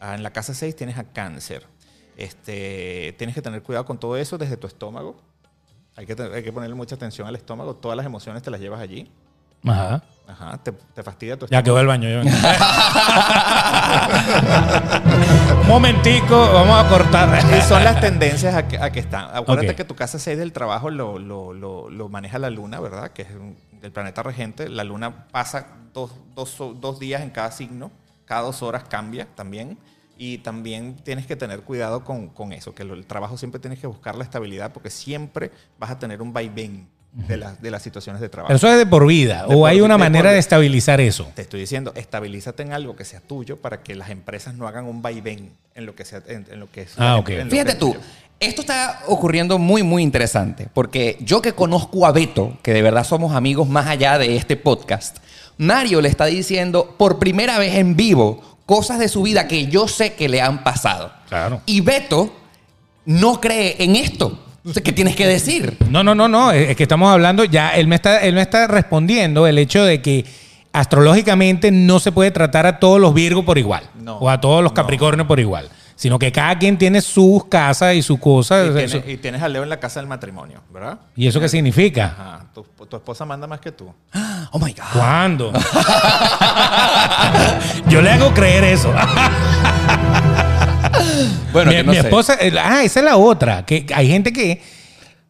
a- 0.00 0.14
en 0.14 0.22
la 0.22 0.30
casa 0.30 0.54
6 0.54 0.76
tienes 0.76 0.98
a 0.98 1.04
Cáncer. 1.04 1.64
Este, 2.16 3.14
tienes 3.18 3.34
que 3.34 3.42
tener 3.42 3.62
cuidado 3.62 3.84
con 3.84 3.98
todo 3.98 4.16
eso 4.16 4.38
desde 4.38 4.56
tu 4.56 4.66
estómago. 4.66 5.16
Hay 5.96 6.06
que, 6.06 6.16
hay 6.22 6.42
que 6.42 6.52
ponerle 6.52 6.74
mucha 6.74 6.94
atención 6.94 7.26
al 7.28 7.36
estómago. 7.36 7.74
Todas 7.76 7.96
las 7.96 8.06
emociones 8.06 8.42
te 8.42 8.50
las 8.50 8.60
llevas 8.60 8.80
allí. 8.80 9.10
Ajá. 9.64 10.02
Ajá. 10.26 10.58
Te, 10.58 10.72
te 10.72 11.02
fastidia 11.02 11.36
tu 11.38 11.46
Ya 11.46 11.58
estómago. 11.58 11.64
quedó 11.64 11.80
el 11.80 11.86
baño. 11.86 12.08
ya. 12.08 12.22
Un 15.62 15.62
momentico, 15.68 16.52
vamos 16.52 16.84
a 16.84 16.88
cortar. 16.88 17.28
Y 17.56 17.60
son 17.62 17.84
las 17.84 18.00
tendencias 18.00 18.54
a 18.54 18.66
que, 18.66 18.78
a 18.78 18.90
que 18.90 19.00
están. 19.00 19.28
Acuérdate 19.34 19.74
que 19.74 19.84
tu 19.84 19.94
casa 19.94 20.18
6 20.18 20.38
del 20.38 20.52
trabajo 20.52 20.90
lo, 20.90 21.18
lo- 21.18 21.52
lo- 21.52 21.90
lo 21.90 22.08
maneja 22.08 22.38
la 22.38 22.50
luna, 22.50 22.80
¿verdad? 22.80 23.10
Que 23.12 23.22
es 23.22 23.28
el 23.82 23.92
planeta 23.92 24.22
regente. 24.22 24.68
La 24.68 24.84
luna 24.84 25.26
pasa 25.30 25.66
dos, 25.92 26.12
dos- 26.34 26.56
dos 26.80 26.98
días 26.98 27.22
en 27.22 27.30
cada 27.30 27.50
signo. 27.52 27.90
Cada 28.24 28.42
dos 28.42 28.62
horas 28.62 28.84
cambia 28.88 29.26
también. 29.34 29.78
Y 30.18 30.38
también 30.38 30.96
tienes 31.02 31.26
que 31.26 31.36
tener 31.36 31.60
cuidado 31.62 32.04
con, 32.04 32.28
con 32.28 32.52
eso, 32.52 32.74
que 32.74 32.82
el 32.82 33.04
trabajo 33.06 33.36
siempre 33.38 33.60
tienes 33.60 33.78
que 33.80 33.86
buscar 33.86 34.14
la 34.16 34.24
estabilidad 34.24 34.72
porque 34.72 34.90
siempre 34.90 35.50
vas 35.78 35.90
a 35.90 35.98
tener 35.98 36.22
un 36.22 36.32
vaivén. 36.32 36.86
de, 37.28 37.36
las- 37.36 37.60
de 37.60 37.70
las 37.70 37.82
situaciones 37.82 38.22
de 38.22 38.30
trabajo. 38.30 38.48
Pero 38.48 38.56
eso 38.56 38.68
es 38.72 38.78
de 38.78 38.86
por 38.86 39.06
vida. 39.06 39.40
De 39.46 39.54
o 39.54 39.58
por 39.60 39.68
hay 39.68 39.82
una 39.82 39.94
de 39.96 39.98
manera 39.98 40.24
por- 40.30 40.32
de 40.32 40.38
estabilizar 40.38 40.98
eso. 40.98 41.30
Te 41.34 41.42
estoy 41.42 41.60
diciendo, 41.60 41.92
estabilízate 41.94 42.62
en 42.62 42.72
algo 42.72 42.96
que 42.96 43.04
sea 43.04 43.20
tuyo 43.20 43.58
para 43.58 43.82
que 43.82 43.94
las 43.94 44.08
empresas 44.08 44.54
no 44.54 44.66
hagan 44.66 44.86
un 44.86 45.02
vaivén 45.02 45.50
en 45.74 45.84
lo 45.84 45.94
que 45.94 46.06
sea, 46.06 46.22
en, 46.26 46.46
en 46.50 46.58
lo 46.58 46.70
que 46.70 46.80
es. 46.82 46.94
Ah, 46.96 47.16
ok. 47.18 47.28
en 47.28 47.50
Fíjate 47.50 47.74
tú, 47.74 47.88
tuyo. 47.92 48.00
esto 48.40 48.62
está 48.62 49.00
ocurriendo 49.08 49.58
muy, 49.58 49.82
muy 49.82 50.02
interesante, 50.02 50.68
porque 50.72 51.18
yo 51.20 51.42
que 51.42 51.52
conozco 51.52 52.06
a 52.06 52.12
Beto, 52.12 52.56
que 52.62 52.72
de 52.72 52.80
verdad 52.80 53.04
somos 53.04 53.34
amigos 53.34 53.68
más 53.68 53.88
allá 53.88 54.16
de 54.16 54.34
este 54.34 54.56
podcast, 54.56 55.18
Mario 55.58 56.00
le 56.00 56.08
está 56.08 56.24
diciendo 56.24 56.94
por 56.96 57.18
primera 57.18 57.58
vez 57.58 57.74
en 57.74 57.94
vivo 57.94 58.51
cosas 58.72 58.98
de 58.98 59.08
su 59.08 59.20
vida 59.20 59.46
que 59.46 59.66
yo 59.66 59.86
sé 59.86 60.14
que 60.14 60.30
le 60.30 60.40
han 60.40 60.64
pasado. 60.64 61.12
Claro. 61.28 61.60
Y 61.66 61.82
Beto 61.82 62.32
no 63.04 63.38
cree 63.38 63.76
en 63.80 63.96
esto. 63.96 64.38
Entonces, 64.56 64.82
¿qué 64.82 64.92
tienes 64.92 65.14
que 65.14 65.26
decir? 65.26 65.76
No, 65.90 66.02
no, 66.02 66.14
no, 66.14 66.26
no. 66.26 66.52
Es 66.52 66.74
que 66.74 66.84
estamos 66.84 67.12
hablando, 67.12 67.44
ya 67.44 67.76
él 67.76 67.86
me 67.86 67.96
está, 67.96 68.20
él 68.20 68.34
me 68.34 68.40
está 68.40 68.66
respondiendo 68.68 69.46
el 69.46 69.58
hecho 69.58 69.84
de 69.84 70.00
que 70.00 70.24
astrológicamente 70.72 71.70
no 71.70 72.00
se 72.00 72.12
puede 72.12 72.30
tratar 72.30 72.64
a 72.64 72.78
todos 72.78 72.98
los 72.98 73.12
Virgos 73.12 73.44
por 73.44 73.58
igual. 73.58 73.82
No, 74.00 74.16
o 74.16 74.30
a 74.30 74.40
todos 74.40 74.62
los 74.62 74.72
no. 74.72 74.74
Capricornios 74.74 75.28
por 75.28 75.38
igual. 75.38 75.68
Sino 76.02 76.18
que 76.18 76.32
cada 76.32 76.58
quien 76.58 76.76
tiene 76.78 77.00
sus 77.00 77.44
casas 77.44 77.94
y 77.94 78.02
sus 78.02 78.18
cosas. 78.18 78.66
Y, 78.66 78.70
o 78.70 78.72
sea, 78.72 78.86
tienes, 78.86 78.94
eso- 79.04 79.08
y 79.08 79.16
tienes 79.18 79.40
a 79.40 79.46
Leo 79.48 79.62
en 79.62 79.68
la 79.68 79.78
casa 79.78 80.00
del 80.00 80.08
matrimonio, 80.08 80.60
¿verdad? 80.74 80.98
¿Y 81.14 81.28
eso 81.28 81.38
qué 81.38 81.48
significa? 81.48 82.06
Ajá. 82.06 82.46
Tu, 82.52 82.64
tu 82.86 82.96
esposa 82.96 83.24
manda 83.24 83.46
más 83.46 83.60
que 83.60 83.70
tú. 83.70 83.94
Oh 84.50 84.58
my 84.58 84.72
God. 84.72 84.82
¿Cuándo? 84.92 85.52
Yo 87.88 88.02
le 88.02 88.10
hago 88.10 88.34
creer 88.34 88.64
eso. 88.64 88.92
Bueno, 91.52 91.70
mi, 91.70 91.76
que 91.76 91.84
no 91.84 91.92
mi 91.92 91.98
sé. 91.98 92.04
esposa, 92.06 92.36
ah, 92.62 92.82
esa 92.82 93.00
es 93.00 93.04
la 93.04 93.16
otra, 93.16 93.64
que 93.66 93.86
hay 93.94 94.08
gente 94.08 94.32
que 94.32 94.62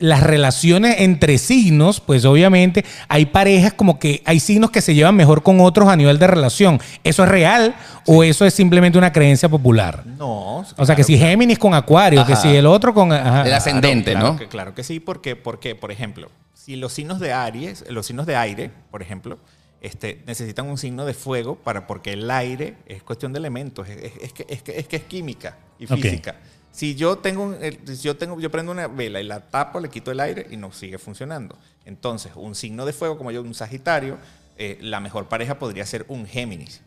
las 0.02 0.22
relaciones 0.22 0.96
entre 0.98 1.38
signos, 1.38 2.00
pues 2.00 2.24
obviamente 2.24 2.84
hay 3.08 3.26
parejas 3.26 3.72
como 3.72 3.98
que 4.00 4.20
hay 4.24 4.40
signos 4.40 4.70
que 4.72 4.80
se 4.80 4.94
llevan 4.94 5.14
mejor 5.14 5.42
con 5.44 5.60
otros 5.60 5.88
a 5.88 5.94
nivel 5.96 6.18
de 6.18 6.26
relación. 6.26 6.80
¿Eso 7.04 7.22
es 7.22 7.28
real 7.28 7.74
o 8.06 8.24
eso 8.24 8.44
es 8.44 8.52
simplemente 8.52 8.98
una 8.98 9.12
creencia 9.12 9.48
popular? 9.48 10.04
No. 10.18 10.64
O 10.76 10.86
sea, 10.86 10.96
que 10.96 11.04
si 11.04 11.16
Géminis 11.16 11.58
con 11.58 11.72
Acuario, 11.72 12.26
que 12.26 12.34
si 12.36 12.48
el 12.48 12.66
otro 12.66 12.92
con... 12.92 13.12
ajá. 13.12 13.42
El 13.46 13.52
ascendente, 13.54 14.12
claro 14.12 14.32
¿no? 14.32 14.38
Que, 14.38 14.48
claro 14.48 14.74
que 14.74 14.82
sí, 14.82 14.98
porque, 14.98 15.36
porque, 15.36 15.74
por 15.76 15.92
ejemplo, 15.92 16.30
si 16.52 16.74
los 16.76 16.92
signos 16.92 17.20
de 17.20 17.32
Aries, 17.32 17.84
los 17.88 18.04
signos 18.06 18.26
de 18.26 18.34
aire, 18.36 18.70
por 18.90 19.02
ejemplo, 19.02 19.38
este, 19.80 20.22
necesitan 20.26 20.66
un 20.66 20.78
signo 20.78 21.04
de 21.04 21.14
fuego 21.14 21.56
para, 21.56 21.86
porque 21.86 22.12
el 22.12 22.30
aire 22.30 22.74
es 22.86 23.02
cuestión 23.02 23.32
de 23.32 23.38
elementos, 23.38 23.88
es, 23.88 23.96
es- 23.98 24.12
es 24.22 24.32
que, 24.32 24.46
es, 24.48 24.62
que, 24.62 24.78
es 24.78 24.86
que 24.88 24.96
es 24.96 25.02
química 25.04 25.56
y 25.78 25.86
física. 25.86 26.36
Si 26.72 26.94
yo 26.94 27.18
tengo, 27.18 27.54
yo 28.02 28.16
tengo, 28.16 28.40
yo 28.40 28.50
prendo 28.50 28.72
una 28.72 28.88
vela 28.88 29.20
y 29.20 29.24
la 29.24 29.40
tapo, 29.40 29.78
le 29.78 29.90
quito 29.90 30.10
el 30.10 30.20
aire 30.20 30.46
y 30.50 30.56
no 30.56 30.72
sigue 30.72 30.98
funcionando. 30.98 31.56
Entonces, 31.84 32.32
un 32.34 32.54
signo 32.54 32.86
de 32.86 32.92
fuego 32.94 33.18
como 33.18 33.30
yo, 33.30 33.42
un 33.42 33.54
Sagitario, 33.54 34.16
eh, 34.56 34.78
la 34.80 34.98
mejor 35.00 35.28
pareja 35.28 35.58
podría 35.58 35.84
ser 35.86 36.04
un 36.08 36.26
Géminis. 36.26 36.80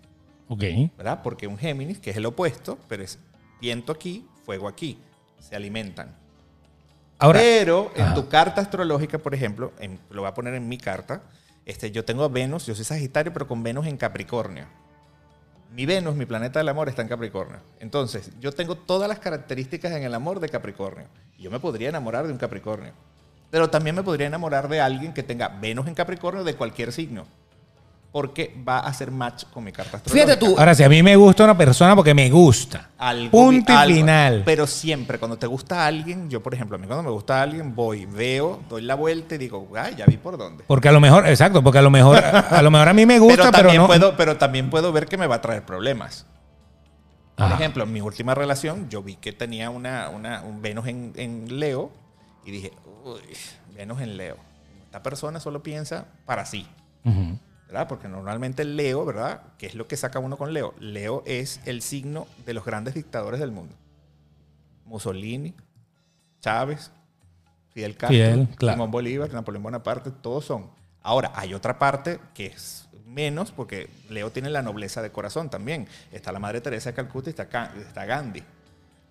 Ok. 0.48 0.64
¿verdad? 0.98 1.22
Porque 1.24 1.48
un 1.48 1.58
Géminis, 1.58 2.00
que 2.00 2.10
es 2.12 2.18
el 2.18 2.26
opuesto, 2.26 2.78
pero 2.88 3.04
es 3.04 3.20
viento 3.62 3.92
aquí, 3.92 4.28
fuego 4.44 4.68
aquí, 4.68 4.98
se 5.40 5.56
alimentan. 5.56 6.16
Ahora, 7.18 7.40
pero 7.40 7.92
en 7.96 8.04
Ajá. 8.04 8.14
tu 8.16 8.28
carta 8.28 8.62
astrológica, 8.62 9.18
por 9.20 9.34
ejemplo, 9.34 9.72
en- 9.80 10.00
lo 10.10 10.22
voy 10.22 10.30
a 10.30 10.34
poner 10.34 10.54
en 10.56 10.68
mi 10.68 10.78
carta, 10.78 11.22
este, 11.66 11.92
yo 11.92 12.04
tengo 12.06 12.24
a 12.24 12.28
Venus, 12.28 12.66
yo 12.66 12.76
soy 12.76 12.86
Sagitario, 12.86 13.32
pero 13.34 13.48
con 13.48 13.64
Venus 13.64 13.88
en 13.88 13.98
Capricornio. 13.98 14.66
Mi 15.76 15.86
Venus, 15.86 16.16
mi 16.16 16.26
planeta 16.26 16.60
del 16.60 16.70
amor, 16.70 16.88
está 16.88 17.02
en 17.02 17.10
Capricornio. 17.10 17.58
Entonces, 17.82 18.32
yo 18.40 18.54
tengo 18.54 18.76
todas 18.76 19.10
las 19.10 19.20
características 19.20 19.92
en 19.92 20.04
el 20.04 20.14
amor 20.14 20.40
de 20.40 20.48
Capricornio. 20.48 21.08
Yo 21.38 21.52
me 21.52 21.60
podría 21.60 21.90
enamorar 21.90 22.26
de 22.26 22.32
un 22.32 22.38
Capricornio. 22.38 22.94
Pero 23.52 23.70
también 23.70 23.94
me 23.94 24.02
podría 24.02 24.28
enamorar 24.28 24.70
de 24.70 24.80
alguien 24.80 25.14
que 25.14 25.22
tenga 25.22 25.50
Venus 25.50 25.88
en 25.88 25.94
Capricornio 25.94 26.46
de 26.46 26.56
cualquier 26.56 26.94
signo. 26.94 27.26
Porque 28.16 28.56
va 28.66 28.78
a 28.80 28.88
hacer 28.88 29.12
match 29.12 29.44
con 29.52 29.62
mi 29.66 29.74
carta 29.74 29.98
astrológica. 29.98 30.26
Fíjate 30.38 30.46
tú, 30.46 30.58
ahora 30.58 30.74
si 30.74 30.84
a 30.84 30.88
mí 30.88 31.04
me 31.04 31.18
gusta 31.18 31.44
una 31.44 31.58
persona 31.58 31.98
porque 31.98 32.14
me 32.14 32.30
gusta. 32.30 32.92
Algo- 32.98 33.30
Punto 33.30 33.74
y 33.74 33.76
algo. 33.76 33.94
final. 33.94 34.44
Pero 34.46 34.66
siempre, 34.68 35.20
cuando 35.20 35.36
te 35.38 35.46
gusta 35.48 35.86
alguien, 35.86 36.30
yo, 36.30 36.42
por 36.42 36.54
ejemplo, 36.54 36.78
a 36.78 36.80
mí 36.80 36.88
cuando 36.88 37.04
me 37.04 37.10
gusta 37.10 37.42
alguien, 37.42 37.76
voy, 37.76 38.06
veo, 38.06 38.62
doy 38.70 38.84
la 38.84 38.96
vuelta 38.96 39.36
y 39.36 39.38
digo, 39.38 39.68
ay, 39.78 39.96
ya 39.98 40.06
vi 40.06 40.16
por 40.16 40.38
dónde. 40.38 40.64
Porque 40.66 40.88
a 40.88 40.94
lo 40.94 41.02
mejor, 41.02 41.28
exacto, 41.28 41.62
porque 41.62 41.80
a 41.80 41.82
lo 41.82 41.90
mejor, 41.92 42.24
a 42.24 42.62
lo 42.62 42.72
mejor 42.72 42.88
a 42.88 42.94
mí 42.94 43.06
me 43.06 43.20
gusta, 43.20 43.36
pero, 43.36 43.52
pero, 43.52 43.58
también 43.64 43.82
no. 43.82 43.88
puedo, 43.88 44.16
pero 44.16 44.38
también 44.38 44.70
puedo 44.70 44.94
ver 44.94 45.08
que 45.08 45.18
me 45.18 45.28
va 45.28 45.36
a 45.36 45.42
traer 45.42 45.66
problemas. 45.66 46.26
Por 47.36 47.48
Ajá. 47.48 47.56
ejemplo, 47.56 47.84
en 47.84 47.92
mi 47.92 48.00
última 48.00 48.34
relación, 48.34 48.88
yo 48.88 49.04
vi 49.04 49.18
que 49.18 49.34
tenía 49.34 49.70
una, 49.70 50.08
una- 50.08 50.42
un 50.42 50.62
Venus 50.62 50.88
en, 50.88 51.12
en 51.18 51.60
Leo 51.60 51.92
y 52.46 52.52
dije, 52.52 52.72
uy, 53.04 53.20
Venus 53.76 54.00
en 54.00 54.16
Leo. 54.16 54.38
Esta 54.86 55.04
persona 55.04 55.42
solo 55.42 55.62
piensa 55.62 56.06
para 56.26 56.46
sí. 56.46 56.66
¿Verdad? 57.68 57.88
Porque 57.88 58.08
normalmente 58.08 58.64
Leo, 58.66 59.06
¿verdad? 59.06 59.42
¿Qué 59.58 59.66
es 59.66 59.76
lo 59.76 59.88
que 59.88 59.98
saca 59.98 60.20
uno 60.20 60.38
con 60.38 60.54
Leo? 60.54 60.74
Leo 60.80 61.24
es 61.26 61.62
el 61.66 61.82
signo 61.82 62.28
de 62.46 62.54
los 62.54 62.66
grandes 62.66 62.94
dictadores 62.94 63.40
del 63.40 63.52
mundo. 63.52 63.76
Mussolini, 64.86 65.54
Chávez, 66.42 66.92
Fidel 67.70 67.98
Castro, 67.98 68.16
Fidel, 68.16 68.48
claro. 68.56 68.76
Simón 68.76 68.92
Bolívar, 68.92 69.34
Napoleón 69.34 69.64
Bonaparte, 69.64 70.12
todos 70.12 70.46
son. 70.46 70.70
Ahora, 71.02 71.32
hay 71.36 71.54
otra 71.54 71.78
parte 71.80 72.20
que 72.34 72.48
es 72.48 72.88
menos, 73.06 73.52
porque 73.52 73.90
Leo 74.10 74.32
tiene 74.32 74.50
la 74.50 74.62
nobleza 74.62 75.02
de 75.02 75.12
corazón 75.12 75.50
también. 75.50 75.88
Está 76.12 76.32
la 76.32 76.40
Madre 76.40 76.62
Teresa 76.62 76.92
de 76.92 76.96
Calcuta 76.96 77.30
y 77.30 77.32
está 77.32 78.06
Gandhi. 78.06 78.44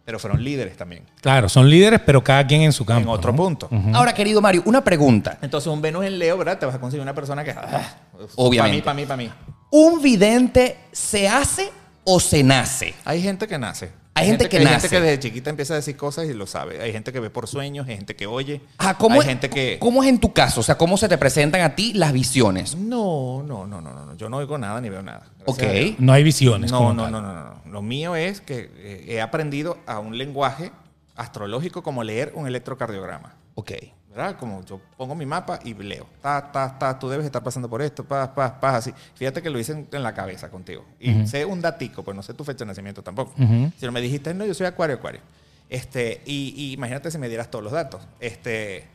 Pero 0.05 0.19
fueron 0.19 0.45
líderes 0.45 0.77
también, 0.77 1.05
Claro, 1.23 1.49
son 1.49 1.69
líderes, 1.71 2.01
pero 2.05 2.23
cada 2.23 2.47
quien 2.47 2.61
en 2.63 2.73
su 2.73 2.85
campo. 2.85 3.03
en 3.03 3.09
otro 3.09 3.33
¿no? 3.33 3.37
punto. 3.39 3.71
ahora 3.95 4.13
querido 4.13 4.43
Mario, 4.43 4.63
una 4.67 4.85
pregunta. 4.85 5.39
Entonces, 5.41 5.67
un 5.73 5.81
Venus 5.81 6.05
en 6.05 6.19
Leo, 6.19 6.37
¿verdad? 6.37 6.59
Te 6.59 6.67
vas 6.67 6.75
a 6.75 6.79
conseguir 6.81 7.03
una 7.03 7.15
persona 7.15 7.43
que... 7.43 7.53
ah, 7.53 7.95
Obviamente. 8.37 8.83
Para 8.83 8.95
mí, 8.95 9.07
para 9.07 9.19
mí, 9.19 9.29
para 9.29 9.35
mí. 9.47 9.55
¿Un 9.71 10.03
vidente 10.03 10.77
se 10.93 11.27
hace 11.27 11.73
o 12.05 12.21
se 12.21 12.43
nace? 12.43 12.95
Hay 13.05 13.23
gente 13.23 13.49
que 13.49 13.59
nace. 13.59 13.91
Hay 14.17 14.27
gente 14.29 14.49
que 14.49 14.59
hay 14.59 14.65
nace. 14.65 14.89
gente 14.89 14.97
que 14.97 15.01
desde 15.03 15.19
chiquita 15.19 15.51
empieza 15.51 15.75
a 15.75 15.77
decir 15.77 15.97
cosas 15.97 16.27
y 16.27 16.35
lo 16.35 16.47
sabe. 16.47 16.81
Hay 16.81 16.93
gente 16.93 17.13
que 17.13 17.19
ve 17.19 17.31
por 17.31 17.49
sueños, 17.49 17.89
hay 17.89 17.97
gente 17.97 18.15
que 18.15 18.27
oye. 18.27 18.61
Ah, 18.79 18.97
¿cómo, 18.97 19.17
hay 19.17 19.21
es, 19.21 19.27
gente 19.27 19.51
que. 19.51 19.79
¿Cómo 19.81 20.03
es 20.05 20.09
en 20.09 20.21
tu 20.21 20.33
caso? 20.33 20.61
O 20.61 20.63
sea, 20.63 20.79
¿cómo 20.79 20.97
se 20.97 21.09
te 21.09 21.19
presentan 21.19 21.63
a 21.63 21.75
ti 21.75 21.93
las 21.95 22.13
visiones? 22.13 22.77
No, 22.77 23.43
no, 23.45 23.67
no, 23.67 23.81
no, 23.81 23.93
no, 23.93 24.07
no. 24.07 24.17
Yo 24.17 24.29
no 24.29 24.37
oigo 24.37 24.57
nada 24.57 24.81
ni 24.81 24.89
veo 24.89 25.03
nada. 25.03 25.27
Gracias 25.47 25.93
Ok. 25.93 25.99
No 25.99 26.13
hay 26.13 26.23
visiones. 26.23 26.71
No, 26.71 26.95
no, 26.95 27.11
no, 27.11 27.21
no, 27.21 27.33
no. 27.33 27.63
Lo 27.71 27.83
mío 27.83 28.15
es 28.15 28.41
que 28.41 28.71
eh, 28.77 29.05
he 29.09 29.21
aprendido 29.21 29.79
a 29.87 29.99
un 29.99 30.17
lenguaje 30.17 30.71
astrológico 31.17 31.83
como 31.83 32.05
leer 32.05 32.33
un 32.35 32.47
electrocardiograma. 32.47 33.35
Ok. 33.57 33.73
¿Verdad? 34.15 34.37
Como 34.39 34.65
yo 34.65 34.81
pongo 34.97 35.17
mi 35.17 35.27
mapa 35.27 35.59
y 35.65 35.75
leo. 35.75 36.07
Ta, 36.23 36.53
ta, 36.53 36.79
ta, 36.79 36.97
tú 36.97 37.09
debes 37.09 37.27
estar 37.27 37.43
pasando 37.43 37.69
por 37.69 37.83
esto, 37.83 38.05
paz, 38.05 38.29
paz, 38.29 38.53
paz, 38.61 38.75
así. 38.77 38.95
Fíjate 39.17 39.43
que 39.43 39.51
lo 39.51 39.59
hice 39.59 39.73
en, 39.73 39.89
en 39.91 40.03
la 40.05 40.15
cabeza 40.15 40.51
contigo. 40.51 40.85
Y 41.01 41.27
sé 41.27 41.45
un 41.45 41.61
datico, 41.61 42.05
pues 42.05 42.15
no 42.17 42.23
sé 42.23 42.33
tu 42.33 42.45
fecha 42.45 42.61
de 42.61 42.67
nacimiento 42.67 43.03
tampoco. 43.03 43.33
Si 43.37 43.85
no 43.85 43.91
me 43.91 44.01
dijiste, 44.01 44.33
no, 44.33 44.47
yo 44.47 44.55
soy 44.55 44.67
acuario, 44.67 44.97
acuario. 44.97 45.21
Este, 45.69 46.23
y, 46.27 46.55
y 46.57 46.73
imagínate 46.75 47.11
si 47.11 47.19
me 47.19 47.29
dieras 47.29 47.51
todos 47.51 47.65
los 47.65 47.73
datos. 47.73 48.07
Este, 48.21 48.87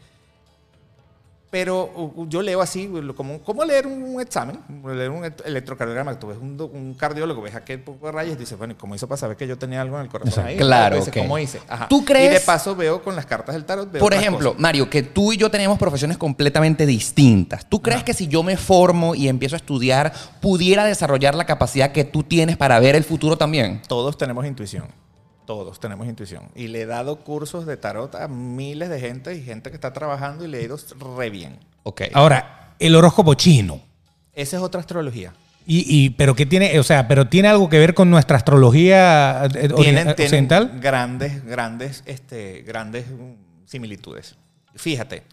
pero 1.50 2.14
yo 2.28 2.42
leo 2.44 2.62
así, 2.62 2.88
como, 3.16 3.40
como 3.42 3.66
leer 3.66 3.88
un 3.88 4.22
examen, 4.22 4.60
leer 4.86 5.10
un 5.10 5.26
electrocardiograma. 5.46 6.20
Tú 6.20 6.28
ves 6.28 6.38
un, 6.40 6.60
un 6.74 6.94
cardiólogo, 6.94 7.42
ves 7.42 7.56
aquel 7.56 7.82
poco 7.82 8.06
de 8.06 8.12
rayas 8.12 8.36
y 8.36 8.38
dices, 8.38 8.56
bueno, 8.58 8.74
¿y 8.74 8.76
cómo 8.76 8.94
hizo 8.94 9.08
para 9.08 9.18
saber 9.18 9.36
que 9.36 9.48
yo 9.48 9.58
tenía 9.58 9.82
algo 9.82 9.96
en 9.98 10.04
el 10.04 10.10
corazón 10.10 10.30
Exacto. 10.30 10.50
ahí? 10.50 10.58
Claro, 10.58 10.96
Dices, 10.98 11.10
ok. 11.10 11.18
¿Cómo 11.24 11.40
hice? 11.40 11.60
Ajá. 11.68 11.88
¿Tú 11.88 12.06
crees- 12.06 12.30
Y 12.30 12.34
de 12.36 12.40
paso 12.42 12.76
veo 12.76 13.02
con 13.02 13.16
las 13.16 13.26
cartas 13.26 13.56
del 13.56 13.66
tarot. 13.66 13.92
veo 13.92 14.00
Por 14.00 14.14
ejemplo, 14.14 14.50
cosas. 14.52 14.62
Mario, 14.62 14.90
que 14.90 15.02
tú 15.02 15.34
y 15.34 15.38
yo 15.38 15.50
tenemos 15.50 15.80
profesiones 15.80 16.18
completamente 16.20 16.86
distintas. 16.86 17.66
¿Tú 17.68 17.82
crees 17.82 18.04
que 18.04 18.14
si 18.14 18.28
yo 18.28 18.44
me 18.44 18.56
formo 18.56 19.16
y 19.16 19.28
empiezo 19.28 19.56
a 19.56 19.58
estudiar, 19.58 20.14
pudiera 20.42 20.86
desarrollar 20.86 21.34
la 21.34 21.46
capacidad 21.46 21.92
que 21.92 22.04
tú 22.04 22.22
tienes 22.24 22.58
para 22.58 22.80
ver 22.80 22.96
el 22.96 23.04
futuro 23.04 23.38
también? 23.38 23.82
Todos 23.88 24.18
tenemos 24.18 24.46
intuición. 24.46 24.86
Todos 25.50 25.80
tenemos 25.80 26.06
intuición. 26.06 26.44
Y 26.54 26.68
le 26.68 26.82
he 26.82 26.86
dado 26.86 27.16
cursos 27.22 27.66
de 27.66 27.76
tarot 27.76 28.14
a 28.14 28.28
miles 28.28 28.88
de 28.88 29.00
gente 29.00 29.34
y 29.34 29.42
gente 29.42 29.72
que 29.72 29.76
está 29.78 29.92
trabajando 29.94 30.46
y 30.46 30.48
le 30.48 30.60
he 30.60 30.64
ido 30.64 30.78
re 31.18 31.32
bien. 31.32 31.58
Ok. 31.82 32.04
Ahora, 32.14 32.76
el 32.78 32.96
horóscopo 32.96 33.34
chino. 33.34 33.82
Esa 34.32 34.58
es 34.58 34.62
otra 34.62 34.80
astrología. 34.80 35.34
Y, 35.66 35.86
y- 35.88 36.12
pero 36.12 36.36
qué 36.36 36.46
tiene, 36.46 36.78
o 36.80 36.84
sea, 36.84 37.08
pero 37.08 37.28
tiene 37.30 37.48
algo 37.48 37.68
que 37.68 37.80
ver 37.80 37.96
con 37.96 38.12
nuestra 38.12 38.38
astrología 38.38 39.44
eh, 39.46 39.50
tienen, 39.50 39.72
orien- 39.72 39.82
tienen 39.82 40.08
occidental. 40.10 40.80
grandes, 40.80 41.44
grandes, 41.44 42.04
este, 42.06 42.62
grandes 42.62 43.08
mm, 43.10 43.66
similitudes. 43.66 44.36
Fíjate, 44.76 45.24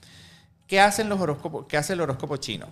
¿qué 0.66 0.80
hacen 0.80 1.10
los 1.10 1.20
horóscopos? 1.20 1.66
¿Qué 1.66 1.76
hace 1.76 1.92
el 1.92 2.00
horóscopo 2.00 2.38
chino? 2.38 2.68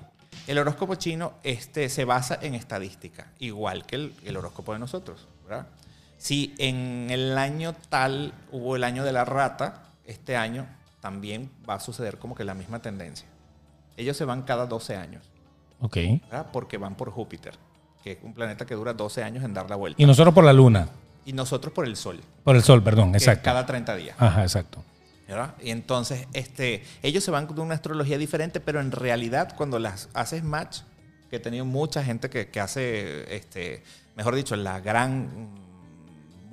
El 0.46 0.56
horóscopo 0.56 0.94
chino 0.94 1.34
este, 1.42 1.90
se 1.90 2.06
basa 2.06 2.38
en 2.40 2.54
estadística, 2.54 3.26
igual 3.38 3.84
que 3.84 3.96
el, 3.96 4.14
el 4.24 4.34
horóscopo 4.38 4.72
de 4.72 4.78
nosotros, 4.78 5.28
¿verdad? 5.46 5.66
Si 6.24 6.54
en 6.56 7.08
el 7.10 7.36
año 7.36 7.74
tal 7.90 8.32
hubo 8.50 8.76
el 8.76 8.84
año 8.84 9.04
de 9.04 9.12
la 9.12 9.26
rata, 9.26 9.82
este 10.06 10.38
año 10.38 10.66
también 11.00 11.50
va 11.68 11.74
a 11.74 11.80
suceder 11.80 12.16
como 12.16 12.34
que 12.34 12.44
la 12.44 12.54
misma 12.54 12.80
tendencia. 12.80 13.28
Ellos 13.98 14.16
se 14.16 14.24
van 14.24 14.40
cada 14.40 14.64
12 14.64 14.96
años, 14.96 15.22
Ok. 15.82 15.98
¿verdad? 16.22 16.46
Porque 16.50 16.78
van 16.78 16.94
por 16.94 17.10
Júpiter, 17.10 17.52
que 18.02 18.12
es 18.12 18.18
un 18.22 18.32
planeta 18.32 18.64
que 18.64 18.74
dura 18.74 18.94
12 18.94 19.22
años 19.22 19.44
en 19.44 19.52
dar 19.52 19.68
la 19.68 19.76
vuelta. 19.76 20.00
Y 20.02 20.06
nosotros 20.06 20.32
por 20.32 20.44
la 20.44 20.54
luna. 20.54 20.88
Y 21.26 21.34
nosotros 21.34 21.74
por 21.74 21.84
el 21.84 21.94
Sol, 21.94 22.22
Por 22.42 22.56
el 22.56 22.62
sol, 22.62 22.82
perdón, 22.82 23.12
que 23.12 23.18
es 23.18 23.24
exacto. 23.24 23.44
cada 23.44 23.66
30 23.66 23.94
días. 23.96 24.16
Ajá, 24.18 24.40
exacto. 24.40 24.82
¿verdad? 25.28 25.54
Y 25.62 25.72
entonces 25.72 26.26
este, 26.32 26.84
ellos 27.02 27.22
se 27.22 27.32
van 27.32 27.46
con 27.46 27.60
una 27.60 27.74
astrología 27.74 28.16
diferente, 28.16 28.60
pero 28.60 28.80
en 28.80 28.92
realidad 28.92 29.54
cuando 29.54 29.78
las 29.78 30.08
haces 30.14 30.42
match, 30.42 30.78
que 31.28 31.36
he 31.36 31.40
tenido 31.40 31.66
mucha 31.66 32.02
gente 32.02 32.30
que, 32.30 32.48
que 32.48 32.60
hace, 32.60 33.36
este, 33.36 33.82
mejor 34.16 34.34
dicho, 34.34 34.56
la 34.56 34.80
gran 34.80 35.62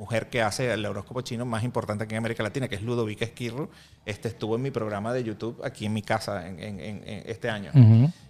mujer 0.02 0.30
que 0.30 0.42
hace 0.42 0.74
el 0.74 0.84
horóscopo 0.84 1.22
chino 1.22 1.46
más 1.46 1.64
importante 1.64 2.06
aquí 2.06 2.16
en 2.16 2.18
América 2.18 2.42
Latina, 2.42 2.68
que 2.68 2.74
es 2.76 2.82
Ludovica 2.82 3.24
Esquirro, 3.24 3.70
este, 4.04 4.30
estuvo 4.30 4.56
en 4.56 4.64
mi 4.64 4.72
programa 4.72 5.14
de 5.14 5.24
YouTube 5.24 5.62
aquí 5.64 5.86
en 5.86 5.94
mi 5.94 6.02
casa 6.02 6.48
en, 6.48 6.60
en- 6.60 6.80
en- 6.80 7.04
en 7.08 7.24
este 7.28 7.52
año. 7.52 7.70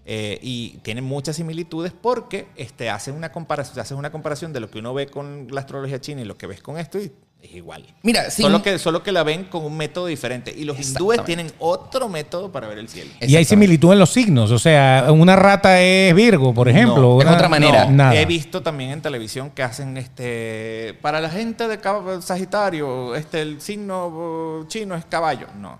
Eh, 0.05 0.37
y 0.41 0.79
tiene 0.83 1.01
muchas 1.01 1.37
similitudes 1.37 1.93
porque 1.93 2.47
este, 2.57 2.89
hace 2.89 3.11
una 3.13 3.31
comparación, 3.31 3.79
haces 3.79 3.97
una 3.97 4.11
comparación 4.11 4.51
de 4.51 4.59
lo 4.59 4.69
que 4.69 4.79
uno 4.79 4.93
ve 4.93 5.07
con 5.07 5.47
la 5.49 5.61
astrología 5.61 6.01
china 6.01 6.19
y 6.21 6.25
lo 6.25 6.37
que 6.37 6.45
ves 6.47 6.61
con 6.61 6.77
esto 6.77 6.99
y 6.99 7.09
es 7.41 7.55
igual. 7.55 7.83
Mira, 8.03 8.29
sin- 8.29 8.45
Solo, 8.45 8.61
que, 8.61 8.77
solo 8.77 9.01
que 9.03 9.11
la 9.11 9.23
ven 9.23 9.45
con 9.45 9.65
un 9.65 9.75
método 9.75 10.05
diferente. 10.05 10.53
Y 10.55 10.63
los 10.63 10.79
hindúes 10.79 11.23
tienen 11.25 11.51
otro 11.59 12.07
método 12.07 12.51
para 12.51 12.67
ver 12.67 12.77
el 12.77 12.87
cielo. 12.87 13.09
Y 13.19 13.35
hay 13.35 13.45
similitud 13.45 13.91
en 13.93 13.99
los 13.99 14.11
signos. 14.11 14.51
O 14.51 14.59
sea, 14.59 15.07
una 15.09 15.35
rata 15.35 15.81
es 15.81 16.13
Virgo, 16.13 16.53
por 16.53 16.69
ejemplo. 16.69 17.01
No, 17.01 17.21
es 17.21 17.27
otra 17.27 17.49
manera. 17.49 17.85
no, 17.85 17.91
nada. 17.91 18.15
He 18.15 18.25
visto 18.25 18.61
también 18.61 18.91
en 18.91 19.01
televisión 19.01 19.49
que 19.49 19.63
hacen 19.63 19.97
este 19.97 20.97
para 21.01 21.19
la 21.19 21.29
gente 21.29 21.67
de 21.67 21.79
Sagitario, 22.21 23.15
este 23.15 23.41
el 23.41 23.59
signo 23.61 24.07
uh, 24.07 24.67
chino 24.67 24.95
es 24.95 25.03
caballo. 25.05 25.47
No. 25.57 25.79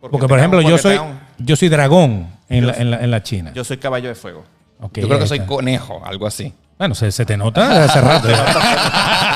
Porque, 0.00 0.28
por 0.28 0.38
ejemplo, 0.38 0.60
yo 0.62 0.78
soy, 0.78 0.98
yo 1.38 1.56
soy 1.56 1.68
dragón 1.68 2.28
en, 2.48 2.60
Yo 2.62 2.66
la, 2.68 2.72
soy- 2.74 2.82
en, 2.82 2.90
la, 2.92 3.00
en 3.02 3.10
la 3.10 3.22
China. 3.22 3.52
yo 3.54 3.64
soy 3.64 3.76
caballo 3.78 4.08
de 4.08 4.14
fuego. 4.14 4.44
Yo 4.94 5.06
creo 5.08 5.18
que 5.18 5.26
soy 5.26 5.40
conejo, 5.40 6.00
algo 6.04 6.26
así. 6.26 6.52
Bueno, 6.78 6.94
se, 6.94 7.10
se 7.10 7.24
te 7.24 7.36
nota 7.36 7.84
hace 7.84 8.00
rato. 8.00 8.28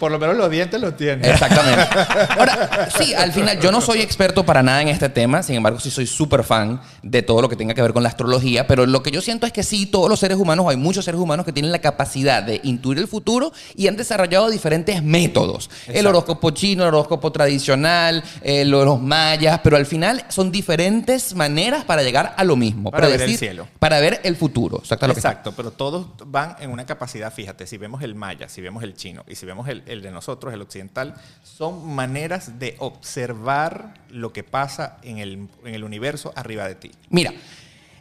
Por 0.00 0.10
lo 0.10 0.18
menos 0.18 0.36
los 0.36 0.50
dientes 0.50 0.80
los 0.80 0.96
tiene. 0.96 1.28
Exactamente. 1.30 1.82
Ahora, 2.38 2.88
sí, 2.98 3.14
al 3.14 3.32
final 3.32 3.60
yo 3.60 3.70
no 3.70 3.80
soy 3.80 4.00
experto 4.00 4.44
para 4.44 4.62
nada 4.62 4.82
en 4.82 4.88
este 4.88 5.08
tema, 5.10 5.42
sin 5.44 5.54
embargo 5.56 5.78
sí 5.78 5.90
soy 5.90 6.06
súper 6.06 6.42
fan 6.42 6.80
de 7.02 7.22
todo 7.22 7.42
lo 7.42 7.48
que 7.48 7.54
tenga 7.54 7.74
que 7.74 7.82
ver 7.82 7.92
con 7.92 8.02
la 8.02 8.08
astrología, 8.08 8.66
pero 8.66 8.86
lo 8.86 9.02
que 9.02 9.10
yo 9.12 9.20
siento 9.20 9.46
es 9.46 9.52
que 9.52 9.62
sí, 9.62 9.86
todos 9.86 10.08
los 10.08 10.18
seres 10.18 10.38
humanos, 10.38 10.66
hay 10.68 10.76
muchos 10.76 11.04
seres 11.04 11.20
humanos 11.20 11.44
que 11.46 11.52
tienen 11.52 11.70
la 11.70 11.80
capacidad 11.80 12.42
de 12.42 12.60
intuir 12.64 12.98
el 12.98 13.06
futuro 13.06 13.52
y 13.76 13.86
han 13.86 13.96
desarrollado 13.96 14.48
diferentes 14.50 15.02
métodos. 15.02 15.68
El 15.86 16.06
horóscopo 16.06 16.50
chino, 16.50 16.82
el 16.82 16.88
horóscopo 16.88 17.30
tradicional, 17.30 18.24
eh, 18.42 18.64
lo- 18.64 18.84
los 18.84 19.00
mayas, 19.00 19.60
pero 19.62 19.76
al 19.76 19.84
final 19.86 20.24
son 20.30 20.50
diferentes 20.50 21.34
maneras 21.34 21.84
para 21.84 22.02
llegar 22.02 22.34
a 22.38 22.44
lo 22.44 22.56
mismo. 22.56 22.90
Para 22.90 23.08
ver 23.08 23.20
el 23.20 23.36
cielo. 23.36 23.68
Para 23.78 24.00
ver 24.00 24.20
el 24.24 24.34
futuro. 24.36 24.78
Exacto. 24.78 25.06
Exacto, 25.10 25.52
pero 25.56 25.70
todos 25.72 26.06
van 26.26 26.56
en 26.60 26.70
una 26.70 26.86
capacidad, 26.86 27.32
fíjate, 27.32 27.66
si 27.66 27.76
vemos 27.76 28.02
el 28.02 28.14
maya, 28.14 28.48
si 28.48 28.60
vemos 28.62 28.82
el 28.82 28.94
chino 28.94 29.24
y 29.28 29.34
si 29.34 29.44
vemos 29.44 29.68
el, 29.68 29.82
el 29.90 30.02
de 30.02 30.10
nosotros, 30.10 30.54
el 30.54 30.62
occidental, 30.62 31.14
son 31.42 31.94
maneras 31.94 32.58
de 32.58 32.76
observar 32.78 33.94
lo 34.08 34.32
que 34.32 34.44
pasa 34.44 34.96
en 35.02 35.18
el, 35.18 35.48
en 35.64 35.74
el 35.74 35.84
universo 35.84 36.32
arriba 36.36 36.66
de 36.66 36.74
ti. 36.76 36.92
Mira, 37.10 37.32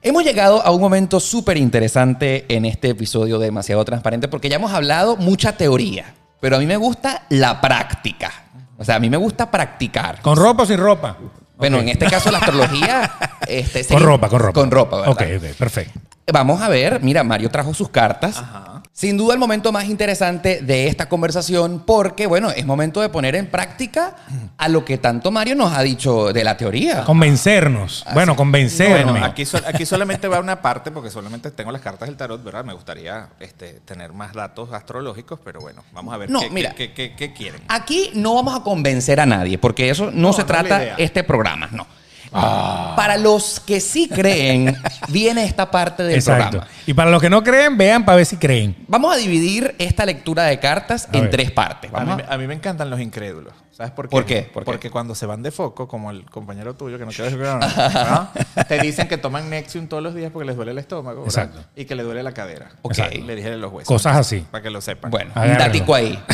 hemos 0.02 0.24
llegado 0.24 0.62
a 0.66 0.72
un 0.72 0.80
momento 0.80 1.20
súper 1.20 1.58
interesante 1.58 2.46
en 2.48 2.66
este 2.66 2.90
episodio 2.90 3.40
de 3.40 3.46
Demasiado 3.46 3.84
Transparente 3.86 4.28
porque 4.28 4.50
ya 4.50 4.58
hemos 4.58 4.72
hablado 4.72 5.18
mucha 5.18 5.58
teoría, 5.58 6.14
pero 6.40 6.56
a 6.56 6.60
mí 6.60 6.66
me 6.66 6.78
gusta 6.78 7.26
la 7.30 7.60
práctica. 7.60 8.32
O 8.78 8.86
sea, 8.86 8.96
a 8.96 9.00
mí 9.00 9.10
me 9.10 9.18
gusta 9.18 9.52
practicar. 9.52 10.22
¿Con 10.22 10.38
ropa 10.38 10.64
o 10.64 10.66
sin 10.66 10.78
ropa? 10.78 11.18
Bueno, 11.58 11.80
en 11.80 11.90
este 11.90 12.06
caso 12.06 12.32
la 12.32 12.38
astrología... 12.38 13.12
este, 13.48 13.86
Con 13.86 14.02
ropa, 14.02 14.30
con 14.30 14.40
ropa. 14.40 14.54
Con 14.54 14.72
ropa, 14.72 14.98
¿verdad? 15.02 15.12
Ok, 15.12 15.22
ok, 15.38 15.58
perfecto. 15.58 16.00
Vamos 16.32 16.62
a 16.62 16.70
ver, 16.70 17.02
mira, 17.02 17.24
Mario 17.26 17.50
trajo 17.50 17.74
sus 17.74 17.90
cartas. 17.90 18.38
Ajá. 18.38 18.79
Sin 19.00 19.16
duda 19.16 19.34
el 19.34 19.39
momento 19.39 19.72
más 19.72 19.86
interesante 19.86 20.60
de 20.62 20.88
esta 20.88 21.08
conversación 21.08 21.84
porque, 21.86 22.28
bueno, 22.28 22.50
es 22.52 22.66
momento 22.66 23.00
de 23.00 23.08
poner 23.08 23.34
en 23.36 23.47
práctica 23.47 24.18
a 24.58 24.68
lo 24.68 24.84
que 24.84 24.97
tanto 24.97 25.32
Mario 25.32 25.56
nos 25.56 25.72
ha 25.72 25.82
dicho 25.84 26.34
de 26.34 26.43
la 26.43 26.58
teoría. 26.58 27.06
Convencernos. 27.06 28.04
bueno, 28.14 28.36
convencerme. 28.36 29.10
Bueno, 29.10 29.26
aquí, 29.26 29.45
sol- 29.45 29.64
aquí 29.66 29.86
solamente 29.86 30.28
va 30.28 30.41
una 30.41 30.62
parte, 30.62 30.91
porque 30.91 31.10
solamente 31.10 31.50
tengo 31.52 31.72
las 31.72 31.82
cartas 31.82 32.10
del 32.10 32.18
tarot, 32.18 32.43
¿verdad? 32.43 32.66
Me 32.66 32.74
gustaría 32.74 33.30
este, 33.39 33.80
tener 33.86 34.12
más 34.12 34.34
datos 34.34 34.74
astrológicos, 34.74 35.39
pero 35.45 35.62
bueno, 35.62 35.82
vamos 35.93 36.14
a 36.14 36.18
ver 36.18 36.30
No, 36.30 36.41
qué, 36.41 36.50
mira. 36.50 36.72
qué- 36.76 36.91
qué- 36.91 37.12
qué- 37.12 37.16
qué 37.16 37.34
quieren. 37.34 37.62
Aquí 37.70 38.12
no 38.16 38.36
vamos 38.36 38.54
a 38.54 38.64
convencer 38.64 39.22
a 39.22 39.26
nadie, 39.26 39.58
porque 39.58 39.89
eso 39.89 40.08
no, 40.12 40.12
No, 40.12 40.34
se 40.34 40.41
no 40.41 40.47
trata 40.47 40.95
este 40.97 41.24
programa, 41.24 41.70
no. 41.72 41.88
Para 42.32 43.18
los 43.18 43.60
que 43.60 43.80
sí 43.80 44.08
creen, 44.08 44.76
viene 45.10 45.44
esta 45.44 45.70
parte 45.72 46.04
del 46.04 46.16
Exacto. 46.16 46.50
programa. 46.52 46.68
Y 46.86 46.94
para 46.94 47.10
los 47.12 47.22
que 47.22 47.30
no 47.30 47.44
creen, 47.44 47.78
vean 47.78 48.06
para 48.06 48.18
ver 48.18 48.26
si 48.26 48.38
creen. 48.38 48.76
Vamos 48.88 49.14
a 49.14 49.18
dividir 49.18 49.76
esta 49.80 50.06
lectura 50.06 50.44
de 50.44 50.60
cartas 50.60 51.08
A 51.12 51.18
en 51.18 51.24
ver. 51.24 51.32
tres 51.32 51.52
partes. 51.52 51.92
A 51.94 52.04
mí, 52.06 52.22
a- 52.28 52.38
mí 52.38 52.48
me 52.48 52.54
encantan 52.54 52.90
los 52.90 53.00
incrédulos. 53.00 53.54
¿Sabes 53.72 53.94
por 53.94 54.10
qué? 54.10 54.12
¿Por 54.12 54.26
qué? 54.26 54.42
¿Por 54.54 54.64
qué? 54.64 54.66
Porque 54.66 54.92
cuando 54.92 55.16
se 55.16 55.26
van 55.26 55.42
de 55.42 55.52
foco, 55.52 55.88
como 55.88 56.12
el 56.12 56.26
compañero 56.26 56.74
tuyo, 56.76 56.98
que 57.00 57.06
no 57.06 57.12
quiero 57.12 57.26
decir 57.26 57.40
¿no? 57.40 58.30
te 58.68 58.78
dicen 58.80 59.08
que 59.08 59.18
toman 59.18 59.50
Nexium 59.50 59.88
todos 59.88 60.04
los 60.04 60.14
días 60.14 60.32
porque 60.34 60.46
les 60.48 60.58
duele 60.58 60.72
el 60.72 60.78
estómago 60.80 61.24
¿verdad? 61.24 61.46
Exacto. 61.46 61.70
y 61.78 61.86
que 61.86 61.96
le 61.96 62.04
duele 62.04 62.22
la 62.22 62.34
cadera. 62.34 62.72
Ok. 62.82 62.92
Exacto. 62.98 63.22
Le 63.26 63.36
dije 63.36 63.56
los 63.56 63.72
huesos. 63.72 63.88
Cosas 63.88 64.18
así. 64.18 64.46
Para 64.52 64.62
que 64.64 64.70
lo 64.70 64.82
sepan. 64.82 65.10
Bueno, 65.12 65.32
un 65.36 65.58
datico 65.58 65.96
ahí. 65.96 66.20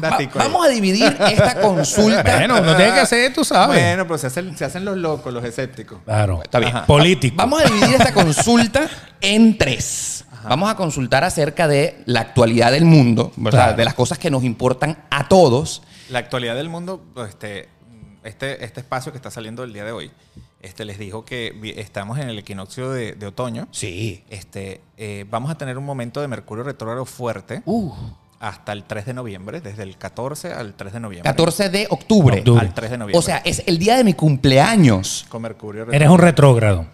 Datico 0.00 0.38
ahí. 0.38 0.46
vamos 0.48 0.66
a 0.66 0.68
dividir 0.68 1.16
esta 1.20 1.60
consulta. 1.60 2.22
Bueno, 2.22 2.60
no 2.60 2.76
tienes 2.76 2.94
que 2.94 3.00
hacer, 3.00 3.32
tú 3.32 3.44
sabes. 3.44 3.80
Bueno, 3.80 4.04
pero 4.06 4.18
se 4.18 4.26
hacen, 4.28 4.56
se 4.56 4.64
hacen 4.64 4.84
los 4.84 4.96
locos, 4.96 5.32
los 5.32 5.44
escépticos. 5.44 5.98
Claro. 6.04 6.42
Está 6.42 6.58
bien. 6.58 6.74
Ajá. 6.76 6.86
Político. 6.86 7.36
Vamos 7.36 7.62
a 7.62 7.66
dividir 7.66 7.94
esta 7.94 8.12
consulta 8.12 8.88
en 9.20 9.58
tres. 9.58 10.24
Vamos 10.44 10.68
a 10.70 10.74
consultar 10.74 11.22
acerca 11.22 11.68
de 11.68 12.02
la 12.06 12.20
actualidad 12.20 12.72
del 12.72 12.84
mundo, 12.84 13.32
¿verdad? 13.36 13.60
Claro. 13.66 13.76
de 13.76 13.84
las 13.84 13.94
cosas 13.94 14.18
que 14.18 14.28
nos 14.30 14.42
importan 14.42 14.98
a 15.10 15.28
todos. 15.28 15.82
La 16.08 16.18
actualidad 16.18 16.56
del 16.56 16.68
mundo, 16.68 17.00
pues, 17.14 17.28
este, 17.28 17.68
este, 18.24 18.64
este 18.64 18.80
espacio 18.80 19.12
que 19.12 19.18
está 19.18 19.30
saliendo 19.30 19.62
el 19.62 19.72
día 19.72 19.84
de 19.84 19.92
hoy, 19.92 20.10
este, 20.60 20.84
les 20.84 20.98
dijo 20.98 21.24
que 21.24 21.74
estamos 21.76 22.18
en 22.18 22.28
el 22.28 22.38
equinoccio 22.38 22.90
de, 22.90 23.12
de 23.14 23.26
otoño. 23.26 23.68
Sí. 23.70 24.24
Este, 24.30 24.80
eh, 24.96 25.26
vamos 25.30 25.50
a 25.50 25.54
tener 25.56 25.78
un 25.78 25.84
momento 25.84 26.20
de 26.20 26.26
Mercurio 26.28 26.64
retrógrado 26.64 27.04
fuerte 27.04 27.62
Uh, 27.64 27.92
hasta 28.42 28.72
el 28.72 28.82
3 28.82 29.06
de 29.06 29.14
noviembre, 29.14 29.60
desde 29.60 29.84
el 29.84 29.96
14 29.96 30.52
al 30.52 30.74
3 30.74 30.94
de 30.94 31.00
noviembre. 31.00 31.30
14 31.30 31.70
de 31.70 31.86
octubre. 31.88 32.38
Octubre. 32.38 32.60
Al 32.60 32.74
3 32.74 32.90
de 32.90 32.98
noviembre. 32.98 33.18
O 33.18 33.22
sea, 33.22 33.38
es 33.38 33.62
el 33.66 33.78
día 33.78 33.96
de 33.96 34.02
mi 34.02 34.14
cumpleaños. 34.14 35.26
con 35.28 35.42
Mercurio 35.42 35.86
Eres 35.92 36.08
un 36.08 36.18
retrógrado. 36.18 36.86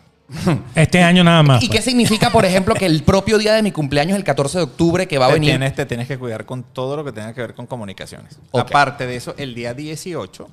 Este 0.74 1.02
año 1.02 1.24
nada 1.24 1.42
más. 1.42 1.62
¿Y 1.62 1.68
pues. 1.68 1.78
qué 1.78 1.82
significa, 1.82 2.28
por 2.28 2.44
ejemplo, 2.44 2.74
que 2.74 2.84
el 2.84 3.02
propio 3.02 3.38
día 3.38 3.54
de 3.54 3.62
mi 3.62 3.72
cumpleaños, 3.72 4.18
el 4.18 4.24
14 4.24 4.58
de 4.58 4.64
octubre, 4.64 5.08
que 5.08 5.16
va 5.16 5.24
a 5.24 5.28
te 5.28 5.34
venir? 5.34 5.52
tienes, 5.52 5.74
te 5.74 5.86
tienes 5.86 6.06
que 6.06 6.18
cuidar 6.18 6.44
con 6.44 6.64
todo 6.64 6.96
lo 6.96 7.04
que 7.04 7.12
tenga 7.12 7.32
que 7.32 7.40
ver 7.40 7.54
con 7.54 7.66
comunicaciones. 7.66 8.38
Aparte 8.52 9.06
de 9.06 9.16
eso, 9.16 9.34
el 9.38 9.54
día 9.54 9.72
18 9.72 10.48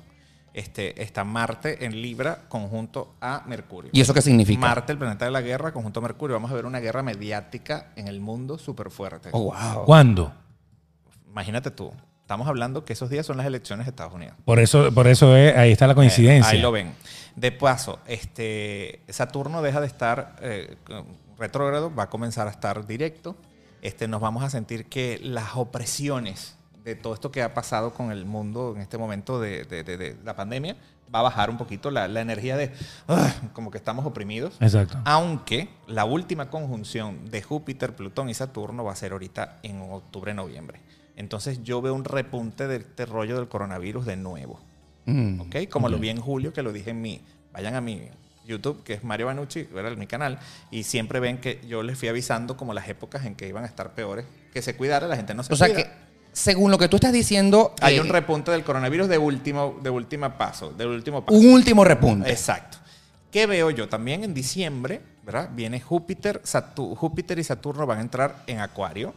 este, 0.54 1.02
está 1.02 1.24
Marte 1.24 1.84
en 1.84 2.00
Libra 2.00 2.44
conjunto 2.48 3.16
a 3.20 3.42
Mercurio. 3.46 3.90
¿Y 3.92 4.00
eso 4.00 4.14
qué 4.14 4.22
significa? 4.22 4.60
Marte, 4.60 4.92
el 4.92 4.98
planeta 4.98 5.26
de 5.26 5.30
la 5.30 5.42
guerra, 5.42 5.74
conjunto 5.74 6.00
a 6.00 6.04
Mercurio. 6.04 6.34
Vamos 6.36 6.50
a 6.50 6.54
ver 6.54 6.64
una 6.64 6.80
guerra 6.80 7.02
mediática 7.02 7.88
en 7.96 8.08
el 8.08 8.20
mundo 8.20 8.56
súper 8.56 8.90
fuerte. 8.90 9.28
Oh, 9.32 9.52
wow. 9.52 9.84
¿Cuándo? 9.84 10.32
Imagínate 11.36 11.70
tú. 11.70 11.92
Estamos 12.22 12.48
hablando 12.48 12.86
que 12.86 12.94
esos 12.94 13.10
días 13.10 13.26
son 13.26 13.36
las 13.36 13.44
elecciones 13.44 13.84
de 13.84 13.90
Estados 13.90 14.14
Unidos. 14.14 14.34
Por 14.46 14.58
eso, 14.58 14.90
por 14.94 15.06
eso 15.06 15.36
es, 15.36 15.54
ahí 15.54 15.70
está 15.70 15.86
la 15.86 15.94
coincidencia. 15.94 16.50
Eh, 16.50 16.56
ahí 16.56 16.62
lo 16.62 16.72
ven. 16.72 16.94
De 17.36 17.52
paso, 17.52 17.98
este, 18.06 19.02
Saturno 19.10 19.60
deja 19.60 19.82
de 19.82 19.86
estar 19.86 20.36
eh, 20.40 20.76
retrógrado, 21.38 21.94
va 21.94 22.04
a 22.04 22.08
comenzar 22.08 22.48
a 22.48 22.50
estar 22.50 22.86
directo. 22.86 23.36
Este, 23.82 24.08
nos 24.08 24.22
vamos 24.22 24.42
a 24.44 24.48
sentir 24.48 24.86
que 24.86 25.20
las 25.22 25.56
opresiones 25.56 26.56
de 26.82 26.94
todo 26.94 27.12
esto 27.12 27.30
que 27.30 27.42
ha 27.42 27.52
pasado 27.52 27.92
con 27.92 28.10
el 28.12 28.24
mundo 28.24 28.72
en 28.74 28.80
este 28.80 28.96
momento 28.96 29.38
de, 29.38 29.64
de- 29.64 29.84
de- 29.84 29.96
de 29.98 30.16
la 30.24 30.34
pandemia 30.36 30.74
va 31.14 31.18
a 31.18 31.22
bajar 31.22 31.50
un 31.50 31.58
poquito 31.58 31.90
la, 31.90 32.08
la 32.08 32.22
energía 32.22 32.56
de 32.56 32.72
"Ah", 33.08 33.30
como 33.52 33.70
que 33.70 33.76
estamos 33.76 34.06
oprimidos. 34.06 34.54
Exacto. 34.60 34.98
Aunque 35.04 35.68
la 35.86 36.06
última 36.06 36.48
conjunción 36.48 37.30
de 37.30 37.42
Júpiter, 37.42 37.94
Plutón 37.94 38.30
y 38.30 38.34
Saturno 38.34 38.84
va 38.84 38.92
a 38.92 38.96
ser 38.96 39.12
ahorita 39.12 39.58
en 39.62 39.82
octubre, 39.82 40.32
noviembre. 40.32 40.80
Entonces 41.16 41.62
yo 41.62 41.80
veo 41.82 41.94
un 41.94 42.04
repunte 42.04 42.66
de 42.68 42.76
este 42.76 43.06
rollo 43.06 43.36
del 43.36 43.48
coronavirus 43.48 44.06
de 44.06 44.16
nuevo. 44.16 44.60
Mm. 45.06 45.40
¿ok? 45.40 45.56
Como 45.70 45.88
lo 45.88 45.98
vi 45.98 46.10
en 46.10 46.20
julio, 46.20 46.52
que 46.52 46.62
lo 46.62 46.72
dije 46.72 46.90
en 46.90 47.00
mi, 47.00 47.20
vayan 47.52 47.74
a 47.74 47.80
mi 47.80 48.02
YouTube, 48.44 48.82
que 48.84 48.94
es 48.94 49.04
Mario 49.04 49.26
Banucci, 49.26 49.66
era 49.74 49.90
mi 49.90 50.06
canal, 50.06 50.38
y 50.70 50.82
siempre 50.84 51.20
ven 51.20 51.38
que 51.38 51.60
yo 51.68 51.82
les 51.82 51.98
fui 51.98 52.08
avisando 52.08 52.56
como 52.56 52.74
las 52.74 52.88
épocas 52.88 53.24
en 53.24 53.34
que 53.34 53.48
iban 53.48 53.64
a 53.64 53.66
estar 53.66 53.94
peores, 53.94 54.24
que 54.52 54.62
se 54.62 54.76
cuidara, 54.76 55.06
la 55.08 55.16
gente 55.16 55.34
no 55.34 55.42
se 55.42 55.52
O 55.52 55.56
sea 55.56 55.72
que, 55.74 55.86
según 56.32 56.70
lo 56.70 56.78
que 56.78 56.88
tú 56.88 56.96
estás 56.96 57.12
diciendo, 57.12 57.74
Hay 57.80 57.96
eh, 57.96 58.00
un 58.00 58.08
repunte 58.08 58.50
del 58.50 58.62
coronavirus 58.62 59.08
de 59.08 59.18
último, 59.18 59.78
de 59.82 59.90
última 59.90 60.36
paso, 60.38 60.72
del 60.72 60.88
último 60.88 61.24
paso. 61.24 61.38
un 61.38 61.46
último 61.52 61.84
repunte. 61.84 62.30
Exacto. 62.30 62.78
¿Qué 63.30 63.46
veo 63.46 63.70
yo? 63.70 63.88
También 63.88 64.22
en 64.24 64.32
diciembre, 64.34 65.02
¿verdad? 65.24 65.50
Viene 65.52 65.80
Júpiter, 65.80 66.40
Satu- 66.44 66.94
Júpiter 66.96 67.38
y 67.38 67.44
Saturno 67.44 67.86
van 67.86 67.98
a 67.98 68.02
entrar 68.02 68.42
en 68.46 68.60
Acuario. 68.60 69.12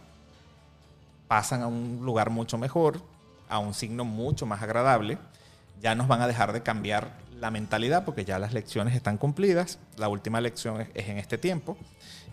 Pasan 1.29 1.61
a 1.61 1.67
un 1.67 2.01
lugar 2.03 2.29
mucho 2.29 2.57
mejor, 2.57 3.01
a 3.47 3.59
un 3.59 3.73
signo 3.73 4.03
mucho 4.03 4.45
más 4.45 4.61
agradable. 4.61 5.17
Ya 5.81 5.95
nos 5.95 6.09
van 6.09 6.21
a 6.21 6.27
dejar 6.27 6.51
de 6.51 6.61
cambiar 6.61 7.13
la 7.39 7.51
mentalidad 7.51 8.03
porque 8.03 8.25
ya 8.25 8.37
las 8.37 8.51
lecciones 8.51 8.93
están 8.93 9.17
cumplidas. 9.17 9.79
La 9.95 10.09
última 10.09 10.41
lección 10.41 10.81
es, 10.81 10.89
en 11.07 11.17
este 11.17 11.37
tiempo. 11.37 11.77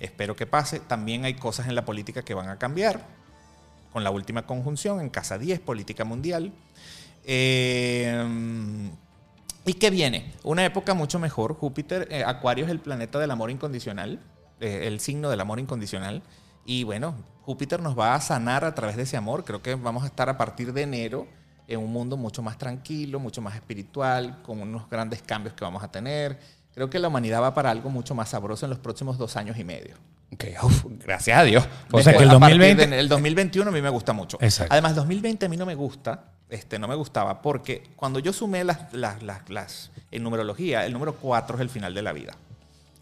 Espero 0.00 0.34
que 0.34 0.46
pase. 0.46 0.80
También 0.80 1.24
hay 1.24 1.34
cosas 1.34 1.68
en 1.68 1.76
la 1.76 1.84
política 1.84 2.22
que 2.22 2.34
van 2.34 2.48
a 2.48 2.58
cambiar 2.58 3.06
con 3.92 4.02
la 4.02 4.10
última 4.10 4.46
conjunción 4.46 5.00
en 5.00 5.10
Casa 5.10 5.38
10, 5.38 5.60
política 5.60 6.04
mundial. 6.04 6.52
Eh, 7.24 8.90
¿Y 9.68 9.74
qué 9.74 9.90
viene? 9.90 10.32
Una 10.44 10.64
época 10.64 10.94
mucho 10.94 11.18
mejor. 11.18 11.54
Júpiter, 11.54 12.06
eh, 12.10 12.22
Acuario 12.24 12.64
es 12.64 12.70
el 12.70 12.78
planeta 12.78 13.18
del 13.18 13.32
amor 13.32 13.50
incondicional, 13.50 14.20
eh, 14.60 14.84
el 14.86 15.00
signo 15.00 15.28
del 15.28 15.40
amor 15.40 15.58
incondicional. 15.58 16.22
Y 16.66 16.84
bueno, 16.84 17.14
Júpiter 17.42 17.80
nos 17.80 17.98
va 17.98 18.14
a 18.14 18.20
sanar 18.20 18.64
a 18.64 18.74
través 18.74 18.96
de 18.96 19.02
ese 19.04 19.16
amor. 19.16 19.44
Creo 19.44 19.62
que 19.62 19.74
vamos 19.76 20.02
a 20.02 20.06
estar 20.06 20.28
a 20.28 20.36
partir 20.36 20.72
de 20.72 20.82
enero 20.82 21.26
en 21.68 21.80
un 21.80 21.92
mundo 21.92 22.16
mucho 22.16 22.42
más 22.42 22.58
tranquilo, 22.58 23.18
mucho 23.20 23.40
más 23.40 23.54
espiritual, 23.54 24.42
con 24.42 24.60
unos 24.60 24.88
grandes 24.90 25.22
cambios 25.22 25.54
que 25.54 25.64
vamos 25.64 25.82
a 25.82 25.90
tener. 25.90 26.38
Creo 26.74 26.90
que 26.90 26.98
la 26.98 27.08
humanidad 27.08 27.40
va 27.42 27.54
para 27.54 27.70
algo 27.70 27.88
mucho 27.88 28.14
más 28.14 28.28
sabroso 28.30 28.66
en 28.66 28.70
los 28.70 28.78
próximos 28.78 29.16
dos 29.16 29.36
años 29.36 29.56
y 29.58 29.64
medio. 29.64 29.94
Ok, 30.32 30.44
uf, 30.64 30.84
gracias 31.04 31.38
a 31.38 31.44
Dios. 31.44 31.66
O 31.92 32.02
sea 32.02 32.16
que 32.16 32.24
el 32.24 32.30
A 32.30 32.38
partir 32.38 32.58
2020 32.58 32.86
de- 32.88 33.00
el 33.00 33.08
2021 33.08 33.70
a 33.70 33.72
mí 33.72 33.80
me 33.80 33.88
gusta 33.90 34.12
mucho. 34.12 34.36
Exacto. 34.40 34.72
Además, 34.72 34.94
2020 34.96 35.46
a 35.46 35.48
mí 35.48 35.56
no 35.56 35.64
me 35.66 35.74
gusta, 35.76 36.32
este, 36.50 36.78
no 36.80 36.88
me 36.88 36.96
gustaba, 36.96 37.40
porque 37.42 37.84
cuando 37.96 38.18
yo 38.18 38.32
sumé 38.32 38.64
las, 38.64 38.92
las, 38.92 39.22
las, 39.22 39.48
las- 39.48 39.90
en 40.10 40.22
numerología, 40.24 40.84
el 40.84 40.92
número 40.92 41.14
4 41.14 41.56
es 41.56 41.60
el 41.62 41.70
final 41.70 41.94
de 41.94 42.02
la 42.02 42.12
vida. 42.12 42.34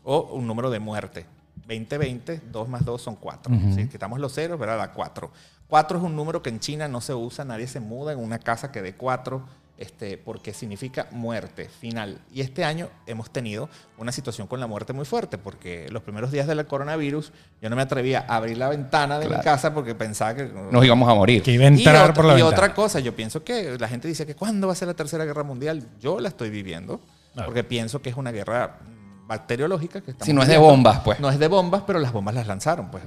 O 0.05 0.21
un 0.35 0.47
número 0.47 0.71
de 0.71 0.79
muerte. 0.81 1.27
2020, 1.67 2.43
2 2.51 2.69
más 2.69 2.85
2 2.85 3.01
son 3.01 3.17
4. 3.17 3.53
Si 3.75 3.89
quitamos 3.89 4.21
los 4.21 4.35
ceros, 4.35 4.59
¿verdad? 4.59 4.79
Da 4.79 4.93
4. 4.93 5.31
4 5.69 5.99
es 5.99 6.05
un 6.05 6.15
número 6.15 6.43
que 6.43 6.51
en 6.51 6.61
China 6.61 6.89
no 6.89 7.01
se 7.01 7.15
usa, 7.15 7.45
nadie 7.45 7.67
se 7.67 7.81
muda 7.81 8.13
en 8.13 8.19
una 8.19 8.39
casa 8.39 8.71
que 8.71 8.83
dé 8.83 8.95
4. 8.95 9.65
Este, 9.77 10.17
porque 10.19 10.55
significa 10.55 11.09
muerte, 11.11 11.69
final. 11.69 12.21
Y 12.33 12.43
este 12.43 12.63
año 12.63 12.91
hemos 13.07 13.31
tenido 13.31 13.69
una 13.99 14.13
situación 14.13 14.47
con 14.47 14.61
la 14.61 14.69
muerte 14.69 14.93
muy 14.93 15.05
fuerte, 15.05 15.37
porque 15.37 15.89
los 15.91 16.05
primeros 16.05 16.31
días 16.31 16.47
del 16.47 16.65
coronavirus 16.65 17.33
yo 17.61 17.71
no 17.71 17.75
me 17.75 17.83
atrevía 17.83 18.25
a 18.29 18.37
abrir 18.37 18.57
la 18.57 18.69
ventana 18.69 19.19
de 19.19 19.29
mi 19.29 19.35
casa 19.41 19.75
porque 19.75 19.97
pensaba 19.97 20.37
que... 20.37 20.45
Nos 20.45 20.85
íbamos 20.85 21.11
a 21.11 21.15
morir. 21.15 21.43
que 21.43 21.51
iba 21.51 21.65
a 21.65 21.67
entrar 21.67 21.97
y 21.97 21.99
otra, 21.99 22.15
por 22.15 22.25
la 22.25 22.35
y 22.35 22.37
ventana. 22.37 22.57
otra 22.57 22.73
cosa, 22.73 23.01
yo 23.01 23.17
pienso 23.17 23.43
que 23.43 23.77
la 23.77 23.89
gente 23.89 24.07
dice 24.07 24.25
que 24.25 24.37
¿cuándo 24.37 24.69
va 24.69 24.75
a 24.75 24.77
ser 24.77 24.87
la 24.87 24.95
tercera 24.95 25.25
guerra 25.25 25.43
mundial? 25.43 25.85
Yo 26.01 26.21
la 26.21 26.29
estoy 26.29 26.51
viviendo, 26.51 27.01
porque 27.35 27.65
pienso 27.65 28.01
que 28.01 28.11
es 28.11 28.17
una 28.17 28.31
guerra 28.31 28.79
mm, 29.25 29.29
bacteriológica 29.29 30.01
que 30.01 30.13
estamos 30.13 30.27
Si 30.27 30.33
no 30.33 30.43
es 30.43 30.49
de 30.49 30.59
bombas, 30.59 31.01
pues. 31.01 31.21
No 31.21 31.31
es 31.31 31.39
de 31.39 31.49
bombas, 31.49 31.83
pero 31.87 31.99
las 31.99 32.13
bombas 32.13 32.35
las 32.35 32.47
lanzaron. 32.47 32.91
Pues 32.91 33.05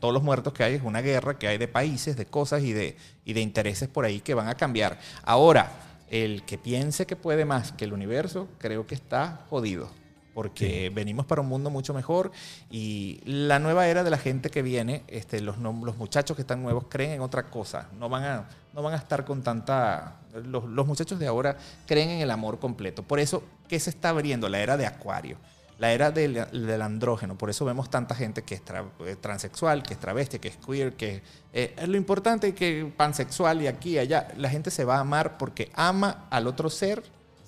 todos 0.00 0.14
los 0.14 0.22
muertos 0.22 0.52
que 0.52 0.64
hay 0.64 0.74
es 0.74 0.82
una 0.82 1.00
guerra 1.00 1.38
que 1.38 1.48
hay 1.48 1.58
de 1.58 1.68
países, 1.68 2.16
de 2.16 2.26
cosas 2.26 2.62
y 2.62 2.72
de, 2.72 2.96
y 3.24 3.32
de 3.32 3.40
intereses 3.40 3.88
por 3.88 4.04
ahí 4.04 4.20
que 4.20 4.34
van 4.34 4.48
a 4.48 4.54
cambiar. 4.54 4.98
Ahora, 5.22 5.70
el 6.10 6.44
que 6.44 6.58
piense 6.58 7.06
que 7.06 7.16
puede 7.16 7.44
más 7.44 7.72
que 7.72 7.84
el 7.84 7.92
universo, 7.92 8.48
creo 8.58 8.86
que 8.86 8.94
está 8.94 9.46
jodido. 9.48 9.88
Porque 10.34 10.90
venimos 10.94 11.26
para 11.26 11.42
un 11.42 11.48
mundo 11.48 11.68
mucho 11.68 11.92
mejor 11.92 12.32
y 12.70 13.20
la 13.24 13.58
nueva 13.58 13.86
era 13.88 14.02
de 14.02 14.10
la 14.10 14.16
gente 14.16 14.50
que 14.50 14.62
viene, 14.62 15.04
este, 15.08 15.40
los, 15.40 15.58
los 15.58 15.96
muchachos 15.96 16.34
que 16.36 16.42
están 16.42 16.62
nuevos 16.62 16.84
creen 16.88 17.12
en 17.12 17.20
otra 17.20 17.50
cosa. 17.50 17.88
No 17.98 18.08
van 18.08 18.24
a, 18.24 18.48
no 18.72 18.82
van 18.82 18.94
a 18.94 18.96
estar 18.96 19.24
con 19.24 19.42
tanta... 19.42 20.20
Los, 20.46 20.64
los 20.64 20.86
muchachos 20.86 21.18
de 21.18 21.26
ahora 21.26 21.58
creen 21.86 22.08
en 22.08 22.20
el 22.20 22.30
amor 22.30 22.58
completo. 22.58 23.02
Por 23.02 23.20
eso, 23.20 23.42
¿qué 23.68 23.78
se 23.78 23.90
está 23.90 24.08
abriendo? 24.08 24.48
La 24.48 24.60
era 24.60 24.76
de 24.76 24.86
Acuario 24.86 25.36
la 25.78 25.90
era 25.92 26.12
del, 26.12 26.34
del 26.52 26.80
andrógeno. 26.80 27.36
Por 27.36 27.50
eso 27.50 27.64
vemos 27.64 27.90
tanta 27.90 28.14
gente 28.14 28.42
que 28.42 28.54
es 28.54 28.64
tra- 28.64 28.88
eh, 29.04 29.16
transexual, 29.20 29.82
que 29.82 29.94
es 29.94 29.98
travesti, 29.98 30.38
que 30.38 30.46
es 30.46 30.56
queer, 30.56 30.92
que 30.94 31.22
eh, 31.52 31.74
es 31.76 31.88
lo 31.88 31.96
importante 31.96 32.54
que 32.54 32.92
pansexual 32.96 33.62
y 33.62 33.66
aquí 33.66 33.90
y 33.94 33.98
allá. 33.98 34.28
La 34.36 34.48
gente 34.48 34.70
se 34.70 34.84
va 34.84 34.98
a 34.98 35.00
amar 35.00 35.38
porque 35.38 35.72
ama 35.74 36.28
al 36.30 36.46
otro 36.46 36.70
ser 36.70 37.02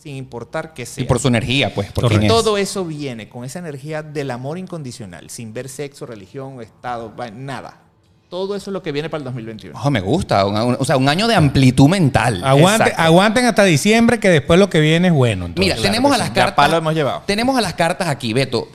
sin 0.04 0.16
importar 0.16 0.74
que 0.74 0.84
sea. 0.84 1.02
Y 1.02 1.06
por 1.06 1.18
su 1.18 1.28
energía, 1.28 1.74
pues. 1.74 1.90
Por 1.90 2.08
quién 2.08 2.24
es. 2.24 2.28
Todo 2.28 2.58
eso 2.58 2.84
viene 2.84 3.26
con 3.30 3.42
esa 3.42 3.58
energía 3.58 4.02
del 4.02 4.30
amor 4.30 4.58
incondicional, 4.58 5.30
sin 5.30 5.54
ver 5.54 5.70
sexo, 5.70 6.04
religión, 6.04 6.60
estado, 6.60 7.10
nada. 7.32 7.78
Todo 8.28 8.54
eso 8.54 8.70
es 8.70 8.72
lo 8.74 8.82
que 8.82 8.92
viene 8.92 9.08
para 9.08 9.20
el 9.20 9.24
2021. 9.24 9.78
Ojo, 9.78 9.90
me 9.90 10.00
gusta. 10.00 10.44
Un- 10.44 10.56
un- 10.56 10.76
o 10.78 10.84
sea, 10.84 10.98
un 10.98 11.08
año 11.08 11.26
de 11.26 11.36
amplitud 11.36 11.88
mental. 11.88 12.42
Aguante- 12.44 12.92
aguanten 12.96 13.46
hasta 13.46 13.64
diciembre 13.64 14.20
que 14.20 14.28
después 14.28 14.58
lo 14.58 14.68
que 14.68 14.80
viene 14.80 15.08
es 15.08 15.14
bueno. 15.14 15.46
entonces. 15.46 15.74
Mira, 15.74 15.82
tenemos 15.88 16.12
a 16.12 16.18
las 16.18 16.28
sí. 16.28 16.34
Ya 16.34 16.42
cartas. 16.42 16.56
palo 16.66 16.76
hemos 16.76 16.94
llevado. 16.94 17.22
Tenemos 17.26 17.56
a 17.56 17.62
las 17.62 17.72
cartas 17.72 18.08
aquí, 18.08 18.34
Beto. 18.34 18.68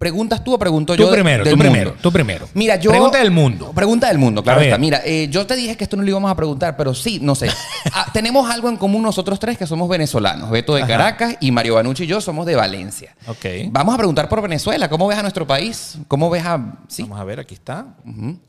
¿Preguntas 0.00 0.42
tú 0.42 0.54
o 0.54 0.58
pregunto 0.58 0.96
Tú 0.96 1.02
yo? 1.02 1.10
primero, 1.12 1.44
del 1.44 1.52
tú 1.52 1.56
mundo? 1.58 1.70
primero, 1.72 1.94
tú 2.00 2.10
primero. 2.10 2.48
Mira, 2.54 2.76
yo. 2.76 2.90
Pregunta 2.90 3.18
del 3.18 3.30
mundo. 3.30 3.70
Pregunta 3.74 4.08
del 4.08 4.16
mundo, 4.16 4.42
claro 4.42 4.62
está. 4.62 4.78
Mira, 4.78 5.02
eh, 5.04 5.28
yo 5.30 5.46
te 5.46 5.54
dije 5.56 5.76
que 5.76 5.84
esto 5.84 5.94
no 5.98 6.02
lo 6.02 6.08
íbamos 6.08 6.30
a 6.30 6.34
preguntar, 6.34 6.74
pero 6.74 6.94
sí, 6.94 7.18
no 7.20 7.34
sé. 7.34 7.50
Ah, 7.92 8.06
tenemos 8.12 8.48
algo 8.48 8.68
en 8.70 8.76
común 8.78 9.02
nosotros 9.02 9.38
tres 9.38 9.58
que 9.58 9.66
somos 9.66 9.88
venezolanos. 9.90 10.48
Beto 10.48 10.74
de 10.74 10.86
Caracas 10.86 11.36
y 11.40 11.50
Mario 11.50 11.74
Banucci 11.74 12.04
y 12.04 12.06
yo 12.06 12.20
somos 12.22 12.46
de 12.46 12.54
Valencia. 12.56 13.14
Ok. 13.26 13.44
Vamos 13.70 13.94
a 13.94 13.98
preguntar 13.98 14.28
por 14.28 14.40
Venezuela. 14.40 14.88
¿Cómo 14.88 15.06
ves 15.08 15.18
a 15.18 15.22
nuestro 15.22 15.46
país? 15.46 15.98
¿Cómo 16.08 16.30
ves 16.30 16.46
a. 16.46 16.78
Sí. 16.88 17.02
Vamos 17.02 17.20
a 17.20 17.24
ver, 17.24 17.40
aquí 17.40 17.54
está. 17.54 17.96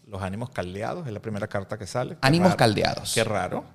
Los 0.07 0.21
ánimos 0.21 0.51
caldeados, 0.51 1.05
es 1.07 1.11
la 1.11 1.19
primera 1.19 1.47
carta 1.47 1.77
que 1.77 1.85
sale. 1.87 2.11
Qué 2.13 2.19
Ánimos 2.21 2.49
raro. 2.49 2.57
caldeados. 2.57 3.13
Qué 3.13 3.23
raro. 3.25 3.65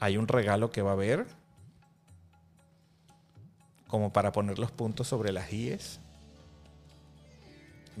Hay 0.00 0.16
un 0.16 0.26
regalo 0.28 0.70
que 0.70 0.80
va 0.80 0.90
a 0.90 0.94
haber. 0.94 1.26
Como 3.88 4.12
para 4.14 4.32
poner 4.32 4.58
los 4.58 4.70
puntos 4.70 5.08
sobre 5.08 5.30
las 5.32 5.52
IES. 5.52 6.00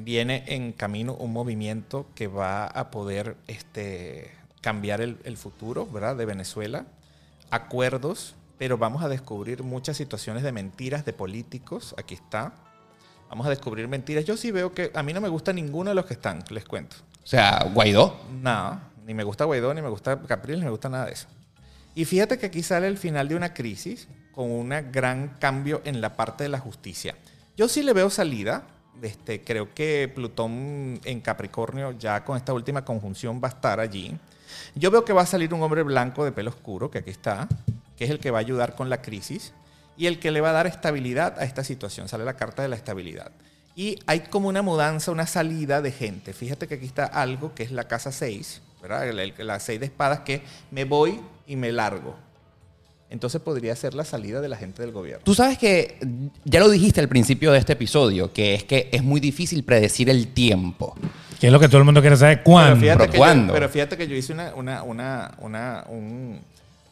Viene 0.00 0.44
en 0.46 0.72
camino 0.72 1.14
un 1.14 1.32
movimiento 1.32 2.06
que 2.14 2.28
va 2.28 2.66
a 2.66 2.90
poder 2.90 3.36
este, 3.48 4.30
cambiar 4.60 5.00
el, 5.00 5.18
el 5.24 5.36
futuro, 5.36 5.86
¿verdad? 5.86 6.14
De 6.16 6.24
Venezuela. 6.24 6.86
Acuerdos, 7.50 8.36
pero 8.58 8.78
vamos 8.78 9.02
a 9.02 9.08
descubrir 9.08 9.62
muchas 9.64 9.96
situaciones 9.96 10.44
de 10.44 10.52
mentiras 10.52 11.04
de 11.04 11.12
políticos. 11.12 11.94
Aquí 11.98 12.14
está. 12.14 12.52
Vamos 13.28 13.46
a 13.46 13.50
descubrir 13.50 13.88
mentiras. 13.88 14.24
Yo 14.24 14.36
sí 14.36 14.50
veo 14.50 14.72
que 14.72 14.90
a 14.94 15.02
mí 15.02 15.12
no 15.12 15.20
me 15.20 15.28
gusta 15.28 15.52
ninguno 15.52 15.90
de 15.90 15.94
los 15.94 16.06
que 16.06 16.14
están, 16.14 16.44
les 16.50 16.64
cuento. 16.64 16.96
O 17.22 17.26
sea, 17.26 17.68
Guaidó. 17.74 18.18
No, 18.40 18.80
ni 19.04 19.14
me 19.14 19.24
gusta 19.24 19.44
Guaidó, 19.44 19.74
ni 19.74 19.82
me 19.82 19.88
gusta 19.88 20.20
Capriles, 20.22 20.60
ni 20.60 20.64
me 20.64 20.70
gusta 20.70 20.88
nada 20.88 21.06
de 21.06 21.12
eso. 21.12 21.28
Y 21.94 22.04
fíjate 22.04 22.38
que 22.38 22.46
aquí 22.46 22.62
sale 22.62 22.86
el 22.86 22.98
final 22.98 23.28
de 23.28 23.34
una 23.34 23.52
crisis 23.52 24.08
con 24.32 24.50
un 24.50 24.68
gran 24.92 25.36
cambio 25.40 25.82
en 25.84 26.00
la 26.00 26.16
parte 26.16 26.44
de 26.44 26.48
la 26.48 26.58
justicia. 26.58 27.16
Yo 27.56 27.68
sí 27.68 27.82
le 27.82 27.92
veo 27.92 28.08
salida. 28.08 28.62
Este, 29.02 29.44
creo 29.44 29.72
que 29.74 30.10
Plutón 30.12 31.00
en 31.04 31.20
Capricornio 31.20 31.92
ya 31.92 32.24
con 32.24 32.36
esta 32.36 32.52
última 32.52 32.84
conjunción 32.84 33.40
va 33.42 33.48
a 33.48 33.50
estar 33.52 33.80
allí. 33.80 34.16
Yo 34.74 34.90
veo 34.90 35.04
que 35.04 35.12
va 35.12 35.22
a 35.22 35.26
salir 35.26 35.52
un 35.54 35.62
hombre 35.62 35.82
blanco 35.82 36.24
de 36.24 36.32
pelo 36.32 36.50
oscuro, 36.50 36.90
que 36.90 36.98
aquí 36.98 37.10
está, 37.10 37.46
que 37.96 38.04
es 38.04 38.10
el 38.10 38.18
que 38.18 38.30
va 38.30 38.38
a 38.38 38.40
ayudar 38.40 38.74
con 38.74 38.88
la 38.90 39.02
crisis 39.02 39.52
y 39.96 40.06
el 40.06 40.18
que 40.18 40.30
le 40.30 40.40
va 40.40 40.50
a 40.50 40.52
dar 40.52 40.66
estabilidad 40.66 41.38
a 41.38 41.44
esta 41.44 41.62
situación. 41.64 42.08
Sale 42.08 42.24
la 42.24 42.34
carta 42.36 42.62
de 42.62 42.68
la 42.68 42.76
estabilidad. 42.76 43.30
Y 43.76 43.98
hay 44.06 44.20
como 44.20 44.48
una 44.48 44.62
mudanza, 44.62 45.12
una 45.12 45.26
salida 45.26 45.80
de 45.80 45.92
gente. 45.92 46.32
Fíjate 46.32 46.66
que 46.66 46.74
aquí 46.74 46.86
está 46.86 47.04
algo 47.04 47.54
que 47.54 47.62
es 47.62 47.70
la 47.70 47.84
casa 47.86 48.10
6, 48.10 48.60
¿verdad? 48.82 49.08
El- 49.08 49.20
el- 49.20 49.34
La 49.46 49.60
6 49.60 49.78
de 49.78 49.86
espadas 49.86 50.20
que 50.20 50.42
me 50.72 50.84
voy 50.84 51.20
y 51.46 51.54
me 51.56 51.70
largo. 51.70 52.16
Entonces 53.10 53.40
podría 53.40 53.74
ser 53.74 53.94
la 53.94 54.04
salida 54.04 54.40
de 54.42 54.48
la 54.48 54.56
gente 54.56 54.82
del 54.82 54.92
gobierno. 54.92 55.22
Tú 55.24 55.34
sabes 55.34 55.56
que 55.56 55.98
ya 56.44 56.60
lo 56.60 56.68
dijiste 56.68 57.00
al 57.00 57.08
principio 57.08 57.52
de 57.52 57.58
este 57.58 57.72
episodio, 57.72 58.32
que 58.32 58.54
es 58.54 58.64
que 58.64 58.90
es 58.92 59.02
muy 59.02 59.18
difícil 59.20 59.64
predecir 59.64 60.10
el 60.10 60.28
tiempo. 60.28 60.94
Que 61.40 61.46
es 61.46 61.52
lo 61.52 61.58
que 61.60 61.68
todo 61.68 61.78
el 61.78 61.84
mundo 61.84 62.00
quiere 62.02 62.16
saber. 62.16 62.42
¿Cuándo? 62.42 62.70
Pero 62.72 62.80
fíjate, 62.80 62.98
¿Pero 62.98 63.12
que 63.12 63.18
yo, 63.18 63.52
pero 63.54 63.68
fíjate 63.70 63.96
que 63.96 64.08
yo 64.08 64.14
hice 64.16 64.32
una, 64.34 64.54
una, 64.54 64.82
una, 64.82 65.34
una, 65.38 65.84
un- 65.88 66.40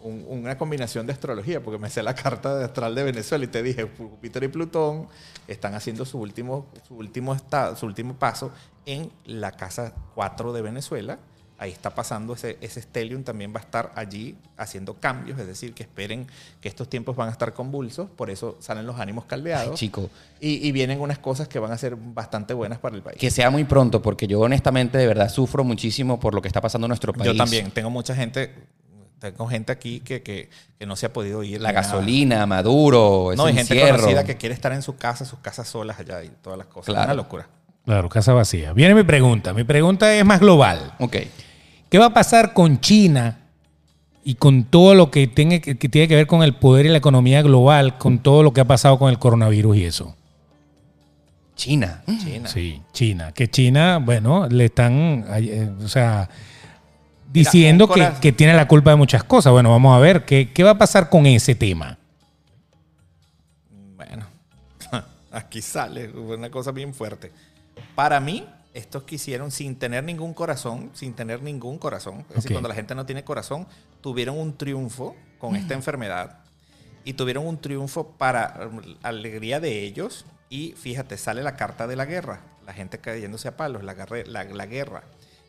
un- 0.03 0.25
una 0.29 0.57
combinación 0.57 1.05
de 1.07 1.13
astrología, 1.13 1.61
porque 1.63 1.79
me 1.81 1.91
sé 1.91 2.03
la 2.03 2.15
carta 2.15 2.57
de 2.57 2.65
astral 2.65 2.95
de 2.95 3.03
Venezuela 3.03 3.45
y 3.45 3.49
te 3.49 3.63
dije, 3.63 3.87
Júpiter 3.99 4.45
y 4.45 4.49
Plutón 4.49 5.09
están 5.49 5.75
haciendo 5.75 6.05
su 6.05 6.19
último, 6.19 6.67
su 6.87 6.95
último, 6.95 7.35
estado, 7.35 7.75
su 7.77 7.87
último 7.87 8.15
paso 8.15 8.53
en 8.87 9.11
la 9.27 9.53
casa 9.53 9.93
4 10.15 10.53
de 10.53 10.63
Venezuela. 10.63 11.19
Ahí 11.59 11.71
está 11.71 11.95
pasando 11.95 12.35
ese, 12.35 12.59
ese 12.61 12.83
stellium, 12.83 13.23
también 13.23 13.51
va 13.55 13.61
a 13.61 13.63
estar 13.63 13.91
allí 13.95 14.37
haciendo 14.59 14.95
cambios, 14.95 15.39
es 15.39 15.47
decir, 15.47 15.73
que 15.73 15.85
esperen 15.85 16.27
que 16.61 16.69
estos 16.69 16.89
tiempos 16.91 17.17
van 17.17 17.29
a 17.29 17.33
estar 17.33 17.55
convulsos, 17.55 18.11
por 18.11 18.29
eso 18.29 18.59
salen 18.61 18.87
los 18.87 19.01
ánimos 19.01 19.25
caldeados. 19.25 19.71
Ay, 19.71 19.77
chico. 19.77 20.11
Y, 20.39 20.69
y 20.69 20.73
vienen 20.73 21.01
unas 21.01 21.19
cosas 21.19 21.49
que 21.49 21.59
van 21.59 21.73
a 21.73 21.79
ser 21.79 21.97
bastante 21.97 22.53
buenas 22.53 22.79
para 22.79 22.95
el 22.95 23.03
país. 23.03 23.17
Que 23.19 23.31
sea 23.31 23.49
muy 23.49 23.65
pronto, 23.65 24.03
porque 24.03 24.27
yo 24.27 24.41
honestamente 24.41 24.99
de 24.99 25.07
verdad 25.07 25.31
sufro 25.31 25.65
muchísimo 25.65 26.21
por 26.21 26.35
lo 26.35 26.43
que 26.43 26.49
está 26.49 26.61
pasando 26.61 26.87
en 26.87 26.91
nuestro 26.91 27.15
país. 27.15 27.33
Yo 27.33 27.37
también, 27.37 27.71
tengo 27.71 27.89
mucha 27.89 28.15
gente, 28.15 28.53
tengo 29.19 29.47
gente 29.49 29.73
aquí 29.73 30.01
que, 30.01 30.23
que, 30.23 30.51
que 30.79 30.85
no 30.85 30.95
se 30.95 31.07
ha 31.07 31.13
podido 31.15 31.43
ir. 31.43 31.63
La 31.63 31.71
ni 31.71 31.75
nada. 31.75 31.87
gasolina, 31.87 32.47
Maduro, 32.47 33.33
No, 33.35 33.47
hay 33.47 33.55
gente 33.55 33.81
conocida 33.81 34.25
que 34.25 34.37
quiere 34.37 34.55
estar 34.55 34.73
en 34.73 34.83
su 34.83 34.97
casa, 34.97 35.25
sus 35.25 35.39
casas 35.39 35.67
solas 35.67 35.99
allá 35.99 36.23
y 36.23 36.29
todas 36.43 36.59
las 36.59 36.67
cosas. 36.67 36.93
Claro. 36.93 37.05
Una 37.07 37.15
locura. 37.15 37.49
Claro, 37.87 38.09
casa 38.09 38.33
vacía. 38.33 38.73
Viene 38.73 38.97
mi 38.97 39.05
pregunta. 39.05 39.55
Mi 39.55 39.63
pregunta 39.63 40.13
es 40.13 40.25
más 40.25 40.41
global. 40.41 40.93
Ok. 40.99 41.17
¿Qué 41.89 41.99
va 41.99 42.07
a 42.07 42.13
pasar 42.13 42.53
con 42.53 42.81
China 42.81 43.39
y 44.25 44.35
con 44.35 44.65
todo 44.65 44.97
lo 44.97 45.13
que 45.13 45.29
tiene 45.29 45.61
que, 45.61 45.79
que 45.79 45.89
tiene 45.89 46.09
que 46.09 46.17
ver 46.17 46.27
con 46.27 46.43
el 46.43 46.53
poder 46.57 46.87
y 46.87 46.89
la 46.89 46.99
economía 46.99 47.43
global, 47.43 47.97
con 47.97 48.19
todo 48.19 48.43
lo 48.43 48.53
que 48.53 48.61
ha 48.61 48.65
pasado 48.65 48.99
con 48.99 49.09
el 49.09 49.21
coronavirus 49.21 49.77
y 49.77 49.85
eso? 49.85 50.17
China. 51.55 52.03
China. 52.07 52.49
Sí, 52.49 52.83
China. 52.93 53.33
Que 53.33 53.49
China, 53.49 53.99
bueno, 53.99 54.49
le 54.49 54.65
están, 54.65 55.25
eh, 55.37 55.71
o 55.81 55.87
sea, 55.87 56.29
diciendo 57.33 57.87
un 57.87 57.95
que, 57.95 58.11
que 58.21 58.33
tiene 58.33 58.55
la 58.55 58.67
culpa 58.67 58.91
de 58.91 58.97
muchas 58.97 59.23
cosas. 59.23 59.53
Bueno, 59.53 59.71
vamos 59.71 59.97
a 59.97 60.01
ver 60.01 60.25
qué, 60.25 60.51
qué 60.53 60.65
va 60.65 60.73
a 60.73 60.79
pasar 60.79 61.09
con 61.09 61.25
ese 61.25 61.55
tema. 61.55 61.99
Bueno, 63.95 64.27
aquí 65.31 65.63
sale 65.63 66.11
una 66.11 66.51
cosa 66.51 66.73
bien 66.73 66.93
fuerte. 66.93 67.31
Para 67.95 68.21
mí, 68.21 68.47
estos 68.75 69.05
quisieron, 69.05 69.51
sin 69.51 69.77
tener 69.79 70.05
ningún 70.05 70.35
corazón, 70.35 70.91
sin 70.95 71.15
tener 71.15 71.43
ningún 71.43 71.79
corazón, 71.79 72.21
es 72.29 72.37
decir, 72.37 72.53
cuando 72.53 72.69
la 72.69 72.75
gente 72.75 72.95
no 72.95 73.07
tiene 73.07 73.25
corazón, 73.25 73.67
tuvieron 74.03 74.39
un 74.39 74.57
triunfo 74.57 75.17
con 75.39 75.57
esta 75.57 75.75
enfermedad 75.75 76.41
y 77.05 77.15
tuvieron 77.15 77.47
un 77.47 77.59
triunfo 77.59 78.09
para 78.19 78.69
um, 78.71 78.81
alegría 79.03 79.61
de 79.61 79.83
ellos. 79.85 80.27
Y 80.51 80.73
fíjate, 80.73 81.17
sale 81.19 81.43
la 81.43 81.57
carta 81.57 81.87
de 81.87 81.97
la 81.97 82.05
guerra, 82.05 82.41
la 82.67 82.73
gente 82.73 82.99
cayéndose 82.99 83.49
a 83.49 83.57
palos, 83.57 83.83
la- 83.83 83.95
la 83.95 84.67
guerra. 84.67 85.03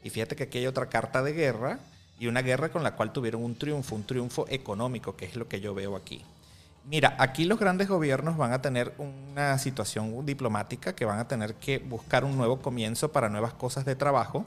Y 0.03 0.09
fíjate 0.09 0.35
que 0.35 0.43
aquí 0.43 0.59
hay 0.59 0.67
otra 0.67 0.87
carta 0.87 1.21
de 1.23 1.33
guerra 1.33 1.79
y 2.19 2.27
una 2.27 2.41
guerra 2.41 2.69
con 2.69 2.81
la 2.83 2.95
cual 2.95 3.11
tuvieron 3.11 3.43
un 3.43 3.55
triunfo, 3.57 3.95
un 3.95 4.05
triunfo 4.05 4.45
económico, 4.49 5.15
que 5.15 5.25
es 5.25 5.35
lo 5.35 5.47
que 5.47 5.59
yo 5.59 5.73
veo 5.73 5.95
aquí. 5.95 6.23
Mira, 6.89 7.15
aquí 7.19 7.43
los 7.43 7.59
grandes 7.59 7.89
gobiernos 7.89 8.37
van 8.37 8.53
a 8.53 8.61
tener 8.61 8.93
una 8.97 9.57
situación 9.57 10.25
diplomática 10.25 10.95
que 10.95 11.03
van 11.03 11.19
a 11.19 11.27
tener 11.27 11.55
que 11.55 11.79
buscar 11.79 12.23
un 12.23 12.37
nuevo 12.37 12.61
comienzo 12.61 13.11
para 13.11 13.27
nuevas 13.27 13.53
cosas 13.53 13.83
de 13.83 13.97
trabajo. 13.97 14.45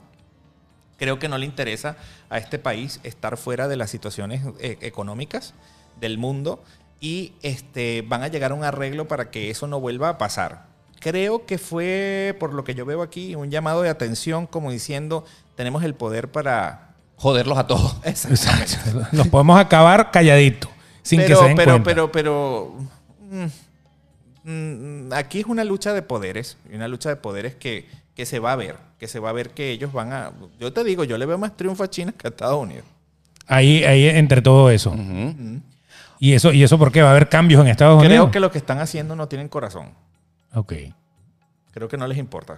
Creo 0.97 1.19
que 1.19 1.29
no 1.29 1.37
le 1.37 1.45
interesa 1.45 1.97
a 2.31 2.39
este 2.39 2.57
país 2.57 2.99
estar 3.03 3.37
fuera 3.37 3.67
de 3.67 3.75
las 3.75 3.91
situaciones 3.91 4.41
eh, 4.59 4.79
económicas 4.81 5.53
del 5.99 6.17
mundo 6.17 6.63
y 6.99 7.33
este, 7.43 8.03
van 8.07 8.23
a 8.23 8.27
llegar 8.27 8.51
a 8.51 8.55
un 8.55 8.63
arreglo 8.63 9.07
para 9.07 9.29
que 9.29 9.51
eso 9.51 9.67
no 9.67 9.79
vuelva 9.79 10.09
a 10.09 10.17
pasar. 10.17 10.65
Creo 10.99 11.45
que 11.45 11.59
fue, 11.59 12.35
por 12.39 12.53
lo 12.53 12.63
que 12.63 12.73
yo 12.73 12.85
veo 12.85 13.03
aquí, 13.03 13.35
un 13.35 13.51
llamado 13.51 13.83
de 13.83 13.89
atención 13.89 14.47
como 14.47 14.71
diciendo, 14.71 15.25
tenemos 15.55 15.83
el 15.83 15.93
poder 15.93 16.31
para... 16.31 16.95
Joderlos 17.17 17.59
a 17.59 17.67
todos. 17.67 17.97
Exacto. 18.03 19.07
Los 19.11 19.27
podemos 19.27 19.59
acabar 19.59 20.09
calladito, 20.09 20.69
sin 21.03 21.19
pero, 21.19 21.29
que 21.29 21.35
se 21.35 21.47
den 21.47 21.57
pero, 21.57 21.71
cuenta. 21.71 21.89
pero, 21.89 22.11
pero, 22.11 22.75
mm, 24.43 24.49
mm, 24.49 25.13
aquí 25.13 25.39
es 25.39 25.45
una 25.45 25.63
lucha 25.63 25.93
de 25.93 26.01
poderes, 26.01 26.57
y 26.71 26.75
una 26.75 26.87
lucha 26.87 27.09
de 27.09 27.15
poderes 27.15 27.55
que, 27.55 27.87
que 28.15 28.25
se 28.25 28.39
va 28.39 28.53
a 28.53 28.55
ver, 28.55 28.75
que 28.99 29.07
se 29.07 29.19
va 29.19 29.29
a 29.29 29.33
ver 29.33 29.51
que 29.51 29.71
ellos 29.71 29.93
van 29.93 30.13
a... 30.13 30.31
Yo 30.59 30.73
te 30.73 30.83
digo, 30.83 31.03
yo 31.03 31.17
le 31.17 31.25
veo 31.25 31.37
más 31.37 31.57
triunfo 31.57 31.83
a 31.83 31.89
China 31.89 32.13
que 32.17 32.27
a 32.27 32.29
Estados 32.29 32.61
Unidos. 32.61 32.85
Ahí, 33.47 33.83
ahí 33.83 34.07
entre 34.07 34.41
todo 34.41 34.69
eso. 34.69 34.95
¿Y 36.19 36.33
eso. 36.33 36.53
¿Y 36.53 36.63
eso 36.63 36.77
por 36.77 36.91
qué? 36.91 37.01
¿Va 37.01 37.09
a 37.09 37.11
haber 37.11 37.27
cambios 37.27 37.61
en 37.61 37.67
Estados 37.67 37.97
Unidos? 37.97 38.25
Creo 38.25 38.31
que 38.31 38.39
lo 38.39 38.51
que 38.51 38.59
están 38.59 38.79
haciendo 38.79 39.15
no 39.15 39.27
tienen 39.27 39.49
corazón. 39.49 39.89
Ok. 40.53 40.73
Creo 41.71 41.87
que 41.87 41.97
no 41.97 42.07
les 42.07 42.17
importa. 42.17 42.57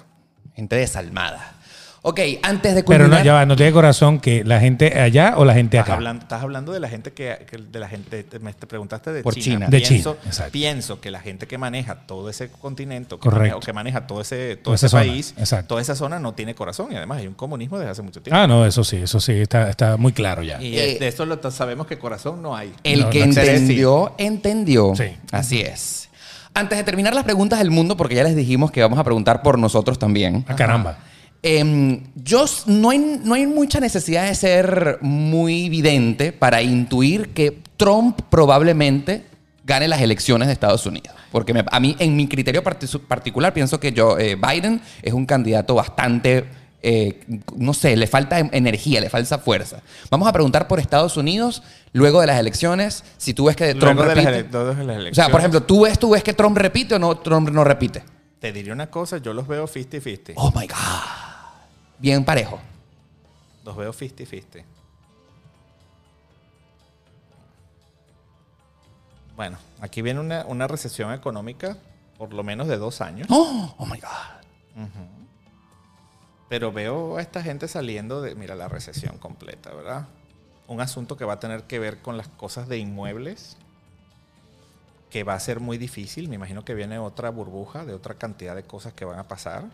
Gente 0.54 0.76
desalmada. 0.76 1.56
Ok, 2.06 2.20
antes 2.44 2.76
de 2.76 2.84
Pero 2.84 3.06
culminar... 3.06 3.20
no, 3.22 3.26
ya 3.26 3.34
va, 3.34 3.46
no 3.46 3.56
tiene 3.56 3.72
corazón 3.72 4.20
que 4.20 4.44
la 4.44 4.60
gente 4.60 5.00
allá 5.00 5.36
o 5.38 5.46
la 5.46 5.54
gente 5.54 5.78
Estás 5.78 5.88
acá. 5.88 5.96
hablando, 5.96 6.24
estás 6.24 6.44
hablando 6.44 6.74
de 6.74 6.82
la 6.82 6.90
gente 6.90 7.14
que, 7.14 7.46
que- 7.50 7.58
de 7.58 7.80
la 7.80 7.88
gente, 7.88 8.24
te- 8.26 8.40
me 8.40 8.52
te 8.54 8.68
preguntaste 8.68 9.14
de 9.14 9.24
Por 9.24 9.34
China. 9.36 9.44
China. 9.44 9.68
De 9.70 9.80
pienso, 9.80 10.18
China, 10.30 10.46
pienso 10.52 11.00
que 11.00 11.12
la 11.12 11.22
gente 11.22 11.48
que 11.48 11.58
maneja 11.58 11.96
todo 12.06 12.30
ese 12.30 12.50
continente, 12.50 13.16
o 13.16 13.20
que 13.22 13.30
maneja, 13.30 13.56
o 13.56 13.60
que 13.62 13.72
maneja 13.72 14.06
todo 14.06 14.20
ese, 14.20 14.58
todo 14.58 14.76
ese 14.76 14.90
país, 14.90 15.34
exacto. 15.38 15.68
toda 15.70 15.82
esa 15.82 15.96
zona 15.96 16.20
no 16.20 16.34
tiene 16.34 16.54
corazón 16.56 16.92
y 16.92 16.98
además 16.98 17.20
hay 17.20 17.28
un 17.28 17.36
comunismo 17.36 17.78
desde 17.80 17.92
hace 17.92 18.02
mucho 18.02 18.22
tiempo. 18.22 18.38
Ah, 18.38 18.48
no, 18.48 18.66
eso 18.66 18.84
sí, 18.84 18.98
eso 18.98 19.22
sí, 19.22 19.32
está, 19.40 19.70
está 19.70 19.96
muy 19.96 20.12
claro 20.12 20.44
ya. 20.44 20.62
Y 20.62 20.78
Eh, 20.78 20.98
de 21.00 21.08
eso 21.08 21.26
lo, 21.26 21.40
sabemos 21.52 21.88
que 21.88 21.98
corazón 21.98 22.42
no 22.42 22.54
hay. 22.54 22.74
El 22.84 23.04
No, 23.04 23.10
que 23.12 23.20
no 23.20 23.26
entendió, 23.28 24.14
entendió. 24.18 24.94
Sí. 24.98 25.06
Así 25.32 25.62
es. 25.62 26.10
Antes 26.54 26.78
de 26.78 26.84
terminar 26.84 27.16
las 27.16 27.24
preguntas 27.24 27.60
del 27.60 27.72
mundo, 27.72 27.96
porque 27.96 28.16
ya 28.16 28.24
les 28.26 28.36
dijimos 28.36 28.72
que 28.72 28.82
vamos 28.82 29.00
a 29.00 29.06
preguntar 29.06 29.42
por 29.42 29.58
nosotros 29.58 29.98
también. 29.98 30.44
Ah, 30.50 30.56
caramba. 30.58 30.98
Em, 31.46 32.04
yo 32.16 32.46
no 32.68 32.90
hay, 32.92 33.20
no 33.24 33.34
hay 33.36 33.46
mucha 33.46 33.80
necesidad 33.82 34.28
de 34.28 34.34
ser 34.36 34.98
muy 35.02 35.68
vidente 35.68 36.32
para 36.32 36.62
intuir 36.62 37.30
que 37.34 37.60
Trump 37.76 38.22
probablemente 38.30 39.26
gane 39.66 39.88
las 39.90 40.02
elecciones 40.02 40.48
de 40.48 40.54
Estados 40.54 40.86
Unidos. 40.86 41.14
Porque 41.34 41.54
me- 41.54 41.66
a 41.70 41.80
mí, 41.82 41.96
en 42.00 42.16
mi 42.16 42.28
criterio 42.28 42.64
parti- 42.64 42.88
particular, 43.00 43.54
pienso 43.54 43.80
que 43.80 43.92
yo, 43.92 44.18
eh, 44.18 44.36
Biden 44.36 44.82
es 45.02 45.12
un 45.14 45.26
candidato 45.26 45.76
bastante, 45.76 46.46
eh, 46.82 47.20
no 47.58 47.74
sé, 47.74 47.98
le 47.98 48.08
falta 48.08 48.40
em- 48.40 48.50
energía, 48.54 49.02
le 49.02 49.10
falta 49.10 49.38
fuerza. 49.38 49.82
Vamos 50.10 50.28
a 50.30 50.32
preguntar 50.34 50.68
por 50.70 50.80
Estados 50.80 51.18
Unidos 51.18 51.62
luego 51.92 52.22
de 52.22 52.28
las 52.28 52.40
elecciones, 52.40 53.04
si 53.18 53.34
tú 53.34 53.46
ves 53.46 53.56
que 53.58 53.74
Trump 53.76 53.96
Luego 54.00 54.04
de 54.10 54.16
las, 54.16 54.26
repite. 54.26 54.58
de 54.58 54.64
las 54.64 54.78
o 54.78 54.84
sea, 54.86 54.96
elecciones. 54.96 55.32
por 55.32 55.40
ejemplo, 55.42 55.64
¿tú 55.64 55.82
ves, 55.82 56.00
¿tú 56.00 56.10
ves 56.12 56.24
que 56.24 56.34
Trump 56.34 56.58
repite 56.58 56.96
o 56.96 57.00
no, 57.00 57.18
Trump 57.18 57.50
no 57.50 57.64
repite? 57.66 58.02
Te 58.40 58.52
diría 58.54 58.72
una 58.74 58.88
cosa, 58.90 59.18
yo 59.18 59.34
los 59.34 59.48
veo 59.48 59.68
50-50. 59.68 60.34
Oh, 60.36 60.52
my 60.56 60.68
God. 60.68 61.33
Bien 62.04 62.26
parejo. 62.26 62.60
Los 63.64 63.78
veo 63.78 63.94
50-50. 63.94 64.66
Bueno, 69.38 69.58
aquí 69.80 70.02
viene 70.02 70.20
una, 70.20 70.46
una 70.46 70.68
recesión 70.68 71.14
económica 71.14 71.78
por 72.18 72.34
lo 72.34 72.44
menos 72.44 72.68
de 72.68 72.78
dos 72.78 73.00
años. 73.00 73.30
Oh, 73.32 73.74
oh 73.78 73.86
my 73.86 74.02
God. 74.02 74.90
Pero 76.50 76.74
veo 76.74 77.16
a 77.16 77.22
esta 77.22 77.42
gente 77.42 77.70
saliendo 77.70 78.22
de, 78.22 78.36
mira, 78.36 78.56
la 78.56 78.68
recesión 78.68 79.18
completa, 79.18 79.74
¿verdad? 79.74 80.08
Un 80.68 80.82
asunto 80.82 81.16
que 81.16 81.24
va 81.24 81.34
a 81.34 81.40
tener 81.40 81.64
que 81.64 81.80
ver 81.80 82.02
con 82.02 82.18
las 82.18 82.28
cosas 82.28 82.68
de 82.68 82.80
inmuebles, 82.80 83.56
que 85.10 85.24
va 85.24 85.36
a 85.36 85.40
ser 85.40 85.62
muy 85.62 85.78
difícil. 85.78 86.28
Me 86.28 86.36
imagino 86.36 86.66
que 86.66 86.74
viene 86.74 87.00
otra 87.00 87.30
burbuja 87.30 87.86
de 87.86 87.94
otra 87.94 88.16
cantidad 88.16 88.58
de 88.58 88.64
cosas 88.64 88.92
que 88.92 89.06
van 89.06 89.20
a 89.20 89.28
pasar. 89.30 89.70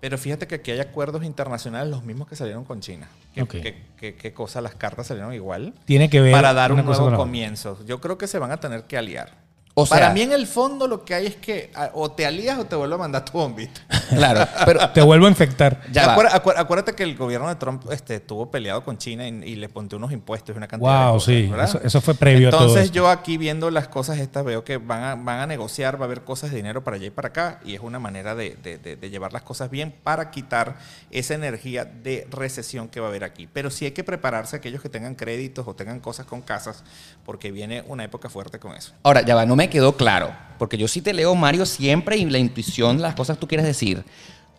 Pero 0.00 0.18
fíjate 0.18 0.46
que 0.46 0.56
aquí 0.56 0.70
hay 0.70 0.80
acuerdos 0.80 1.24
internacionales, 1.24 1.90
los 1.90 2.04
mismos 2.04 2.28
que 2.28 2.36
salieron 2.36 2.64
con 2.64 2.80
China. 2.80 3.08
¿Qué, 3.34 3.42
Ok. 3.42 3.50
qué- 3.50 3.82
qué- 3.96 4.14
qué 4.14 4.32
cosa? 4.34 4.60
Las 4.60 4.74
cartas 4.74 5.06
salieron 5.06 5.32
igual. 5.32 5.74
Tiene 5.86 6.10
que 6.10 6.20
ver. 6.20 6.32
Para 6.32 6.52
dar 6.52 6.72
un 6.72 6.84
nuevo 6.84 7.16
comienzo. 7.16 7.78
Yo 7.86 8.00
creo 8.00 8.18
que 8.18 8.26
se 8.26 8.38
van 8.38 8.50
a 8.52 8.58
tener 8.58 8.84
que 8.84 8.98
aliar. 8.98 9.45
O 9.78 9.84
sea- 9.84 9.98
Para 9.98 10.12
mí 10.14 10.22
en 10.22 10.32
el 10.32 10.46
fondo 10.46 10.88
lo 10.88 11.04
que 11.04 11.14
hay 11.14 11.26
es 11.26 11.36
que 11.36 11.70
a- 11.74 11.90
o 11.92 12.10
te 12.10 12.24
alías 12.24 12.58
o 12.58 12.64
te 12.64 12.74
vuelvo 12.76 12.94
a 12.94 12.98
mandar 12.98 13.24
tu 13.26 13.32
bombita. 13.32 13.80
Claro, 14.08 14.46
pero 14.64 14.88
Te 14.90 15.02
vuelvo 15.02 15.26
a 15.26 15.28
infectar. 15.28 15.82
Ya. 15.92 16.14
Acuérdate, 16.14 16.94
que 16.94 17.02
el 17.02 17.16
gobierno 17.16 17.48
de 17.48 17.56
Trump 17.56 17.84
este, 17.90 18.14
estuvo 18.14 18.50
peleado 18.50 18.84
con 18.84 18.96
China 18.98 19.26
y, 19.28 19.42
y 19.42 19.56
le 19.56 19.68
ponte 19.68 19.96
unos 19.96 20.12
impuestos 20.12 20.54
y 20.54 20.56
una 20.56 20.68
cantidad 20.68 20.92
de 21.00 21.04
Wow, 21.06 21.12
cosas, 21.14 21.24
sí. 21.34 21.50
Eso, 21.62 21.80
eso 21.82 22.00
fue 22.00 22.14
previo 22.14 22.48
a 22.48 22.50
todo. 22.52 22.68
Entonces 22.68 22.92
yo 22.92 23.08
aquí 23.10 23.36
viendo 23.36 23.70
las 23.70 23.88
cosas 23.88 24.18
estas 24.18 24.44
veo 24.44 24.62
que 24.64 24.76
van 24.78 25.02
a, 25.02 25.14
van 25.16 25.40
a 25.40 25.46
negociar, 25.46 25.96
va 26.00 26.02
a 26.02 26.06
haber 26.06 26.22
cosas 26.22 26.50
de 26.52 26.56
dinero 26.56 26.84
para 26.84 26.96
allá 26.96 27.06
y 27.06 27.10
para 27.10 27.28
acá 27.28 27.60
y 27.64 27.74
es 27.74 27.80
una 27.80 27.98
manera 27.98 28.34
de, 28.34 28.56
de- 28.62 28.78
de- 28.78 28.96
de 28.96 29.10
llevar 29.10 29.32
las 29.32 29.42
cosas 29.42 29.68
bien 29.70 29.92
para 30.04 30.30
quitar 30.30 30.76
esa 31.10 31.34
energía 31.34 31.84
de 31.84 32.26
recesión 32.30 32.88
que 32.88 33.00
va 33.00 33.06
a 33.06 33.10
haber 33.10 33.24
aquí. 33.24 33.48
Pero 33.52 33.70
sí 33.70 33.84
hay 33.84 33.90
que 33.90 34.04
prepararse 34.04 34.56
aquellos 34.56 34.80
que 34.80 34.88
tengan 34.88 35.16
créditos 35.16 35.66
o 35.68 35.74
tengan 35.74 35.98
cosas 36.00 36.24
con 36.26 36.40
casas 36.42 36.84
porque 37.24 37.50
viene 37.50 37.82
una 37.88 38.04
época 38.04 38.30
fuerte 38.30 38.58
con 38.60 38.74
eso. 38.76 38.92
ahora 39.02 39.22
ya 39.22 39.34
va, 39.34 39.44
no 39.44 39.56
me 39.56 39.65
quedó 39.68 39.96
claro, 39.96 40.32
porque 40.58 40.76
yo 40.78 40.88
sí 40.88 41.00
te 41.02 41.12
leo 41.12 41.34
Mario 41.34 41.66
siempre 41.66 42.16
y 42.16 42.24
la 42.24 42.38
intuición, 42.38 43.00
las 43.00 43.14
cosas 43.14 43.36
que 43.36 43.40
tú 43.40 43.48
quieres 43.48 43.66
decir. 43.66 44.04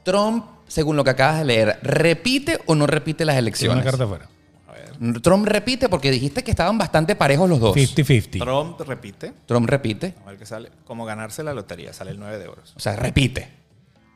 Trump, 0.03 0.45
según 0.67 0.95
lo 0.95 1.03
que 1.03 1.09
acabas 1.11 1.39
de 1.39 1.45
leer, 1.45 1.79
repite 1.81 2.59
o 2.65 2.75
no 2.75 2.87
repite 2.87 3.25
las 3.25 3.35
elecciones. 3.37 3.75
una 3.75 3.83
carta 3.83 4.03
afuera. 4.05 4.27
A 4.67 4.71
ver. 4.73 5.21
Trump 5.21 5.47
repite 5.47 5.89
porque 5.89 6.11
dijiste 6.11 6.43
que 6.43 6.51
estaban 6.51 6.77
bastante 6.77 7.15
parejos 7.15 7.49
los 7.49 7.59
dos. 7.59 7.75
50-50. 7.75 8.39
Trump 8.39 8.79
repite, 8.81 9.33
Trump 9.45 9.69
repite, 9.69 10.13
a 10.25 10.29
ver 10.29 10.37
qué 10.37 10.45
sale, 10.45 10.71
como 10.85 11.05
ganarse 11.05 11.43
la 11.43 11.53
lotería, 11.53 11.91
sale 11.93 12.11
el 12.11 12.19
9 12.19 12.37
de 12.39 12.47
oros. 12.47 12.73
o 12.75 12.79
sea, 12.79 12.95
repite. 12.95 13.49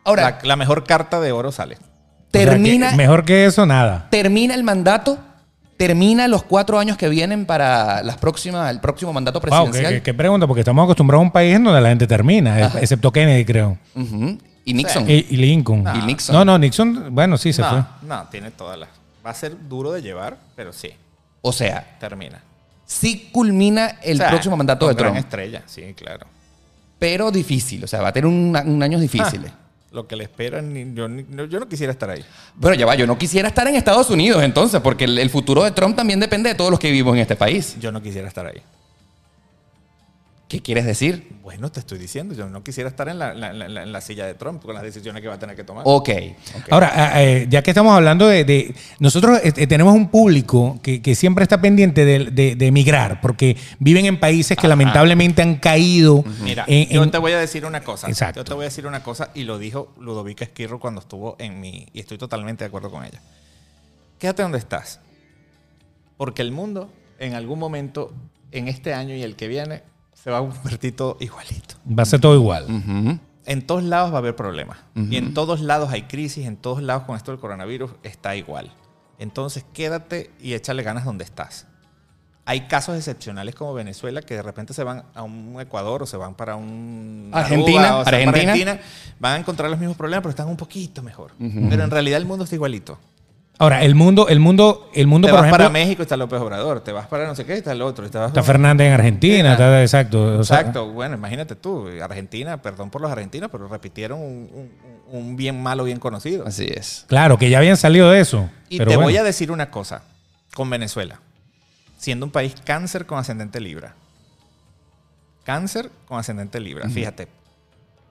Ahora, 0.04 0.24
La, 0.24 0.40
la 0.44 0.56
mejor 0.56 0.84
carta 0.86 1.20
de 1.20 1.32
oro 1.32 1.52
sale. 1.52 1.76
O 1.76 1.78
sea, 1.78 2.46
termina, 2.46 2.92
que 2.92 2.96
mejor 2.98 3.26
que 3.26 3.46
eso, 3.46 3.66
nada. 3.66 4.08
termina 4.10 4.56
el 4.56 4.64
mandato, 4.64 5.20
termina 5.88 6.28
los 6.28 6.44
cuatro 6.44 6.78
años 6.80 6.96
que 6.98 7.10
vienen 7.10 7.46
para 7.46 8.04
las 8.04 8.18
próximas, 8.18 8.70
el 8.70 8.80
próximo 8.80 9.12
mandato 9.14 9.40
Wow, 9.40 9.50
¿qué, 9.50 9.50
presidencial. 9.72 9.94
qué- 9.96 10.02
qué 10.04 10.14
pregunta, 10.14 10.46
porque 10.48 10.62
estamos 10.62 10.84
acostumbrados 10.84 11.22
a 11.22 11.26
un 11.26 11.32
país 11.32 11.56
en 11.56 11.64
donde 11.64 11.82
la 11.82 11.90
gente 11.90 12.06
termina, 12.08 12.60
eh, 12.62 12.70
excepto 12.82 13.12
Kennedy, 13.12 13.46
creo. 13.46 13.78
Y 14.64 14.74
Nixon. 14.76 15.10
Y, 15.10 15.14
y 15.30 15.38
Lincoln. 15.38 15.84
Y 15.96 16.06
Nixon. 16.06 16.36
No, 16.36 16.46
no, 16.46 16.58
Nixon, 16.60 17.08
bueno, 17.16 17.36
sí 17.38 17.52
se 17.52 17.62
no, 17.64 17.70
fue. 17.70 17.84
no, 18.08 18.24
tiene 18.30 18.52
todas 18.52 18.78
las. 18.78 18.90
Va 19.26 19.32
a 19.32 19.34
ser 19.34 19.56
duro 19.68 19.92
de 19.92 20.02
llevar, 20.04 20.38
pero 20.56 20.72
sí, 20.72 20.90
O 21.42 21.52
sea, 21.52 21.98
termina. 22.00 22.42
sí 22.86 23.30
culmina 23.32 23.98
el 24.04 24.18
O 24.18 24.20
sea, 24.20 24.30
próximo 24.30 24.56
mandato 24.58 24.88
de 24.88 24.94
gran 24.94 25.14
Trump. 25.14 25.26
estrella, 25.26 25.64
sí, 25.66 25.94
claro. 25.96 26.28
pero 27.00 27.32
difícil. 27.32 27.84
O 27.84 27.88
sea, 27.88 28.02
va 28.02 28.10
a 28.10 28.14
tener 28.14 28.28
un, 28.28 28.56
un 28.66 28.84
años 28.84 29.02
difíciles. 29.02 29.52
Ah, 29.52 29.58
lo 29.92 30.08
que 30.08 30.16
le 30.16 30.24
esperan, 30.24 30.74
ni- 30.74 30.94
yo, 30.96 31.08
ni- 31.10 31.26
yo 31.50 31.60
no 31.60 31.68
quisiera 31.68 31.92
estar 31.92 32.10
ahí. 32.10 32.24
Bueno, 32.56 32.76
ya 32.76 32.86
va, 32.86 32.96
yo 32.96 33.06
no 33.06 33.18
quisiera 33.18 33.48
estar 33.50 33.68
en 33.68 33.76
Estados 33.76 34.10
Unidos 34.10 34.42
entonces, 34.44 34.80
porque 34.82 35.04
el, 35.04 35.18
el 35.20 35.30
futuro 35.30 35.64
de 35.64 35.72
Trump 35.72 35.96
también 35.96 36.20
depende 36.20 36.50
de 36.50 36.56
todos 36.56 36.72
los 36.72 36.80
que 36.80 36.88
vivimos 36.90 37.14
en 37.16 37.22
este 37.22 37.36
país. 37.36 37.76
Yo 37.80 37.92
no 37.92 38.02
quisiera 38.02 38.28
estar 38.28 38.46
ahí. 38.46 38.62
¿Qué 40.52 40.62
quieres 40.62 40.86
decir? 40.86 41.30
Bueno, 41.44 41.72
te 41.72 41.80
estoy 41.80 41.98
diciendo, 41.98 42.36
yo 42.36 42.50
no 42.50 42.62
quisiera 42.62 42.90
estar 42.90 43.08
en 43.08 43.18
la, 43.20 43.34
la- 43.34 43.54
la- 43.54 43.70
la- 43.70 43.84
en 43.84 43.92
la 43.94 44.02
silla 44.02 44.26
de 44.26 44.34
Trump 44.34 44.62
con 44.62 44.74
las 44.74 44.84
decisiones 44.84 45.22
que 45.22 45.30
va 45.30 45.36
a 45.36 45.40
tener 45.40 45.56
que 45.56 45.64
tomar. 45.64 45.84
Ok. 45.88 46.10
Ahora, 46.70 46.92
ah, 46.94 47.24
eh, 47.24 47.48
ya 47.50 47.62
que 47.64 47.72
estamos 47.72 47.94
hablando 47.96 48.28
de... 48.28 48.44
de- 48.44 48.76
nosotros 49.00 49.40
eh, 49.46 49.54
eh, 49.56 49.66
tenemos 49.68 49.96
un 49.96 50.10
público 50.10 50.78
que, 50.84 51.02
que 51.02 51.16
siempre 51.16 51.44
está 51.44 51.62
pendiente 51.62 52.04
de, 52.04 52.32
de- 52.32 52.58
de 52.58 52.68
emigrar, 52.68 53.22
porque 53.22 53.56
viven 53.80 54.06
en 54.08 54.20
países 54.20 54.58
que 54.58 54.68
lamentablemente 54.68 55.42
han 55.42 55.56
caído 55.56 56.22
Mira, 56.44 56.66
en- 56.68 56.90
yo 56.90 57.02
en- 57.02 57.12
te 57.12 57.18
voy 57.18 57.32
a 57.32 57.40
decir 57.40 57.66
una 57.66 57.80
cosa. 57.80 58.10
Exacto. 58.10 58.42
Yo 58.42 58.44
te 58.44 58.54
voy 58.54 58.64
a 58.64 58.68
decir 58.68 58.86
una 58.86 59.02
cosa 59.04 59.32
y 59.34 59.44
lo 59.46 59.58
dijo 59.58 59.94
Ludovica 60.02 60.44
Esquirro 60.44 60.82
cuando 60.82 61.00
estuvo 61.00 61.38
en 61.40 61.62
mi... 61.62 61.88
Y 61.94 62.02
estoy 62.02 62.18
totalmente 62.18 62.66
de 62.66 62.68
acuerdo 62.68 62.92
con 62.92 63.06
ella. 63.06 63.22
Quédate 64.20 64.44
donde 64.44 64.58
estás. 64.58 65.00
Porque 66.18 66.42
el 66.42 66.52
mundo, 66.52 66.92
en 67.20 67.36
algún 67.36 67.58
momento, 67.58 68.14
en 68.52 68.68
este 68.68 68.94
año 68.94 69.16
y 69.16 69.24
el 69.24 69.38
que 69.38 69.48
viene, 69.48 69.84
se 70.24 70.30
va 70.30 70.38
a 70.38 70.42
convertir 70.42 70.96
todo 70.96 71.18
igualito. 71.20 71.76
Va 71.88 72.04
a 72.04 72.06
ser 72.06 72.20
todo 72.20 72.36
igual. 72.36 72.68
En 73.46 73.66
todos 73.66 73.84
lados 73.84 74.12
va 74.12 74.16
a 74.16 74.20
haber 74.20 74.36
problemas. 74.36 74.78
Y 74.96 75.18
en 75.18 75.34
todos 75.34 75.62
lados 75.62 75.92
hay 75.92 76.04
crisis, 76.04 76.46
en 76.46 76.58
todos 76.58 76.82
lados 76.82 77.04
con 77.04 77.16
esto 77.16 77.32
del 77.32 77.40
coronavirus 77.40 77.92
está 78.04 78.36
igual. 78.36 78.72
Entonces 79.18 79.66
quédate 79.74 80.32
y 80.40 80.54
échale 80.54 80.84
ganas 80.84 81.06
donde 81.06 81.24
estás. 81.24 81.68
Hay 82.46 82.62
casos 82.62 82.98
excepcionales 82.98 83.54
como 83.54 83.74
Venezuela 83.74 84.22
que 84.24 84.34
de 84.34 84.42
repente 84.42 84.74
se 84.74 84.84
van 84.84 85.04
a 85.14 85.22
un 85.22 85.62
Ecuador 85.62 86.04
o 86.04 86.06
se 86.08 86.18
van 86.18 86.34
para 86.34 86.56
un 86.56 87.30
Argentina, 87.32 87.84
Aruba, 87.84 88.02
o 88.02 88.04
para. 88.04 88.18
Argentina, 88.18 88.80
van 89.20 89.34
a 89.34 89.38
encontrar 89.38 89.70
los 89.70 89.80
mismos 89.80 89.96
problemas, 89.96 90.24
pero 90.24 90.32
están 90.32 90.48
un 90.48 90.58
poquito 90.58 91.04
mejor. 91.04 91.34
Pero 91.38 91.84
en 91.84 91.92
realidad 91.92 92.18
el 92.18 92.26
mundo 92.26 92.44
está 92.44 92.56
igualito. 92.56 92.98
Ahora, 93.62 93.84
el 93.84 93.94
mundo, 93.94 94.28
el 94.28 94.40
mundo, 94.40 94.90
el 94.96 95.06
mundo, 95.06 95.28
te 95.28 95.32
por 95.32 95.40
vas 95.42 95.48
ejemplo. 95.48 95.66
para 95.66 95.70
México 95.70 96.02
está 96.02 96.18
López 96.18 96.40
Obrador, 96.42 96.82
te 96.82 96.92
vas 96.92 97.06
para 97.08 97.28
no 97.28 97.36
sé 97.36 97.46
qué 97.46 97.54
está 97.54 97.72
el 97.74 97.82
otro. 97.84 98.06
Está 98.06 98.42
Fernández 98.42 98.88
en 98.88 98.94
Argentina, 98.94 99.52
está, 99.52 99.82
exacto. 99.82 100.40
o 100.40 100.44
sea, 100.44 100.60
Exacto, 100.62 100.92
bueno, 100.92 101.16
imagínate 101.16 101.56
tú, 101.56 101.88
Argentina, 102.02 102.62
perdón 102.62 102.90
por 102.90 103.02
los 103.02 103.12
argentinos, 103.12 103.50
pero 103.52 103.68
repitieron 103.68 104.20
un, 104.20 104.50
un- 104.54 104.92
un 105.20 105.36
bien 105.36 105.62
malo, 105.62 105.84
bien 105.84 106.00
conocido. 106.00 106.48
Así 106.48 106.66
es. 106.74 107.06
claro, 107.08 107.38
que 107.38 107.50
ya 107.52 107.60
habían 107.60 107.78
salido 107.78 108.10
de 108.10 108.20
eso. 108.22 108.50
Y 108.70 108.78
pero 108.80 108.90
te 108.92 108.96
bueno. 108.96 109.08
voy 109.10 109.18
a 109.18 109.24
decir 109.24 109.52
una 109.52 109.70
cosa, 109.70 110.02
con 110.56 110.68
Venezuela, 110.70 111.20
siendo 112.00 112.26
un 112.26 112.32
país 112.32 112.56
cáncer 112.66 113.06
con 113.06 113.20
ascendente 113.20 113.60
libra. 113.60 113.94
Cáncer 115.44 115.92
con 116.08 116.18
ascendente 116.20 116.60
libra, 116.60 116.90
fíjate. 116.90 117.28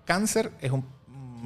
Cáncer 0.04 0.52
es 0.60 0.70
un- 0.72 0.84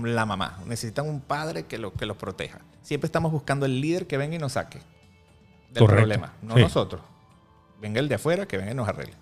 la 0.02 0.26
mamá, 0.26 0.58
necesitan 0.66 1.08
un 1.08 1.20
padre 1.20 1.64
que, 1.66 1.78
lo, 1.78 1.92
que 1.92 2.04
los 2.04 2.16
proteja. 2.16 2.58
Siempre 2.84 3.06
estamos 3.06 3.32
buscando 3.32 3.64
el 3.64 3.80
líder 3.80 4.06
que 4.06 4.18
venga 4.18 4.36
y 4.36 4.38
nos 4.38 4.52
saque 4.52 4.78
del 5.70 5.80
Correcto, 5.80 5.96
problema, 5.96 6.34
no 6.42 6.54
sí. 6.54 6.60
nosotros. 6.60 7.00
Venga 7.80 7.98
el 7.98 8.08
de 8.08 8.16
afuera, 8.16 8.46
que 8.46 8.58
venga 8.58 8.72
y 8.72 8.74
nos 8.74 8.86
arregle. 8.86 9.14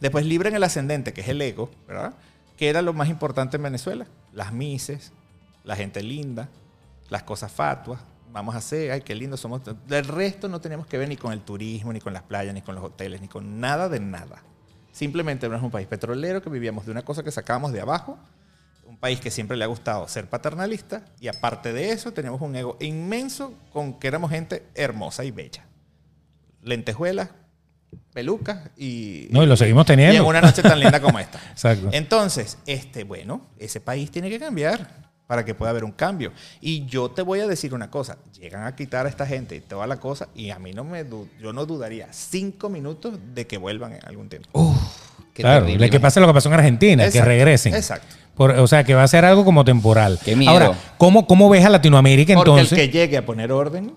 Después 0.00 0.24
Libra 0.24 0.48
en 0.48 0.54
el 0.54 0.62
ascendente, 0.62 1.12
que 1.12 1.20
es 1.22 1.28
el 1.28 1.42
ego, 1.42 1.68
¿verdad? 1.86 2.14
Que 2.56 2.68
era 2.68 2.80
lo 2.80 2.92
más 2.92 3.08
importante 3.08 3.56
en 3.56 3.64
Venezuela. 3.64 4.06
Las 4.32 4.52
mises, 4.52 5.12
la 5.64 5.74
gente 5.74 6.00
linda, 6.00 6.48
las 7.10 7.24
cosas 7.24 7.50
fatuas. 7.50 8.00
Vamos 8.32 8.54
a 8.54 8.58
hacer, 8.58 8.92
ay, 8.92 9.00
qué 9.00 9.16
lindo 9.16 9.36
somos. 9.36 9.62
Del 9.88 10.04
resto 10.04 10.48
no 10.48 10.60
tenemos 10.60 10.86
que 10.86 10.96
ver 10.96 11.08
ni 11.08 11.16
con 11.16 11.32
el 11.32 11.40
turismo, 11.40 11.92
ni 11.92 12.00
con 12.00 12.12
las 12.12 12.22
playas, 12.22 12.54
ni 12.54 12.62
con 12.62 12.76
los 12.76 12.84
hoteles, 12.84 13.20
ni 13.20 13.26
con 13.26 13.58
nada 13.58 13.88
de 13.88 13.98
nada. 13.98 14.44
Simplemente 14.92 15.48
no 15.48 15.56
es 15.56 15.62
un 15.62 15.72
país 15.72 15.88
petrolero 15.88 16.40
que 16.40 16.50
vivíamos 16.50 16.86
de 16.86 16.92
una 16.92 17.02
cosa 17.02 17.24
que 17.24 17.32
sacábamos 17.32 17.72
de 17.72 17.80
abajo. 17.80 18.16
País 19.00 19.20
que 19.20 19.30
siempre 19.30 19.56
le 19.56 19.64
ha 19.64 19.68
gustado 19.68 20.08
ser 20.08 20.28
paternalista. 20.28 21.04
Y 21.20 21.28
aparte 21.28 21.72
de 21.72 21.90
eso, 21.92 22.12
teníamos 22.12 22.40
un 22.40 22.56
ego 22.56 22.76
inmenso 22.80 23.54
con 23.72 23.98
que 23.98 24.08
éramos 24.08 24.30
gente 24.30 24.64
hermosa 24.74 25.24
y 25.24 25.30
bella. 25.30 25.64
Lentejuelas, 26.62 27.28
pelucas 28.12 28.70
y, 28.76 29.28
No, 29.30 29.42
y 29.42 29.46
lo 29.46 29.56
seguimos 29.56 29.86
teniendo. 29.86 30.14
y 30.14 30.16
en 30.16 30.24
una 30.24 30.40
noche 30.40 30.62
tan 30.62 30.80
linda 30.80 31.00
como 31.00 31.18
esta. 31.18 31.38
Exacto. 31.52 31.88
Entonces, 31.92 32.58
este, 32.66 33.04
bueno, 33.04 33.46
ese 33.58 33.80
país 33.80 34.10
tiene 34.10 34.28
que 34.28 34.40
cambiar 34.40 35.08
para 35.28 35.44
que 35.44 35.54
pueda 35.54 35.70
haber 35.70 35.84
un 35.84 35.92
cambio. 35.92 36.32
Y 36.60 36.86
yo 36.86 37.10
te 37.10 37.22
voy 37.22 37.40
a 37.40 37.46
decir 37.46 37.74
una 37.74 37.90
cosa, 37.90 38.16
llegan 38.32 38.64
a 38.64 38.74
quitar 38.74 39.06
a 39.06 39.08
esta 39.08 39.26
gente 39.26 39.54
y 39.54 39.60
toda 39.60 39.86
la 39.86 39.98
cosa, 39.98 40.28
y 40.34 40.50
a 40.50 40.58
mí 40.58 40.72
no 40.72 40.84
me 40.84 41.04
yo 41.38 41.52
no 41.52 41.66
dudaría 41.66 42.08
cinco 42.12 42.68
minutos 42.70 43.18
de 43.34 43.46
que 43.46 43.58
vuelvan 43.58 43.92
en 43.92 44.04
algún 44.06 44.28
tiempo. 44.28 44.48
Qué 45.34 45.42
claro, 45.42 45.66
terrible, 45.66 45.90
que 45.90 46.00
pase 46.00 46.18
lo 46.18 46.26
que 46.26 46.32
pasó 46.32 46.48
en 46.48 46.54
Argentina, 46.54 47.02
que 47.04 47.08
Exacto, 47.10 47.28
regresen. 47.28 47.74
exacto. 47.74 48.16
Por- 48.38 48.52
o 48.52 48.66
sea, 48.66 48.84
que 48.84 48.94
va 48.94 49.02
a 49.02 49.08
ser 49.08 49.26
algo 49.26 49.44
como 49.44 49.64
temporal. 49.64 50.18
Qué 50.24 50.34
miedo. 50.34 50.50
Ahora, 50.52 50.72
¿cómo, 50.96 51.26
¿cómo 51.26 51.50
ves 51.50 51.64
a 51.66 51.68
Latinoamérica 51.68 52.32
Porque 52.34 52.50
entonces? 52.52 52.72
el 52.72 52.78
que 52.78 52.88
llegue 52.90 53.18
a 53.18 53.26
poner 53.26 53.52
orden, 53.52 53.92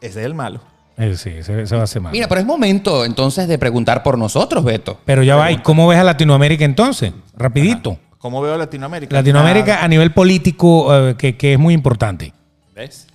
ese 0.00 0.20
es 0.20 0.26
el 0.26 0.34
malo. 0.34 0.60
Eh, 0.96 1.16
sí, 1.16 1.42
se, 1.42 1.66
se 1.66 1.74
va 1.74 1.80
a 1.80 1.84
hacer 1.84 2.00
mal. 2.00 2.12
Mira, 2.12 2.28
pero 2.28 2.40
es 2.40 2.46
momento 2.46 3.04
entonces 3.04 3.48
de 3.48 3.58
preguntar 3.58 4.04
por 4.04 4.16
nosotros, 4.16 4.62
Beto. 4.62 5.00
Pero 5.04 5.24
ya 5.24 5.34
va, 5.34 5.50
¿y 5.50 5.58
cómo 5.58 5.88
ves 5.88 5.98
a 5.98 6.04
Latinoamérica 6.04 6.64
entonces? 6.64 7.12
Rapidito. 7.36 7.98
¿Cómo 8.18 8.40
veo 8.40 8.56
Latinoamérica? 8.56 9.12
Latinoamérica 9.14 9.78
Ah, 9.80 9.84
a 9.84 9.88
nivel 9.88 10.12
político, 10.12 10.94
eh, 11.10 11.16
que, 11.16 11.36
que 11.36 11.54
es 11.54 11.58
muy 11.58 11.74
importante. 11.74 12.32
¿Ves? 12.74 13.06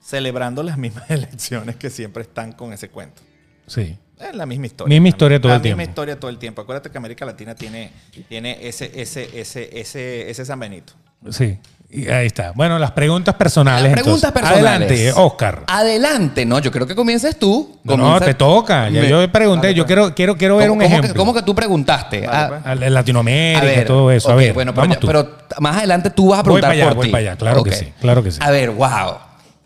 Celebrando 0.00 0.62
las 0.62 0.78
mismas 0.78 1.04
elecciones 1.10 1.76
que 1.76 1.90
siempre 1.90 2.22
están 2.22 2.52
con 2.52 2.72
ese 2.72 2.88
cuento. 2.88 3.22
Sí. 3.66 3.96
Es 4.28 4.34
la 4.36 4.46
misma 4.46 4.66
historia. 4.66 4.94
Misma 4.94 5.08
historia 5.08 5.40
todo 5.40 5.48
la 5.50 5.56
el 5.56 5.62
tiempo. 5.62 5.78
misma 5.78 5.90
historia 5.90 6.18
todo 6.20 6.30
el 6.30 6.38
tiempo. 6.38 6.62
Acuérdate 6.62 6.90
que 6.90 6.98
América 6.98 7.24
Latina 7.24 7.54
tiene, 7.54 7.90
tiene 8.28 8.58
ese, 8.66 8.90
ese, 8.94 9.28
ese, 9.38 9.68
ese, 9.80 10.30
ese 10.30 10.44
San 10.44 10.60
Benito. 10.60 10.92
Sí. 11.30 11.58
Y 11.94 12.08
ahí 12.08 12.26
está. 12.26 12.52
Bueno, 12.54 12.78
las 12.78 12.92
preguntas 12.92 13.34
personales. 13.34 13.82
Las 13.92 14.00
preguntas 14.00 14.30
entonces. 14.34 14.50
personales. 14.50 14.90
Adelante, 14.90 15.20
Oscar. 15.20 15.62
Adelante, 15.66 16.46
no, 16.46 16.58
yo 16.58 16.70
creo 16.72 16.86
que 16.86 16.94
comiences 16.94 17.38
tú. 17.38 17.78
No, 17.84 17.96
no, 17.98 18.04
Comienza- 18.04 18.24
te 18.24 18.34
toca. 18.34 18.88
Ya 18.88 19.02
Me- 19.02 19.08
yo 19.10 19.30
pregunté, 19.30 19.74
yo 19.74 19.82
pues. 19.82 19.86
quiero, 19.88 20.14
quiero, 20.14 20.36
quiero 20.38 20.56
ver 20.56 20.68
¿Cómo, 20.68 20.78
un 20.78 20.84
cómo 20.84 20.94
ejemplo. 20.98 21.12
que, 21.12 21.18
cómo 21.18 21.34
que 21.34 21.42
tú 21.42 21.54
preguntaste? 21.54 22.22
Dale, 22.22 22.32
Ah, 22.32 22.46
pues. 22.48 22.66
A 22.66 22.74
la- 22.76 22.88
Latinoamérica, 22.90 23.60
a 23.60 23.64
ver, 23.64 23.86
todo 23.86 24.10
eso. 24.10 24.30
a 24.30 24.34
ver, 24.34 24.54
bueno, 24.54 24.72
pero, 24.72 24.80
vamos 24.82 24.96
ya- 24.96 25.00
tú. 25.00 25.06
pero 25.06 25.36
más 25.60 25.76
adelante 25.76 26.08
tú 26.08 26.28
vas 26.30 26.38
a 26.38 26.42
Voy 26.42 26.44
preguntar 26.60 26.70
para 26.70 26.72
allá, 26.74 26.84
por 26.88 26.96
voy 26.96 27.06
ti. 27.06 27.12
para 27.12 27.20
allá, 27.20 27.36
claro 27.36 27.62
que 27.62 27.70
Ok. 27.70 27.76
sí, 27.76 27.92
claro 28.00 28.22
que 28.22 28.30
sí. 28.30 28.38
A 28.40 28.50
ver, 28.50 28.70
wow. 28.70 28.88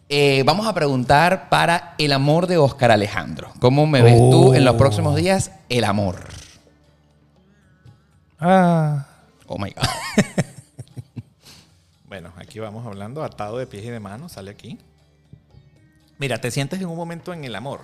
Eh, 0.09 0.43
vamos 0.47 0.67
a 0.67 0.75
preguntar 0.75 1.49
para 1.49 1.95
el 1.99 2.13
amor 2.13 2.47
de 2.47 2.59
Oscar 2.59 2.91
Alejandro. 2.93 3.53
¿Cómo 3.61 3.87
me 3.87 4.03
ves 4.03 4.17
tú 4.31 4.55
en 4.55 4.65
los 4.65 4.75
Oh. 4.75 4.79
próximos 4.79 5.17
días? 5.17 5.51
El 5.69 5.85
amor. 5.85 6.17
Ah, 8.39 9.07
Oh 9.47 9.59
my 9.59 9.71
God. 9.71 9.83
Bueno, 12.09 12.33
aquí 12.37 12.61
vamos 12.61 12.87
hablando 12.87 13.25
atado 13.25 13.59
de 13.59 13.67
pies 13.67 13.85
y 13.85 13.91
de 13.91 13.99
manos. 14.01 14.33
Sale 14.33 14.51
aquí. 14.53 14.79
Mira, 16.19 16.41
te 16.41 16.51
sientes 16.53 16.81
en 16.81 16.87
un 16.87 16.97
momento 16.97 17.33
en 17.35 17.45
el 17.45 17.55
amor 17.55 17.81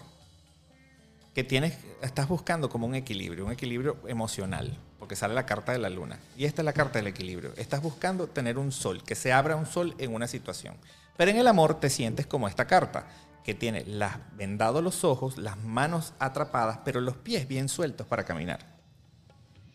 que 1.34 1.42
tienes, 1.44 1.76
estás 2.02 2.28
buscando 2.28 2.68
como 2.70 2.86
un 2.86 2.94
equilibrio, 2.94 3.44
un 3.44 3.52
equilibrio 3.52 3.96
emocional, 4.06 4.78
porque 5.00 5.16
sale 5.16 5.34
la 5.34 5.44
carta 5.44 5.72
de 5.72 5.78
la 5.78 5.90
luna. 5.90 6.18
Y 6.38 6.44
esta 6.44 6.62
es 6.62 6.64
la 6.64 6.72
carta 6.72 6.98
del 7.00 7.08
equilibrio. 7.08 7.52
Estás 7.56 7.82
buscando 7.82 8.26
tener 8.28 8.58
un 8.58 8.70
sol, 8.70 9.02
que 9.02 9.16
se 9.16 9.32
abra 9.32 9.56
un 9.56 9.66
sol 9.66 9.94
en 9.98 10.14
una 10.14 10.28
situación. 10.28 10.76
Pero 11.16 11.30
en 11.30 11.38
el 11.38 11.46
amor 11.46 11.78
te 11.80 11.90
sientes 11.90 12.26
como 12.26 12.48
esta 12.48 12.66
carta, 12.66 13.06
que 13.44 13.54
tiene 13.54 13.84
las, 13.86 14.18
vendados 14.36 14.82
los 14.82 15.04
ojos, 15.04 15.36
las 15.36 15.56
manos 15.58 16.14
atrapadas, 16.18 16.78
pero 16.84 17.00
los 17.00 17.16
pies 17.16 17.48
bien 17.48 17.68
sueltos 17.68 18.06
para 18.06 18.24
caminar. 18.24 18.60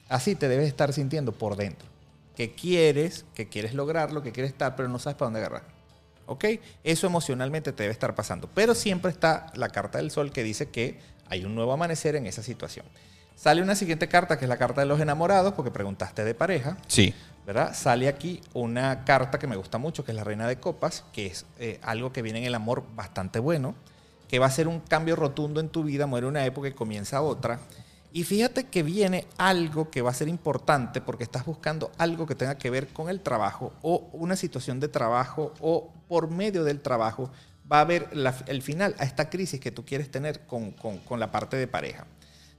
Así 0.09 0.35
te 0.35 0.47
debes 0.47 0.67
estar 0.67 0.93
sintiendo 0.93 1.33
por 1.33 1.55
dentro. 1.57 1.88
Que 2.35 2.53
quieres, 2.53 3.25
que 3.33 3.49
quieres 3.49 3.73
lograrlo, 3.73 4.23
que 4.23 4.31
quieres 4.31 4.51
estar, 4.51 4.75
pero 4.75 4.88
no 4.88 4.99
sabes 4.99 5.17
para 5.17 5.27
dónde 5.27 5.39
agarrar. 5.39 5.63
¿Ok? 6.27 6.45
Eso 6.83 7.07
emocionalmente 7.07 7.73
te 7.73 7.83
debe 7.83 7.93
estar 7.93 8.15
pasando. 8.15 8.49
Pero 8.53 8.75
siempre 8.75 9.11
está 9.11 9.47
la 9.55 9.69
carta 9.69 9.97
del 9.97 10.11
sol 10.11 10.31
que 10.31 10.43
dice 10.43 10.69
que 10.69 10.99
hay 11.29 11.45
un 11.45 11.55
nuevo 11.55 11.73
amanecer 11.73 12.15
en 12.15 12.25
esa 12.25 12.43
situación. 12.43 12.85
Sale 13.35 13.61
una 13.61 13.75
siguiente 13.75 14.07
carta 14.07 14.39
que 14.39 14.45
es 14.45 14.49
la 14.49 14.57
carta 14.57 14.81
de 14.81 14.88
los 14.88 14.99
enamorados, 14.99 15.53
porque 15.53 15.71
preguntaste 15.71 16.23
de 16.23 16.33
pareja. 16.33 16.77
Sí. 16.88 17.13
¿Verdad? 17.47 17.73
Sale 17.73 18.09
aquí 18.09 18.41
una 18.53 19.05
carta 19.05 19.39
que 19.39 19.47
me 19.47 19.55
gusta 19.55 19.77
mucho, 19.77 20.03
que 20.03 20.11
es 20.11 20.17
la 20.17 20.25
Reina 20.25 20.49
de 20.49 20.59
Copas, 20.59 21.05
que 21.13 21.27
es 21.27 21.45
eh, 21.59 21.79
algo 21.81 22.11
que 22.11 22.21
viene 22.21 22.39
en 22.39 22.45
el 22.45 22.53
amor 22.53 22.83
bastante 22.93 23.39
bueno, 23.39 23.73
que 24.27 24.37
va 24.37 24.47
a 24.47 24.51
ser 24.51 24.67
un 24.67 24.81
cambio 24.81 25.15
rotundo 25.15 25.61
en 25.61 25.69
tu 25.69 25.83
vida, 25.83 26.05
muere 26.07 26.27
una 26.27 26.45
época 26.45 26.67
y 26.67 26.73
comienza 26.73 27.21
otra. 27.21 27.61
Y 28.11 28.25
fíjate 28.25 28.65
que 28.65 28.83
viene 28.83 29.25
algo 29.37 29.89
que 29.89 30.01
va 30.01 30.11
a 30.11 30.13
ser 30.13 30.27
importante 30.27 30.99
porque 30.99 31.23
estás 31.23 31.45
buscando 31.45 31.89
algo 31.97 32.27
que 32.27 32.35
tenga 32.35 32.57
que 32.57 32.69
ver 32.69 32.89
con 32.89 33.07
el 33.07 33.21
trabajo 33.21 33.71
o 33.81 34.09
una 34.11 34.35
situación 34.35 34.81
de 34.81 34.89
trabajo 34.89 35.53
o 35.61 35.93
por 36.09 36.29
medio 36.29 36.65
del 36.65 36.81
trabajo 36.81 37.31
va 37.71 37.77
a 37.77 37.81
haber 37.81 38.09
el 38.47 38.61
final 38.61 38.93
a 38.99 39.05
esta 39.05 39.29
crisis 39.29 39.61
que 39.61 39.71
tú 39.71 39.85
quieres 39.85 40.11
tener 40.11 40.41
con- 40.45 40.71
con 40.71 41.19
la 41.19 41.31
parte 41.31 41.55
de 41.55 41.67
pareja. 41.67 42.07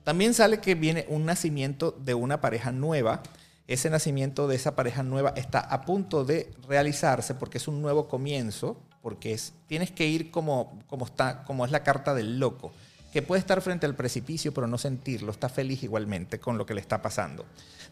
También 0.05 0.33
sale 0.33 0.61
que 0.61 0.75
viene 0.75 1.05
un 1.09 1.27
nacimiento 1.27 1.91
de 1.91 2.15
una 2.15 2.41
pareja 2.41 2.73
nueva. 2.73 3.23
Ese 3.69 3.91
nacimiento 3.91 4.49
de 4.49 4.57
esa 4.57 4.75
pareja 4.75 5.03
nueva 5.03 5.35
está 5.37 5.61
a 5.61 5.83
punto 5.83 6.25
de 6.25 6.51
realizarse 6.67 7.35
porque 7.35 7.59
es 7.59 7.69
un 7.69 7.83
nuevo 7.83 8.09
comienzo, 8.09 8.81
porque 9.03 9.35
es, 9.35 9.53
tienes 9.67 9.91
que 9.91 10.07
ir 10.07 10.31
como, 10.31 10.79
como, 10.87 11.05
está, 11.05 11.45
como 11.45 11.67
es 11.67 11.71
la 11.71 11.83
carta 11.83 12.15
del 12.15 12.41
loco, 12.41 12.73
que 13.13 13.21
puede 13.21 13.41
estar 13.41 13.61
frente 13.61 13.85
al 13.85 13.95
precipicio 13.95 14.55
pero 14.55 14.67
no 14.67 14.79
sentirlo, 14.79 15.31
está 15.31 15.51
feliz 15.51 15.83
igualmente 15.83 16.41
con 16.41 16.57
lo 16.57 16.65
que 16.65 16.73
le 16.73 16.81
está 16.81 17.03
pasando. 17.03 17.45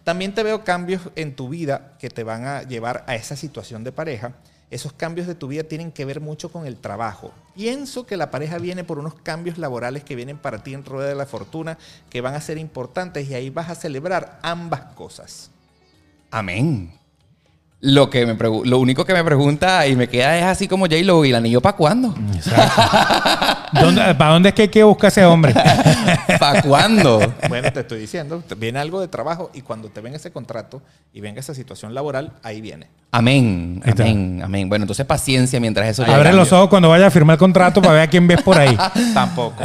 También 0.02 0.34
te 0.34 0.42
veo 0.42 0.64
cambios 0.64 1.02
en 1.14 1.36
tu 1.36 1.50
vida 1.50 1.98
que 1.98 2.08
te 2.08 2.24
van 2.24 2.46
a 2.46 2.62
llevar 2.62 3.04
a 3.06 3.14
esa 3.14 3.36
situación 3.36 3.84
de 3.84 3.92
pareja. 3.92 4.32
Esos 4.70 4.94
cambios 4.94 5.26
de 5.26 5.34
tu 5.34 5.46
vida 5.46 5.64
tienen 5.64 5.92
que 5.92 6.06
ver 6.06 6.22
mucho 6.22 6.50
con 6.50 6.66
el 6.66 6.78
trabajo. 6.78 7.32
Pienso 7.54 8.06
que 8.06 8.16
la 8.16 8.30
pareja 8.30 8.56
viene 8.56 8.82
por 8.82 8.98
unos 8.98 9.14
cambios 9.14 9.58
laborales 9.58 10.04
que 10.04 10.16
vienen 10.16 10.38
para 10.38 10.62
ti 10.62 10.72
en 10.72 10.86
Rueda 10.86 11.10
de 11.10 11.14
la 11.14 11.26
Fortuna, 11.26 11.76
que 12.08 12.22
van 12.22 12.34
a 12.34 12.40
ser 12.40 12.56
importantes 12.56 13.28
y 13.28 13.34
ahí 13.34 13.50
vas 13.50 13.68
a 13.68 13.74
celebrar 13.74 14.38
ambas 14.42 14.94
cosas. 14.94 15.50
Amén. 16.30 16.92
Lo, 17.80 18.08
que 18.08 18.24
me 18.24 18.34
lo 18.64 18.78
único 18.78 19.04
que 19.04 19.12
me 19.12 19.22
pregunta 19.22 19.86
y 19.86 19.94
me 19.94 20.08
queda 20.08 20.36
es 20.38 20.44
así 20.44 20.66
como 20.66 20.86
J-Lo, 20.86 21.24
¿y 21.24 21.28
el 21.28 21.36
anillo 21.36 21.60
para 21.60 21.76
cuándo? 21.76 22.14
¿dónde- 23.72 24.14
¿Para 24.18 24.32
dónde 24.32 24.48
es 24.48 24.54
que 24.54 24.62
hay 24.62 24.68
que 24.68 24.82
buscar 24.82 25.08
ese 25.08 25.24
hombre? 25.26 25.54
¿Para 26.40 26.62
cuándo? 26.62 27.34
Bueno, 27.48 27.70
te 27.70 27.80
estoy 27.80 28.00
diciendo, 28.00 28.42
viene 28.56 28.78
algo 28.78 29.00
de 29.00 29.08
trabajo 29.08 29.50
y 29.52 29.60
cuando 29.60 29.90
te 29.90 30.00
ven 30.00 30.14
ese 30.14 30.32
contrato 30.32 30.82
y 31.12 31.20
venga 31.20 31.38
esa 31.38 31.54
situación 31.54 31.94
laboral, 31.94 32.32
ahí 32.42 32.62
viene. 32.62 32.88
Amén, 33.12 33.82
está. 33.84 34.04
amén, 34.04 34.40
amén. 34.42 34.68
Bueno, 34.70 34.84
entonces 34.84 35.04
paciencia 35.04 35.60
mientras 35.60 35.86
eso 35.86 36.02
llega. 36.02 36.16
Abre 36.16 36.32
los 36.32 36.50
ojos 36.52 36.68
cuando 36.70 36.88
vaya 36.88 37.06
a 37.06 37.10
firmar 37.10 37.34
el 37.34 37.38
contrato 37.38 37.82
para 37.82 37.92
ver 37.94 38.02
a 38.02 38.06
quién 38.08 38.26
ves 38.26 38.42
por 38.42 38.58
ahí. 38.58 38.76
Tampoco. 39.14 39.62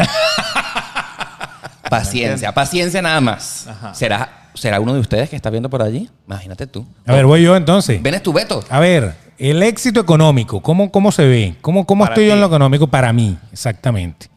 Paciencia, 1.89 2.53
paciencia 2.53 3.01
nada 3.01 3.19
más. 3.21 3.67
Ajá. 3.67 3.93
Será 3.93 4.40
¿Será 4.53 4.79
uno 4.79 4.93
de 4.93 4.99
ustedes 4.99 5.29
que 5.29 5.35
está 5.35 5.49
viendo 5.49 5.69
por 5.69 5.81
allí? 5.81 6.09
Imagínate 6.27 6.67
tú. 6.67 6.85
A 7.05 7.13
ver, 7.13 7.25
voy 7.25 7.43
yo 7.43 7.55
entonces. 7.55 8.01
¿Ven 8.01 8.13
es 8.13 8.23
tu 8.23 8.33
Beto? 8.33 8.63
A 8.69 8.79
ver, 8.79 9.15
el 9.37 9.63
éxito 9.63 9.99
económico, 9.99 10.61
¿cómo, 10.61 10.91
cómo 10.91 11.11
se 11.11 11.25
ve? 11.25 11.55
¿Cómo, 11.61 11.85
cómo 11.85 12.05
estoy 12.05 12.27
yo 12.27 12.33
en 12.33 12.41
lo 12.41 12.47
económico 12.47 12.87
para 12.87 13.13
mí? 13.13 13.37
Exactamente. 13.51 14.27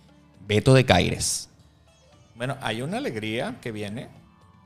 Beto 0.47 0.73
de 0.75 0.85
Caires. 0.85 1.49
Bueno, 2.37 2.57
hay 2.61 2.83
una 2.83 2.99
alegría 2.99 3.57
que 3.61 3.73
viene 3.73 4.09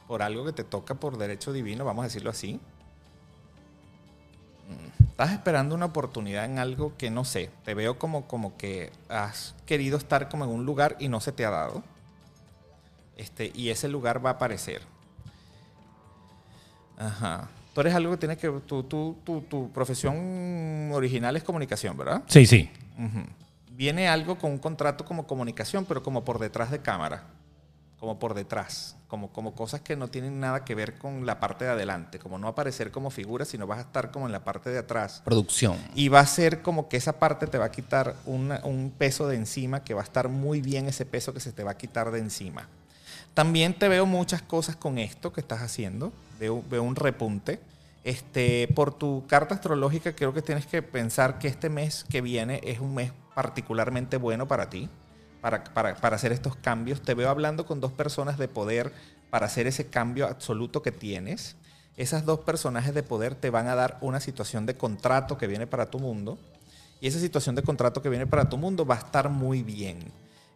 por 0.07 0.23
algo 0.23 0.45
que 0.45 0.53
te 0.53 0.65
toca 0.65 0.95
por 0.95 1.19
derecho 1.19 1.53
divino, 1.53 1.85
vamos 1.85 2.03
a 2.03 2.07
decirlo 2.07 2.31
así. 2.31 2.61
Mm, 4.69 5.05
Estás 5.19 5.33
esperando 5.33 5.75
una 5.75 5.87
oportunidad 5.87 6.45
en 6.45 6.61
algo 6.61 6.93
que 6.97 7.11
no 7.11 7.25
sé. 7.25 7.51
Te 7.65 7.75
veo 7.75 7.99
como, 7.99 8.29
como 8.29 8.57
que 8.57 8.93
has 9.09 9.57
querido 9.67 9.99
estar 9.99 10.29
como 10.29 10.45
en 10.45 10.51
un 10.51 10.65
lugar 10.65 10.95
y 11.01 11.09
no 11.09 11.21
se 11.21 11.33
te 11.33 11.45
ha 11.45 11.51
dado. 11.51 11.83
Este, 13.17 13.51
y 13.53 13.71
ese 13.71 13.89
lugar 13.89 14.25
va 14.25 14.31
a 14.31 14.33
aparecer. 14.35 14.83
Ajá. 16.99 17.49
Tú 17.75 17.81
eres 17.81 17.95
algo 17.95 18.11
que 18.13 18.17
tienes 18.19 18.39
que. 18.39 18.49
Tu, 18.67 18.83
tu, 18.83 19.17
tu, 19.25 19.41
tu 19.43 19.71
profesión 19.71 20.91
original 20.93 21.37
es 21.37 21.45
comunicación, 21.45 21.97
¿verdad? 21.97 22.23
Sí, 22.27 22.45
sí. 22.45 22.71
Viene 23.71 24.09
algo 24.09 24.37
con 24.37 24.51
un 24.51 24.59
contrato 24.59 25.05
como 25.05 25.27
comunicación, 25.27 25.85
pero 25.85 26.03
como 26.03 26.25
por 26.25 26.39
detrás 26.41 26.71
de 26.71 26.81
cámara. 26.81 27.23
Como 28.01 28.19
por 28.19 28.35
detrás. 28.35 28.97
Como, 29.07 29.33
como 29.33 29.55
cosas 29.55 29.81
que 29.81 29.97
no 29.97 30.09
tienen 30.09 30.39
nada 30.41 30.65
que 30.65 30.75
ver 30.75 30.99
con 30.99 31.25
la 31.25 31.39
parte 31.41 31.65
de 31.65 31.71
adelante. 31.71 32.19
Como 32.19 32.39
no 32.39 32.49
aparecer 32.49 32.91
como 32.91 33.11
figura, 33.11 33.45
sino 33.45 33.67
vas 33.67 33.79
a 33.79 33.83
estar 33.83 34.11
como 34.11 34.27
en 34.27 34.33
la 34.33 34.43
parte 34.45 34.71
de 34.71 34.79
atrás. 34.79 35.23
Producción. 35.25 35.77
Y 35.95 36.09
va 36.09 36.21
a 36.21 36.27
ser 36.27 36.63
como 36.63 36.89
que 36.89 36.97
esa 36.97 37.19
parte 37.21 37.47
te 37.47 37.59
va 37.59 37.67
a 37.67 37.71
quitar 37.71 38.15
una- 38.27 38.61
un 38.65 38.91
peso 38.97 39.29
de 39.29 39.37
encima, 39.37 39.83
que 39.85 39.95
va 39.95 40.01
a 40.01 40.05
estar 40.05 40.29
muy 40.29 40.61
bien 40.61 40.87
ese 40.89 41.07
peso 41.07 41.33
que 41.33 41.41
se 41.41 41.53
te 41.53 41.63
va 41.63 41.73
a 41.73 41.77
quitar 41.77 42.11
de 42.11 42.19
encima. 42.19 42.69
También 43.35 43.75
te 43.79 43.89
veo 43.89 44.05
muchas 44.07 44.43
cosas 44.43 44.75
con 44.77 44.99
esto 44.99 45.33
que 45.33 45.41
estás 45.41 45.63
haciendo. 45.63 46.13
Veo, 46.39 46.62
veo 46.68 46.82
un 46.82 46.97
repunte. 46.97 47.61
Este, 48.05 48.68
por 48.74 48.95
tu 48.95 49.24
carta 49.26 49.55
astrológica, 49.55 50.14
creo 50.14 50.32
que 50.32 50.43
tienes 50.43 50.66
que 50.66 50.82
pensar 50.82 51.39
que 51.39 51.49
este 51.49 51.68
mes 51.68 52.05
que 52.09 52.20
viene 52.20 52.61
es 52.64 52.80
un 52.80 52.95
mes 52.95 53.12
particularmente 53.34 54.16
bueno 54.16 54.49
para 54.49 54.70
ti, 54.70 54.89
para, 55.41 55.64
para, 55.64 55.95
para 55.97 56.16
hacer 56.16 56.32
estos 56.32 56.57
cambios. 56.57 57.03
Te 57.03 57.14
veo 57.14 57.28
hablando 57.28 57.66
con 57.66 57.80
dos 57.80 57.93
personas 57.93 58.39
de 58.39 58.49
poder 58.49 58.93
para 59.30 59.47
hacer 59.47 59.66
ese 59.66 59.89
cambio 59.89 60.26
absoluto 60.26 60.82
que 60.82 60.93
tienes. 60.93 61.57
Esas 61.97 62.24
dos 62.24 62.41
personajes 62.41 62.95
de 62.95 63.03
poder 63.03 63.34
te 63.34 63.51
van 63.51 63.66
a 63.66 63.74
dar 63.74 63.99
una 64.01 64.20
situación 64.20 64.66
de 64.66 64.76
contrato 64.76 65.36
que 65.36 65.49
viene 65.49 65.66
para 65.66 65.91
tu 65.91 65.99
mundo. 65.99 66.39
Y 67.01 67.09
esa 67.09 67.20
situación 67.20 67.55
de 67.55 67.62
contrato 67.62 68.03
que 68.03 68.09
viene 68.09 68.26
para 68.26 68.49
tu 68.49 68.57
mundo 68.57 68.86
va 68.86 68.95
a 68.95 68.99
estar 68.99 69.28
muy 69.28 69.62
bien. 69.62 69.99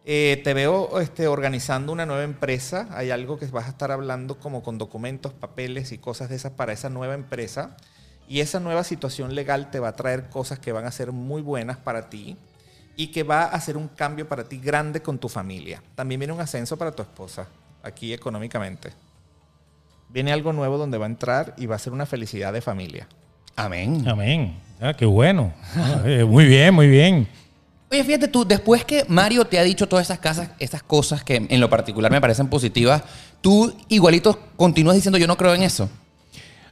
Eh, 0.05 0.41
te 0.43 0.53
veo 0.53 0.99
este, 0.99 1.27
organizando 1.27 1.91
una 1.91 2.05
nueva 2.05 2.23
empresa. 2.23 2.87
Hay 2.91 3.11
algo 3.11 3.37
que 3.37 3.45
vas 3.47 3.67
a 3.67 3.69
estar 3.69 3.91
hablando 3.91 4.37
como 4.37 4.61
con 4.61 4.77
documentos, 4.77 5.33
papeles 5.33 5.91
y 5.91 5.97
cosas 5.97 6.29
de 6.29 6.35
esas 6.35 6.51
para 6.51 6.73
esa 6.73 6.89
nueva 6.89 7.13
empresa. 7.13 7.77
Y 8.27 8.39
esa 8.39 8.59
nueva 8.59 8.83
situación 8.83 9.35
legal 9.35 9.71
te 9.71 9.79
va 9.79 9.89
a 9.89 9.95
traer 9.95 10.29
cosas 10.29 10.59
que 10.59 10.71
van 10.71 10.85
a 10.85 10.91
ser 10.91 11.11
muy 11.11 11.41
buenas 11.41 11.77
para 11.77 12.09
ti 12.09 12.37
y 12.95 13.07
que 13.07 13.23
va 13.23 13.43
a 13.43 13.47
hacer 13.47 13.77
un 13.77 13.87
cambio 13.87 14.27
para 14.27 14.43
ti 14.43 14.57
grande 14.57 15.01
con 15.01 15.17
tu 15.17 15.29
familia. 15.29 15.81
También 15.95 16.19
viene 16.19 16.33
un 16.33 16.41
ascenso 16.41 16.77
para 16.77 16.91
tu 16.91 17.01
esposa, 17.01 17.47
aquí 17.81 18.13
económicamente. 18.13 18.91
Viene 20.09 20.31
algo 20.31 20.53
nuevo 20.53 20.77
donde 20.77 20.97
va 20.97 21.05
a 21.05 21.09
entrar 21.09 21.53
y 21.57 21.65
va 21.65 21.75
a 21.75 21.79
ser 21.79 21.91
una 21.91 22.05
felicidad 22.05 22.53
de 22.53 22.61
familia. 22.61 23.07
Amén. 23.55 24.07
Amén. 24.07 24.57
Ah, 24.79 24.93
qué 24.93 25.05
bueno. 25.05 25.53
Ah, 25.75 26.01
eh, 26.05 26.23
muy 26.23 26.45
bien, 26.45 26.73
muy 26.73 26.87
bien. 26.87 27.27
Oye, 27.93 28.03
fíjate 28.03 28.27
tú, 28.27 28.43
después 28.43 28.83
que 28.85 29.05
Mario 29.07 29.45
te 29.45 29.59
ha 29.59 29.63
dicho 29.63 29.87
todas 29.87 30.07
esas, 30.07 30.17
casas, 30.17 30.49
esas 30.57 30.81
cosas 30.81 31.23
que 31.23 31.45
en 31.47 31.59
lo 31.59 31.69
particular 31.69 32.11
me 32.11 32.19
parecen 32.19 32.47
positivas, 32.47 33.03
tú 33.39 33.71
igualito 33.87 34.39
continúas 34.55 34.95
diciendo 34.95 35.19
yo 35.19 35.27
no 35.27 35.37
creo 35.37 35.53
en 35.53 35.61
eso. 35.61 35.87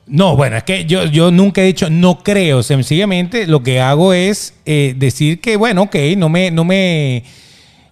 No, 0.08 0.36
bueno, 0.36 0.58
es 0.58 0.64
que 0.64 0.86
yo, 0.86 1.06
yo 1.06 1.30
nunca 1.30 1.62
he 1.62 1.66
dicho 1.66 1.92
no 1.92 2.24
creo. 2.24 2.64
Sencillamente 2.64 3.46
lo 3.46 3.62
que 3.62 3.80
hago 3.80 4.14
es 4.14 4.56
eh, 4.66 4.96
decir 4.98 5.40
que, 5.42 5.58
bueno, 5.58 5.84
ok, 5.84 5.96
no 6.18 6.28
me, 6.28 6.50
no 6.50 6.66
me. 6.66 7.24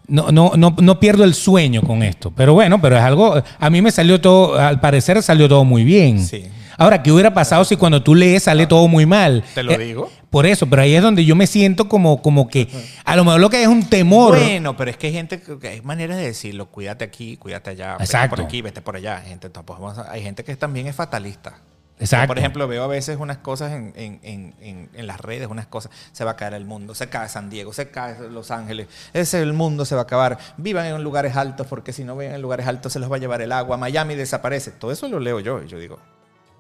No, 0.08 0.32
no, 0.32 0.54
no, 0.58 0.76
no 0.82 1.00
pierdo 1.00 1.24
el 1.24 1.36
sueño 1.36 1.84
con 1.84 2.02
esto. 2.02 2.34
Pero 2.36 2.56
bueno, 2.56 2.82
pero 2.82 2.98
es 2.98 3.04
algo. 3.04 3.44
A 3.60 3.70
mí 3.70 3.84
me 3.84 3.92
salió 3.92 4.20
todo, 4.20 4.58
al 4.58 4.80
parecer 4.80 5.22
salió 5.22 5.48
todo 5.48 5.64
muy 5.64 5.84
bien. 5.84 6.26
Sí. 6.26 6.46
Ahora, 6.80 7.04
¿qué 7.04 7.12
hubiera 7.12 7.34
pasado 7.34 7.64
si 7.66 7.76
cuando 7.76 8.02
tú 8.02 8.16
lees 8.16 8.44
sale 8.44 8.66
todo 8.66 8.88
muy 8.88 9.06
mal? 9.06 9.44
Te 9.54 9.62
lo 9.64 9.72
Eh, 9.74 9.78
digo. 9.78 10.10
Por 10.30 10.46
eso, 10.46 10.68
pero 10.68 10.82
ahí 10.84 10.96
es 10.96 11.02
donde 11.02 11.26
yo 11.26 11.36
me 11.36 11.46
siento 11.48 11.90
como, 11.90 12.22
como 12.22 12.48
que 12.48 12.70
a 13.04 13.16
lo 13.16 13.24
mejor 13.26 13.42
lo 13.42 13.50
que 13.50 13.58
hay 13.58 13.64
es 13.64 13.70
un 13.70 13.88
temor. 13.90 14.38
Bueno, 14.38 14.78
pero 14.78 14.90
es 14.92 14.98
que 14.98 15.08
hay 15.08 15.14
gente 15.14 15.42
que 15.42 15.68
hay 15.68 15.82
maneras 15.82 16.18
de 16.18 16.24
decirlo, 16.24 16.68
cuídate 16.68 17.04
aquí, 17.04 17.36
cuídate 17.38 17.72
allá, 17.72 17.94
vete 17.94 18.04
Exacto. 18.06 18.36
por 18.36 18.46
aquí, 18.46 18.62
vete 18.62 18.82
por 18.82 18.96
allá. 18.96 19.18
Gente, 19.26 19.50
hay 20.10 20.22
gente 20.24 20.44
que 20.44 20.56
también 20.56 20.88
es 20.88 20.96
fatalista. 20.96 21.58
Exacto. 22.02 22.24
Yo, 22.24 22.28
por 22.30 22.38
ejemplo, 22.40 22.68
veo 22.70 22.84
a 22.84 22.88
veces 22.88 23.18
unas 23.20 23.40
cosas 23.40 23.74
en, 23.74 23.92
en- 23.98 24.20
en- 24.24 24.56
en- 24.62 24.90
en 24.94 25.06
las 25.08 25.20
redes, 25.20 25.50
unas 25.50 25.68
cosas, 25.68 25.92
se 26.14 26.24
va 26.24 26.32
a 26.32 26.36
caer 26.38 26.54
el 26.54 26.64
mundo, 26.64 26.96
se 26.96 27.10
cae 27.10 27.28
San 27.28 27.50
Diego, 27.50 27.74
se 27.74 27.90
cae 27.90 28.16
Los 28.30 28.52
Ángeles, 28.52 28.88
ese 29.12 29.42
el 29.42 29.52
mundo 29.52 29.84
se 29.84 29.96
va 29.96 30.02
a 30.02 30.04
acabar, 30.06 30.38
vivan 30.56 30.86
en 30.86 31.04
lugares 31.04 31.36
altos 31.36 31.68
porque 31.68 31.92
si 31.92 32.06
no 32.06 32.16
viven 32.16 32.36
en 32.36 32.42
lugares 32.42 32.68
altos 32.68 32.94
se 32.94 33.00
los 33.00 33.12
va 33.12 33.18
a 33.18 33.20
llevar 33.20 33.42
el 33.42 33.52
agua, 33.52 33.76
Miami 33.76 34.16
desaparece, 34.16 34.72
todo 34.72 34.94
eso 34.94 35.10
lo 35.10 35.20
leo 35.20 35.42
yo 35.42 35.62
y 35.62 35.68
yo 35.68 35.78
digo, 35.78 36.00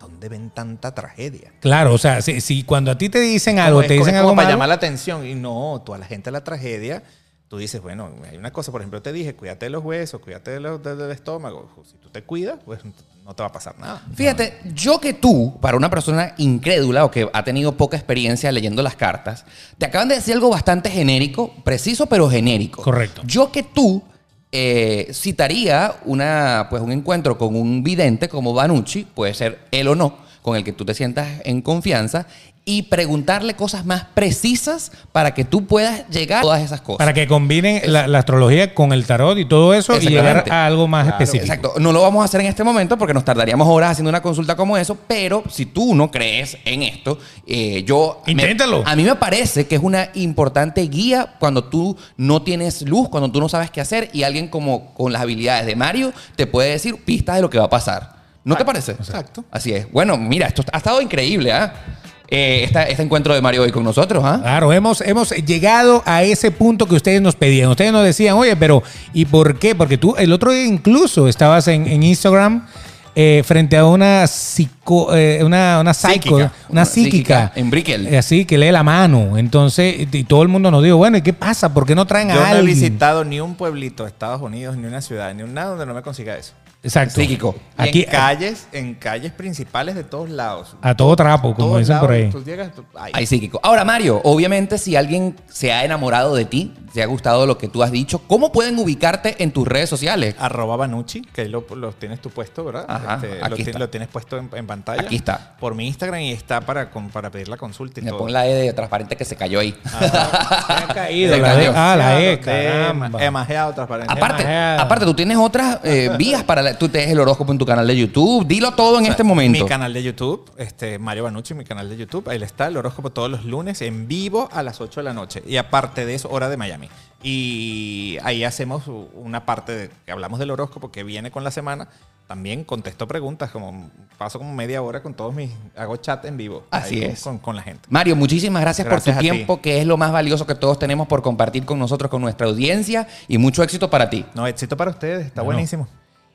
¿dónde 0.09 0.29
ven 0.29 0.49
tanta 0.49 0.93
tragedia? 0.93 1.53
Claro, 1.59 1.93
o 1.93 1.97
sea, 1.97 2.21
si, 2.21 2.41
si 2.41 2.63
cuando 2.63 2.91
a 2.91 2.97
ti 2.97 3.09
te 3.09 3.19
dicen 3.19 3.55
Como 3.55 3.67
algo, 3.67 3.81
es 3.81 3.87
te 3.87 3.95
como- 3.95 4.05
dicen 4.05 4.15
algo 4.17 4.29
como 4.29 4.35
para 4.37 4.47
malo, 4.47 4.55
llamar 4.55 4.69
la 4.69 4.75
atención. 4.75 5.25
Y 5.25 5.35
no, 5.35 5.81
tú 5.85 5.93
a 5.93 5.97
la 5.97 6.05
gente 6.05 6.31
la 6.31 6.43
tragedia, 6.43 7.03
tú 7.47 7.57
dices, 7.57 7.81
bueno, 7.81 8.09
hay 8.29 8.37
una 8.37 8.51
cosa, 8.51 8.71
por 8.71 8.81
ejemplo, 8.81 9.01
te 9.01 9.11
dije, 9.13 9.35
cuídate 9.35 9.65
de 9.67 9.69
los 9.71 9.83
huesos, 9.83 10.21
cuídate 10.21 10.51
de 10.51 10.59
los- 10.59 10.81
de- 10.83 10.95
del 10.95 11.11
estómago. 11.11 11.69
Si 11.89 11.97
tú 11.97 12.09
te 12.09 12.23
cuidas, 12.23 12.59
pues 12.65 12.79
no 13.25 13.35
te 13.35 13.43
va 13.43 13.49
a 13.49 13.51
pasar 13.51 13.77
nada. 13.79 14.01
Fíjate, 14.15 14.59
yo 14.73 14.99
que 14.99 15.13
tú, 15.13 15.57
para 15.61 15.77
una 15.77 15.89
persona 15.89 16.33
incrédula 16.37 17.05
o 17.05 17.11
que 17.11 17.29
ha 17.31 17.43
tenido 17.43 17.73
poca 17.77 17.95
experiencia 17.97 18.51
leyendo 18.51 18.81
las 18.83 18.95
cartas, 18.95 19.45
te 19.77 19.85
acaban 19.85 20.07
de 20.09 20.15
decir 20.15 20.33
algo 20.33 20.49
bastante 20.49 20.89
genérico, 20.89 21.53
preciso 21.63 22.07
pero 22.07 22.29
genérico. 22.29 22.81
Correcto. 22.81 23.21
Yo 23.25 23.51
que 23.51 23.61
tú 23.63 24.03
eh, 24.51 25.09
citaría 25.13 25.95
una, 26.05 26.67
pues, 26.69 26.81
un 26.81 26.91
encuentro 26.91 27.37
con 27.37 27.55
un 27.55 27.83
vidente 27.83 28.29
como 28.29 28.53
Banucci, 28.53 29.05
puede 29.05 29.33
ser 29.33 29.59
él 29.71 29.87
o 29.87 29.95
no, 29.95 30.17
con 30.41 30.55
el 30.55 30.63
que 30.63 30.73
tú 30.73 30.85
te 30.85 30.93
sientas 30.93 31.27
en 31.43 31.61
confianza, 31.61 32.25
y 32.65 32.83
preguntarle 32.83 33.55
cosas 33.55 33.83
más 33.85 34.05
precisas 34.13 34.91
para 35.11 35.33
que 35.33 35.43
tú 35.43 35.65
puedas 35.65 36.07
llegar 36.09 36.39
a 36.39 36.41
todas 36.41 36.61
esas 36.61 36.81
cosas. 36.81 36.97
para 36.99 37.13
que 37.13 37.27
combinen 37.27 37.81
la, 37.91 38.05
la 38.07 38.19
astrología 38.19 38.75
con 38.75 38.93
el 38.93 39.05
tarot 39.07 39.37
y 39.39 39.45
todo 39.45 39.73
eso 39.73 39.97
y 39.97 40.07
llegar 40.07 40.45
a 40.51 40.65
algo 40.67 40.87
más 40.87 41.05
Claro, 41.05 41.17
específico. 41.23 41.45
Exacto. 41.53 41.79
No 41.79 41.91
lo 41.91 42.01
vamos 42.03 42.21
a 42.21 42.25
hacer 42.25 42.41
en 42.41 42.47
este 42.47 42.63
momento 42.63 42.95
porque 42.97 43.13
nos 43.13 43.25
tardaríamos 43.25 43.67
horas 43.67 43.91
haciendo 43.91 44.09
una 44.09 44.21
consulta 44.21 44.55
como 44.55 44.77
eso, 44.77 44.95
pero 45.07 45.43
si 45.49 45.65
tú 45.65 45.95
no 45.95 46.11
crees 46.11 46.57
en 46.65 46.83
esto, 46.83 47.17
eh, 47.47 47.83
yo... 47.87 48.21
me- 48.27 48.33
Inténtalo. 48.33 48.83
a 48.85 48.95
mí 48.95 49.03
me 49.03 49.15
parece 49.15 49.65
que 49.65 49.75
es 49.75 49.81
una 49.81 50.09
importante 50.13 50.81
guía 50.81 51.35
cuando 51.39 51.63
tú 51.63 51.97
no 52.17 52.43
tienes 52.43 52.83
luz, 52.83 53.09
cuando 53.09 53.31
tú 53.31 53.39
no 53.39 53.49
sabes 53.49 53.71
qué 53.71 53.81
hacer 53.81 54.09
y 54.13 54.21
alguien 54.23 54.47
como 54.47 54.93
con 54.93 55.11
las 55.11 55.23
habilidades 55.23 55.65
de 55.65 55.75
Mario 55.75 56.13
te 56.35 56.45
puede 56.45 56.69
decir 56.71 57.03
pistas 57.03 57.37
de 57.37 57.41
lo 57.41 57.49
que 57.49 57.57
va 57.57 57.65
a 57.65 57.69
pasar. 57.69 58.19
¿No 58.43 58.55
te 58.55 58.63
parece? 58.65 58.91
Exacto. 58.93 59.43
Así 59.51 59.73
es. 59.73 59.91
Bueno, 59.91 60.17
mira, 60.17 60.47
esto 60.47 60.63
ha 60.71 60.77
estado 60.77 61.01
increíble, 61.01 61.51
¿ah? 61.51 61.73
Eh, 61.73 62.08
esta- 62.31 62.83
este 62.83 63.01
encuentro 63.03 63.33
de 63.33 63.41
Mario 63.41 63.63
hoy 63.63 63.71
con 63.71 63.83
nosotros, 63.83 64.23
¿ah? 64.25 64.39
Claro, 64.41 64.71
hemos, 64.71 65.01
hemos 65.01 65.31
llegado 65.31 66.03
a 66.05 66.23
ese 66.23 66.51
punto 66.51 66.85
que 66.87 66.95
ustedes 66.95 67.21
nos 67.21 67.35
pedían. 67.35 67.69
Ustedes 67.69 67.91
nos 67.91 68.03
decían, 68.03 68.35
oye, 68.35 68.55
pero 68.55 68.83
¿y 69.13 69.25
por 69.25 69.57
qué? 69.57 69.73
Porque 69.75 69.97
tú 69.97 70.15
el 70.17 70.31
otro 70.31 70.51
día 70.51 70.65
incluso 70.65 71.27
estabas 71.27 71.67
en, 71.67 71.87
en 71.87 72.03
Instagram 72.03 72.67
eh, 73.15 73.41
frente 73.43 73.75
a 73.75 73.85
una 73.85 74.27
psico, 74.27 75.13
eh, 75.15 75.43
una, 75.43 75.79
una 75.81 75.93
psycho, 75.93 76.13
Psíquica. 76.37 76.51
una 76.69 76.85
psíquica. 76.85 77.11
psíquica 77.47 77.51
en 77.55 77.69
Brickell. 77.71 78.07
Eh, 78.07 78.17
Así, 78.19 78.45
que 78.45 78.57
lee 78.57 78.71
la 78.71 78.83
mano. 78.83 79.35
Entonces, 79.37 80.07
y 80.11 80.23
todo 80.23 80.43
el 80.43 80.47
mundo 80.47 80.69
nos 80.71 80.83
dijo, 80.83 80.95
bueno, 80.97 81.17
¿y 81.17 81.21
qué 81.21 81.33
pasa? 81.33 81.73
¿Por 81.73 81.85
qué 81.85 81.95
no 81.95 82.05
traen 82.05 82.29
Yo 82.29 82.35
a 82.35 82.37
no 82.37 82.45
he 82.45 82.59
alguien? 82.59 82.75
visitado 82.75 83.25
ni 83.25 83.39
un 83.41 83.55
pueblito 83.55 84.03
de 84.03 84.09
Estados 84.09 84.41
Unidos, 84.41 84.77
ni 84.77 84.85
una 84.85 85.01
ciudad, 85.01 85.33
ni 85.33 85.41
un 85.43 85.53
nada 85.53 85.69
donde 85.71 85.85
no 85.87 85.93
me 85.95 86.01
consiga 86.03 86.37
eso. 86.37 86.53
Exacto. 86.81 87.15
Psíquico. 87.15 87.55
Aquí, 87.75 88.03
en 88.03 88.09
calles, 88.09 88.67
en 88.71 88.93
calles 88.95 89.33
principales 89.33 89.95
de 89.95 90.03
todos 90.05 90.29
lados. 90.29 90.75
a 90.81 90.95
todo 90.95 91.13
trapo, 91.15 91.53
como 91.53 91.77
dicen 91.77 91.99
por 91.99 92.11
ahí. 92.11 92.29
Tú 92.29 92.41
llegas, 92.43 92.73
tú- 92.73 92.85
ay, 92.97 93.11
Ay, 93.15 93.25
psíquico. 93.25 93.59
Ahora, 93.63 93.83
Mario, 93.83 94.21
obviamente, 94.23 94.77
si 94.77 94.95
alguien 94.95 95.35
se 95.49 95.73
ha 95.73 95.83
enamorado 95.83 96.35
de 96.35 96.45
ti, 96.45 96.73
te 96.93 97.03
ha 97.03 97.05
gustado 97.05 97.45
lo 97.45 97.57
que 97.57 97.67
tú 97.67 97.83
has 97.83 97.91
dicho, 97.91 98.19
¿cómo 98.27 98.51
pueden 98.53 98.79
ubicarte 98.79 99.35
en 99.43 99.51
tus 99.51 99.67
redes 99.67 99.89
sociales? 99.89 100.35
Arroba 100.39 100.77
Banucci, 100.77 101.21
que 101.21 101.41
ahí 101.41 101.47
lo, 101.49 101.65
lo 101.75 101.91
tienes 101.91 102.21
tú 102.21 102.29
puesto, 102.29 102.63
¿verdad? 102.65 102.85
Ajá, 102.87 103.15
Este, 103.15 103.39
aquí 103.41 103.49
lo, 103.49 103.55
ti- 103.57 103.61
está. 103.63 103.79
lo 103.79 103.89
tienes 103.89 104.07
puesto 104.09 104.37
en, 104.37 104.49
en 104.53 104.65
pantalla. 104.67 105.01
Aquí 105.01 105.17
está. 105.17 105.55
Por 105.59 105.75
mi 105.75 105.85
Instagram 105.87 106.21
y 106.21 106.31
está 106.31 106.61
para, 106.61 106.89
con- 106.89 107.09
para 107.09 107.29
pedir 107.29 107.49
la 107.49 107.57
consulta 107.57 107.99
y 107.99 108.03
Me 108.03 108.09
todo. 108.11 108.19
pon 108.19 108.31
la 108.33 108.47
E 108.47 108.53
de 108.53 108.73
transparente 108.73 109.15
que 109.17 109.25
se 109.25 109.35
cayó 109.35 109.59
ahí. 109.59 109.77
ha 110.01 110.87
caído 110.93 111.35
Se 111.35 111.41
la 111.41 111.47
cayó. 111.55 111.71
E. 111.71 111.73
Ah, 111.75 111.95
la 111.97 112.21
E, 112.21 112.39
caramba. 112.39 113.19
demasiado 113.19 113.73
transparente. 113.73 114.11
Aparte, 114.13 114.47
aparte, 114.47 115.05
tú 115.05 115.13
tienes 115.13 115.37
otras 115.37 115.79
eh, 115.83 116.09
vías 116.17 116.43
para 116.43 116.61
canal, 116.69 116.79
tú 116.79 116.89
te 116.89 116.99
des 116.99 117.09
el 117.09 117.19
horóscopo 117.19 117.51
en 117.51 117.57
tu 117.57 117.65
canal 117.65 117.87
de 117.87 117.97
YouTube. 117.97 118.45
Dilo 118.47 118.73
todo 118.73 118.95
en 118.97 119.01
O 119.01 119.05
sea, 119.05 119.11
este 119.11 119.23
momento. 119.23 119.63
Mi 119.63 119.69
canal 119.69 119.93
de 119.93 120.03
YouTube, 120.03 120.51
este, 120.57 120.99
Mario 120.99 121.23
Banucci, 121.23 121.53
mi 121.53 121.65
canal 121.65 121.89
de 121.89 121.97
YouTube, 121.97 122.29
ahí 122.29 122.41
está 122.41 122.67
el 122.67 122.77
horóscopo 122.77 123.09
todos 123.09 123.29
los 123.29 123.45
lunes 123.45 123.81
en 123.81 124.07
vivo 124.07 124.49
a 124.51 124.63
las 124.63 124.81
8 124.81 124.99
de 124.99 125.03
la 125.03 125.13
noche. 125.13 125.43
Y 125.45 125.57
aparte 125.57 126.05
de 126.05 126.15
eso, 126.15 126.29
hora 126.29 126.49
de 126.49 126.57
Miami. 126.57 126.89
Y 127.21 128.17
ahí 128.23 128.43
hacemos 128.43 128.83
una 129.13 129.45
parte 129.45 129.71
de 129.73 129.89
que 130.05 130.11
hablamos 130.11 130.39
del 130.39 130.51
horóscopo 130.51 130.91
que 130.91 131.03
viene 131.03 131.31
con 131.31 131.43
la 131.43 131.51
semana. 131.51 131.89
También 132.27 132.63
contesto 132.63 133.07
preguntas, 133.07 133.49
como 133.49 133.89
paso 134.19 134.37
como 134.37 134.53
media 134.53 134.83
hora 134.83 135.01
con 135.01 135.15
todos 135.15 135.33
mis. 135.33 135.49
Hago 135.75 135.97
chat 135.97 136.23
en 136.25 136.37
vivo. 136.37 136.63
Así 136.69 137.03
es. 137.03 137.23
Con, 137.23 137.39
con 137.39 137.55
la 137.55 137.63
gente. 137.63 137.87
Mario, 137.89 138.15
muchísimas 138.15 138.61
gracias, 138.61 138.85
Gracias 138.85 139.15
por 139.15 139.15
tu 139.15 139.17
a 139.17 139.21
ti. 139.21 139.37
tiempo, 139.37 139.61
que 139.61 139.81
es 139.81 139.87
lo 139.87 139.97
más 139.97 140.11
valioso 140.11 140.45
que 140.45 140.53
todos 140.53 140.77
tenemos 140.77 141.07
por 141.07 141.23
compartir 141.23 141.65
con 141.65 141.79
nosotros, 141.79 142.11
con 142.11 142.21
nuestra 142.21 142.45
audiencia. 142.45 143.07
Y 143.27 143.39
mucho 143.39 143.63
éxito 143.63 143.89
para 143.89 144.11
ti. 144.11 144.25
No, 144.35 144.45
éxito 144.45 144.77
para 144.77 144.91
ustedes, 144.91 145.25
está 145.25 145.41
buenísimo. 145.41 145.87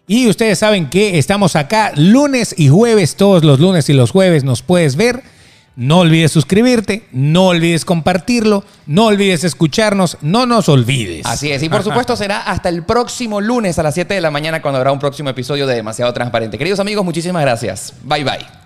Y 0.07 0.29
ustedes 0.29 0.59
saben 0.59 0.91
que 0.91 1.19
estamos 1.19 1.57
acá 1.57 1.93
lunes 1.97 2.55
y 2.59 2.69
jueves, 2.69 3.17
todos 3.17 3.43
los 3.43 3.59
lunes 3.59 3.89
y 3.89 3.95
los 3.95 4.11
jueves 4.11 4.45
nos 4.45 4.63
puedes 4.63 4.97
ver. 4.97 5.23
No 5.77 6.01
olvides 6.01 6.31
suscribirte, 6.31 7.09
no 7.11 7.49
olvides 7.49 7.85
compartirlo, 7.85 8.63
no 8.87 9.07
olvides 9.07 9.43
escucharnos, 9.43 10.19
no 10.21 10.47
nos 10.47 10.69
olvides. 10.69 11.27
Así 11.27 11.51
es. 11.51 11.63
Y 11.65 11.69
por 11.69 11.83
supuesto 11.85 12.15
será 12.17 12.43
hasta 12.43 12.69
el 12.69 12.85
próximo 12.85 13.41
lunes 13.41 13.79
a 13.79 13.83
las 13.83 13.95
7 13.95 14.15
de 14.15 14.21
la 14.21 14.31
mañana 14.31 14.63
cuando 14.63 14.79
habrá 14.79 14.93
un 14.93 15.01
próximo 15.01 15.31
episodio 15.31 15.67
de 15.67 15.75
Demasiado 15.75 16.13
Transparente. 16.13 16.59
Queridos 16.59 16.79
amigos, 16.79 17.05
muchísimas 17.05 17.43
gracias. 17.43 17.95
Bye 18.05 18.25
bye. 18.25 18.64